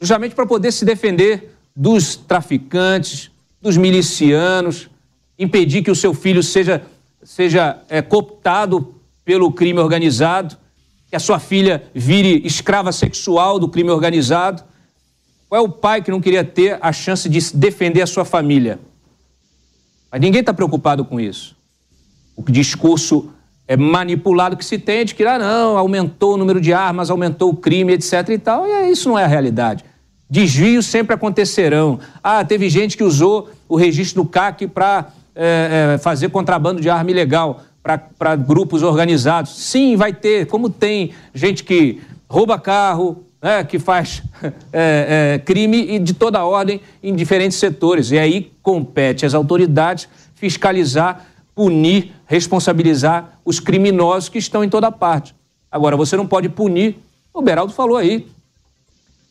Justamente 0.00 0.34
para 0.34 0.46
poder 0.46 0.72
se 0.72 0.84
defender 0.84 1.54
dos 1.74 2.16
traficantes, 2.16 3.30
dos 3.62 3.76
milicianos, 3.76 4.90
impedir 5.38 5.82
que 5.82 5.90
o 5.90 5.96
seu 5.96 6.12
filho 6.12 6.42
seja, 6.42 6.82
seja 7.22 7.78
é, 7.88 8.02
cooptado 8.02 8.94
pelo 9.24 9.52
crime 9.52 9.78
organizado, 9.78 10.56
que 11.08 11.16
a 11.16 11.20
sua 11.20 11.38
filha 11.38 11.84
vire 11.94 12.42
escrava 12.44 12.92
sexual 12.92 13.58
do 13.58 13.68
crime 13.68 13.90
organizado. 13.90 14.62
Qual 15.48 15.60
é 15.60 15.64
o 15.64 15.70
pai 15.70 16.02
que 16.02 16.10
não 16.10 16.20
queria 16.20 16.44
ter 16.44 16.78
a 16.80 16.92
chance 16.92 17.28
de 17.28 17.54
defender 17.54 18.02
a 18.02 18.06
sua 18.06 18.24
família? 18.24 18.78
Mas 20.10 20.20
ninguém 20.20 20.40
está 20.40 20.52
preocupado 20.52 21.04
com 21.04 21.18
isso 21.18 21.58
o 22.38 22.52
discurso 22.52 23.30
é 23.66 23.76
manipulado 23.76 24.56
que 24.56 24.64
se 24.64 24.78
tem 24.78 25.04
de 25.04 25.14
que, 25.14 25.24
ah, 25.24 25.38
não, 25.38 25.76
aumentou 25.76 26.34
o 26.34 26.36
número 26.36 26.60
de 26.60 26.72
armas, 26.72 27.10
aumentou 27.10 27.50
o 27.50 27.56
crime, 27.56 27.92
etc 27.92 28.28
e 28.28 28.38
tal, 28.38 28.66
e 28.66 28.70
é, 28.70 28.90
isso 28.90 29.08
não 29.08 29.18
é 29.18 29.24
a 29.24 29.26
realidade. 29.26 29.84
Desvios 30.30 30.86
sempre 30.86 31.14
acontecerão. 31.14 31.98
Ah, 32.22 32.44
teve 32.44 32.70
gente 32.70 32.96
que 32.96 33.02
usou 33.02 33.50
o 33.68 33.76
registro 33.76 34.22
do 34.22 34.28
CAC 34.28 34.68
para 34.68 35.08
é, 35.40 35.94
é, 35.94 35.98
fazer 35.98 36.30
contrabando 36.30 36.80
de 36.80 36.90
arma 36.90 37.12
ilegal 37.12 37.62
para 37.82 38.34
grupos 38.34 38.82
organizados. 38.82 39.52
Sim, 39.52 39.94
vai 39.94 40.12
ter, 40.12 40.46
como 40.46 40.68
tem 40.68 41.12
gente 41.32 41.62
que 41.62 42.02
rouba 42.28 42.58
carro, 42.58 43.24
né, 43.40 43.62
que 43.62 43.78
faz 43.78 44.22
é, 44.72 45.36
é, 45.36 45.38
crime 45.38 45.94
e 45.94 45.98
de 46.00 46.12
toda 46.12 46.44
ordem 46.44 46.80
em 47.00 47.14
diferentes 47.14 47.56
setores. 47.56 48.10
E 48.10 48.18
aí 48.18 48.52
compete 48.62 49.24
às 49.24 49.32
autoridades 49.32 50.08
fiscalizar 50.34 51.24
punir, 51.58 52.12
responsabilizar 52.24 53.36
os 53.44 53.58
criminosos 53.58 54.28
que 54.28 54.38
estão 54.38 54.62
em 54.62 54.68
toda 54.68 54.92
parte. 54.92 55.34
Agora, 55.68 55.96
você 55.96 56.16
não 56.16 56.24
pode 56.24 56.48
punir, 56.48 56.96
o 57.34 57.42
Beraldo 57.42 57.72
falou 57.72 57.96
aí, 57.96 58.28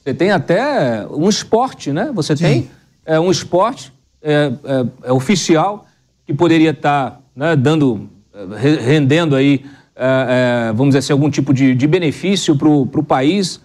você 0.04 0.14
tem 0.14 0.32
até 0.32 1.08
um 1.08 1.30
esporte, 1.30 1.94
né? 1.94 2.12
Você 2.14 2.36
Sim. 2.36 2.44
tem 2.44 2.72
é, 3.06 3.18
um 3.18 3.32
esporte 3.32 3.94
é, 4.22 4.52
é, 4.66 5.08
é 5.08 5.14
oficial 5.14 5.87
que 6.28 6.34
poderia 6.34 6.72
estar 6.72 7.12
tá, 7.12 7.20
né, 7.34 7.56
dando, 7.56 8.10
é, 8.34 8.86
rendendo 8.86 9.36
aí, 9.36 9.64
é, 9.96 10.68
vamos 10.76 10.90
dizer 10.90 11.00
assim, 11.00 11.14
algum 11.14 11.30
tipo 11.30 11.54
de, 11.54 11.74
de 11.74 11.88
benefício 11.88 12.56
para 12.56 12.70
o 12.70 13.04
país. 13.04 13.60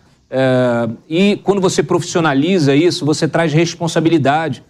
e 1.10 1.36
quando 1.42 1.60
você 1.60 1.82
profissionaliza 1.82 2.74
isso, 2.74 3.04
você 3.04 3.28
traz 3.28 3.52
responsabilidade. 3.52 4.62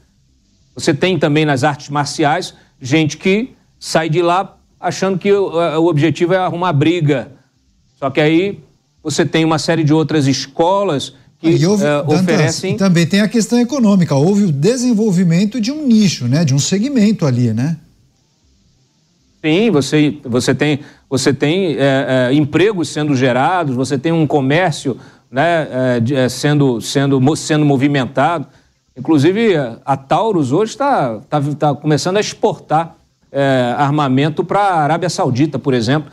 Você 0.74 0.92
tem 0.94 1.18
também 1.18 1.44
nas 1.44 1.62
artes 1.62 1.90
marciais 1.90 2.54
gente 2.80 3.16
que 3.18 3.50
sai 3.78 4.08
de 4.08 4.22
lá 4.22 4.56
achando 4.80 5.18
que 5.18 5.30
o, 5.30 5.52
o 5.80 5.86
objetivo 5.86 6.34
é 6.34 6.38
arrumar 6.38 6.72
briga. 6.72 7.30
Só 7.98 8.10
que 8.10 8.20
aí 8.20 8.58
você 9.02 9.24
tem 9.24 9.44
uma 9.44 9.58
série 9.58 9.84
de 9.84 9.92
outras 9.92 10.26
escolas 10.26 11.14
que 11.38 11.66
houve, 11.66 11.84
uh, 11.84 12.08
oferecem. 12.08 12.76
Também 12.76 13.04
tem 13.04 13.20
a 13.20 13.28
questão 13.28 13.58
econômica. 13.60 14.14
Houve 14.14 14.44
o 14.44 14.52
desenvolvimento 14.52 15.60
de 15.60 15.72
um 15.72 15.86
nicho, 15.86 16.28
né? 16.28 16.44
De 16.44 16.54
um 16.54 16.58
segmento 16.58 17.26
ali, 17.26 17.52
né? 17.52 17.76
Sim, 19.44 19.72
você, 19.72 20.18
você 20.22 20.54
tem, 20.54 20.80
você 21.10 21.34
tem 21.34 21.76
é, 21.76 22.28
é, 22.30 22.34
empregos 22.34 22.88
sendo 22.90 23.16
gerados, 23.16 23.74
você 23.74 23.98
tem 23.98 24.12
um 24.12 24.24
comércio 24.24 24.96
né, 25.28 25.66
é, 26.14 26.28
sendo, 26.28 26.80
sendo, 26.80 27.36
sendo 27.36 27.64
movimentado. 27.64 28.46
Inclusive, 28.96 29.54
a 29.84 29.96
Taurus 29.96 30.52
hoje 30.52 30.72
está 30.72 31.18
tá, 31.28 31.40
tá 31.58 31.74
começando 31.74 32.18
a 32.18 32.20
exportar 32.20 32.96
é, 33.32 33.74
armamento 33.76 34.44
para 34.44 34.60
a 34.60 34.80
Arábia 34.82 35.08
Saudita, 35.08 35.58
por 35.58 35.74
exemplo. 35.74 36.12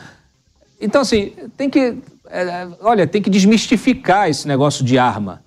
Então, 0.81 1.01
assim, 1.01 1.33
tem 1.55 1.69
que. 1.69 1.97
É, 2.31 2.67
olha, 2.81 3.05
tem 3.05 3.21
que 3.21 3.29
desmistificar 3.29 4.27
esse 4.27 4.47
negócio 4.47 4.83
de 4.83 4.97
arma. 4.97 5.43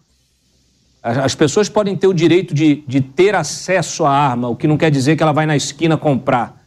As 1.02 1.34
pessoas 1.34 1.68
podem 1.68 1.96
ter 1.96 2.06
o 2.06 2.14
direito 2.14 2.54
de, 2.54 2.84
de 2.86 3.00
ter 3.00 3.34
acesso 3.34 4.04
à 4.04 4.10
arma, 4.10 4.48
o 4.48 4.54
que 4.54 4.68
não 4.68 4.76
quer 4.76 4.88
dizer 4.88 5.16
que 5.16 5.22
ela 5.22 5.32
vai 5.32 5.46
na 5.46 5.56
esquina 5.56 5.96
comprar. 5.96 6.61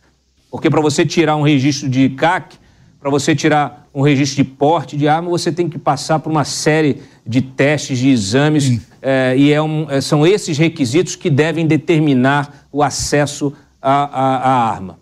Porque 0.56 0.69
para 0.69 0.80
você 0.80 1.06
tirar 1.06 1.36
um 1.36 1.41
registro 1.41 1.90
de 1.90 2.07
CAC, 2.11 2.56
para 2.98 3.10
você 3.10 3.36
tirar 3.36 3.90
um 3.94 4.02
registro 4.02 4.41
de 4.41 4.49
porte 4.49 4.95
de 4.95 5.06
arma, 5.06 5.30
você 5.30 5.52
tem 5.52 5.68
que 5.68 5.77
passar 5.77 6.19
por 6.19 6.32
uma 6.32 6.45
série 6.45 7.02
de 7.27 7.41
testes, 7.41 7.99
de 7.99 8.07
exames, 8.07 8.80
é, 9.02 9.36
e 9.38 9.52
é 9.52 9.61
um, 9.61 9.86
é, 9.91 9.99
são 9.99 10.26
esses 10.26 10.57
requisitos 10.57 11.18
que 11.18 11.30
devem 11.30 11.68
determinar 11.68 12.68
o 12.72 12.82
acesso 12.82 13.52
a 13.82 14.49
arma. 14.49 14.98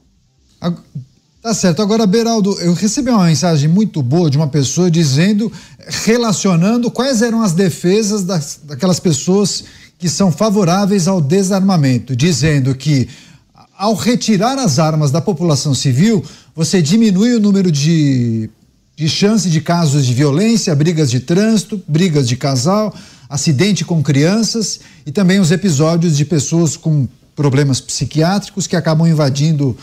Tá 1.39 1.53
certo. 1.53 1.83
Agora, 1.83 2.07
Beraldo, 2.07 2.59
eu 2.59 2.73
recebi 2.73 3.11
uma 3.11 3.25
mensagem 3.25 3.69
muito 3.69 4.01
boa 4.01 4.31
de 4.31 4.37
uma 4.37 4.47
pessoa 4.47 4.89
dizendo, 4.89 5.51
relacionando 6.03 6.89
quais 6.89 7.21
eram 7.21 7.43
as 7.43 7.53
defesas 7.53 8.23
das, 8.23 8.59
daquelas 8.63 8.99
pessoas 8.99 9.65
que 9.99 10.09
são 10.09 10.31
favoráveis 10.31 11.07
ao 11.07 11.21
desarmamento, 11.21 12.15
dizendo 12.15 12.73
que 12.73 13.07
ao 13.83 13.95
retirar 13.95 14.57
as 14.57 14.79
armas 14.79 15.11
da 15.11 15.19
população 15.19 15.75
civil, 15.75 16.23
você 16.55 16.81
diminui 16.81 17.33
o 17.33 17.39
número 17.41 17.69
de, 17.69 18.49
de 18.95 19.09
chance 19.09 19.49
de 19.49 19.59
casos 19.59 20.05
de 20.05 20.13
violência, 20.13 20.73
brigas 20.73 21.11
de 21.11 21.19
trânsito, 21.19 21.83
brigas 21.85 22.25
de 22.25 22.37
casal, 22.37 22.95
acidente 23.27 23.83
com 23.83 24.01
crianças 24.01 24.79
e 25.05 25.11
também 25.11 25.37
os 25.37 25.51
episódios 25.51 26.15
de 26.15 26.23
pessoas 26.23 26.77
com 26.77 27.05
problemas 27.35 27.81
psiquiátricos 27.81 28.67
que 28.67 28.77
acabam 28.77 29.05
invadindo 29.05 29.77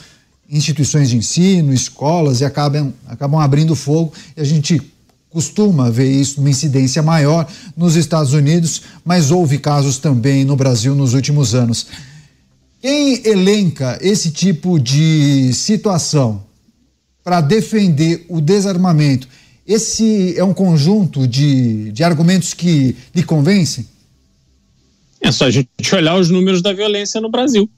instituições 0.49 1.11
de 1.11 1.19
ensino, 1.19 1.71
escolas 1.71 2.41
e 2.41 2.45
acabam, 2.47 2.95
acabam 3.07 3.39
abrindo 3.39 3.77
fogo. 3.77 4.15
E 4.35 4.41
a 4.41 4.45
gente 4.45 4.81
costuma 5.29 5.91
ver 5.91 6.11
isso 6.11 6.41
numa 6.41 6.49
incidência 6.49 7.03
maior 7.03 7.47
nos 7.77 7.97
Estados 7.97 8.33
Unidos, 8.33 8.81
mas 9.05 9.31
houve 9.31 9.59
casos 9.59 9.99
também 9.99 10.43
no 10.43 10.57
Brasil 10.57 10.95
nos 10.95 11.13
últimos 11.13 11.55
anos. 11.55 11.87
Quem 12.81 13.27
elenca 13.27 13.99
esse 14.01 14.31
tipo 14.31 14.81
de 14.81 15.53
situação 15.53 16.47
para 17.23 17.43
defender 17.43 18.25
o 18.29 18.41
desarmamento, 18.41 19.29
esse 19.67 20.35
é 20.39 20.43
um 20.43 20.55
conjunto 20.55 21.29
de, 21.29 21.93
de 21.93 22.03
argumentos 22.03 22.55
que 22.55 22.97
lhe 23.15 23.23
convencem? 23.23 23.87
É 25.21 25.31
só 25.31 25.45
a 25.45 25.51
gente 25.51 25.95
olhar 25.95 26.19
os 26.19 26.31
números 26.31 26.63
da 26.63 26.73
violência 26.73 27.21
no 27.21 27.31
Brasil. 27.31 27.69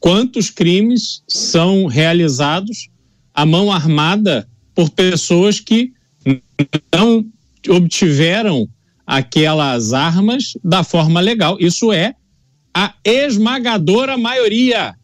Quantos 0.00 0.50
crimes 0.50 1.22
são 1.28 1.86
realizados 1.86 2.88
à 3.32 3.46
mão 3.46 3.70
armada 3.70 4.48
por 4.74 4.90
pessoas 4.90 5.60
que 5.60 5.92
não 6.92 7.24
obtiveram 7.68 8.68
aquelas 9.06 9.92
armas 9.92 10.54
da 10.62 10.82
forma 10.82 11.20
legal. 11.20 11.56
Isso 11.60 11.92
é 11.92 12.14
a 12.74 12.92
esmagadora 13.04 14.18
maioria. 14.18 14.96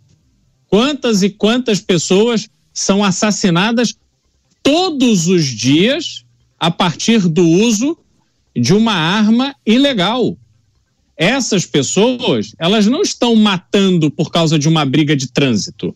Quantas 0.67 1.23
e 1.23 1.31
quantas 1.31 1.81
pessoas 1.81 2.49
são 2.75 3.05
assassinadas 3.05 3.95
todos 4.63 5.29
os 5.29 5.47
dias 5.47 6.25
a 6.59 6.71
partir 6.71 7.29
do 7.29 7.47
uso 7.47 7.97
de 8.55 8.75
uma 8.75 8.93
arma 8.93 9.55
ilegal? 9.65 10.37
Essas 11.17 11.65
pessoas, 11.65 12.55
elas 12.59 12.87
não 12.87 13.03
estão 13.03 13.37
matando 13.37 14.11
por 14.11 14.31
causa 14.31 14.59
de 14.59 14.69
uma 14.69 14.85
briga 14.85 15.15
de 15.15 15.29
trânsito. 15.31 15.95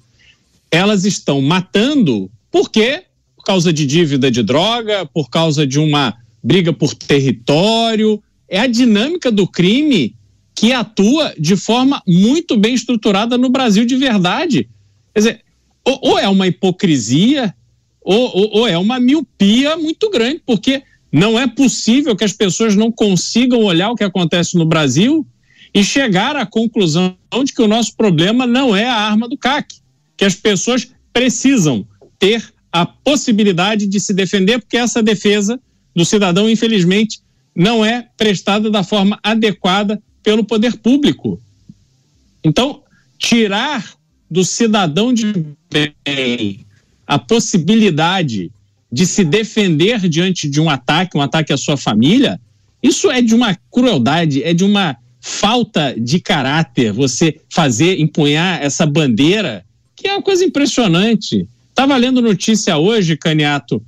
Elas 0.71 1.05
estão 1.05 1.41
matando 1.41 2.31
porque 2.51 3.05
por 3.37 3.45
causa 3.45 3.73
de 3.73 3.85
dívida 3.85 4.31
de 4.31 4.43
droga, 4.43 5.05
por 5.07 5.29
causa 5.29 5.67
de 5.67 5.79
uma 5.79 6.17
briga 6.43 6.73
por 6.73 6.95
território. 6.95 8.23
É 8.49 8.61
a 8.61 8.67
dinâmica 8.67 9.31
do 9.31 9.47
crime 9.47 10.15
que 10.55 10.73
atua 10.73 11.35
de 11.39 11.57
forma 11.57 12.03
muito 12.07 12.57
bem 12.57 12.75
estruturada 12.75 13.37
no 13.37 13.49
Brasil 13.49 13.85
de 13.85 13.97
verdade. 13.97 14.69
Quer 15.13 15.21
dizer, 15.21 15.41
ou, 15.85 15.99
ou 16.03 16.19
é 16.19 16.29
uma 16.29 16.47
hipocrisia, 16.47 17.55
ou, 18.01 18.37
ou, 18.37 18.51
ou 18.59 18.69
é 18.69 18.79
uma 18.79 19.01
miopia 19.01 19.77
muito 19.77 20.11
grande, 20.11 20.43
porque 20.47 20.83
não 21.13 21.39
é 21.39 21.47
possível 21.47 22.15
que 22.15 22.25
as 22.25 22.33
pessoas 22.33 22.75
não 22.75 22.91
consigam 22.91 23.63
olhar 23.63 23.91
o 23.91 23.97
que 23.97 24.05
acontece 24.05 24.57
no 24.57 24.65
Brasil 24.65 25.27
e 25.75 25.83
chegar 25.83 26.37
à 26.37 26.47
conclusão 26.47 27.17
de 27.45 27.53
que 27.53 27.63
o 27.63 27.69
nosso 27.69 27.97
problema 27.97 28.47
não 28.47 28.77
é 28.77 28.85
a 28.85 28.95
arma 28.95 29.29
do 29.29 29.37
CAC, 29.37 29.77
que 30.17 30.25
as 30.25 30.35
pessoas 30.35 30.89
precisam 31.13 31.87
ter 32.19 32.53
a 32.73 32.85
possibilidade 32.85 33.87
de 33.87 34.01
se 34.01 34.13
defender, 34.13 34.59
porque 34.59 34.77
essa 34.77 35.03
defesa 35.03 35.61
do 35.95 36.05
cidadão, 36.05 36.49
infelizmente, 36.51 37.21
não 37.55 37.85
é 37.85 38.09
prestada 38.17 38.71
da 38.71 38.83
forma 38.83 39.19
adequada 39.23 40.03
pelo 40.25 40.43
poder 40.43 40.77
público. 40.79 41.41
Então, 42.43 42.83
tirar 43.19 43.95
do 44.29 44.43
cidadão 44.45 45.13
de 45.13 45.33
bem 45.71 46.67
a 47.07 47.19
possibilidade 47.19 48.51
de 48.91 49.07
se 49.07 49.25
defender 49.25 50.09
diante 50.09 50.49
de 50.49 50.61
um 50.61 50.71
ataque, 50.71 51.17
um 51.17 51.21
ataque 51.21 51.53
à 51.53 51.57
sua 51.57 51.77
família, 51.77 52.41
isso 52.83 53.11
é 53.11 53.21
de 53.21 53.35
uma 53.35 53.57
crueldade, 53.71 54.43
é 54.43 54.55
de 54.55 54.65
uma 54.65 54.97
falta 55.21 55.95
de 55.99 56.19
caráter. 56.21 56.93
Você 56.93 57.41
fazer, 57.51 58.01
empunhar 58.01 58.63
essa 58.63 58.87
bandeira, 58.87 59.65
que 59.95 60.09
é 60.09 60.13
uma 60.13 60.23
coisa 60.23 60.45
impressionante. 60.45 61.47
Estava 61.69 61.97
lendo 61.97 62.23
notícia 62.23 62.79
hoje, 62.79 63.17
Caniato. 63.17 63.83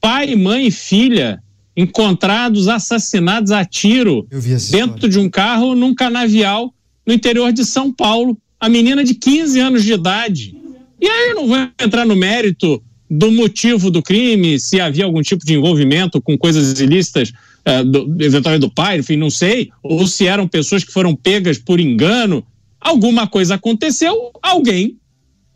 Pai, 0.00 0.34
mãe 0.34 0.66
e 0.66 0.70
filha 0.70 1.42
encontrados 1.78 2.66
assassinados 2.66 3.52
a 3.52 3.64
tiro 3.64 4.26
dentro 4.68 5.08
de 5.08 5.16
um 5.16 5.30
carro 5.30 5.76
num 5.76 5.94
canavial 5.94 6.74
no 7.06 7.14
interior 7.14 7.52
de 7.52 7.64
São 7.64 7.92
Paulo. 7.92 8.36
A 8.58 8.68
menina 8.68 9.04
de 9.04 9.14
15 9.14 9.60
anos 9.60 9.84
de 9.84 9.92
idade. 9.92 10.56
E 11.00 11.06
aí 11.06 11.28
eu 11.28 11.36
não 11.36 11.46
vou 11.46 11.56
entrar 11.80 12.04
no 12.04 12.16
mérito 12.16 12.82
do 13.08 13.30
motivo 13.30 13.92
do 13.92 14.02
crime, 14.02 14.58
se 14.58 14.80
havia 14.80 15.04
algum 15.04 15.22
tipo 15.22 15.46
de 15.46 15.54
envolvimento 15.54 16.20
com 16.20 16.36
coisas 16.36 16.80
ilícitas, 16.80 17.30
uh, 17.30 17.84
do, 17.84 18.22
eventualmente 18.22 18.66
do 18.66 18.74
pai, 18.74 18.98
enfim, 18.98 19.16
não 19.16 19.30
sei, 19.30 19.70
ou 19.80 20.04
se 20.08 20.26
eram 20.26 20.48
pessoas 20.48 20.82
que 20.82 20.92
foram 20.92 21.14
pegas 21.14 21.58
por 21.58 21.78
engano. 21.78 22.44
Alguma 22.80 23.28
coisa 23.28 23.54
aconteceu, 23.54 24.32
alguém 24.42 24.98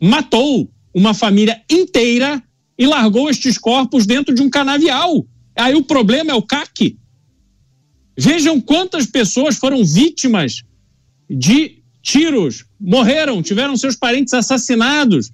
matou 0.01 0.69
uma 0.93 1.13
família 1.13 1.61
inteira 1.69 2.41
e 2.79 2.87
largou 2.87 3.29
estes 3.29 3.57
corpos 3.57 4.05
dentro 4.05 4.33
de 4.33 4.41
um 4.41 4.49
canavial. 4.49 5.25
Aí 5.55 5.75
o 5.75 5.83
problema 5.83 6.31
é 6.31 6.35
o 6.35 6.41
CAC. 6.41 6.97
Vejam 8.17 8.59
quantas 8.61 9.05
pessoas 9.05 9.57
foram 9.57 9.83
vítimas 9.83 10.63
de 11.29 11.83
tiros, 12.01 12.65
morreram, 12.79 13.41
tiveram 13.41 13.77
seus 13.77 13.95
parentes 13.95 14.33
assassinados, 14.33 15.31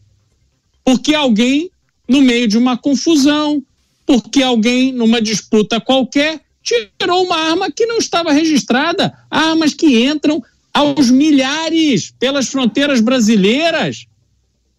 porque 0.84 1.14
alguém, 1.14 1.70
no 2.08 2.22
meio 2.22 2.48
de 2.48 2.58
uma 2.58 2.78
confusão, 2.78 3.64
porque 4.06 4.42
alguém, 4.42 4.92
numa 4.92 5.22
disputa 5.22 5.80
qualquer, 5.80 6.42
tirou 6.64 7.24
uma 7.26 7.38
arma 7.38 7.72
que 7.72 7.86
não 7.86 7.98
estava 7.98 8.32
registrada. 8.32 9.14
Armas 9.30 9.74
que 9.74 10.04
entram 10.06 10.44
aos 10.74 11.10
milhares 11.10 12.14
pelas 12.20 12.48
fronteiras 12.48 13.02
brasileiras. 13.02 14.06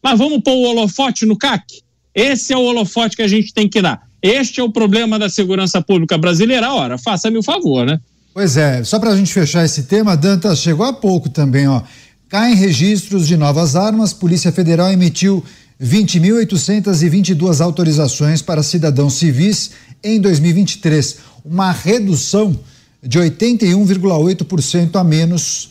Mas 0.02 0.18
vamos 0.18 0.42
pôr 0.42 0.54
o 0.54 0.62
holofote 0.62 1.26
no 1.26 1.36
CAC? 1.36 1.82
Esse 2.14 2.52
é 2.52 2.56
o 2.56 2.62
holofote 2.62 3.16
que 3.16 3.22
a 3.22 3.28
gente 3.28 3.52
tem 3.52 3.68
que 3.68 3.80
dar. 3.82 4.09
Este 4.22 4.60
é 4.60 4.62
o 4.62 4.70
problema 4.70 5.18
da 5.18 5.28
segurança 5.28 5.80
pública 5.80 6.18
brasileira. 6.18 6.72
Ora, 6.72 6.98
faça-me 6.98 7.38
o 7.38 7.42
favor, 7.42 7.86
né? 7.86 7.98
Pois 8.32 8.56
é, 8.56 8.84
só 8.84 8.98
para 8.98 9.10
a 9.10 9.16
gente 9.16 9.32
fechar 9.32 9.64
esse 9.64 9.84
tema, 9.84 10.16
Dantas, 10.16 10.60
chegou 10.60 10.86
há 10.86 10.92
pouco 10.92 11.28
também, 11.28 11.66
ó. 11.66 11.82
Caem 12.28 12.54
registros 12.54 13.26
de 13.26 13.36
novas 13.36 13.74
armas, 13.74 14.12
Polícia 14.12 14.52
Federal 14.52 14.92
emitiu 14.92 15.44
20.822 15.82 17.60
autorizações 17.60 18.40
para 18.40 18.62
cidadãos 18.62 19.14
civis 19.14 19.72
em 20.04 20.20
2023, 20.20 21.18
uma 21.44 21.72
redução 21.72 22.56
de 23.02 23.18
81,8% 23.18 24.96
a 24.96 25.02
menos 25.02 25.70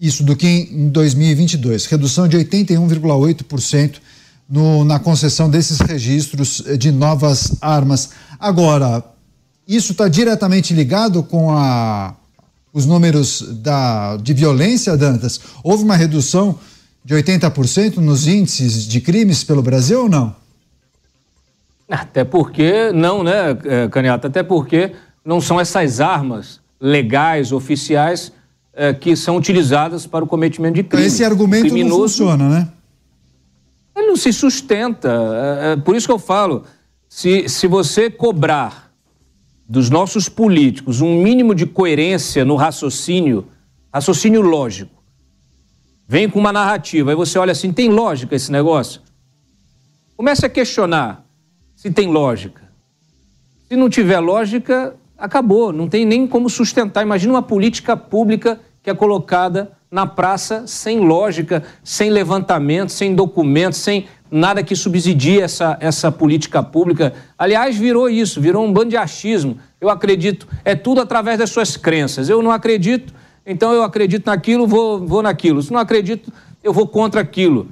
isso 0.00 0.22
do 0.22 0.36
que 0.36 0.46
em 0.46 0.88
2022, 0.88 1.86
redução 1.86 2.28
de 2.28 2.36
81,8% 2.36 3.94
no, 4.48 4.84
na 4.84 4.98
concessão 4.98 5.50
desses 5.50 5.80
registros 5.80 6.62
de 6.78 6.92
novas 6.92 7.56
armas. 7.60 8.10
Agora, 8.38 9.02
isso 9.66 9.92
está 9.92 10.08
diretamente 10.08 10.72
ligado 10.72 11.22
com 11.22 11.50
a, 11.50 12.14
os 12.72 12.86
números 12.86 13.42
da, 13.60 14.16
de 14.16 14.32
violência, 14.32 14.96
Dantas? 14.96 15.40
Houve 15.64 15.82
uma 15.82 15.96
redução 15.96 16.58
de 17.04 17.14
80% 17.14 17.96
nos 17.96 18.26
índices 18.26 18.86
de 18.86 19.00
crimes 19.00 19.42
pelo 19.42 19.62
Brasil 19.62 20.02
ou 20.02 20.08
não? 20.08 20.34
Até 21.88 22.24
porque, 22.24 22.90
não, 22.92 23.22
né, 23.22 23.56
é, 23.64 23.88
Caniata? 23.88 24.26
Até 24.26 24.42
porque 24.42 24.92
não 25.24 25.40
são 25.40 25.60
essas 25.60 26.00
armas 26.00 26.60
legais, 26.80 27.52
oficiais, 27.52 28.32
é, 28.74 28.92
que 28.92 29.16
são 29.16 29.36
utilizadas 29.36 30.06
para 30.06 30.24
o 30.24 30.28
cometimento 30.28 30.74
de 30.74 30.82
crime. 30.82 31.06
Esse 31.06 31.24
argumento 31.24 31.74
não 31.76 31.96
funciona, 31.96 32.48
né? 32.48 32.68
Ele 33.96 34.08
não 34.08 34.16
se 34.16 34.30
sustenta. 34.32 35.08
É, 35.08 35.72
é, 35.72 35.76
por 35.76 35.96
isso 35.96 36.06
que 36.06 36.12
eu 36.12 36.18
falo, 36.18 36.64
se, 37.08 37.48
se 37.48 37.66
você 37.66 38.10
cobrar 38.10 38.92
dos 39.66 39.88
nossos 39.88 40.28
políticos 40.28 41.00
um 41.00 41.22
mínimo 41.22 41.54
de 41.54 41.66
coerência 41.66 42.44
no 42.44 42.56
raciocínio, 42.56 43.46
raciocínio 43.92 44.42
lógico, 44.42 45.02
vem 46.06 46.28
com 46.28 46.38
uma 46.38 46.52
narrativa, 46.52 47.10
aí 47.10 47.16
você 47.16 47.38
olha 47.38 47.52
assim, 47.52 47.72
tem 47.72 47.88
lógica 47.88 48.36
esse 48.36 48.52
negócio? 48.52 49.00
Comece 50.14 50.44
a 50.44 50.48
questionar 50.48 51.24
se 51.74 51.90
tem 51.90 52.08
lógica. 52.08 52.62
Se 53.68 53.76
não 53.76 53.88
tiver 53.88 54.20
lógica, 54.20 54.94
acabou, 55.18 55.72
não 55.72 55.88
tem 55.88 56.04
nem 56.04 56.26
como 56.26 56.48
sustentar. 56.48 57.02
Imagina 57.02 57.32
uma 57.32 57.42
política 57.42 57.96
pública 57.96 58.60
que 58.82 58.90
é 58.90 58.94
colocada 58.94 59.75
na 59.90 60.06
praça 60.06 60.66
sem 60.66 61.00
lógica, 61.00 61.62
sem 61.82 62.10
levantamento, 62.10 62.90
sem 62.90 63.14
documento, 63.14 63.74
sem 63.74 64.06
nada 64.30 64.62
que 64.62 64.74
subsidie 64.74 65.40
essa, 65.40 65.76
essa 65.80 66.10
política 66.10 66.62
pública. 66.62 67.14
Aliás, 67.38 67.76
virou 67.76 68.08
isso, 68.08 68.40
virou 68.40 68.64
um 68.64 68.72
bando 68.72 68.90
de 68.90 68.96
achismo. 68.96 69.58
Eu 69.80 69.88
acredito, 69.88 70.48
é 70.64 70.74
tudo 70.74 71.00
através 71.00 71.38
das 71.38 71.50
suas 71.50 71.76
crenças. 71.76 72.28
Eu 72.28 72.42
não 72.42 72.50
acredito, 72.50 73.14
então 73.44 73.72
eu 73.72 73.82
acredito 73.82 74.26
naquilo, 74.26 74.66
vou, 74.66 75.06
vou 75.06 75.22
naquilo. 75.22 75.62
Se 75.62 75.72
não 75.72 75.78
acredito, 75.78 76.32
eu 76.62 76.72
vou 76.72 76.86
contra 76.86 77.20
aquilo. 77.20 77.68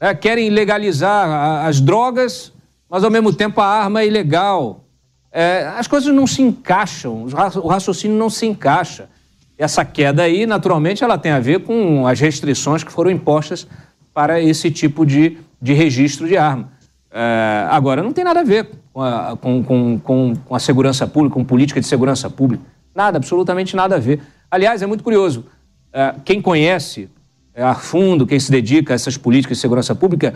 É, 0.00 0.14
querem 0.14 0.50
legalizar 0.50 1.64
as 1.66 1.80
drogas, 1.80 2.52
mas 2.88 3.04
ao 3.04 3.10
mesmo 3.10 3.32
tempo 3.32 3.60
a 3.60 3.66
arma 3.66 4.02
é 4.02 4.06
ilegal. 4.06 4.80
É, 5.30 5.72
as 5.78 5.86
coisas 5.86 6.12
não 6.14 6.26
se 6.26 6.42
encaixam, 6.42 7.26
o 7.62 7.68
raciocínio 7.68 8.16
não 8.16 8.28
se 8.28 8.46
encaixa. 8.46 9.08
Essa 9.56 9.84
queda 9.84 10.22
aí, 10.22 10.46
naturalmente, 10.46 11.04
ela 11.04 11.18
tem 11.18 11.32
a 11.32 11.40
ver 11.40 11.60
com 11.60 12.06
as 12.06 12.18
restrições 12.18 12.82
que 12.82 12.90
foram 12.90 13.10
impostas 13.10 13.66
para 14.12 14.40
esse 14.40 14.70
tipo 14.70 15.06
de, 15.06 15.38
de 15.60 15.72
registro 15.72 16.26
de 16.26 16.36
arma. 16.36 16.70
É, 17.10 17.66
agora, 17.70 18.02
não 18.02 18.12
tem 18.12 18.24
nada 18.24 18.40
a 18.40 18.44
ver 18.44 18.70
com 18.92 19.02
a, 19.02 19.36
com, 19.36 19.62
com, 19.62 19.98
com, 19.98 20.34
com 20.34 20.54
a 20.54 20.58
segurança 20.58 21.06
pública, 21.06 21.34
com 21.34 21.44
política 21.44 21.80
de 21.80 21.86
segurança 21.86 22.28
pública. 22.28 22.64
Nada, 22.94 23.18
absolutamente 23.18 23.76
nada 23.76 23.96
a 23.96 23.98
ver. 23.98 24.20
Aliás, 24.50 24.82
é 24.82 24.86
muito 24.86 25.04
curioso. 25.04 25.46
É, 25.92 26.14
quem 26.24 26.40
conhece 26.40 27.08
é, 27.54 27.62
a 27.62 27.74
fundo, 27.74 28.26
quem 28.26 28.40
se 28.40 28.50
dedica 28.50 28.92
a 28.92 28.96
essas 28.96 29.16
políticas 29.16 29.58
de 29.58 29.60
segurança 29.60 29.94
pública, 29.94 30.34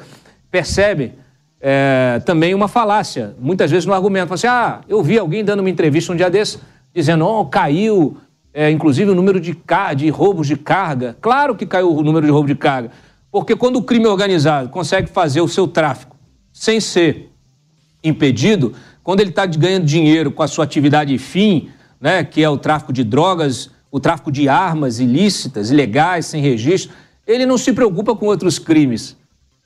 percebe 0.50 1.12
é, 1.60 2.20
também 2.24 2.54
uma 2.54 2.68
falácia, 2.68 3.34
muitas 3.40 3.70
vezes 3.70 3.86
no 3.86 3.94
argumento. 3.94 4.28
Fala 4.28 4.34
assim, 4.34 4.46
ah, 4.46 4.80
eu 4.88 5.02
vi 5.02 5.18
alguém 5.18 5.44
dando 5.44 5.60
uma 5.60 5.70
entrevista 5.70 6.12
um 6.12 6.16
dia 6.16 6.30
desse, 6.30 6.58
dizendo, 6.94 7.26
oh, 7.26 7.46
caiu 7.46 8.16
é, 8.56 8.70
inclusive 8.70 9.10
o 9.10 9.14
número 9.14 9.38
de, 9.38 9.54
de 9.94 10.08
roubos 10.08 10.46
de 10.46 10.56
carga. 10.56 11.14
Claro 11.20 11.54
que 11.54 11.66
caiu 11.66 11.94
o 11.94 12.02
número 12.02 12.24
de 12.24 12.32
roubo 12.32 12.48
de 12.48 12.54
carga, 12.54 12.90
porque 13.30 13.54
quando 13.54 13.76
o 13.76 13.82
crime 13.82 14.06
organizado 14.06 14.70
consegue 14.70 15.10
fazer 15.10 15.42
o 15.42 15.48
seu 15.48 15.68
tráfico 15.68 16.16
sem 16.54 16.80
ser 16.80 17.30
impedido, 18.02 18.72
quando 19.02 19.20
ele 19.20 19.28
está 19.28 19.44
ganhando 19.44 19.84
dinheiro 19.84 20.30
com 20.30 20.42
a 20.42 20.48
sua 20.48 20.64
atividade 20.64 21.18
fim, 21.18 21.68
né, 22.00 22.24
que 22.24 22.42
é 22.42 22.48
o 22.48 22.56
tráfico 22.56 22.94
de 22.94 23.04
drogas, 23.04 23.70
o 23.90 24.00
tráfico 24.00 24.32
de 24.32 24.48
armas 24.48 25.00
ilícitas, 25.00 25.70
ilegais, 25.70 26.24
sem 26.24 26.40
registro, 26.40 26.96
ele 27.26 27.44
não 27.44 27.58
se 27.58 27.74
preocupa 27.74 28.16
com 28.16 28.24
outros 28.24 28.58
crimes. 28.58 29.18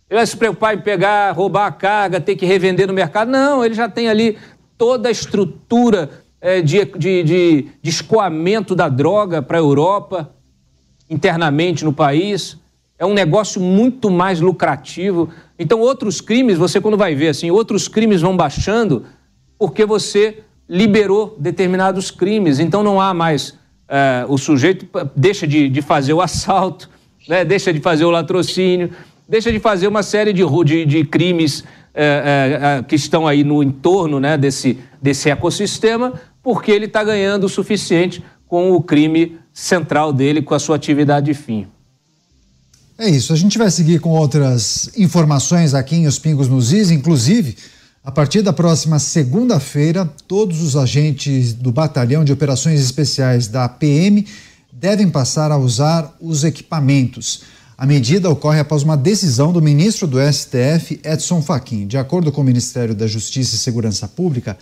Ele 0.08 0.18
vai 0.18 0.26
se 0.26 0.36
preocupar 0.36 0.74
em 0.74 0.80
pegar, 0.80 1.30
roubar 1.30 1.66
a 1.66 1.72
carga, 1.72 2.20
ter 2.20 2.34
que 2.34 2.44
revender 2.44 2.88
no 2.88 2.92
mercado. 2.92 3.30
Não, 3.30 3.64
ele 3.64 3.74
já 3.74 3.88
tem 3.88 4.08
ali 4.08 4.36
toda 4.76 5.08
a 5.08 5.12
estrutura 5.12 6.10
é, 6.10 6.19
de, 6.62 6.84
de, 6.84 7.22
de, 7.22 7.66
de 7.82 7.90
escoamento 7.90 8.74
da 8.74 8.88
droga 8.88 9.42
para 9.42 9.58
a 9.58 9.60
Europa, 9.60 10.30
internamente 11.08 11.84
no 11.84 11.92
país. 11.92 12.56
É 12.98 13.04
um 13.04 13.12
negócio 13.12 13.60
muito 13.60 14.10
mais 14.10 14.40
lucrativo. 14.40 15.28
Então, 15.58 15.80
outros 15.80 16.20
crimes, 16.20 16.56
você 16.56 16.80
quando 16.80 16.96
vai 16.96 17.14
ver 17.14 17.28
assim, 17.28 17.50
outros 17.50 17.88
crimes 17.88 18.20
vão 18.20 18.36
baixando 18.36 19.04
porque 19.58 19.84
você 19.84 20.38
liberou 20.68 21.36
determinados 21.38 22.10
crimes. 22.10 22.60
Então, 22.60 22.82
não 22.82 23.00
há 23.00 23.12
mais. 23.12 23.58
É, 23.88 24.24
o 24.28 24.38
sujeito 24.38 24.86
deixa 25.16 25.46
de, 25.46 25.68
de 25.68 25.82
fazer 25.82 26.12
o 26.12 26.20
assalto, 26.20 26.88
né? 27.28 27.44
deixa 27.44 27.72
de 27.72 27.80
fazer 27.80 28.04
o 28.04 28.10
latrocínio, 28.10 28.90
deixa 29.28 29.50
de 29.50 29.58
fazer 29.58 29.88
uma 29.88 30.02
série 30.02 30.32
de, 30.32 30.44
de, 30.64 30.86
de 30.86 31.04
crimes 31.04 31.64
é, 31.92 32.78
é, 32.78 32.82
que 32.84 32.94
estão 32.94 33.26
aí 33.26 33.42
no 33.42 33.62
entorno 33.62 34.20
né, 34.20 34.38
desse, 34.38 34.78
desse 35.02 35.28
ecossistema, 35.28 36.14
porque 36.42 36.70
ele 36.70 36.86
está 36.86 37.02
ganhando 37.04 37.44
o 37.44 37.48
suficiente 37.48 38.22
com 38.46 38.72
o 38.72 38.82
crime 38.82 39.38
central 39.52 40.12
dele, 40.12 40.42
com 40.42 40.54
a 40.54 40.58
sua 40.58 40.76
atividade 40.76 41.32
fim. 41.34 41.66
É 42.98 43.08
isso. 43.08 43.32
A 43.32 43.36
gente 43.36 43.56
vai 43.56 43.70
seguir 43.70 44.00
com 44.00 44.10
outras 44.10 44.90
informações 44.96 45.72
aqui 45.72 45.96
em 45.96 46.06
Os 46.06 46.18
Pingos 46.18 46.48
nos 46.48 46.72
Is, 46.72 46.90
inclusive. 46.90 47.56
A 48.04 48.10
partir 48.10 48.42
da 48.42 48.52
próxima 48.52 48.98
segunda-feira, 48.98 50.04
todos 50.26 50.60
os 50.62 50.76
agentes 50.76 51.52
do 51.52 51.70
Batalhão 51.70 52.24
de 52.24 52.32
Operações 52.32 52.80
Especiais 52.80 53.46
da 53.46 53.68
PM 53.68 54.26
devem 54.72 55.08
passar 55.08 55.52
a 55.52 55.56
usar 55.56 56.16
os 56.20 56.44
equipamentos. 56.44 57.42
A 57.76 57.86
medida 57.86 58.28
ocorre 58.28 58.60
após 58.60 58.82
uma 58.82 58.96
decisão 58.96 59.52
do 59.52 59.62
ministro 59.62 60.06
do 60.06 60.18
STF, 60.20 61.00
Edson 61.04 61.40
Fachin. 61.40 61.86
De 61.86 61.96
acordo 61.96 62.30
com 62.30 62.42
o 62.42 62.44
Ministério 62.44 62.94
da 62.94 63.06
Justiça 63.06 63.54
e 63.54 63.58
Segurança 63.58 64.06
Pública, 64.06 64.58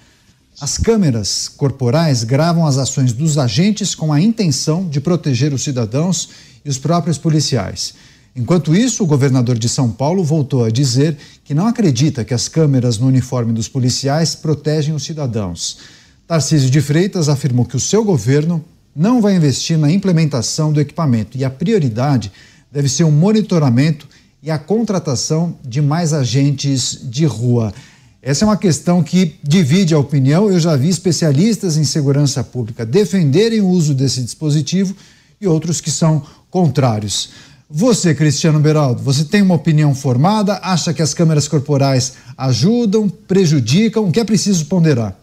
as 0.60 0.76
câmeras 0.76 1.48
corporais 1.48 2.24
gravam 2.24 2.66
as 2.66 2.78
ações 2.78 3.12
dos 3.12 3.39
agentes 3.39 3.94
com 3.94 4.12
a 4.12 4.20
intenção 4.20 4.89
de 4.89 5.01
proteger 5.01 5.55
os 5.55 5.62
cidadãos 5.62 6.30
e 6.64 6.68
os 6.68 6.78
próprios 6.78 7.16
policiais. 7.16 7.94
Enquanto 8.35 8.74
isso, 8.74 9.05
o 9.05 9.06
governador 9.06 9.56
de 9.56 9.68
São 9.68 9.90
Paulo 9.90 10.24
voltou 10.24 10.64
a 10.64 10.70
dizer 10.70 11.16
que 11.44 11.55
não 11.55 11.66
acredita 11.66 12.24
que 12.24 12.35
as 12.35 12.48
câmeras 12.48 12.98
no 12.98 13.06
uniforme 13.06 13.52
dos 13.52 13.68
policiais 13.68 14.35
protegem 14.35 14.94
os 14.94 15.05
cidadãos. 15.05 15.78
Tarcísio 16.26 16.70
de 16.70 16.80
Freitas 16.80 17.28
afirmou 17.28 17.64
que 17.64 17.76
o 17.76 17.80
seu 17.80 18.05
governo 18.05 18.64
não 18.94 19.20
vai 19.20 19.36
investir 19.36 19.78
na 19.78 19.90
implementação 19.90 20.72
do 20.72 20.80
equipamento 20.80 21.39
e 21.39 21.44
a 21.44 21.51
prioridade 21.51 22.32
deve 22.70 22.89
ser 22.89 23.05
o 23.05 23.12
monitoramento 23.12 24.09
e 24.43 24.51
a 24.51 24.59
contratação 24.59 25.56
de 25.64 25.80
mais 25.80 26.12
agentes 26.12 26.98
de 27.02 27.24
rua. 27.24 27.72
Essa 28.20 28.45
é 28.45 28.47
uma 28.49 28.57
questão 28.57 29.03
que 29.03 29.36
divide 29.43 29.95
a 29.95 29.99
opinião. 29.99 30.51
Eu 30.51 30.59
já 30.59 30.74
vi 30.77 30.89
especialistas 30.89 31.77
em 31.77 31.85
segurança 31.85 32.43
pública 32.43 32.85
defenderem 32.85 33.61
o 33.61 33.69
uso 33.69 33.95
desse 33.95 34.23
dispositivo 34.23 34.95
e 35.40 35.47
outros 35.47 35.81
que 35.81 35.90
são 35.90 36.27
contrários. 36.51 37.31
Você, 37.70 38.15
Cristiano 38.15 38.59
Beraldo, 38.59 39.03
você 39.03 39.24
tem 39.24 39.43
uma 39.43 39.55
opinião 39.55 39.95
formada? 39.95 40.59
Acha 40.62 40.93
que 40.93 41.03
as 41.03 41.15
câmeras 41.15 41.47
corporais 41.47 42.15
ajudam, 42.36 43.09
prejudicam? 43.09 44.09
O 44.09 44.12
que 44.12 44.20
é 44.20 44.24
preciso 44.24 44.66
ponderar? 44.66 45.16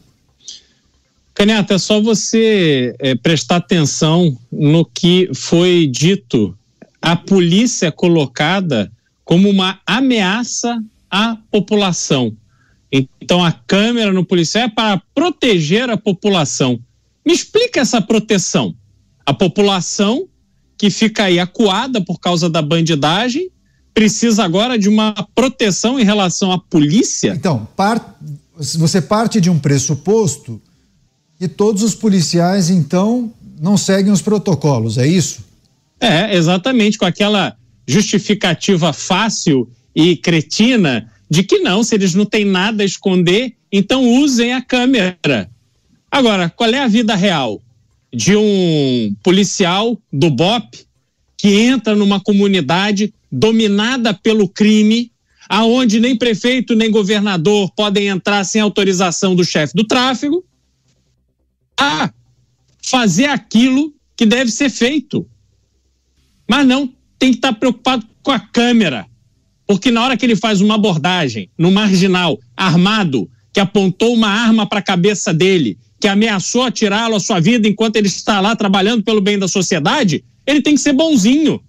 Caneta, 1.33 1.73
é 1.73 1.77
só 1.77 1.99
você 1.99 2.95
é, 2.99 3.13
prestar 3.15 3.57
atenção 3.57 4.37
no 4.49 4.85
que 4.85 5.29
foi 5.33 5.85
dito. 5.85 6.57
A 7.01 7.15
polícia 7.15 7.87
é 7.87 7.91
colocada 7.91 8.89
como 9.25 9.49
uma 9.49 9.79
ameaça 9.85 10.81
à 11.11 11.35
população. 11.51 12.31
Então 13.21 13.43
a 13.43 13.51
câmera 13.51 14.11
no 14.13 14.25
policial 14.25 14.65
é 14.65 14.69
para 14.69 15.01
proteger 15.13 15.89
a 15.89 15.97
população. 15.97 16.79
Me 17.25 17.33
explica 17.33 17.79
essa 17.79 18.01
proteção. 18.01 18.75
A 19.25 19.33
população 19.33 20.27
que 20.77 20.89
fica 20.89 21.23
aí 21.23 21.39
acuada 21.39 22.01
por 22.01 22.19
causa 22.19 22.49
da 22.49 22.61
bandidagem 22.61 23.49
precisa 23.93 24.43
agora 24.43 24.77
de 24.77 24.89
uma 24.89 25.13
proteção 25.33 25.99
em 25.99 26.03
relação 26.03 26.51
à 26.51 26.59
polícia? 26.59 27.33
Então, 27.35 27.67
par... 27.75 28.17
você 28.57 29.01
parte 29.01 29.39
de 29.39 29.49
um 29.49 29.57
pressuposto 29.57 30.61
que 31.39 31.47
todos 31.47 31.81
os 31.81 31.95
policiais, 31.95 32.69
então, 32.69 33.31
não 33.59 33.77
seguem 33.77 34.11
os 34.11 34.21
protocolos, 34.21 34.97
é 34.97 35.07
isso? 35.07 35.43
É, 35.99 36.35
exatamente, 36.35 36.97
com 36.97 37.05
aquela 37.05 37.55
justificativa 37.87 38.91
fácil 38.91 39.69
e 39.95 40.17
cretina 40.17 41.09
de 41.29 41.43
que 41.43 41.59
não, 41.59 41.83
se 41.83 41.95
eles 41.95 42.13
não 42.13 42.25
têm 42.25 42.45
nada 42.45 42.83
a 42.83 42.85
esconder, 42.85 43.55
então 43.71 44.07
usem 44.21 44.53
a 44.53 44.61
câmera. 44.61 45.49
Agora, 46.09 46.49
qual 46.49 46.69
é 46.69 46.79
a 46.79 46.87
vida 46.87 47.15
real 47.15 47.61
de 48.13 48.35
um 48.35 49.15
policial 49.21 49.99
do 50.11 50.29
BOP 50.29 50.85
que 51.37 51.49
entra 51.49 51.95
numa 51.95 52.19
comunidade 52.19 53.13
dominada 53.31 54.13
pelo 54.13 54.47
crime, 54.47 55.11
aonde 55.49 55.99
nem 55.99 56.15
prefeito 56.15 56.75
nem 56.75 56.89
governador 56.89 57.69
podem 57.75 58.07
entrar 58.07 58.43
sem 58.45 58.61
autorização 58.61 59.35
do 59.35 59.43
chefe 59.43 59.73
do 59.75 59.83
tráfego, 59.83 60.45
a 61.77 62.09
fazer 62.81 63.25
aquilo 63.25 63.93
que 64.15 64.25
deve 64.25 64.49
ser 64.49 64.69
feito. 64.69 65.27
Mas 66.47 66.65
não 66.65 66.87
tem 67.19 67.31
que 67.31 67.37
estar 67.37 67.53
preocupado 67.53 68.07
com 68.23 68.31
a 68.31 68.39
câmera 68.39 69.05
porque 69.67 69.91
na 69.91 70.03
hora 70.03 70.17
que 70.17 70.25
ele 70.25 70.35
faz 70.35 70.61
uma 70.61 70.75
abordagem 70.75 71.49
no 71.57 71.71
marginal 71.71 72.39
armado, 72.55 73.29
que 73.51 73.59
apontou 73.59 74.13
uma 74.13 74.27
arma 74.27 74.67
para 74.67 74.79
a 74.79 74.83
cabeça 74.83 75.33
dele, 75.33 75.77
que 75.99 76.07
ameaçou 76.07 76.63
atirá-lo 76.63 77.15
à 77.15 77.19
sua 77.19 77.39
vida 77.39 77.67
enquanto 77.67 77.95
ele 77.95 78.07
está 78.07 78.39
lá 78.39 78.55
trabalhando 78.55 79.03
pelo 79.03 79.21
bem 79.21 79.39
da 79.39 79.47
sociedade, 79.47 80.23
ele 80.45 80.61
tem 80.61 80.75
que 80.75 80.81
ser 80.81 80.93
bonzinho. 80.93 81.61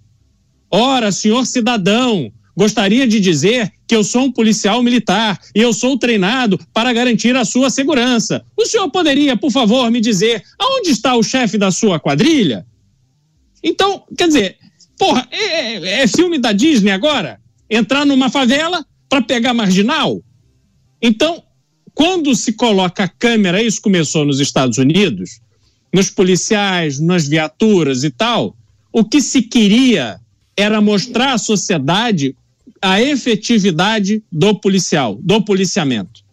Ora, 0.70 1.12
senhor 1.12 1.46
cidadão, 1.46 2.30
gostaria 2.56 3.06
de 3.06 3.20
dizer 3.20 3.72
que 3.86 3.94
eu 3.94 4.02
sou 4.02 4.24
um 4.24 4.32
policial 4.32 4.82
militar 4.82 5.38
e 5.54 5.60
eu 5.60 5.72
sou 5.72 5.96
treinado 5.96 6.58
para 6.74 6.92
garantir 6.92 7.36
a 7.36 7.44
sua 7.44 7.70
segurança. 7.70 8.44
O 8.56 8.66
senhor 8.66 8.90
poderia, 8.90 9.36
por 9.36 9.50
favor, 9.50 9.90
me 9.90 10.00
dizer 10.00 10.42
aonde 10.58 10.90
está 10.90 11.14
o 11.14 11.22
chefe 11.22 11.56
da 11.56 11.70
sua 11.70 12.00
quadrilha? 12.00 12.66
Então, 13.62 14.02
quer 14.16 14.26
dizer, 14.26 14.56
porra, 14.98 15.26
é, 15.30 15.76
é, 15.76 16.02
é 16.02 16.06
filme 16.06 16.38
da 16.38 16.52
Disney 16.52 16.90
agora? 16.90 17.40
Entrar 17.68 18.04
numa 18.04 18.30
favela 18.30 18.84
para 19.08 19.22
pegar 19.22 19.54
marginal. 19.54 20.22
Então, 21.00 21.42
quando 21.94 22.34
se 22.34 22.52
coloca 22.52 23.04
a 23.04 23.08
câmera, 23.08 23.62
isso 23.62 23.80
começou 23.80 24.24
nos 24.24 24.40
Estados 24.40 24.78
Unidos, 24.78 25.40
nos 25.92 26.10
policiais, 26.10 27.00
nas 27.00 27.26
viaturas 27.26 28.04
e 28.04 28.10
tal, 28.10 28.56
o 28.92 29.04
que 29.04 29.20
se 29.20 29.42
queria 29.42 30.20
era 30.56 30.80
mostrar 30.80 31.34
à 31.34 31.38
sociedade 31.38 32.34
a 32.80 33.00
efetividade 33.00 34.22
do 34.30 34.54
policial, 34.54 35.18
do 35.22 35.42
policiamento. 35.42 36.24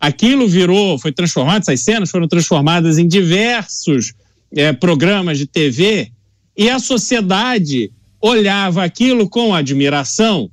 Aquilo 0.00 0.46
virou, 0.46 0.98
foi 0.98 1.12
transformado, 1.12 1.62
essas 1.62 1.80
cenas 1.80 2.10
foram 2.10 2.28
transformadas 2.28 2.98
em 2.98 3.08
diversos 3.08 4.14
é, 4.54 4.72
programas 4.72 5.38
de 5.38 5.46
TV 5.46 6.12
e 6.56 6.70
a 6.70 6.78
sociedade 6.78 7.90
olhava 8.20 8.84
aquilo 8.84 9.28
com 9.28 9.54
admiração 9.54 10.50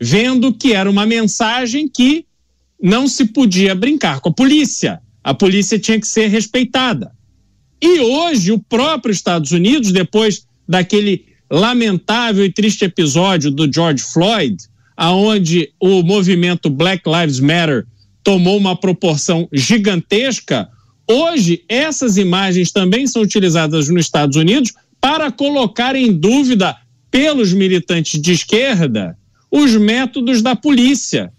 vendo 0.00 0.52
que 0.52 0.72
era 0.72 0.90
uma 0.90 1.04
mensagem 1.04 1.88
que 1.88 2.24
não 2.82 3.06
se 3.06 3.26
podia 3.26 3.74
brincar 3.74 4.20
com 4.20 4.30
a 4.30 4.32
polícia. 4.32 5.00
A 5.22 5.34
polícia 5.34 5.78
tinha 5.78 6.00
que 6.00 6.06
ser 6.06 6.28
respeitada. 6.28 7.12
E 7.82 8.00
hoje, 8.00 8.52
o 8.52 8.58
próprio 8.58 9.12
Estados 9.12 9.52
Unidos, 9.52 9.92
depois 9.92 10.46
daquele 10.66 11.26
lamentável 11.50 12.44
e 12.44 12.52
triste 12.52 12.84
episódio 12.84 13.50
do 13.50 13.70
George 13.70 14.02
Floyd, 14.02 14.56
aonde 14.96 15.72
o 15.80 16.02
movimento 16.02 16.70
Black 16.70 17.02
Lives 17.08 17.40
Matter 17.40 17.86
tomou 18.22 18.56
uma 18.56 18.76
proporção 18.76 19.48
gigantesca, 19.52 20.68
hoje 21.10 21.64
essas 21.68 22.16
imagens 22.16 22.70
também 22.70 23.06
são 23.06 23.22
utilizadas 23.22 23.88
nos 23.88 24.06
Estados 24.06 24.36
Unidos 24.36 24.72
para 25.00 25.32
colocar 25.32 25.96
em 25.96 26.12
dúvida 26.12 26.76
pelos 27.10 27.52
militantes 27.52 28.20
de 28.20 28.32
esquerda 28.32 29.18
os 29.50 29.74
métodos 29.76 30.42
da 30.42 30.54
polícia. 30.54 31.32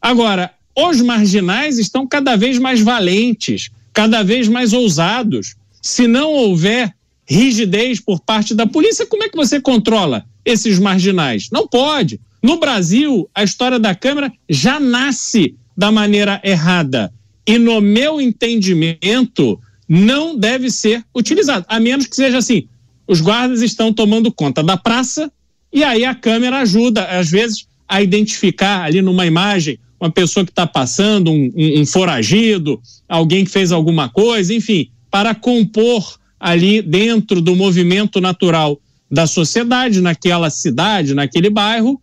Agora, 0.00 0.52
os 0.76 1.00
marginais 1.00 1.78
estão 1.78 2.06
cada 2.06 2.36
vez 2.36 2.58
mais 2.58 2.80
valentes, 2.80 3.70
cada 3.92 4.22
vez 4.22 4.48
mais 4.48 4.72
ousados. 4.72 5.56
Se 5.82 6.06
não 6.06 6.32
houver 6.32 6.94
rigidez 7.26 8.00
por 8.00 8.20
parte 8.20 8.54
da 8.54 8.66
polícia, 8.66 9.06
como 9.06 9.24
é 9.24 9.28
que 9.28 9.36
você 9.36 9.60
controla 9.60 10.24
esses 10.44 10.78
marginais? 10.78 11.48
Não 11.50 11.66
pode. 11.66 12.20
No 12.42 12.58
Brasil, 12.58 13.28
a 13.34 13.42
história 13.42 13.78
da 13.78 13.94
Câmara 13.94 14.32
já 14.48 14.78
nasce 14.78 15.56
da 15.76 15.90
maneira 15.92 16.40
errada. 16.44 17.12
E 17.46 17.58
no 17.58 17.80
meu 17.80 18.20
entendimento, 18.20 19.60
não 19.88 20.36
deve 20.36 20.70
ser 20.70 21.04
utilizado, 21.14 21.64
a 21.68 21.80
menos 21.80 22.06
que 22.06 22.14
seja 22.14 22.38
assim: 22.38 22.68
os 23.06 23.20
guardas 23.20 23.62
estão 23.62 23.92
tomando 23.92 24.30
conta 24.30 24.62
da 24.62 24.76
praça 24.76 25.32
e 25.72 25.84
aí 25.84 26.04
a 26.04 26.14
câmera 26.14 26.60
ajuda, 26.60 27.04
às 27.04 27.30
vezes, 27.30 27.66
a 27.86 28.02
identificar 28.02 28.82
ali 28.82 29.00
numa 29.02 29.26
imagem 29.26 29.78
uma 30.00 30.10
pessoa 30.10 30.44
que 30.44 30.52
está 30.52 30.66
passando, 30.66 31.30
um, 31.30 31.50
um, 31.56 31.80
um 31.80 31.86
foragido, 31.86 32.80
alguém 33.08 33.44
que 33.44 33.50
fez 33.50 33.72
alguma 33.72 34.08
coisa, 34.08 34.54
enfim, 34.54 34.90
para 35.10 35.34
compor 35.34 36.18
ali 36.38 36.80
dentro 36.80 37.40
do 37.40 37.56
movimento 37.56 38.20
natural 38.20 38.80
da 39.10 39.26
sociedade, 39.26 40.00
naquela 40.00 40.50
cidade, 40.50 41.14
naquele 41.14 41.50
bairro, 41.50 42.00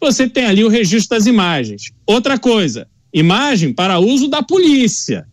você 0.00 0.28
tem 0.28 0.44
ali 0.44 0.62
o 0.62 0.68
registro 0.68 1.16
das 1.16 1.26
imagens. 1.26 1.90
Outra 2.06 2.38
coisa, 2.38 2.86
imagem 3.12 3.72
para 3.72 3.98
uso 3.98 4.28
da 4.28 4.42
polícia, 4.42 5.26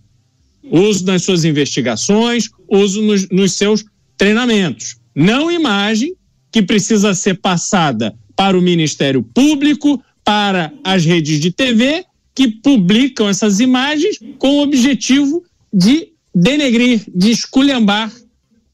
uso 0.63 1.05
nas 1.05 1.23
suas 1.23 1.43
investigações, 1.43 2.49
uso 2.69 3.01
nos, 3.01 3.29
nos 3.29 3.53
seus 3.53 3.83
treinamentos. 4.17 4.95
Não 5.13 5.51
imagem 5.51 6.15
que 6.53 6.61
precisa 6.61 7.15
ser 7.15 7.41
passada 7.41 8.15
para 8.35 8.57
o 8.57 8.61
Ministério 8.61 9.23
Público, 9.23 9.99
para 10.23 10.71
as 10.83 11.03
redes 11.03 11.41
de 11.41 11.51
TV, 11.51 12.05
que 12.35 12.47
publicam 12.47 13.27
essas 13.27 13.59
imagens 13.59 14.19
com 14.37 14.59
o 14.59 14.63
objetivo 14.63 15.43
de 15.73 16.09
denegrir, 16.33 17.03
de 17.13 17.31
esculhambar 17.31 18.11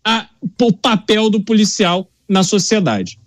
a, 0.04 0.28
o 0.62 0.74
papel 0.74 1.30
do 1.30 1.42
policial 1.42 2.10
na 2.28 2.44
sociedade. 2.44 3.18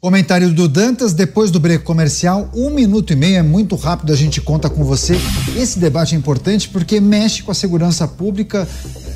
Comentário 0.00 0.52
do 0.52 0.66
Dantas, 0.66 1.12
depois 1.12 1.50
do 1.50 1.60
break 1.60 1.84
comercial, 1.84 2.50
um 2.54 2.70
minuto 2.70 3.12
e 3.12 3.16
meio, 3.16 3.36
é 3.36 3.42
muito 3.42 3.76
rápido, 3.76 4.12
a 4.12 4.16
gente 4.16 4.40
conta 4.40 4.68
com 4.68 4.82
você. 4.82 5.14
Esse 5.56 5.78
debate 5.78 6.14
é 6.14 6.18
importante 6.18 6.68
porque 6.68 7.00
mexe 7.00 7.42
com 7.42 7.50
a 7.52 7.54
segurança 7.54 8.08
pública 8.08 8.66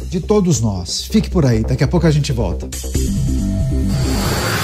de 0.08 0.20
todos 0.20 0.60
nós. 0.60 1.04
Fique 1.04 1.30
por 1.30 1.44
aí, 1.46 1.62
daqui 1.62 1.82
a 1.82 1.88
pouco 1.88 2.06
a 2.06 2.10
gente 2.10 2.32
volta. 2.32 2.68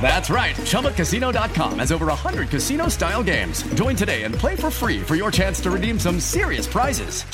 That's 0.00 0.30
right. 0.30 0.54
ChumbaCasino.com 0.54 1.80
has 1.80 1.90
over 1.90 2.06
100 2.06 2.48
casino 2.48 2.88
style 2.88 3.24
games. 3.24 3.64
Join 3.74 3.96
today 3.96 4.22
and 4.22 4.32
play 4.32 4.54
for 4.54 4.70
free 4.70 5.00
for 5.00 5.16
your 5.16 5.32
chance 5.32 5.60
to 5.62 5.70
redeem 5.70 5.98
some 5.98 6.20
serious 6.20 6.68
prizes. 6.68 7.24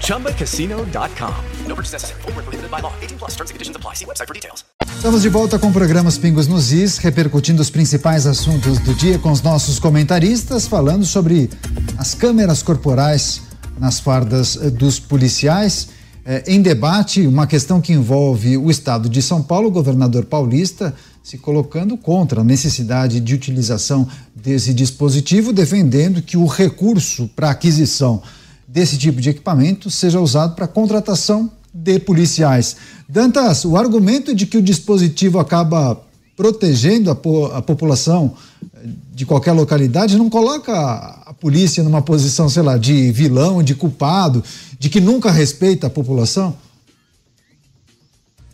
ChumbaCasino.com. 0.00 1.44
No 1.66 1.74
purchase 1.74 1.92
necessary. 1.94 2.20
Full 2.22 2.32
prohibited 2.32 2.70
by 2.70 2.80
law. 2.80 2.92
18 3.00 3.18
plus 3.18 3.30
terms 3.36 3.50
and 3.50 3.54
conditions 3.54 3.76
apply. 3.76 3.94
See 3.94 4.04
website 4.04 4.28
for 4.28 4.34
details. 4.34 4.64
Estamos 4.96 5.22
de 5.22 5.30
volta 5.30 5.58
com 5.58 5.68
o 5.68 5.72
programa 5.72 6.10
Pingos 6.12 6.46
nos 6.46 6.72
Is, 6.72 6.98
repercutindo 6.98 7.62
os 7.62 7.70
principais 7.70 8.26
assuntos 8.26 8.78
do 8.80 8.92
dia 8.92 9.18
com 9.18 9.30
os 9.30 9.40
nossos 9.40 9.78
comentaristas, 9.78 10.66
falando 10.66 11.06
sobre 11.06 11.48
as 11.96 12.14
câmeras 12.14 12.62
corporais 12.62 13.40
nas 13.78 13.98
fardas 13.98 14.56
dos 14.56 15.00
policiais. 15.00 15.88
É, 16.32 16.44
em 16.46 16.62
debate, 16.62 17.26
uma 17.26 17.44
questão 17.44 17.80
que 17.80 17.92
envolve 17.92 18.56
o 18.56 18.70
estado 18.70 19.08
de 19.08 19.20
São 19.20 19.42
Paulo, 19.42 19.66
o 19.66 19.72
governador 19.72 20.24
paulista 20.24 20.94
se 21.24 21.36
colocando 21.36 21.96
contra 21.96 22.42
a 22.42 22.44
necessidade 22.44 23.18
de 23.18 23.34
utilização 23.34 24.06
desse 24.32 24.72
dispositivo, 24.72 25.52
defendendo 25.52 26.22
que 26.22 26.36
o 26.36 26.46
recurso 26.46 27.28
para 27.34 27.50
aquisição 27.50 28.22
desse 28.68 28.96
tipo 28.96 29.20
de 29.20 29.30
equipamento 29.30 29.90
seja 29.90 30.20
usado 30.20 30.54
para 30.54 30.68
contratação 30.68 31.50
de 31.74 31.98
policiais. 31.98 32.76
Dantas, 33.08 33.64
o 33.64 33.76
argumento 33.76 34.32
de 34.32 34.46
que 34.46 34.56
o 34.56 34.62
dispositivo 34.62 35.40
acaba 35.40 36.00
protegendo 36.36 37.10
a, 37.10 37.14
po 37.16 37.46
a 37.46 37.60
população 37.60 38.34
de 39.12 39.26
qualquer 39.26 39.52
localidade 39.52 40.16
não 40.16 40.30
coloca 40.30 40.72
a 40.72 41.34
polícia 41.34 41.82
numa 41.82 42.02
posição, 42.02 42.48
sei 42.48 42.62
lá, 42.62 42.76
de 42.76 43.12
vilão, 43.12 43.62
de 43.62 43.74
culpado, 43.74 44.42
de 44.78 44.88
que 44.88 45.00
nunca 45.00 45.30
respeita 45.30 45.86
a 45.86 45.90
população? 45.90 46.56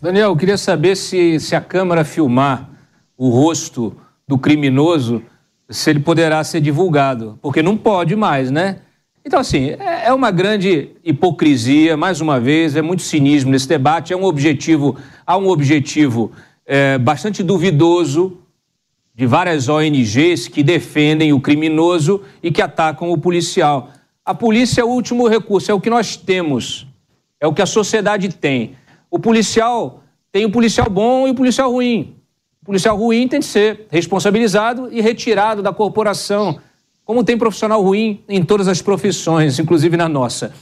Daniel, 0.00 0.30
eu 0.30 0.36
queria 0.36 0.58
saber 0.58 0.96
se, 0.96 1.40
se 1.40 1.54
a 1.56 1.60
câmera 1.60 2.04
filmar 2.04 2.68
o 3.16 3.28
rosto 3.28 3.96
do 4.28 4.36
criminoso, 4.36 5.22
se 5.70 5.90
ele 5.90 6.00
poderá 6.00 6.42
ser 6.44 6.60
divulgado, 6.60 7.38
porque 7.40 7.62
não 7.62 7.76
pode 7.76 8.14
mais, 8.14 8.50
né? 8.50 8.80
Então, 9.24 9.40
assim, 9.40 9.70
é, 9.70 10.06
é 10.06 10.12
uma 10.12 10.30
grande 10.30 10.90
hipocrisia, 11.02 11.96
mais 11.96 12.20
uma 12.20 12.38
vez, 12.38 12.76
é 12.76 12.82
muito 12.82 13.02
cinismo 13.02 13.50
nesse 13.50 13.66
debate, 13.66 14.12
é 14.12 14.16
um 14.16 14.24
objetivo, 14.24 14.96
há 15.26 15.36
um 15.36 15.48
objetivo 15.48 16.30
é, 16.64 16.98
bastante 16.98 17.42
duvidoso 17.42 18.38
de 19.16 19.24
várias 19.26 19.66
ONGs 19.66 20.46
que 20.46 20.62
defendem 20.62 21.32
o 21.32 21.40
criminoso 21.40 22.20
e 22.42 22.50
que 22.50 22.60
atacam 22.60 23.10
o 23.10 23.16
policial. 23.16 23.88
A 24.22 24.34
polícia 24.34 24.82
é 24.82 24.84
o 24.84 24.88
último 24.88 25.26
recurso, 25.26 25.70
é 25.70 25.74
o 25.74 25.80
que 25.80 25.88
nós 25.88 26.16
temos, 26.16 26.86
é 27.40 27.46
o 27.46 27.54
que 27.54 27.62
a 27.62 27.66
sociedade 27.66 28.28
tem. 28.28 28.76
O 29.10 29.18
policial 29.18 30.02
tem 30.30 30.44
o 30.44 30.50
policial 30.50 30.90
bom 30.90 31.26
e 31.26 31.30
o 31.30 31.34
policial 31.34 31.72
ruim. 31.72 32.14
O 32.60 32.66
policial 32.66 32.94
ruim 32.94 33.26
tem 33.26 33.40
que 33.40 33.46
ser 33.46 33.86
responsabilizado 33.90 34.90
e 34.92 35.00
retirado 35.00 35.62
da 35.62 35.72
corporação, 35.72 36.60
como 37.02 37.24
tem 37.24 37.38
profissional 37.38 37.82
ruim 37.82 38.22
em 38.28 38.44
todas 38.44 38.68
as 38.68 38.82
profissões, 38.82 39.58
inclusive 39.58 39.96
na 39.96 40.10
nossa. 40.10 40.52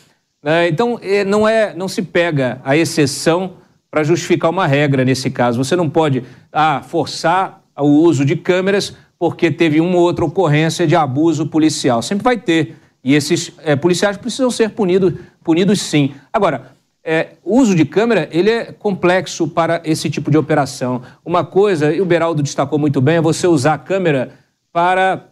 É, 0.44 0.68
então, 0.68 1.00
é, 1.02 1.24
não, 1.24 1.48
é, 1.48 1.74
não 1.74 1.88
se 1.88 2.02
pega 2.02 2.60
a 2.62 2.76
exceção 2.76 3.54
para 3.90 4.04
justificar 4.04 4.50
uma 4.50 4.66
regra 4.66 5.04
nesse 5.04 5.28
caso. 5.28 5.64
Você 5.64 5.74
não 5.74 5.90
pode 5.90 6.22
ah, 6.52 6.82
forçar 6.86 7.63
o 7.82 7.86
uso 7.86 8.24
de 8.24 8.36
câmeras 8.36 8.96
porque 9.18 9.50
teve 9.50 9.80
uma 9.80 9.96
ou 9.96 10.02
outra 10.02 10.24
ocorrência 10.24 10.86
de 10.86 10.94
abuso 10.94 11.46
policial. 11.46 12.02
Sempre 12.02 12.24
vai 12.24 12.36
ter. 12.36 12.76
E 13.02 13.14
esses 13.14 13.52
é, 13.62 13.76
policiais 13.76 14.16
precisam 14.16 14.50
ser 14.50 14.70
punidos, 14.70 15.14
punidos 15.42 15.80
sim. 15.80 16.14
Agora, 16.32 16.72
é, 17.02 17.34
o 17.44 17.58
uso 17.58 17.74
de 17.74 17.84
câmera 17.84 18.28
ele 18.32 18.50
é 18.50 18.72
complexo 18.72 19.46
para 19.46 19.82
esse 19.84 20.08
tipo 20.08 20.30
de 20.30 20.38
operação. 20.38 21.02
Uma 21.24 21.44
coisa, 21.44 21.94
e 21.94 22.00
o 22.00 22.06
Beraldo 22.06 22.42
destacou 22.42 22.78
muito 22.78 23.00
bem, 23.00 23.16
é 23.16 23.20
você 23.20 23.46
usar 23.46 23.74
a 23.74 23.78
câmera 23.78 24.32
para 24.72 25.26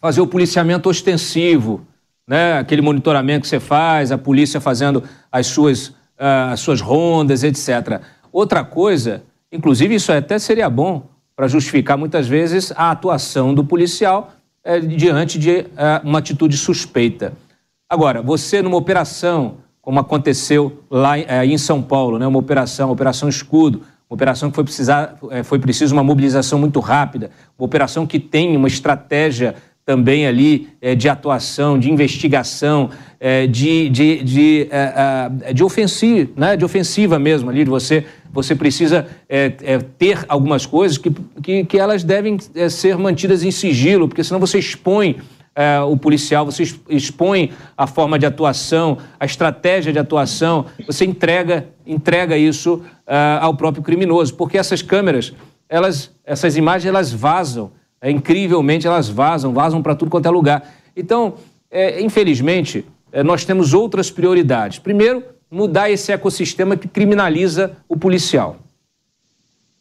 fazer 0.00 0.20
o 0.20 0.26
policiamento 0.26 0.88
ostensivo, 0.88 1.86
né? 2.26 2.58
aquele 2.58 2.82
monitoramento 2.82 3.42
que 3.42 3.48
você 3.48 3.60
faz, 3.60 4.10
a 4.10 4.18
polícia 4.18 4.60
fazendo 4.60 5.02
as 5.30 5.46
suas, 5.46 5.88
uh, 5.88 6.52
as 6.52 6.60
suas 6.60 6.80
rondas, 6.80 7.44
etc. 7.44 8.00
Outra 8.32 8.64
coisa, 8.64 9.22
inclusive 9.50 9.94
isso 9.94 10.12
até 10.12 10.38
seria 10.38 10.68
bom, 10.68 11.08
para 11.36 11.46
justificar 11.46 11.98
muitas 11.98 12.26
vezes 12.26 12.72
a 12.74 12.90
atuação 12.90 13.54
do 13.54 13.62
policial 13.62 14.32
é, 14.64 14.80
diante 14.80 15.38
de 15.38 15.58
é, 15.58 15.66
uma 16.02 16.18
atitude 16.18 16.56
suspeita. 16.56 17.34
Agora, 17.88 18.22
você 18.22 18.62
numa 18.62 18.78
operação, 18.78 19.58
como 19.82 20.00
aconteceu 20.00 20.82
lá 20.90 21.18
é, 21.18 21.44
em 21.44 21.58
São 21.58 21.82
Paulo, 21.82 22.18
né, 22.18 22.26
uma 22.26 22.38
operação, 22.38 22.90
operação 22.90 23.28
escudo, 23.28 23.82
uma 24.08 24.14
operação 24.14 24.48
que 24.48 24.54
foi, 24.54 24.64
precisar, 24.64 25.18
foi 25.44 25.58
preciso 25.58 25.92
uma 25.92 26.02
mobilização 26.02 26.58
muito 26.58 26.80
rápida, 26.80 27.30
uma 27.58 27.66
operação 27.66 28.06
que 28.06 28.18
tem 28.18 28.56
uma 28.56 28.68
estratégia 28.68 29.56
também 29.86 30.26
ali 30.26 30.68
é, 30.80 30.96
de 30.96 31.08
atuação, 31.08 31.78
de 31.78 31.88
investigação, 31.88 32.90
é, 33.20 33.46
de, 33.46 33.88
de, 33.88 34.22
de, 34.24 34.68
é, 34.68 35.52
de, 35.54 35.62
ofensiva, 35.62 36.32
né? 36.36 36.56
de 36.56 36.64
ofensiva 36.64 37.20
mesmo 37.20 37.48
ali, 37.48 37.62
de 37.62 37.70
você, 37.70 38.04
você 38.32 38.56
precisa 38.56 39.06
ter 39.96 40.26
algumas 40.28 40.66
coisas 40.66 40.98
que, 40.98 41.10
que, 41.40 41.64
que 41.64 41.78
elas 41.78 42.02
devem 42.02 42.36
ser 42.68 42.98
mantidas 42.98 43.44
em 43.44 43.50
sigilo, 43.52 44.08
porque 44.08 44.24
senão 44.24 44.40
você 44.40 44.58
expõe 44.58 45.18
o 45.88 45.96
policial, 45.96 46.44
você 46.44 46.64
expõe 46.90 47.52
a 47.74 47.86
forma 47.86 48.18
de 48.18 48.26
atuação, 48.26 48.98
a 49.18 49.24
estratégia 49.24 49.90
de 49.90 49.98
atuação, 49.98 50.66
você 50.86 51.06
entrega, 51.06 51.68
entrega 51.86 52.36
isso 52.36 52.82
ao 53.40 53.54
próprio 53.54 53.82
criminoso, 53.82 54.34
porque 54.34 54.58
essas 54.58 54.82
câmeras, 54.82 55.32
elas, 55.66 56.10
essas 56.26 56.58
imagens, 56.58 56.86
elas 56.86 57.10
vazam, 57.10 57.70
é, 58.06 58.10
incrivelmente 58.12 58.86
elas 58.86 59.08
vazam, 59.08 59.52
vazam 59.52 59.82
para 59.82 59.96
tudo 59.96 60.12
quanto 60.12 60.26
é 60.26 60.30
lugar. 60.30 60.72
Então, 60.96 61.34
é, 61.68 62.00
infelizmente, 62.00 62.86
é, 63.10 63.20
nós 63.24 63.44
temos 63.44 63.74
outras 63.74 64.12
prioridades. 64.12 64.78
Primeiro, 64.78 65.24
mudar 65.50 65.90
esse 65.90 66.12
ecossistema 66.12 66.76
que 66.76 66.86
criminaliza 66.86 67.76
o 67.88 67.96
policial. 67.96 68.58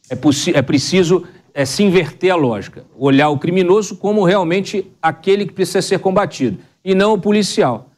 É, 0.10 0.18
é 0.58 0.62
preciso 0.64 1.24
é, 1.54 1.66
se 1.66 1.84
inverter 1.84 2.32
a 2.32 2.36
lógica, 2.36 2.84
olhar 2.98 3.30
o 3.30 3.38
criminoso 3.38 3.96
como 3.96 4.24
realmente 4.24 4.92
aquele 5.00 5.46
que 5.46 5.54
precisa 5.54 5.84
ser 5.84 6.00
combatido 6.00 6.58
e 6.84 6.96
não 6.96 7.14
o 7.14 7.22
policial. 7.22 7.92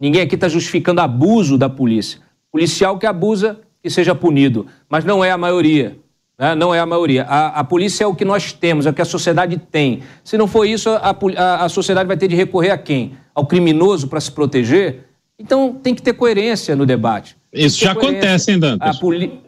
Ninguém 0.00 0.22
aqui 0.22 0.34
está 0.34 0.48
justificando 0.48 1.02
abuso 1.02 1.58
da 1.58 1.68
polícia. 1.68 2.20
Policial 2.50 2.98
que 2.98 3.04
abusa, 3.04 3.60
que 3.82 3.90
seja 3.90 4.14
punido, 4.14 4.66
mas 4.88 5.04
não 5.04 5.22
é 5.22 5.30
a 5.30 5.36
maioria. 5.36 5.98
Né? 6.38 6.54
Não 6.54 6.74
é 6.74 6.80
a 6.80 6.86
maioria. 6.86 7.24
A, 7.24 7.60
a, 7.60 7.64
polícia 7.64 8.04
é 8.04 8.06
o 8.06 8.14
que 8.14 8.24
nós 8.24 8.52
temos, 8.52 8.86
é 8.86 8.90
o 8.90 8.94
que 8.94 9.02
a 9.02 9.06
sociedade 9.06 9.56
tem. 9.56 10.02
Se 10.22 10.36
não 10.36 10.46
for 10.46 10.64
isso, 10.64 10.90
a, 10.90 11.16
a, 11.36 11.64
a 11.64 11.68
sociedade 11.68 12.06
vai 12.06 12.16
ter 12.16 12.28
de 12.28 12.34
recorrer 12.34 12.70
a 12.70 12.78
quem? 12.78 13.12
Ao 13.34 13.46
criminoso 13.46 14.08
para 14.08 14.20
se 14.20 14.30
proteger? 14.30 15.06
Então 15.38 15.74
tem 15.74 15.94
que 15.94 16.02
ter 16.02 16.12
coerência 16.14 16.76
no 16.76 16.84
debate. 16.84 17.36
Isso 17.52 17.78
já 17.78 17.94
coerência. 17.94 18.18
acontece, 18.18 18.52
hein, 18.52 18.58
Dantas? 18.58 18.98
Poli... 18.98 19.40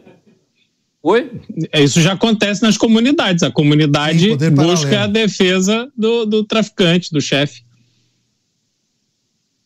Oi? 1.03 1.31
É, 1.71 1.81
isso 1.81 2.01
já 2.01 2.13
acontece 2.13 2.61
nas 2.61 2.77
comunidades. 2.77 3.43
A 3.43 3.51
comunidade 3.51 4.35
busca 4.51 5.03
a 5.03 5.07
defesa 5.07 5.89
do, 5.95 6.25
do 6.25 6.43
traficante, 6.43 7.11
do 7.11 7.21
chefe. 7.21 7.61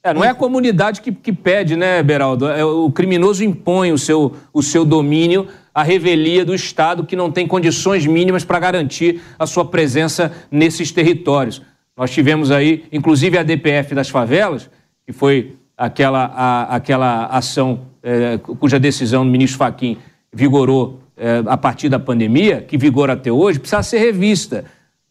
É, 0.03 0.13
não 0.13 0.23
é 0.23 0.29
a 0.29 0.35
comunidade 0.35 0.99
que, 1.01 1.11
que 1.11 1.31
pede, 1.31 1.75
né, 1.75 2.01
Beraldo? 2.01 2.47
É, 2.47 2.65
o 2.65 2.91
criminoso 2.91 3.43
impõe 3.43 3.91
o 3.91 3.97
seu, 3.99 4.35
o 4.51 4.63
seu 4.63 4.83
domínio 4.83 5.47
à 5.73 5.83
revelia 5.83 6.43
do 6.43 6.53
Estado, 6.53 7.05
que 7.05 7.15
não 7.15 7.31
tem 7.31 7.47
condições 7.47 8.05
mínimas 8.05 8.43
para 8.43 8.59
garantir 8.59 9.21
a 9.39 9.45
sua 9.45 9.65
presença 9.65 10.31
nesses 10.49 10.91
territórios. 10.91 11.61
Nós 11.95 12.11
tivemos 12.11 12.51
aí, 12.51 12.85
inclusive, 12.91 13.37
a 13.37 13.43
DPF 13.43 13.93
das 13.95 14.09
favelas, 14.09 14.69
que 15.05 15.13
foi 15.13 15.55
aquela, 15.77 16.25
a, 16.25 16.75
aquela 16.75 17.25
ação 17.25 17.81
é, 18.03 18.37
cuja 18.37 18.79
decisão 18.79 19.25
do 19.25 19.31
ministro 19.31 19.57
Faquim 19.59 19.97
vigorou 20.33 20.99
é, 21.17 21.43
a 21.45 21.57
partir 21.57 21.89
da 21.89 21.99
pandemia, 21.99 22.61
que 22.61 22.77
vigora 22.77 23.13
até 23.13 23.31
hoje, 23.31 23.59
precisa 23.59 23.83
ser 23.83 23.99
revista. 23.99 24.65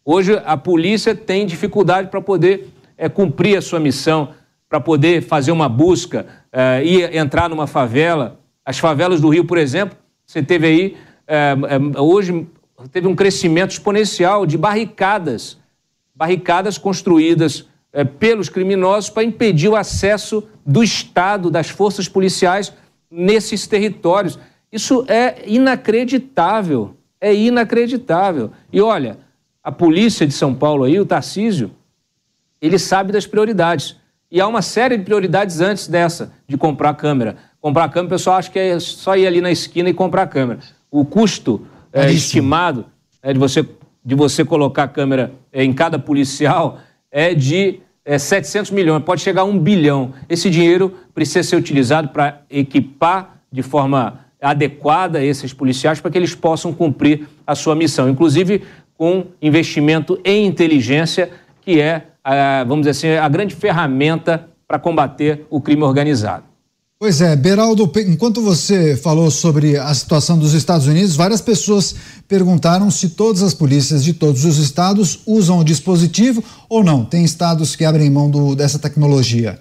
Hoje 0.04 0.40
a 0.44 0.56
polícia 0.56 1.14
tem 1.14 1.46
dificuldade 1.46 2.08
para 2.08 2.20
poder 2.20 2.68
é, 2.96 3.08
cumprir 3.08 3.56
a 3.56 3.62
sua 3.62 3.78
missão 3.78 4.30
para 4.68 4.80
poder 4.80 5.22
fazer 5.22 5.50
uma 5.50 5.68
busca 5.68 6.26
e 6.84 7.02
entrar 7.18 7.48
numa 7.48 7.66
favela. 7.66 8.38
As 8.64 8.78
favelas 8.78 9.20
do 9.20 9.28
Rio, 9.28 9.44
por 9.44 9.58
exemplo, 9.58 9.98
você 10.30 10.44
teve 10.44 10.64
aí, 10.64 10.96
uh, 11.26 11.98
uh, 11.98 12.04
hoje, 12.04 12.46
teve 12.92 13.08
um 13.08 13.16
crescimento 13.16 13.72
exponencial 13.72 14.46
de 14.46 14.56
barricadas, 14.56 15.58
barricadas 16.14 16.78
construídas 16.78 17.68
pelos 18.20 18.48
criminosos 18.48 19.10
para 19.10 19.24
impedir 19.24 19.68
o 19.68 19.74
acesso 19.74 20.46
do 20.64 20.84
Estado, 20.84 21.50
das 21.50 21.68
forças 21.68 22.08
policiais 22.08 22.72
nesses 23.10 23.66
territórios. 23.66 24.38
Isso 24.70 25.04
é 25.08 25.42
inacreditável, 25.48 26.94
é 27.20 27.34
inacreditável. 27.34 28.52
E 28.72 28.80
olha, 28.80 29.18
a 29.64 29.72
polícia 29.72 30.24
de 30.24 30.32
São 30.32 30.54
Paulo 30.54 30.84
aí, 30.84 31.00
o 31.00 31.04
Tarcísio, 31.04 31.72
ele 32.62 32.78
sabe 32.78 33.10
das 33.10 33.26
prioridades. 33.26 33.96
E 34.30 34.40
há 34.40 34.46
uma 34.46 34.62
série 34.62 34.96
de 34.96 35.02
prioridades 35.02 35.60
antes 35.60 35.88
dessa, 35.88 36.32
de 36.46 36.56
comprar 36.56 36.94
câmera. 36.94 37.36
Comprar 37.60 37.88
câmera, 37.90 38.06
o 38.06 38.18
pessoal 38.18 38.36
acha 38.36 38.50
que 38.50 38.58
é 38.58 38.80
só 38.80 39.16
ir 39.16 39.26
ali 39.26 39.40
na 39.40 39.50
esquina 39.50 39.90
e 39.90 39.94
comprar 39.94 40.26
câmera. 40.26 40.60
O 40.90 41.04
custo 41.04 41.66
é, 41.92 42.10
estimado 42.10 42.86
é, 43.22 43.32
de, 43.32 43.38
você, 43.38 43.66
de 44.04 44.14
você 44.14 44.44
colocar 44.44 44.84
a 44.84 44.88
câmera 44.88 45.32
em 45.52 45.72
cada 45.72 45.98
policial 45.98 46.78
é 47.10 47.34
de 47.34 47.80
é, 48.04 48.18
700 48.18 48.70
milhões, 48.70 49.02
pode 49.04 49.20
chegar 49.20 49.42
a 49.42 49.44
um 49.44 49.58
bilhão. 49.58 50.14
Esse 50.28 50.48
dinheiro 50.48 50.94
precisa 51.14 51.42
ser 51.42 51.56
utilizado 51.56 52.08
para 52.08 52.42
equipar 52.48 53.42
de 53.52 53.62
forma 53.62 54.20
adequada 54.40 55.22
esses 55.22 55.52
policiais 55.52 56.00
para 56.00 56.10
que 56.10 56.16
eles 56.16 56.34
possam 56.34 56.72
cumprir 56.72 57.28
a 57.46 57.54
sua 57.54 57.74
missão, 57.74 58.08
inclusive 58.08 58.62
com 58.96 59.26
investimento 59.42 60.18
em 60.24 60.46
inteligência, 60.46 61.30
que 61.60 61.78
é 61.80 62.06
vamos 62.66 62.86
dizer 62.86 62.90
assim, 62.90 63.08
a 63.18 63.28
grande 63.28 63.54
ferramenta 63.54 64.48
para 64.66 64.78
combater 64.78 65.46
o 65.50 65.60
crime 65.60 65.82
organizado. 65.82 66.49
Pois 67.02 67.22
é, 67.22 67.34
Beraldo, 67.34 67.90
enquanto 68.06 68.42
você 68.42 68.94
falou 68.94 69.30
sobre 69.30 69.74
a 69.74 69.94
situação 69.94 70.38
dos 70.38 70.52
Estados 70.52 70.86
Unidos, 70.86 71.16
várias 71.16 71.40
pessoas 71.40 71.96
perguntaram 72.28 72.90
se 72.90 73.08
todas 73.08 73.42
as 73.42 73.54
polícias 73.54 74.04
de 74.04 74.12
todos 74.12 74.44
os 74.44 74.58
estados 74.58 75.20
usam 75.26 75.60
o 75.60 75.64
dispositivo 75.64 76.44
ou 76.68 76.84
não. 76.84 77.02
Tem 77.02 77.24
estados 77.24 77.74
que 77.74 77.86
abrem 77.86 78.10
mão 78.10 78.30
do, 78.30 78.54
dessa 78.54 78.78
tecnologia. 78.78 79.58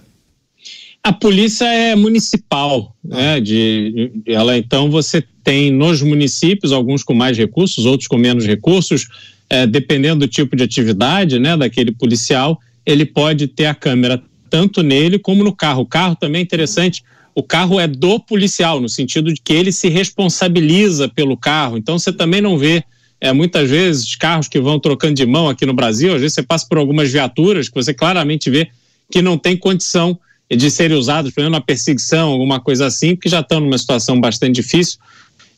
A 1.02 1.14
polícia 1.14 1.64
é 1.64 1.96
municipal, 1.96 2.94
né? 3.02 3.40
De, 3.40 4.12
ela 4.28 4.58
então 4.58 4.92
você 4.92 5.24
tem 5.42 5.72
nos 5.72 6.02
municípios 6.02 6.74
alguns 6.74 7.04
com 7.04 7.14
mais 7.14 7.38
recursos, 7.38 7.86
outros 7.86 8.10
com 8.10 8.18
menos 8.18 8.46
recursos 8.46 9.08
é, 9.50 9.66
dependendo 9.66 10.20
do 10.20 10.28
tipo 10.28 10.58
de 10.58 10.64
atividade 10.64 11.40
né, 11.40 11.56
daquele 11.56 11.94
policial, 11.94 12.60
ele 12.86 13.06
pode 13.06 13.48
ter 13.48 13.68
a 13.68 13.74
câmera 13.74 14.22
tanto 14.50 14.84
nele 14.84 15.18
como 15.18 15.42
no 15.42 15.56
carro. 15.56 15.84
O 15.84 15.88
carro 15.88 16.18
também 16.18 16.40
é 16.40 16.44
interessante. 16.44 17.02
O 17.40 17.44
carro 17.44 17.80
é 17.80 17.88
do 17.88 18.20
policial, 18.20 18.82
no 18.82 18.90
sentido 18.90 19.34
de 19.34 19.40
que 19.42 19.54
ele 19.54 19.72
se 19.72 19.88
responsabiliza 19.88 21.08
pelo 21.08 21.38
carro. 21.38 21.78
Então 21.78 21.98
você 21.98 22.12
também 22.12 22.42
não 22.42 22.58
vê 22.58 22.84
é, 23.22 23.32
muitas 23.32 23.70
vezes 23.70 24.14
carros 24.18 24.50
que 24.50 24.60
vão 24.60 24.78
trocando 24.78 25.14
de 25.14 25.26
mão 25.26 25.48
aqui 25.48 25.66
no 25.66 25.74
Brasil. 25.74 26.14
Às 26.14 26.20
vezes 26.20 26.36
você 26.36 26.44
passa 26.44 26.68
por 26.68 26.78
algumas 26.78 27.10
viaturas 27.10 27.70
que 27.70 27.76
você 27.76 27.94
claramente 27.94 28.50
vê 28.50 28.68
que 29.10 29.22
não 29.22 29.38
tem 29.38 29.56
condição 29.56 30.20
de 30.52 30.70
serem 30.70 30.98
usados, 30.98 31.32
por 31.32 31.40
exemplo, 31.40 31.58
na 31.58 31.62
perseguição, 31.62 32.32
alguma 32.32 32.60
coisa 32.60 32.88
assim, 32.88 33.16
porque 33.16 33.30
já 33.30 33.40
estão 33.40 33.62
numa 33.62 33.78
situação 33.78 34.20
bastante 34.20 34.56
difícil. 34.56 35.00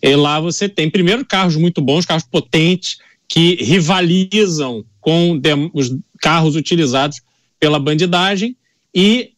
E 0.03 0.16
lá 0.16 0.40
você 0.40 0.70
tem, 0.70 0.88
primeiro, 0.88 1.26
carros 1.26 1.56
muito 1.56 1.82
bons, 1.82 2.06
carros 2.06 2.26
potentes, 2.30 2.98
que 3.28 3.56
rivalizam 3.56 4.86
com 4.99 5.41
os 5.74 5.91
carros 6.22 6.56
utilizados 6.56 7.22
pela 7.60 7.80
bandidagem 7.80 8.56
e, 8.94 9.32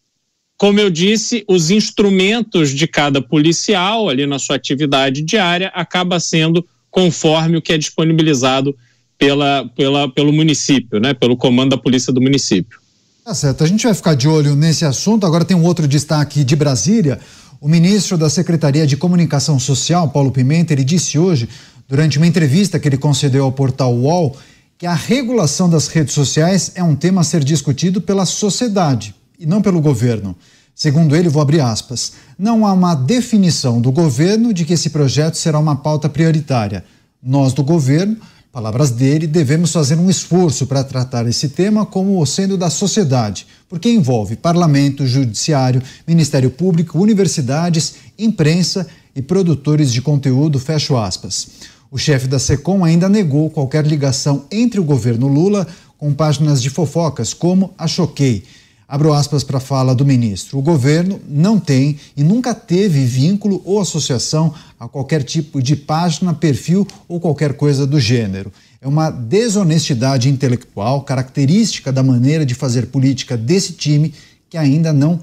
como 0.58 0.80
eu 0.80 0.90
disse, 0.90 1.44
os 1.48 1.72
instrumentos 1.72 2.70
de 2.72 2.88
cada 2.88 3.22
policial 3.22 4.08
ali 4.08 4.26
na 4.26 4.40
sua 4.40 4.56
atividade 4.56 5.22
diária 5.22 5.72
acaba 5.74 6.20
sendo 6.20 6.66
conforme 6.90 7.58
o 7.58 7.62
que 7.62 7.74
é 7.74 7.78
disponibilizado 7.78 8.76
pela, 9.18 9.68
pela, 9.76 10.10
pelo 10.10 10.32
município, 10.32 11.00
né, 11.00 11.14
pelo 11.14 11.36
comando 11.36 11.72
da 11.72 11.78
polícia 11.78 12.14
do 12.14 12.22
município. 12.22 12.80
Tá 13.26 13.34
certo, 13.34 13.64
a 13.64 13.68
gente 13.68 13.84
vai 13.84 13.94
ficar 13.94 14.16
de 14.16 14.28
olho 14.28 14.56
nesse 14.56 14.86
assunto. 14.86 15.26
Agora 15.26 15.46
tem 15.46 15.56
um 15.56 15.64
outro 15.64 15.88
destaque 15.88 16.44
de 16.44 16.56
Brasília. 16.56 17.20
O 17.60 17.68
ministro 17.68 18.18
da 18.18 18.30
Secretaria 18.30 18.86
de 18.86 18.98
Comunicação 18.98 19.58
Social, 19.58 20.10
Paulo 20.10 20.32
Pimenta, 20.32 20.74
ele 20.74 20.84
disse 20.84 21.18
hoje 21.18 21.48
durante 21.88 22.18
uma 22.18 22.28
entrevista 22.28 22.78
que 22.80 22.88
ele 22.88 22.98
concedeu 22.98 23.46
ao 23.46 23.52
portal 23.52 23.94
UOL, 23.94 24.36
que 24.78 24.86
a 24.86 24.94
regulação 24.94 25.70
das 25.70 25.88
redes 25.88 26.14
sociais 26.14 26.74
é 26.76 26.84
um 26.84 26.96
tema 26.96 27.22
a 27.22 27.24
ser 27.24 27.44
discutido 27.44 28.02
pela 28.02 28.26
sociedade 28.26 29.16
e 29.40 29.46
não 29.46 29.62
pelo 29.62 29.82
governo. 29.82 30.36
Segundo 30.76 31.16
ele, 31.16 31.30
vou 31.30 31.42
abrir 31.42 31.60
aspas, 31.62 32.14
não 32.38 32.66
há 32.66 32.74
uma 32.74 32.96
definição 32.96 33.80
do 33.80 33.92
governo 33.92 34.52
de 34.52 34.66
que 34.66 34.74
esse 34.74 34.90
projeto 34.90 35.36
será 35.36 35.60
uma 35.60 35.76
pauta 35.76 36.10
prioritária. 36.10 36.84
Nós 37.22 37.54
do 37.54 37.64
governo, 37.64 38.18
palavras 38.52 38.90
dele, 38.90 39.28
devemos 39.28 39.72
fazer 39.72 39.98
um 39.98 40.10
esforço 40.10 40.66
para 40.66 40.84
tratar 40.84 41.28
esse 41.28 41.50
tema 41.50 41.86
como 41.86 42.26
sendo 42.26 42.58
da 42.58 42.72
sociedade, 42.72 43.46
porque 43.70 43.90
envolve 43.90 44.36
parlamento, 44.36 45.06
judiciário, 45.06 45.82
Ministério 46.08 46.50
Público, 46.50 47.00
universidades, 47.00 47.96
imprensa 48.18 48.88
e 49.16 49.22
produtores 49.22 49.94
de 49.94 50.02
conteúdo, 50.02 50.60
fecho 50.60 50.98
aspas. 50.98 51.48
O 51.92 51.98
chefe 52.00 52.28
da 52.28 52.40
SECOM 52.40 52.84
ainda 52.84 53.08
negou 53.08 53.48
qualquer 53.52 53.86
ligação 53.86 54.46
entre 54.52 54.80
o 54.80 54.84
governo 54.84 55.28
Lula 55.28 55.68
com 56.00 56.12
páginas 56.12 56.60
de 56.60 56.72
fofocas 56.72 57.34
como 57.34 57.72
a 57.78 57.88
Choquei. 57.88 58.44
Abro 58.88 59.14
aspas 59.14 59.44
para 59.44 59.58
a 59.58 59.62
fala 59.62 59.96
do 59.96 60.06
ministro. 60.06 60.60
O 60.60 60.62
governo 60.62 61.20
não 61.28 61.60
tem 61.60 61.98
e 62.16 62.24
nunca 62.24 62.54
teve 62.54 63.06
vínculo 63.06 63.62
ou 63.66 63.80
associação 63.80 64.54
a 64.80 64.88
qualquer 64.88 65.24
tipo 65.24 65.62
de 65.62 65.76
página, 65.76 66.34
perfil 66.34 66.88
ou 67.08 67.20
qualquer 67.20 67.54
coisa 67.54 67.88
do 67.88 68.00
gênero. 68.00 68.52
É 68.82 68.88
uma 68.88 69.10
desonestidade 69.10 70.30
intelectual 70.30 71.02
característica 71.04 71.92
da 71.92 72.04
maneira 72.04 72.46
de 72.46 72.54
fazer 72.54 72.88
política 72.88 73.38
desse 73.38 73.74
time 73.74 74.14
que 74.50 74.58
ainda 74.58 74.92
não 74.92 75.20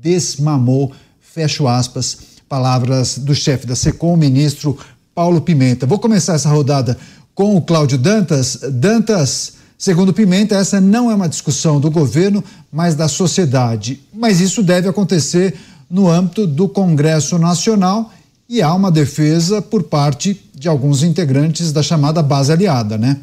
desmamou, 0.00 0.92
fecho 1.20 1.68
aspas, 1.68 2.18
palavras 2.48 3.18
do 3.18 3.34
chefe 3.34 3.66
da 3.66 3.76
SECOM, 3.76 4.16
ministro 4.16 4.76
Paulo 5.14 5.40
Pimenta. 5.40 5.86
Vou 5.86 5.98
começar 5.98 6.34
essa 6.34 6.48
rodada 6.48 6.98
com 7.34 7.54
o 7.56 7.62
Cláudio 7.62 7.98
Dantas. 7.98 8.58
Dantas, 8.72 9.54
segundo 9.82 10.12
Pimenta, 10.14 10.54
essa 10.54 10.80
não 10.80 11.10
é 11.10 11.14
uma 11.16 11.28
discussão 11.28 11.80
do 11.80 11.90
governo, 11.90 12.44
mas 12.70 12.94
da 12.94 13.08
sociedade. 13.08 13.98
Mas 14.14 14.40
isso 14.40 14.62
deve 14.62 14.88
acontecer 14.88 15.56
no 15.90 16.08
âmbito 16.08 16.46
do 16.46 16.68
Congresso 16.68 17.36
Nacional 17.36 18.12
e 18.48 18.62
há 18.62 18.72
uma 18.72 18.92
defesa 18.92 19.60
por 19.60 19.82
parte 19.82 20.40
de 20.54 20.68
alguns 20.68 21.02
integrantes 21.02 21.72
da 21.72 21.82
chamada 21.82 22.22
base 22.22 22.52
aliada, 22.52 22.96
né? 22.96 23.22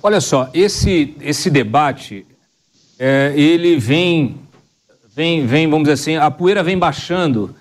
Olha 0.00 0.20
só, 0.20 0.48
esse, 0.54 1.16
esse 1.20 1.50
debate, 1.50 2.24
é, 2.96 3.32
ele 3.34 3.76
vem, 3.78 4.36
vem, 5.12 5.44
vem, 5.44 5.68
vamos 5.68 5.88
dizer 5.88 5.94
assim, 5.94 6.14
a 6.14 6.30
poeira 6.30 6.62
vem 6.62 6.78
baixando 6.78 7.52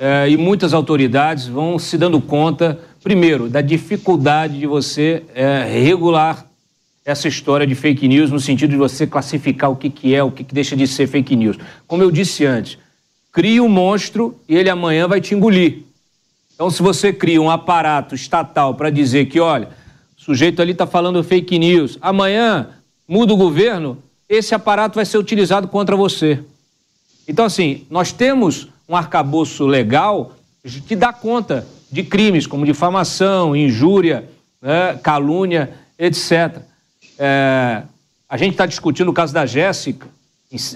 eh, 0.00 0.30
e 0.30 0.36
muitas 0.36 0.72
autoridades 0.72 1.48
vão 1.48 1.76
se 1.76 1.98
dando 1.98 2.20
conta, 2.20 2.78
primeiro, 3.02 3.48
da 3.48 3.60
dificuldade 3.60 4.58
de 4.58 4.66
você 4.66 5.22
eh, 5.34 5.64
regular 5.64 6.46
essa 7.04 7.26
história 7.26 7.66
de 7.66 7.74
fake 7.74 8.06
news, 8.06 8.30
no 8.30 8.38
sentido 8.38 8.70
de 8.70 8.76
você 8.76 9.06
classificar 9.06 9.70
o 9.70 9.76
que, 9.76 9.88
que 9.88 10.14
é, 10.14 10.22
o 10.22 10.30
que, 10.30 10.44
que 10.44 10.54
deixa 10.54 10.76
de 10.76 10.86
ser 10.86 11.06
fake 11.06 11.34
news. 11.34 11.56
Como 11.86 12.02
eu 12.02 12.10
disse 12.10 12.44
antes, 12.44 12.76
cria 13.32 13.62
um 13.62 13.68
monstro 13.68 14.38
e 14.46 14.54
ele 14.54 14.68
amanhã 14.68 15.08
vai 15.08 15.20
te 15.20 15.34
engolir. 15.34 15.84
Então, 16.54 16.68
se 16.70 16.82
você 16.82 17.12
cria 17.12 17.40
um 17.40 17.50
aparato 17.50 18.14
estatal 18.14 18.74
para 18.74 18.90
dizer 18.90 19.26
que, 19.26 19.40
olha, 19.40 19.70
o 20.18 20.20
sujeito 20.20 20.60
ali 20.60 20.72
está 20.72 20.86
falando 20.86 21.24
fake 21.24 21.58
news, 21.58 21.96
amanhã 22.02 22.68
muda 23.06 23.32
o 23.32 23.36
governo, 23.36 24.02
esse 24.28 24.54
aparato 24.54 24.96
vai 24.96 25.06
ser 25.06 25.16
utilizado 25.16 25.66
contra 25.68 25.96
você. 25.96 26.40
Então, 27.26 27.44
assim, 27.44 27.86
nós 27.88 28.12
temos 28.12 28.68
um 28.88 28.94
arcabouço 28.94 29.66
legal 29.66 30.36
que 30.86 30.94
dá 30.94 31.12
conta 31.12 31.66
de 31.90 32.02
crimes 32.02 32.46
como 32.46 32.66
difamação, 32.66 33.56
injúria, 33.56 34.28
né, 34.60 34.98
calúnia, 35.02 35.70
etc. 35.98 36.58
É, 37.18 37.82
a 38.28 38.36
gente 38.36 38.52
está 38.52 38.66
discutindo 38.66 39.08
o 39.08 39.14
caso 39.14 39.32
da 39.32 39.46
Jéssica, 39.46 40.06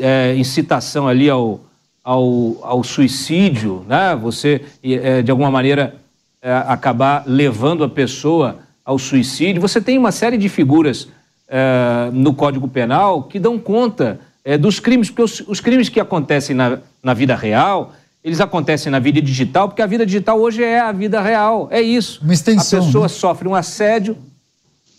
é, 0.01 0.35
incitação 0.37 1.07
ali 1.07 1.29
ao, 1.29 1.61
ao, 2.03 2.57
ao 2.63 2.85
suicídio, 2.85 3.85
né? 3.89 4.17
Você, 4.17 4.63
é, 4.83 5.23
de 5.23 5.31
alguma 5.31 5.51
maneira, 5.51 5.97
é, 6.41 6.53
acabar 6.67 7.25
levando 7.27 7.85
a 7.85 7.89
pessoa 7.89 8.59
ao 8.85 8.99
suicídio. 8.99 9.63
Você 9.63 9.81
tem 9.81 9.97
uma 9.97 10.11
série 10.11 10.37
de 10.37 10.49
figuras 10.49 11.09
é, 11.49 12.11
no 12.13 12.35
Código 12.35 12.67
Penal 12.67 13.25
que 13.25 13.39
dão 13.39 13.59
conta 13.59 14.19
é, 14.45 14.59
dos 14.59 14.81
crimes, 14.81 15.09
porque 15.09 15.23
os, 15.23 15.41
os, 15.47 15.61
crimes 15.61 15.89
que 15.89 16.01
acontecem 16.01 16.57
na, 16.57 16.79
na 17.03 17.15
vida 17.15 17.37
real, 17.37 17.95
eles 18.25 18.41
acontecem 18.41 18.91
na 18.91 18.99
vida 18.99 19.21
digital, 19.21 19.69
porque 19.69 19.83
a 19.83 19.87
vida 19.87 20.07
digital 20.07 20.41
hoje 20.41 20.63
é 20.63 20.81
a 20.81 20.93
vida 20.93 21.21
real, 21.21 21.69
é 21.71 21.81
isso. 21.81 22.21
Uma 22.23 22.33
extensão. 22.33 22.81
A 22.81 22.85
pessoa 22.85 23.05
né? 23.05 23.09
sofre 23.09 23.49
um 23.49 23.55
assédio, 23.55 24.17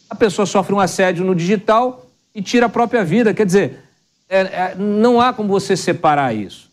a 0.10 0.16
pessoa 0.16 0.46
sofre 0.46 0.74
um 0.74 0.80
assédio 0.80 1.24
no 1.24 1.34
digital 1.34 2.06
e 2.36 2.42
tira 2.42 2.66
a 2.66 2.70
própria 2.70 3.04
vida. 3.04 3.34
Quer 3.34 3.46
dizer, 3.46 3.80
é, 4.30 4.40
é, 4.40 4.76
não 4.78 5.22
há 5.22 5.32
como 5.32 5.48
você 5.48 5.78
separar 5.78 6.36
isso. 6.36 6.70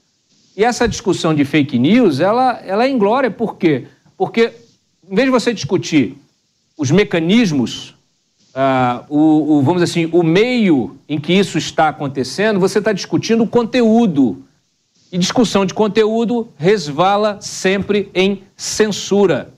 E 0.56 0.64
essa 0.64 0.88
discussão 0.88 1.34
de 1.34 1.44
fake 1.44 1.78
news, 1.78 2.20
ela, 2.20 2.60
ela 2.64 2.84
é 2.84 2.88
inglória, 2.90 3.30
por 3.30 3.56
quê? 3.56 3.86
Porque, 4.16 4.52
em 5.08 5.14
vez 5.14 5.26
de 5.26 5.30
você 5.30 5.54
discutir 5.54 6.16
os 6.76 6.90
mecanismos, 6.90 7.94
uh, 8.54 9.04
o, 9.08 9.58
o, 9.58 9.62
vamos 9.62 9.82
dizer 9.82 9.92
assim, 9.92 10.10
o 10.12 10.22
meio 10.22 10.96
em 11.08 11.20
que 11.20 11.32
isso 11.32 11.56
está 11.56 11.88
acontecendo, 11.88 12.58
você 12.58 12.78
está 12.78 12.92
discutindo 12.92 13.44
o 13.44 13.48
conteúdo. 13.48 14.44
E 15.12 15.18
discussão 15.18 15.66
de 15.66 15.74
conteúdo 15.74 16.48
resvala 16.56 17.38
sempre 17.40 18.10
em 18.14 18.44
censura. 18.56 19.52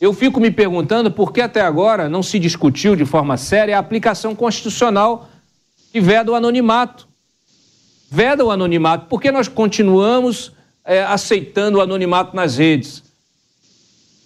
Eu 0.00 0.12
fico 0.12 0.40
me 0.40 0.50
perguntando 0.50 1.10
por 1.10 1.32
que 1.32 1.40
até 1.40 1.60
agora 1.60 2.08
não 2.08 2.22
se 2.22 2.38
discutiu 2.38 2.96
de 2.96 3.04
forma 3.04 3.36
séria 3.36 3.76
a 3.76 3.80
aplicação 3.80 4.34
constitucional 4.34 5.28
que 5.92 6.00
veda 6.00 6.32
o 6.32 6.34
anonimato. 6.34 7.06
Veda 8.10 8.44
o 8.44 8.50
anonimato. 8.50 9.06
Por 9.06 9.20
que 9.20 9.30
nós 9.30 9.46
continuamos 9.46 10.52
é, 10.84 11.02
aceitando 11.04 11.78
o 11.78 11.80
anonimato 11.80 12.34
nas 12.34 12.56
redes? 12.56 13.04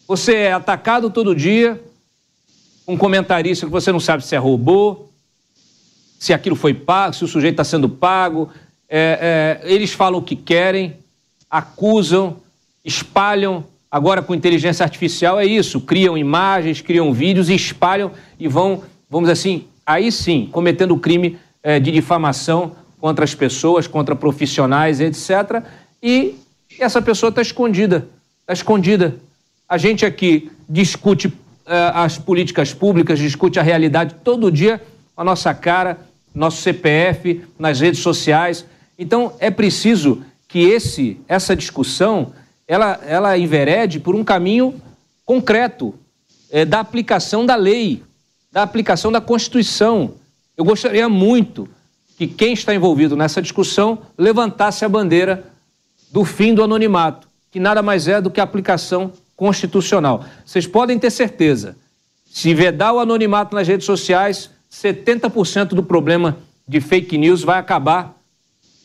Você 0.06 0.34
é 0.34 0.52
atacado 0.52 1.10
todo 1.10 1.34
dia, 1.34 1.82
um 2.86 2.96
comentarista 2.96 3.66
que 3.66 3.72
você 3.72 3.90
não 3.90 4.00
sabe 4.00 4.24
se 4.24 4.34
é 4.34 4.38
robô, 4.38 5.08
se 6.18 6.32
aquilo 6.32 6.56
foi 6.56 6.72
pago, 6.72 7.14
se 7.14 7.24
o 7.24 7.28
sujeito 7.28 7.54
está 7.54 7.64
sendo 7.64 7.88
pago. 7.88 8.48
É, 8.96 9.58
é, 9.66 9.72
eles 9.72 9.92
falam 9.92 10.20
o 10.20 10.22
que 10.22 10.36
querem, 10.36 10.96
acusam, 11.50 12.36
espalham. 12.84 13.64
Agora, 13.90 14.22
com 14.22 14.32
inteligência 14.32 14.84
artificial, 14.84 15.40
é 15.40 15.44
isso: 15.44 15.80
criam 15.80 16.16
imagens, 16.16 16.80
criam 16.80 17.12
vídeos 17.12 17.50
espalham 17.50 18.12
e 18.38 18.46
vão, 18.46 18.84
vamos 19.10 19.28
assim, 19.28 19.64
aí 19.84 20.12
sim, 20.12 20.48
cometendo 20.52 20.94
o 20.94 21.00
crime 21.00 21.36
é, 21.60 21.80
de 21.80 21.90
difamação 21.90 22.76
contra 23.00 23.24
as 23.24 23.34
pessoas, 23.34 23.88
contra 23.88 24.14
profissionais, 24.14 25.00
etc. 25.00 25.64
E 26.00 26.36
essa 26.78 27.02
pessoa 27.02 27.30
está 27.30 27.42
escondida, 27.42 28.06
está 28.42 28.52
escondida. 28.52 29.16
A 29.68 29.76
gente 29.76 30.06
aqui 30.06 30.52
discute 30.68 31.32
eh, 31.66 31.90
as 31.94 32.16
políticas 32.16 32.72
públicas, 32.72 33.18
discute 33.18 33.58
a 33.58 33.62
realidade 33.62 34.14
todo 34.22 34.52
dia, 34.52 34.80
a 35.16 35.24
nossa 35.24 35.52
cara, 35.52 35.98
nosso 36.32 36.62
CPF, 36.62 37.42
nas 37.58 37.80
redes 37.80 38.00
sociais. 38.00 38.64
Então 38.98 39.34
é 39.38 39.50
preciso 39.50 40.22
que 40.48 40.60
esse, 40.60 41.20
essa 41.26 41.56
discussão 41.56 42.32
ela, 42.66 43.00
ela 43.04 43.36
enverede 43.36 44.00
por 44.00 44.14
um 44.14 44.24
caminho 44.24 44.80
concreto 45.24 45.94
é, 46.50 46.64
da 46.64 46.80
aplicação 46.80 47.44
da 47.44 47.56
lei, 47.56 48.02
da 48.50 48.62
aplicação 48.62 49.10
da 49.10 49.20
Constituição. 49.20 50.14
Eu 50.56 50.64
gostaria 50.64 51.08
muito 51.08 51.68
que 52.16 52.26
quem 52.26 52.52
está 52.52 52.74
envolvido 52.74 53.16
nessa 53.16 53.42
discussão 53.42 53.98
levantasse 54.16 54.84
a 54.84 54.88
bandeira 54.88 55.44
do 56.10 56.24
fim 56.24 56.54
do 56.54 56.62
anonimato, 56.62 57.28
que 57.50 57.58
nada 57.58 57.82
mais 57.82 58.06
é 58.06 58.20
do 58.20 58.30
que 58.30 58.40
a 58.40 58.44
aplicação 58.44 59.12
constitucional. 59.36 60.24
Vocês 60.44 60.66
podem 60.66 60.98
ter 60.98 61.10
certeza, 61.10 61.76
se 62.24 62.54
vedar 62.54 62.92
o 62.92 63.00
anonimato 63.00 63.54
nas 63.54 63.66
redes 63.66 63.84
sociais, 63.84 64.50
70% 64.70 65.68
do 65.68 65.82
problema 65.82 66.38
de 66.66 66.80
fake 66.80 67.18
news 67.18 67.42
vai 67.42 67.58
acabar 67.58 68.16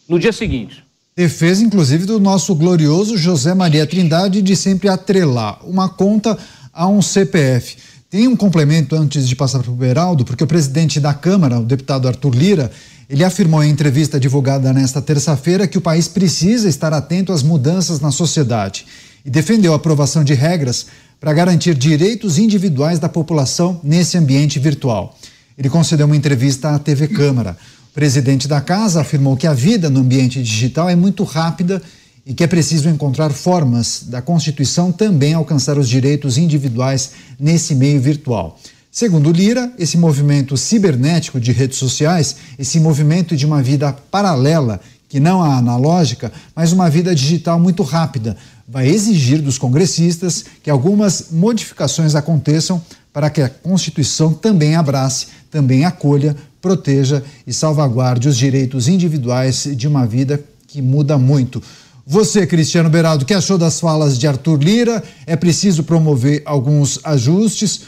no 0.10 0.20
dia 0.20 0.34
seguinte. 0.34 0.84
Defesa, 1.16 1.64
inclusive, 1.64 2.06
do 2.06 2.20
nosso 2.20 2.56
glorioso 2.56 3.16
José 3.18 3.54
Maria 3.54 3.86
Trindade 3.86 4.42
de 4.42 4.56
sempre 4.56 4.90
atrelar 4.90 5.60
uma 5.66 5.88
conta 5.88 6.38
a 6.74 6.88
um 6.88 7.02
CPF. 7.02 7.78
Tem 8.10 8.28
um 8.28 8.36
complemento 8.36 8.96
antes 8.96 9.28
de 9.28 9.36
passar 9.36 9.60
para 9.60 9.72
o 9.72 9.76
Beraldo, 9.76 10.26
porque 10.26 10.44
o 10.44 10.48
presidente 10.48 11.00
da 11.00 11.14
Câmara, 11.14 11.60
o 11.60 11.66
deputado 11.66 12.08
Arthur 12.08 12.34
Lira, 12.34 12.72
ele 13.10 13.24
afirmou 13.24 13.64
em 13.64 13.70
entrevista 13.70 14.20
divulgada 14.20 14.72
nesta 14.74 15.02
terça-feira 15.02 15.68
que 15.68 15.78
o 15.78 15.82
país 15.82 16.08
precisa 16.08 16.68
estar 16.68 16.94
atento 16.94 17.32
às 17.32 17.44
mudanças 17.44 18.00
na 18.00 18.12
sociedade 18.12 18.86
e 19.26 19.30
defendeu 19.30 19.74
a 19.74 19.76
aprovação 19.76 20.24
de 20.24 20.34
regras 20.34 20.88
para 21.20 21.34
garantir 21.34 21.76
direitos 21.76 22.38
individuais 22.38 22.98
da 22.98 23.10
população 23.10 23.80
nesse 23.84 24.18
ambiente 24.18 24.58
virtual. 24.58 25.18
Ele 25.58 25.70
concedeu 25.70 26.06
uma 26.06 26.16
entrevista 26.16 26.70
à 26.70 26.80
TV 26.80 27.10
Câmara. 27.10 27.58
Presidente 28.00 28.48
da 28.48 28.62
casa 28.62 29.02
afirmou 29.02 29.36
que 29.36 29.46
a 29.46 29.54
vida 29.54 29.90
no 29.90 30.00
ambiente 30.00 30.42
digital 30.42 30.88
é 30.88 30.96
muito 30.96 31.26
rápida 31.26 31.82
e 32.26 32.34
que 32.34 32.46
é 32.46 32.48
preciso 32.48 32.88
encontrar 32.88 33.30
formas 33.34 34.04
da 34.08 34.22
Constituição 34.22 34.90
também 34.90 35.34
alcançar 35.34 35.78
os 35.78 35.90
direitos 35.90 36.38
individuais 36.38 37.12
nesse 37.38 37.76
meio 37.76 38.00
virtual. 38.00 38.58
Segundo 38.90 39.34
Lira, 39.34 39.74
esse 39.78 39.98
movimento 39.98 40.56
cibernético 40.56 41.42
de 41.42 41.52
redes 41.52 41.78
sociais, 41.78 42.38
esse 42.58 42.80
movimento 42.80 43.36
de 43.36 43.46
uma 43.46 43.62
vida 43.62 43.92
paralela, 44.10 44.80
que 45.10 45.20
não 45.20 45.44
a 45.44 45.58
analógica, 45.58 46.32
mas 46.56 46.72
uma 46.72 46.90
vida 46.90 47.14
digital 47.14 47.60
muito 47.60 47.84
rápida, 47.84 48.38
vai 48.66 48.88
exigir 48.88 49.42
dos 49.42 49.58
congressistas 49.58 50.46
que 50.64 50.70
algumas 50.70 51.32
modificações 51.32 52.16
aconteçam 52.16 52.82
para 53.12 53.30
que 53.30 53.42
a 53.42 53.50
Constituição 53.50 54.34
também 54.34 54.76
abrace, 54.76 55.28
também 55.52 55.84
acolha, 55.84 56.36
proteja 56.62 57.24
e 57.46 57.54
salvaguarde 57.54 58.28
os 58.28 58.38
direitos 58.38 58.88
individuais 58.88 59.68
de 59.76 59.88
uma 59.88 60.06
vida 60.06 60.44
que 60.68 60.82
muda 60.82 61.18
muito. 61.18 61.62
Você, 62.06 62.48
Cristiano 62.48 62.90
Beraldo, 62.90 63.24
que 63.24 63.34
achou 63.34 63.58
das 63.58 63.80
falas 63.80 64.18
de 64.18 64.28
Arthur 64.28 64.60
Lira? 64.62 65.04
É 65.28 65.36
preciso 65.36 65.84
promover 65.84 66.42
alguns 66.46 67.00
ajustes 67.04 67.82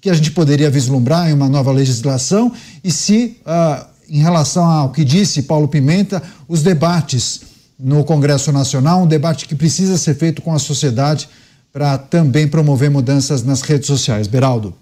que 0.00 0.10
a 0.10 0.14
gente 0.14 0.32
poderia 0.32 0.70
vislumbrar 0.70 1.30
em 1.30 1.32
uma 1.32 1.48
nova 1.48 1.70
legislação? 1.70 2.52
E 2.82 2.90
se, 2.90 3.36
uh, 3.46 3.86
em 4.08 4.20
relação 4.20 4.64
ao 4.64 4.90
que 4.90 5.04
disse 5.04 5.42
Paulo 5.42 5.68
Pimenta, 5.68 6.22
os 6.48 6.62
debates 6.62 7.42
no 7.78 8.02
Congresso 8.02 8.50
Nacional, 8.50 9.02
um 9.02 9.06
debate 9.06 9.46
que 9.46 9.54
precisa 9.54 9.96
ser 9.96 10.14
feito 10.14 10.42
com 10.42 10.52
a 10.52 10.58
sociedade 10.58 11.28
para 11.72 11.96
também 11.96 12.48
promover 12.48 12.90
mudanças 12.90 13.42
nas 13.44 13.62
redes 13.62 13.86
sociais. 13.86 14.26
Beraldo. 14.26 14.74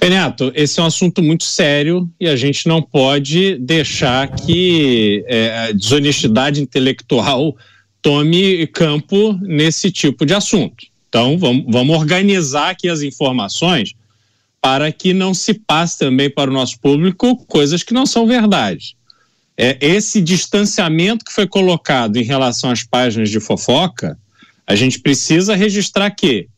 Canhato, 0.00 0.52
esse 0.54 0.78
é 0.78 0.82
um 0.82 0.86
assunto 0.86 1.22
muito 1.22 1.44
sério 1.44 2.08
e 2.20 2.28
a 2.28 2.36
gente 2.36 2.68
não 2.68 2.80
pode 2.80 3.56
deixar 3.58 4.28
que 4.28 5.24
é, 5.26 5.58
a 5.58 5.72
desonestidade 5.72 6.62
intelectual 6.62 7.56
tome 8.00 8.66
campo 8.68 9.32
nesse 9.42 9.90
tipo 9.90 10.24
de 10.24 10.34
assunto. 10.34 10.86
Então, 11.08 11.36
vamos, 11.36 11.64
vamos 11.68 11.96
organizar 11.96 12.70
aqui 12.70 12.88
as 12.88 13.02
informações 13.02 13.94
para 14.60 14.92
que 14.92 15.12
não 15.12 15.34
se 15.34 15.54
passe 15.54 15.98
também 15.98 16.30
para 16.30 16.50
o 16.50 16.54
nosso 16.54 16.78
público 16.80 17.36
coisas 17.46 17.82
que 17.82 17.94
não 17.94 18.06
são 18.06 18.26
verdade 18.26 18.98
é, 19.58 19.76
esse 19.80 20.20
distanciamento 20.20 21.24
que 21.24 21.32
foi 21.32 21.46
colocado 21.48 22.16
em 22.16 22.22
relação 22.22 22.70
às 22.70 22.84
páginas 22.84 23.28
de 23.28 23.40
fofoca, 23.40 24.16
a 24.64 24.76
gente 24.76 25.00
precisa 25.00 25.56
registrar 25.56 26.12
que 26.12 26.48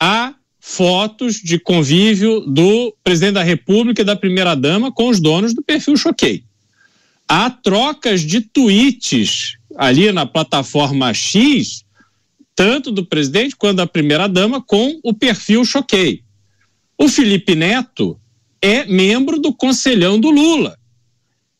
há 0.00 0.34
fotos 0.60 1.36
de 1.36 1.58
convívio 1.58 2.40
do 2.40 2.94
presidente 3.02 3.34
da 3.34 3.42
República 3.42 4.02
e 4.02 4.04
da 4.04 4.14
primeira-dama 4.14 4.92
com 4.92 5.08
os 5.08 5.18
donos 5.18 5.54
do 5.54 5.62
perfil 5.62 5.96
Choquei. 5.96 6.44
Há 7.26 7.48
trocas 7.48 8.20
de 8.20 8.42
tweets 8.42 9.56
ali 9.76 10.12
na 10.12 10.26
plataforma 10.26 11.14
X, 11.14 11.82
tanto 12.54 12.92
do 12.92 13.06
presidente 13.06 13.56
quanto 13.56 13.78
da 13.78 13.86
primeira-dama, 13.86 14.60
com 14.60 15.00
o 15.02 15.14
perfil 15.14 15.64
Choquei. 15.64 16.22
O 16.98 17.08
Felipe 17.08 17.54
Neto 17.54 18.20
é 18.60 18.84
membro 18.84 19.40
do 19.40 19.54
conselhão 19.54 20.20
do 20.20 20.28
Lula 20.28 20.76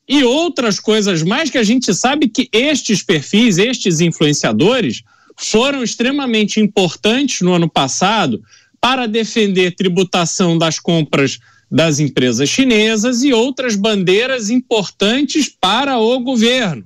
e 0.06 0.22
outras 0.24 0.78
coisas 0.78 1.22
mais 1.22 1.48
que 1.48 1.56
a 1.56 1.62
gente 1.62 1.94
sabe 1.94 2.28
que 2.28 2.48
estes 2.52 3.02
perfis, 3.02 3.56
estes 3.56 4.00
influenciadores, 4.00 5.02
foram 5.36 5.82
extremamente 5.82 6.60
importantes 6.60 7.40
no 7.40 7.54
ano 7.54 7.70
passado 7.70 8.42
para 8.80 9.06
defender 9.06 9.74
tributação 9.74 10.56
das 10.56 10.78
compras 10.78 11.38
das 11.70 12.00
empresas 12.00 12.48
chinesas 12.48 13.22
e 13.22 13.32
outras 13.32 13.76
bandeiras 13.76 14.50
importantes 14.50 15.48
para 15.48 15.98
o 15.98 16.18
governo. 16.18 16.84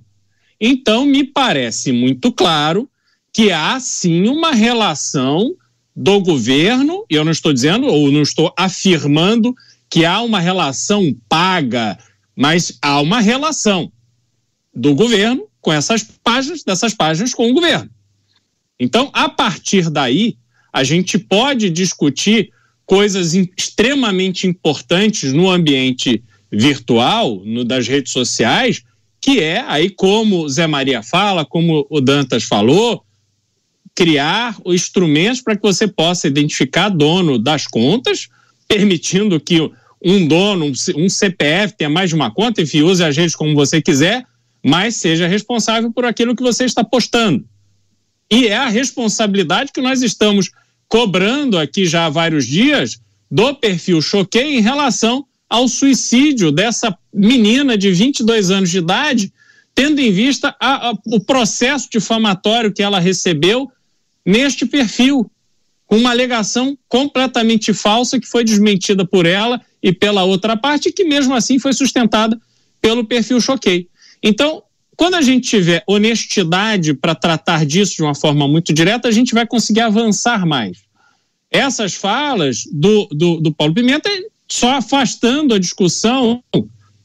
Então, 0.60 1.06
me 1.06 1.24
parece 1.24 1.90
muito 1.90 2.30
claro 2.30 2.88
que 3.32 3.50
há 3.50 3.80
sim 3.80 4.28
uma 4.28 4.52
relação 4.52 5.54
do 5.96 6.20
governo, 6.20 7.04
e 7.10 7.14
eu 7.14 7.24
não 7.24 7.32
estou 7.32 7.52
dizendo 7.52 7.86
ou 7.86 8.10
não 8.10 8.22
estou 8.22 8.52
afirmando 8.56 9.54
que 9.88 10.04
há 10.04 10.20
uma 10.20 10.40
relação 10.40 11.14
paga, 11.28 11.98
mas 12.36 12.76
há 12.82 13.00
uma 13.00 13.20
relação 13.20 13.90
do 14.74 14.94
governo 14.94 15.46
com 15.60 15.72
essas 15.72 16.02
páginas, 16.22 16.62
dessas 16.62 16.92
páginas 16.92 17.32
com 17.32 17.50
o 17.50 17.54
governo. 17.54 17.88
Então, 18.78 19.08
a 19.12 19.28
partir 19.28 19.88
daí, 19.88 20.36
a 20.74 20.82
gente 20.82 21.16
pode 21.16 21.70
discutir 21.70 22.50
coisas 22.84 23.32
extremamente 23.32 24.44
importantes 24.44 25.32
no 25.32 25.48
ambiente 25.48 26.20
virtual, 26.50 27.40
no, 27.44 27.64
das 27.64 27.86
redes 27.86 28.12
sociais, 28.12 28.82
que 29.20 29.40
é 29.40 29.60
aí 29.68 29.88
como 29.88 30.48
Zé 30.48 30.66
Maria 30.66 31.00
fala, 31.00 31.44
como 31.44 31.86
o 31.88 32.00
Dantas 32.00 32.42
falou, 32.42 33.04
criar 33.94 34.56
os 34.64 34.74
instrumentos 34.74 35.40
para 35.40 35.54
que 35.54 35.62
você 35.62 35.86
possa 35.86 36.26
identificar 36.26 36.88
dono 36.88 37.38
das 37.38 37.68
contas, 37.68 38.28
permitindo 38.66 39.38
que 39.38 39.70
um 40.04 40.26
dono, 40.26 40.72
um 40.96 41.08
CPF 41.08 41.76
tenha 41.76 41.88
mais 41.88 42.08
de 42.10 42.16
uma 42.16 42.32
conta, 42.32 42.60
enfim, 42.60 42.82
use 42.82 43.02
as 43.02 43.16
redes 43.16 43.36
como 43.36 43.54
você 43.54 43.80
quiser, 43.80 44.26
mas 44.60 44.96
seja 44.96 45.28
responsável 45.28 45.92
por 45.92 46.04
aquilo 46.04 46.34
que 46.34 46.42
você 46.42 46.64
está 46.64 46.82
postando. 46.82 47.44
E 48.28 48.48
é 48.48 48.56
a 48.56 48.68
responsabilidade 48.68 49.70
que 49.72 49.80
nós 49.80 50.02
estamos 50.02 50.50
cobrando 50.88 51.58
aqui 51.58 51.86
já 51.86 52.06
há 52.06 52.10
vários 52.10 52.46
dias 52.46 52.98
do 53.30 53.54
perfil 53.54 54.00
Choquei 54.00 54.56
em 54.56 54.60
relação 54.60 55.26
ao 55.48 55.68
suicídio 55.68 56.50
dessa 56.50 56.96
menina 57.12 57.76
de 57.76 57.90
22 57.90 58.50
anos 58.50 58.70
de 58.70 58.78
idade, 58.78 59.32
tendo 59.74 60.00
em 60.00 60.10
vista 60.10 60.54
a, 60.60 60.90
a, 60.90 60.94
o 61.06 61.20
processo 61.20 61.88
difamatório 61.90 62.72
que 62.72 62.82
ela 62.82 62.98
recebeu 62.98 63.70
neste 64.24 64.64
perfil, 64.64 65.30
com 65.86 65.96
uma 65.98 66.10
alegação 66.10 66.78
completamente 66.88 67.74
falsa 67.74 68.18
que 68.18 68.26
foi 68.26 68.42
desmentida 68.42 69.04
por 69.04 69.26
ela 69.26 69.60
e 69.82 69.92
pela 69.92 70.24
outra 70.24 70.56
parte, 70.56 70.90
que 70.90 71.04
mesmo 71.04 71.34
assim 71.34 71.58
foi 71.58 71.72
sustentada 71.72 72.40
pelo 72.80 73.04
perfil 73.04 73.40
Choquei. 73.40 73.88
Então, 74.22 74.62
quando 74.96 75.14
a 75.14 75.22
gente 75.22 75.48
tiver 75.48 75.82
honestidade 75.86 76.94
para 76.94 77.14
tratar 77.14 77.64
disso 77.64 77.96
de 77.96 78.02
uma 78.02 78.14
forma 78.14 78.46
muito 78.46 78.72
direta, 78.72 79.08
a 79.08 79.12
gente 79.12 79.34
vai 79.34 79.46
conseguir 79.46 79.80
avançar 79.80 80.46
mais. 80.46 80.78
Essas 81.50 81.94
falas 81.94 82.64
do, 82.72 83.08
do, 83.12 83.40
do 83.40 83.52
Paulo 83.52 83.74
Pimenta 83.74 84.10
só 84.48 84.72
afastando 84.72 85.54
a 85.54 85.58
discussão 85.58 86.42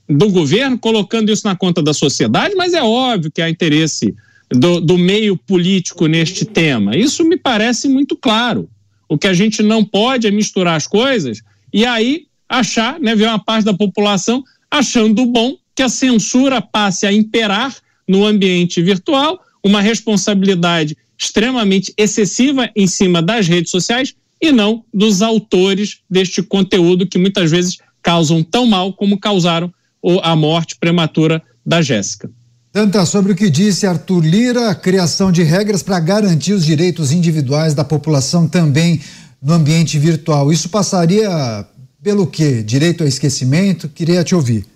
do 0.07 0.29
governo, 0.29 0.77
colocando 0.77 1.31
isso 1.31 1.45
na 1.45 1.55
conta 1.55 1.81
da 1.83 1.93
sociedade, 1.93 2.55
mas 2.55 2.73
é 2.73 2.81
óbvio 2.81 3.31
que 3.31 3.41
há 3.41 3.49
interesse 3.49 4.15
do, 4.49 4.81
do 4.81 4.97
meio 4.97 5.37
político 5.37 6.07
neste 6.07 6.45
tema. 6.45 6.97
Isso 6.97 7.23
me 7.23 7.37
parece 7.37 7.87
muito 7.87 8.15
claro. 8.15 8.67
O 9.07 9.17
que 9.17 9.27
a 9.27 9.33
gente 9.33 9.61
não 9.61 9.83
pode 9.83 10.27
é 10.27 10.31
misturar 10.31 10.75
as 10.75 10.87
coisas 10.87 11.41
e 11.71 11.85
aí 11.85 12.25
achar, 12.47 12.99
né, 12.99 13.15
ver 13.15 13.27
uma 13.27 13.39
parte 13.39 13.65
da 13.65 13.73
população 13.73 14.43
achando 14.71 15.25
bom 15.25 15.55
que 15.79 15.83
a 15.83 15.87
censura 15.87 16.61
passe 16.61 17.05
a 17.07 17.13
imperar 17.13 17.73
no 18.05 18.25
ambiente 18.25 18.81
virtual, 18.81 19.39
uma 19.63 19.79
responsabilidade 19.79 20.97
extremamente 21.17 21.93
excessiva 21.97 22.69
em 22.75 22.85
cima 22.85 23.21
das 23.21 23.47
redes 23.47 23.71
sociais 23.71 24.13
e 24.41 24.51
não 24.51 24.83
dos 24.93 25.21
autores 25.21 25.99
deste 26.09 26.43
conteúdo 26.43 27.07
que 27.07 27.17
muitas 27.17 27.49
vezes 27.49 27.77
causam 28.03 28.43
tão 28.43 28.65
mal 28.65 28.91
como 28.91 29.17
causaram 29.17 29.73
a 30.21 30.35
morte 30.35 30.75
prematura 30.77 31.41
da 31.65 31.81
Jéssica. 31.81 32.29
Tanta 32.73 33.05
sobre 33.05 33.31
o 33.31 33.35
que 33.35 33.49
disse 33.49 33.87
Arthur 33.87 34.25
Lira, 34.25 34.71
a 34.71 34.75
criação 34.75 35.31
de 35.31 35.43
regras 35.43 35.81
para 35.81 36.01
garantir 36.01 36.51
os 36.51 36.65
direitos 36.65 37.13
individuais 37.13 37.73
da 37.73 37.85
população 37.85 38.49
também 38.49 38.99
no 39.41 39.53
ambiente 39.53 39.97
virtual. 39.97 40.51
Isso 40.51 40.67
passaria 40.67 41.65
pelo 42.03 42.27
quê? 42.27 42.61
Direito 42.63 43.01
ao 43.01 43.07
esquecimento? 43.07 43.87
Queria 43.87 44.25
te 44.25 44.35
ouvir. 44.35 44.67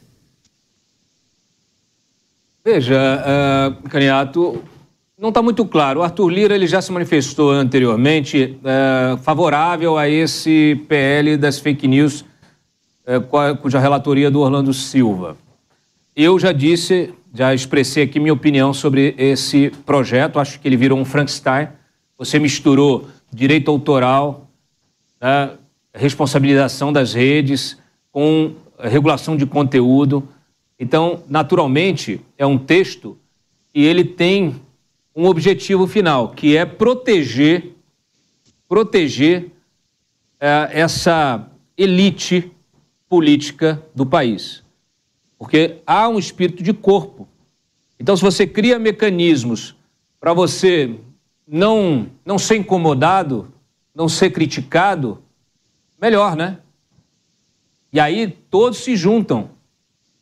Veja, 2.66 2.96
uh, 2.96 3.90
Caniato, 3.90 4.64
não 5.20 5.30
está 5.30 5.42
muito 5.42 5.66
claro. 5.66 6.00
O 6.00 6.04
Arthur 6.04 6.30
Lira 6.30 6.56
ele 6.56 6.66
já 6.66 6.82
se 6.82 6.94
manifestou 6.94 7.52
anteriormente 7.52 8.58
uh, 8.62 9.18
favorável 9.18 9.98
a 9.98 10.08
esse 10.08 10.82
PL 10.88 11.36
das 11.36 11.60
fake 11.60 11.86
news, 11.90 12.22
uh, 12.22 13.58
cuja 13.62 13.80
relatoria 13.80 14.32
do 14.32 14.40
Orlando 14.40 14.74
Silva. 14.74 15.36
Eu 16.16 16.40
já 16.40 16.54
disse, 16.54 17.14
já 17.34 17.54
expressei 17.54 18.04
aqui 18.04 18.18
minha 18.18 18.32
opinião 18.32 18.74
sobre 18.74 19.14
esse 19.18 19.70
projeto. 19.86 20.40
Acho 20.40 20.58
que 20.58 20.66
ele 20.66 20.78
virou 20.78 20.98
um 20.98 21.04
Frankenstein. 21.04 21.68
Você 22.18 22.40
misturou 22.40 23.10
direito 23.30 23.70
autoral, 23.70 24.48
né, 25.20 25.50
responsabilização 25.94 26.94
das 26.94 27.14
redes 27.14 27.78
com 28.10 28.54
regulação 28.80 29.36
de 29.36 29.46
conteúdo. 29.46 30.26
Então, 30.80 31.24
naturalmente, 31.30 32.22
é 32.38 32.46
um 32.46 32.58
texto 32.58 33.18
e 33.74 33.86
ele 33.86 34.04
tem 34.04 34.62
um 35.16 35.26
objetivo 35.26 35.86
final, 35.88 36.30
que 36.30 36.58
é 36.58 36.66
proteger, 36.66 37.74
proteger 38.68 39.52
é, 40.40 40.70
essa 40.72 41.48
elite 41.78 42.52
política 43.08 43.82
do 43.94 44.06
país. 44.06 44.64
Porque 45.38 45.82
há 45.86 46.08
um 46.08 46.18
espírito 46.18 46.64
de 46.64 46.74
corpo. 46.74 47.28
Então, 48.00 48.18
se 48.18 48.24
você 48.24 48.48
cria 48.48 48.80
mecanismos 48.80 49.76
para 50.20 50.34
você 50.34 51.00
não, 51.48 52.08
não 52.26 52.40
ser 52.40 52.58
incomodado, 52.58 53.54
não 53.94 54.10
ser 54.10 54.32
criticado, 54.32 55.22
melhor, 56.02 56.36
né? 56.36 56.60
E 57.92 58.00
aí 58.00 58.28
todos 58.50 58.80
se 58.80 58.96
juntam 58.96 59.52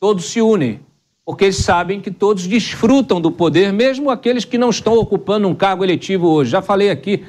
todos 0.02 0.24
se 0.24 0.42
unem, 0.42 0.80
porque 1.24 1.44
eles 1.44 1.58
sabem 1.58 2.00
que 2.00 2.10
todos 2.10 2.48
desfrutam 2.48 3.20
do 3.20 3.30
poder, 3.30 3.72
mesmo 3.72 4.10
aqueles 4.10 4.44
que 4.44 4.58
não 4.58 4.68
estão 4.68 4.94
ocupando 4.94 5.46
um 5.46 5.54
cargo 5.54 5.84
eletivo 5.84 6.26
hoje. 6.26 6.50
Já 6.50 6.60
falei 6.60 6.90
aqui, 6.90 7.24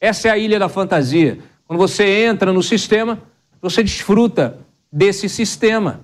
essa 0.00 0.28
é 0.28 0.30
a 0.30 0.38
ilha 0.38 0.58
da 0.58 0.70
fantasia. 0.70 1.38
Quando 1.66 1.78
você 1.78 2.24
entra 2.24 2.50
no 2.50 2.62
sistema, 2.62 3.20
você 3.60 3.82
desfruta 3.82 4.58
desse 4.90 5.28
sistema. 5.28 6.00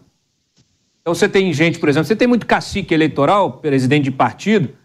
Então 1.00 1.14
você 1.14 1.26
tem 1.26 1.50
gente, 1.54 1.78
por 1.78 1.88
exemplo, 1.88 2.06
você 2.06 2.14
tem 2.14 2.28
muito 2.28 2.44
cacique 2.44 2.92
eleitoral, 2.92 3.52
presidente 3.54 4.04
de 4.04 4.10
partido, 4.10 4.76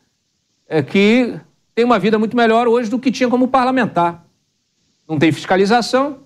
é, 0.70 0.82
que 0.82 1.38
tem 1.76 1.84
uma 1.84 1.99
vida 1.99 2.18
muito 2.18 2.38
melhor 2.38 2.66
hoje 2.66 2.90
do 2.90 2.98
que 2.98 3.12
tinha 3.12 3.28
como 3.28 3.49
parlamentar. 3.49 4.26
Não 5.06 5.20
tem 5.20 5.34
fiscalização, 5.34 6.20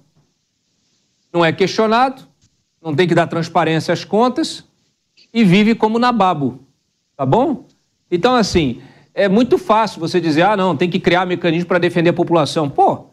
não 1.34 1.44
é 1.44 1.52
questionado, 1.52 2.22
não 2.80 2.95
tem 2.95 3.07
que 3.07 3.15
dar 3.15 3.26
transparência 3.26 3.91
às 3.91 4.06
contas, 4.06 4.69
e 5.34 5.43
vive 5.43 5.76
como 5.76 5.99
nababo, 5.99 6.60
tá 7.15 7.26
bom? 7.26 7.65
Então, 8.11 8.35
assim, 8.35 8.81
é 9.14 9.27
muito 9.27 9.57
fácil 9.57 9.99
você 9.99 10.19
dizer, 10.19 10.43
ah, 10.43 10.57
não, 10.57 10.76
tem 10.76 10.89
que 10.89 10.99
criar 10.99 11.26
mecanismo 11.26 11.68
para 11.68 11.80
defender 11.80 12.10
a 12.10 12.14
população. 12.14 12.69
Pô, 12.69 13.07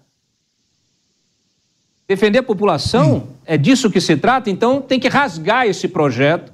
defender 2.06 2.38
a 2.38 2.42
população, 2.42 3.28
é 3.44 3.56
disso 3.56 3.90
que 3.90 4.00
se 4.00 4.16
trata, 4.16 4.48
então 4.48 4.80
tem 4.80 5.00
que 5.00 5.08
rasgar 5.08 5.66
esse 5.66 5.88
projeto 5.88 6.52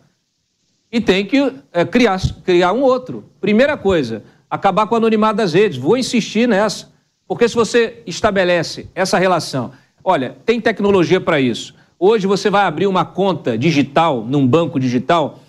e 0.91 1.01
tem 1.01 1.25
que 1.25 1.53
é, 1.73 1.85
criar, 1.85 2.21
criar 2.45 2.73
um 2.73 2.83
outro. 2.83 3.25
Primeira 3.41 3.77
coisa, 3.77 4.25
acabar 4.51 4.87
com 4.87 4.95
o 4.95 4.99
anonimato 4.99 5.37
das 5.37 5.53
redes. 5.53 5.79
Vou 5.79 5.97
insistir 5.97 6.47
nessa. 6.47 6.91
Porque 7.27 7.49
se 7.49 7.55
você 7.55 8.03
estabelece 8.07 8.89
essa 8.95 9.19
relação, 9.19 9.73
olha, 10.05 10.37
tem 10.45 10.61
tecnologia 10.61 11.21
para 11.21 11.41
isso. 11.41 11.75
Hoje 11.99 12.27
você 12.27 12.51
vai 12.51 12.65
abrir 12.65 12.87
uma 12.87 13.05
conta 13.05 13.57
digital 13.57 14.25
num 14.25 14.47
banco 14.47 14.79
digital 14.79 15.41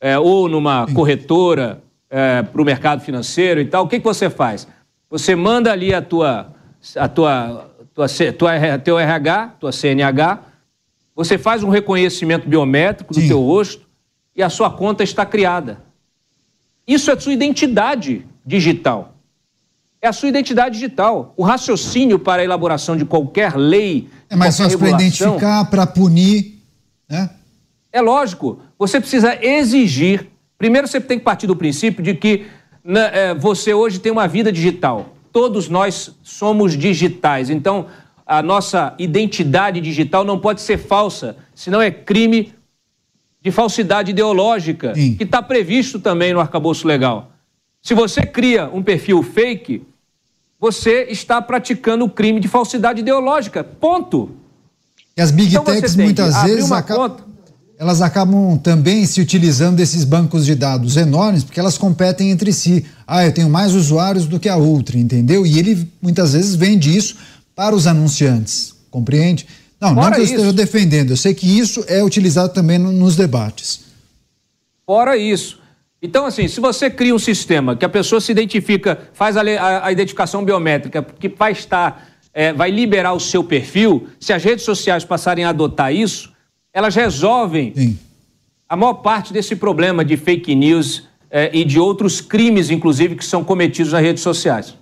é, 0.00 0.18
ou 0.18 0.48
numa 0.48 0.86
corretora 0.92 1.82
é, 2.10 2.42
para 2.42 2.62
o 2.62 2.64
mercado 2.64 3.00
financeiro 3.00 3.60
e 3.60 3.64
tal, 3.64 3.84
o 3.84 3.88
que, 3.88 3.98
que 3.98 4.04
você 4.04 4.30
faz? 4.30 4.66
Você 5.10 5.34
manda 5.34 5.72
ali 5.72 5.92
a 5.92 6.02
tua, 6.02 6.52
a 6.96 7.08
tua, 7.08 7.70
tua, 7.94 8.06
tua, 8.36 8.78
teu 8.82 8.98
RH, 8.98 9.56
tua 9.60 9.72
CNH, 9.72 10.40
você 11.14 11.36
faz 11.36 11.62
um 11.62 11.68
reconhecimento 11.68 12.48
biométrico 12.48 13.12
do 13.12 13.20
Sim. 13.20 13.28
teu 13.28 13.40
rosto 13.40 13.86
e 14.36 14.42
a 14.42 14.48
sua 14.48 14.70
conta 14.70 15.02
está 15.02 15.26
criada. 15.26 15.80
Isso 16.86 17.10
é 17.10 17.14
a 17.14 17.20
sua 17.20 17.32
identidade 17.32 18.24
digital. 18.46 19.14
É 20.00 20.06
a 20.06 20.12
sua 20.12 20.28
identidade 20.28 20.76
digital. 20.76 21.34
O 21.36 21.42
raciocínio 21.42 22.18
para 22.18 22.42
a 22.42 22.44
elaboração 22.44 22.96
de 22.96 23.04
qualquer 23.04 23.56
lei. 23.56 24.08
É 24.30 24.36
mais 24.36 24.56
fácil 24.56 24.78
para 24.78 24.90
identificar, 24.90 25.64
para 25.64 25.86
punir, 25.86 26.62
né? 27.08 27.30
É 27.92 28.00
lógico, 28.00 28.60
você 28.78 29.00
precisa 29.00 29.38
exigir. 29.44 30.26
Primeiro, 30.58 30.86
você 30.86 31.00
tem 31.00 31.18
que 31.18 31.24
partir 31.24 31.46
do 31.46 31.56
princípio 31.56 32.02
de 32.02 32.14
que 32.14 32.46
né, 32.84 33.10
é, 33.12 33.34
você 33.34 33.72
hoje 33.74 33.98
tem 33.98 34.10
uma 34.12 34.26
vida 34.26 34.50
digital. 34.52 35.14
todos 35.32 35.68
nós 35.68 36.10
somos 36.22 36.76
digitais. 36.76 37.50
Então, 37.50 37.86
a 38.26 38.42
nossa 38.42 38.94
identidade 38.98 39.80
digital 39.80 40.24
não 40.24 40.38
pode 40.38 40.60
ser 40.60 40.78
falsa, 40.78 41.36
senão 41.54 41.80
é 41.80 41.90
crime 41.90 42.52
de 43.40 43.50
falsidade 43.50 44.10
ideológica, 44.10 44.94
Sim. 44.94 45.14
que 45.14 45.24
está 45.24 45.40
previsto 45.40 46.00
também 46.00 46.32
no 46.32 46.40
arcabouço 46.40 46.88
legal. 46.88 47.30
Se 47.80 47.94
você 47.94 48.22
cria 48.22 48.68
um 48.72 48.82
perfil 48.82 49.22
fake, 49.22 49.82
você 50.58 51.06
está 51.08 51.40
praticando 51.40 52.04
o 52.04 52.10
crime 52.10 52.40
de 52.40 52.48
falsidade 52.48 53.00
ideológica. 53.00 53.62
Ponto. 53.62 54.30
E 55.16 55.20
as 55.20 55.30
Big 55.30 55.50
Então 55.50 55.64
Techs 55.64 55.94
muitas 55.94 56.42
vezes 56.42 56.72
acabam. 56.72 57.27
Elas 57.78 58.02
acabam 58.02 58.58
também 58.58 59.06
se 59.06 59.20
utilizando 59.20 59.76
desses 59.76 60.02
bancos 60.04 60.44
de 60.44 60.54
dados 60.56 60.96
enormes, 60.96 61.44
porque 61.44 61.60
elas 61.60 61.78
competem 61.78 62.30
entre 62.30 62.52
si. 62.52 62.84
Ah, 63.06 63.24
eu 63.24 63.32
tenho 63.32 63.48
mais 63.48 63.72
usuários 63.72 64.26
do 64.26 64.40
que 64.40 64.48
a 64.48 64.56
outra, 64.56 64.98
entendeu? 64.98 65.46
E 65.46 65.58
ele 65.58 65.88
muitas 66.02 66.32
vezes 66.32 66.56
vende 66.56 66.96
isso 66.96 67.16
para 67.54 67.76
os 67.76 67.86
anunciantes, 67.86 68.74
compreende? 68.90 69.46
Não, 69.80 69.94
não 69.94 70.02
Fora 70.02 70.16
que 70.16 70.20
eu 70.20 70.24
isso- 70.24 70.34
esteja 70.34 70.52
defendendo, 70.52 71.10
eu 71.10 71.16
sei 71.16 71.32
que 71.32 71.46
isso 71.58 71.84
é 71.86 72.02
utilizado 72.02 72.52
também 72.52 72.78
no- 72.78 72.90
nos 72.90 73.14
debates. 73.14 73.80
Fora 74.84 75.16
isso. 75.16 75.60
Então, 76.02 76.26
assim, 76.26 76.48
se 76.48 76.60
você 76.60 76.90
cria 76.90 77.14
um 77.14 77.18
sistema 77.18 77.76
que 77.76 77.84
a 77.84 77.88
pessoa 77.88 78.20
se 78.20 78.32
identifica, 78.32 78.98
faz 79.12 79.36
a, 79.36 79.42
a- 79.42 79.86
a 79.86 79.92
identificação 79.92 80.44
biométrica, 80.44 81.00
que 81.18 81.28
vai 81.28 81.52
estar, 81.52 82.08
é, 82.34 82.52
vai 82.52 82.70
liberar 82.72 83.12
o 83.12 83.20
seu 83.20 83.44
perfil, 83.44 84.08
se 84.18 84.32
as 84.32 84.42
redes 84.42 84.64
sociais 84.64 85.04
passarem 85.04 85.44
a 85.44 85.50
adotar 85.50 85.92
isso, 85.94 86.32
elas 86.72 86.94
resolvem 86.94 87.72
Sim. 87.74 87.98
a 88.68 88.76
maior 88.76 88.94
parte 88.94 89.32
desse 89.32 89.56
problema 89.56 90.04
de 90.04 90.16
fake 90.16 90.54
news 90.54 91.08
é, 91.30 91.50
e 91.56 91.64
de 91.64 91.78
outros 91.78 92.20
crimes, 92.20 92.70
inclusive, 92.70 93.16
que 93.16 93.24
são 93.24 93.44
cometidos 93.44 93.92
nas 93.92 94.02
redes 94.02 94.22
sociais. 94.22 94.74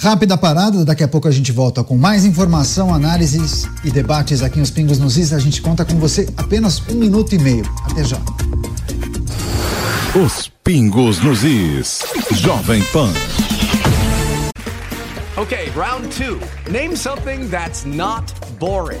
Rápida 0.00 0.36
parada, 0.36 0.84
daqui 0.84 1.04
a 1.04 1.08
pouco 1.08 1.28
a 1.28 1.30
gente 1.30 1.52
volta 1.52 1.84
com 1.84 1.96
mais 1.96 2.24
informação, 2.24 2.92
análises 2.92 3.68
e 3.84 3.90
debates 3.90 4.42
aqui 4.42 4.58
nos 4.58 4.70
Pingos 4.70 4.98
nos 4.98 5.16
Is. 5.16 5.32
A 5.32 5.38
gente 5.38 5.62
conta 5.62 5.84
com 5.84 5.94
você 5.94 6.28
apenas 6.36 6.82
um 6.88 6.94
minuto 6.94 7.34
e 7.34 7.38
meio. 7.38 7.64
Até 7.88 8.02
já. 8.02 8.18
Os 10.14 10.50
Pingos 10.64 11.20
nos 11.22 11.44
Is. 11.44 12.00
Jovem 12.32 12.82
Pan. 12.92 13.12
Okay, 15.36 15.70
round 15.74 16.08
two. 16.08 16.38
Name 16.70 16.96
something 16.96 17.48
that's 17.48 17.84
not 17.84 18.32
boring. 18.58 19.00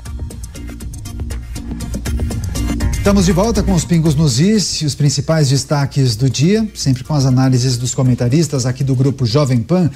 Estamos 3.01 3.25
de 3.25 3.31
volta 3.31 3.63
com 3.63 3.73
os 3.73 3.83
Pingos 3.83 4.13
nos 4.13 4.39
Is 4.39 4.83
e 4.83 4.85
os 4.85 4.93
principais 4.93 5.49
destaques 5.49 6.15
do 6.15 6.29
dia, 6.29 6.69
sempre 6.75 7.03
com 7.03 7.15
as 7.15 7.25
análises 7.25 7.75
dos 7.75 7.95
comentaristas 7.95 8.63
aqui 8.63 8.83
do 8.83 8.93
grupo 8.93 9.25
Jovem 9.25 9.59
Pan. 9.59 9.89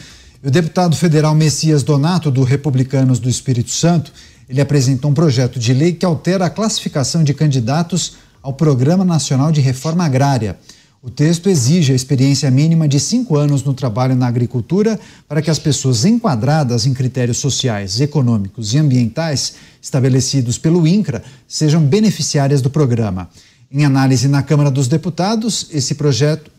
O 0.44 0.50
deputado 0.50 0.96
federal 0.96 1.36
Messias 1.36 1.84
Donato, 1.84 2.32
do 2.32 2.42
Republicanos 2.44 3.20
do 3.20 3.30
Espírito 3.30 3.70
Santo, 3.70 4.12
ele 4.50 4.60
apresentou 4.60 5.12
um 5.12 5.14
projeto 5.14 5.60
de 5.60 5.72
lei 5.72 5.94
que 5.94 6.04
altera 6.04 6.48
a 6.48 6.50
classificação 6.50 7.24
de 7.24 7.32
candidatos 7.36 8.14
ao 8.42 8.54
Programa 8.54 9.06
Nacional 9.06 9.52
de 9.52 9.62
Reforma 9.62 10.04
Agrária. 10.04 10.58
O 11.06 11.10
texto 11.12 11.52
exige 11.52 11.94
a 11.94 11.96
experiência 11.96 12.50
mínima 12.50 12.88
de 12.88 13.00
cinco 13.00 13.38
anos 13.38 13.64
no 13.64 13.76
trabalho 13.76 14.16
na 14.16 14.26
agricultura 14.26 15.00
para 15.28 15.40
que 15.40 15.52
as 15.52 15.60
pessoas 15.60 16.04
enquadradas 16.04 16.88
em 16.88 16.96
critérios 16.96 17.38
sociais, 17.38 18.02
econômicos 18.02 18.74
e 18.74 18.80
ambientais 18.80 19.54
estabelecidos 19.80 20.58
pelo 20.58 20.88
INCRA 20.88 21.24
sejam 21.48 21.86
beneficiárias 21.86 22.60
do 22.60 22.72
programa. 22.72 23.30
Em 23.72 23.86
análise 23.86 24.28
na 24.28 24.42
Câmara 24.42 24.72
dos 24.72 24.88
Deputados, 24.88 25.68
esse 25.72 25.94
projeto, 25.94 26.50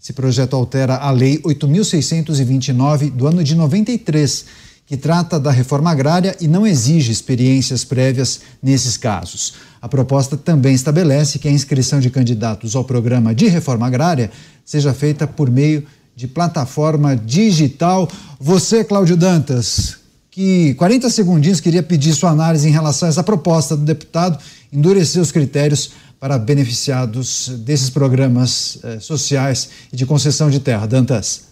esse 0.00 0.12
projeto 0.12 0.54
altera 0.54 0.94
a 0.94 1.10
Lei 1.10 1.38
8.629 1.38 3.10
do 3.10 3.26
ano 3.26 3.42
de 3.42 3.56
93, 3.56 4.44
que 4.88 4.96
trata 4.96 5.38
da 5.38 5.50
reforma 5.50 5.90
agrária 5.90 6.34
e 6.40 6.48
não 6.48 6.66
exige 6.66 7.12
experiências 7.12 7.84
prévias 7.84 8.40
nesses 8.62 8.96
casos. 8.96 9.52
A 9.82 9.88
proposta 9.88 10.34
também 10.34 10.74
estabelece 10.74 11.38
que 11.38 11.46
a 11.46 11.52
inscrição 11.52 12.00
de 12.00 12.08
candidatos 12.08 12.74
ao 12.74 12.82
programa 12.82 13.34
de 13.34 13.48
reforma 13.48 13.86
agrária 13.86 14.30
seja 14.64 14.94
feita 14.94 15.26
por 15.26 15.50
meio 15.50 15.86
de 16.16 16.26
plataforma 16.26 17.14
digital. 17.14 18.08
Você, 18.40 18.82
Cláudio 18.82 19.14
Dantas, 19.14 19.98
que 20.30 20.72
40 20.74 21.10
segundinhos 21.10 21.60
queria 21.60 21.82
pedir 21.82 22.14
sua 22.14 22.30
análise 22.30 22.66
em 22.66 22.72
relação 22.72 23.06
a 23.06 23.10
essa 23.10 23.22
proposta 23.22 23.76
do 23.76 23.84
deputado 23.84 24.38
endurecer 24.72 25.20
os 25.20 25.30
critérios 25.30 25.90
para 26.18 26.38
beneficiados 26.38 27.48
desses 27.58 27.90
programas 27.90 28.78
eh, 28.82 28.98
sociais 29.00 29.68
e 29.92 29.96
de 29.96 30.06
concessão 30.06 30.48
de 30.48 30.60
terra. 30.60 30.86
Dantas. 30.86 31.42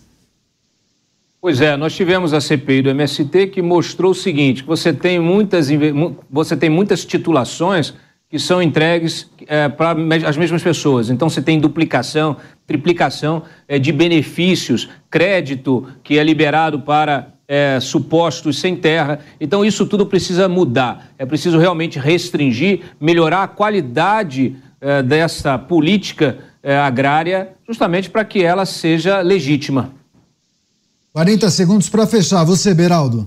Pois 1.47 1.60
é, 1.60 1.77
nós 1.77 1.94
tivemos 1.94 2.35
a 2.35 2.40
CPI 2.40 2.82
do 2.82 2.90
MST 2.90 3.47
que 3.47 3.62
mostrou 3.62 4.10
o 4.10 4.14
seguinte: 4.16 4.64
você 4.64 4.93
tem 4.93 5.20
muitas, 5.20 5.68
você 6.28 6.56
tem 6.56 6.68
muitas 6.68 7.05
titulações 7.05 7.94
que 8.28 8.36
são 8.36 8.60
entregues 8.60 9.31
é, 9.47 9.68
para 9.68 9.93
as 10.27 10.36
mesmas 10.36 10.60
pessoas. 10.60 11.09
Então 11.09 11.31
você 11.31 11.40
tem 11.40 11.60
duplicação, 11.60 12.36
triplicação 12.66 13.44
é, 13.68 13.78
de 13.78 13.93
benefícios, 13.93 14.89
crédito 15.09 15.86
que 16.02 16.18
é 16.18 16.24
liberado 16.24 16.81
para 16.81 17.28
é, 17.47 17.78
supostos 17.78 18.59
sem 18.59 18.74
terra. 18.74 19.20
Então 19.40 19.64
isso 19.64 19.86
tudo 19.86 20.05
precisa 20.05 20.48
mudar. 20.48 21.12
É 21.16 21.24
preciso 21.24 21.60
realmente 21.60 21.97
restringir, 21.97 22.81
melhorar 23.01 23.44
a 23.44 23.47
qualidade 23.47 24.56
é, 24.81 25.01
dessa 25.01 25.56
política 25.56 26.39
é, 26.60 26.77
agrária, 26.77 27.52
justamente 27.64 28.10
para 28.10 28.24
que 28.24 28.43
ela 28.43 28.66
seja 28.66 29.20
legítima. 29.20 29.94
40 31.16 31.48
segundos 31.51 31.88
para 31.88 32.06
fechar. 32.06 32.44
Você, 32.44 32.74
Beraldo. 32.74 33.26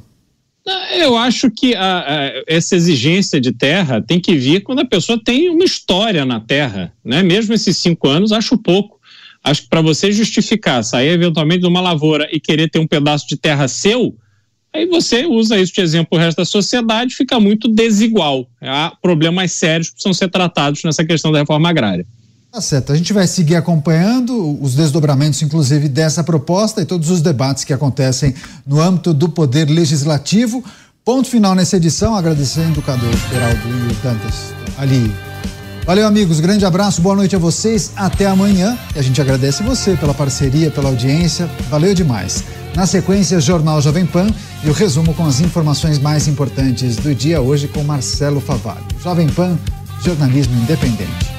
Eu 0.96 1.18
acho 1.18 1.50
que 1.50 1.74
a- 1.74 2.02
a- 2.02 2.44
essa 2.46 2.76
exigência 2.76 3.42
de 3.42 3.52
terra 3.52 4.00
tem 4.00 4.20
que 4.20 4.36
vir 4.36 4.62
quando 4.62 4.82
a 4.82 4.86
pessoa 4.86 5.20
tem 5.20 5.50
uma 5.50 5.64
história 5.66 6.24
na 6.24 6.40
terra, 6.40 6.94
né? 7.04 7.24
Mesmo 7.24 7.52
esses 7.52 7.78
cinco 7.78 8.08
anos, 8.08 8.32
acho 8.32 8.56
pouco. 8.60 9.00
Acho 9.44 9.64
que 9.64 9.70
para 9.70 9.82
você 9.82 10.12
justificar, 10.12 10.84
sair 10.84 11.08
eventualmente 11.10 11.62
de 11.62 11.68
uma 11.68 11.82
lavoura 11.82 12.30
e 12.32 12.40
querer 12.40 12.70
ter 12.70 12.78
um 12.78 12.86
pedaço 12.86 13.28
de 13.28 13.36
terra 13.36 13.68
seu, 13.68 14.16
aí 14.72 14.86
você 14.86 15.26
usa 15.26 15.58
isso 15.60 15.74
de 15.74 15.82
exemplo 15.82 16.16
o 16.16 16.22
resto 16.22 16.38
da 16.38 16.46
sociedade, 16.46 17.16
fica 17.16 17.40
muito 17.40 17.68
desigual. 17.68 18.48
Há 18.62 18.96
problemas 19.02 19.54
sérios 19.54 19.88
que 19.88 19.94
precisam 19.96 20.14
ser 20.14 20.30
tratados 20.30 20.84
nessa 20.84 21.04
questão 21.04 21.32
da 21.32 21.40
reforma 21.40 21.68
agrária. 21.68 22.06
Tá 22.52 22.60
certo. 22.62 22.92
A 22.92 22.96
gente 22.96 23.14
vai 23.14 23.28
seguir 23.28 23.56
acompanhando 23.56 24.58
os 24.62 24.74
desdobramentos, 24.74 25.40
inclusive, 25.44 25.88
dessa 25.88 26.24
proposta 26.24 26.82
e 26.82 26.86
todos 26.86 27.12
os 27.12 27.22
debates 27.22 27.64
que 27.64 27.72
acontecem 27.72 28.34
no 28.66 28.82
âmbito 28.82 29.14
do 29.14 29.30
Poder 29.30 29.70
Legislativo. 29.70 30.64
Ponto 31.06 31.30
final 31.30 31.54
nessa 31.54 31.78
edição, 31.78 32.16
agradecendo 32.16 32.80
o 32.80 32.84
Cadu, 32.84 33.06
Beraldo 33.30 33.60
e 33.68 33.92
o 33.92 33.96
Dantas 34.02 34.54
ali. 34.78 35.14
Valeu, 35.86 36.08
amigos. 36.08 36.40
Grande 36.40 36.66
abraço, 36.66 37.02
boa 37.02 37.16
noite 37.16 37.36
a 37.36 37.40
vocês. 37.40 37.92
Até 37.96 38.26
amanhã. 38.26 38.78
E 38.96 39.00
a 39.00 39.02
gente 39.02 39.22
agradece 39.22 39.62
você 39.62 39.96
pela 39.96 40.14
parceria, 40.14 40.72
pela 40.72 40.90
audiência. 40.90 41.48
Valeu 41.70 41.94
demais. 41.94 42.44
Na 42.76 42.88
sequência, 42.88 43.40
Jornal 43.40 43.80
Jovem 43.80 44.06
Pan 44.06 44.28
e 44.64 44.70
o 44.70 44.74
resumo 44.74 45.14
com 45.14 45.26
as 45.26 45.40
informações 45.40 46.00
mais 46.00 46.28
importantes 46.28 46.96
do 46.96 47.14
dia 47.14 47.42
hoje 47.42 47.68
com 47.68 47.84
Marcelo 47.84 48.42
Favalho. 48.42 48.86
Jovem 49.04 49.28
Pan, 49.30 49.58
jornalismo 50.04 50.56
independente. 50.56 51.39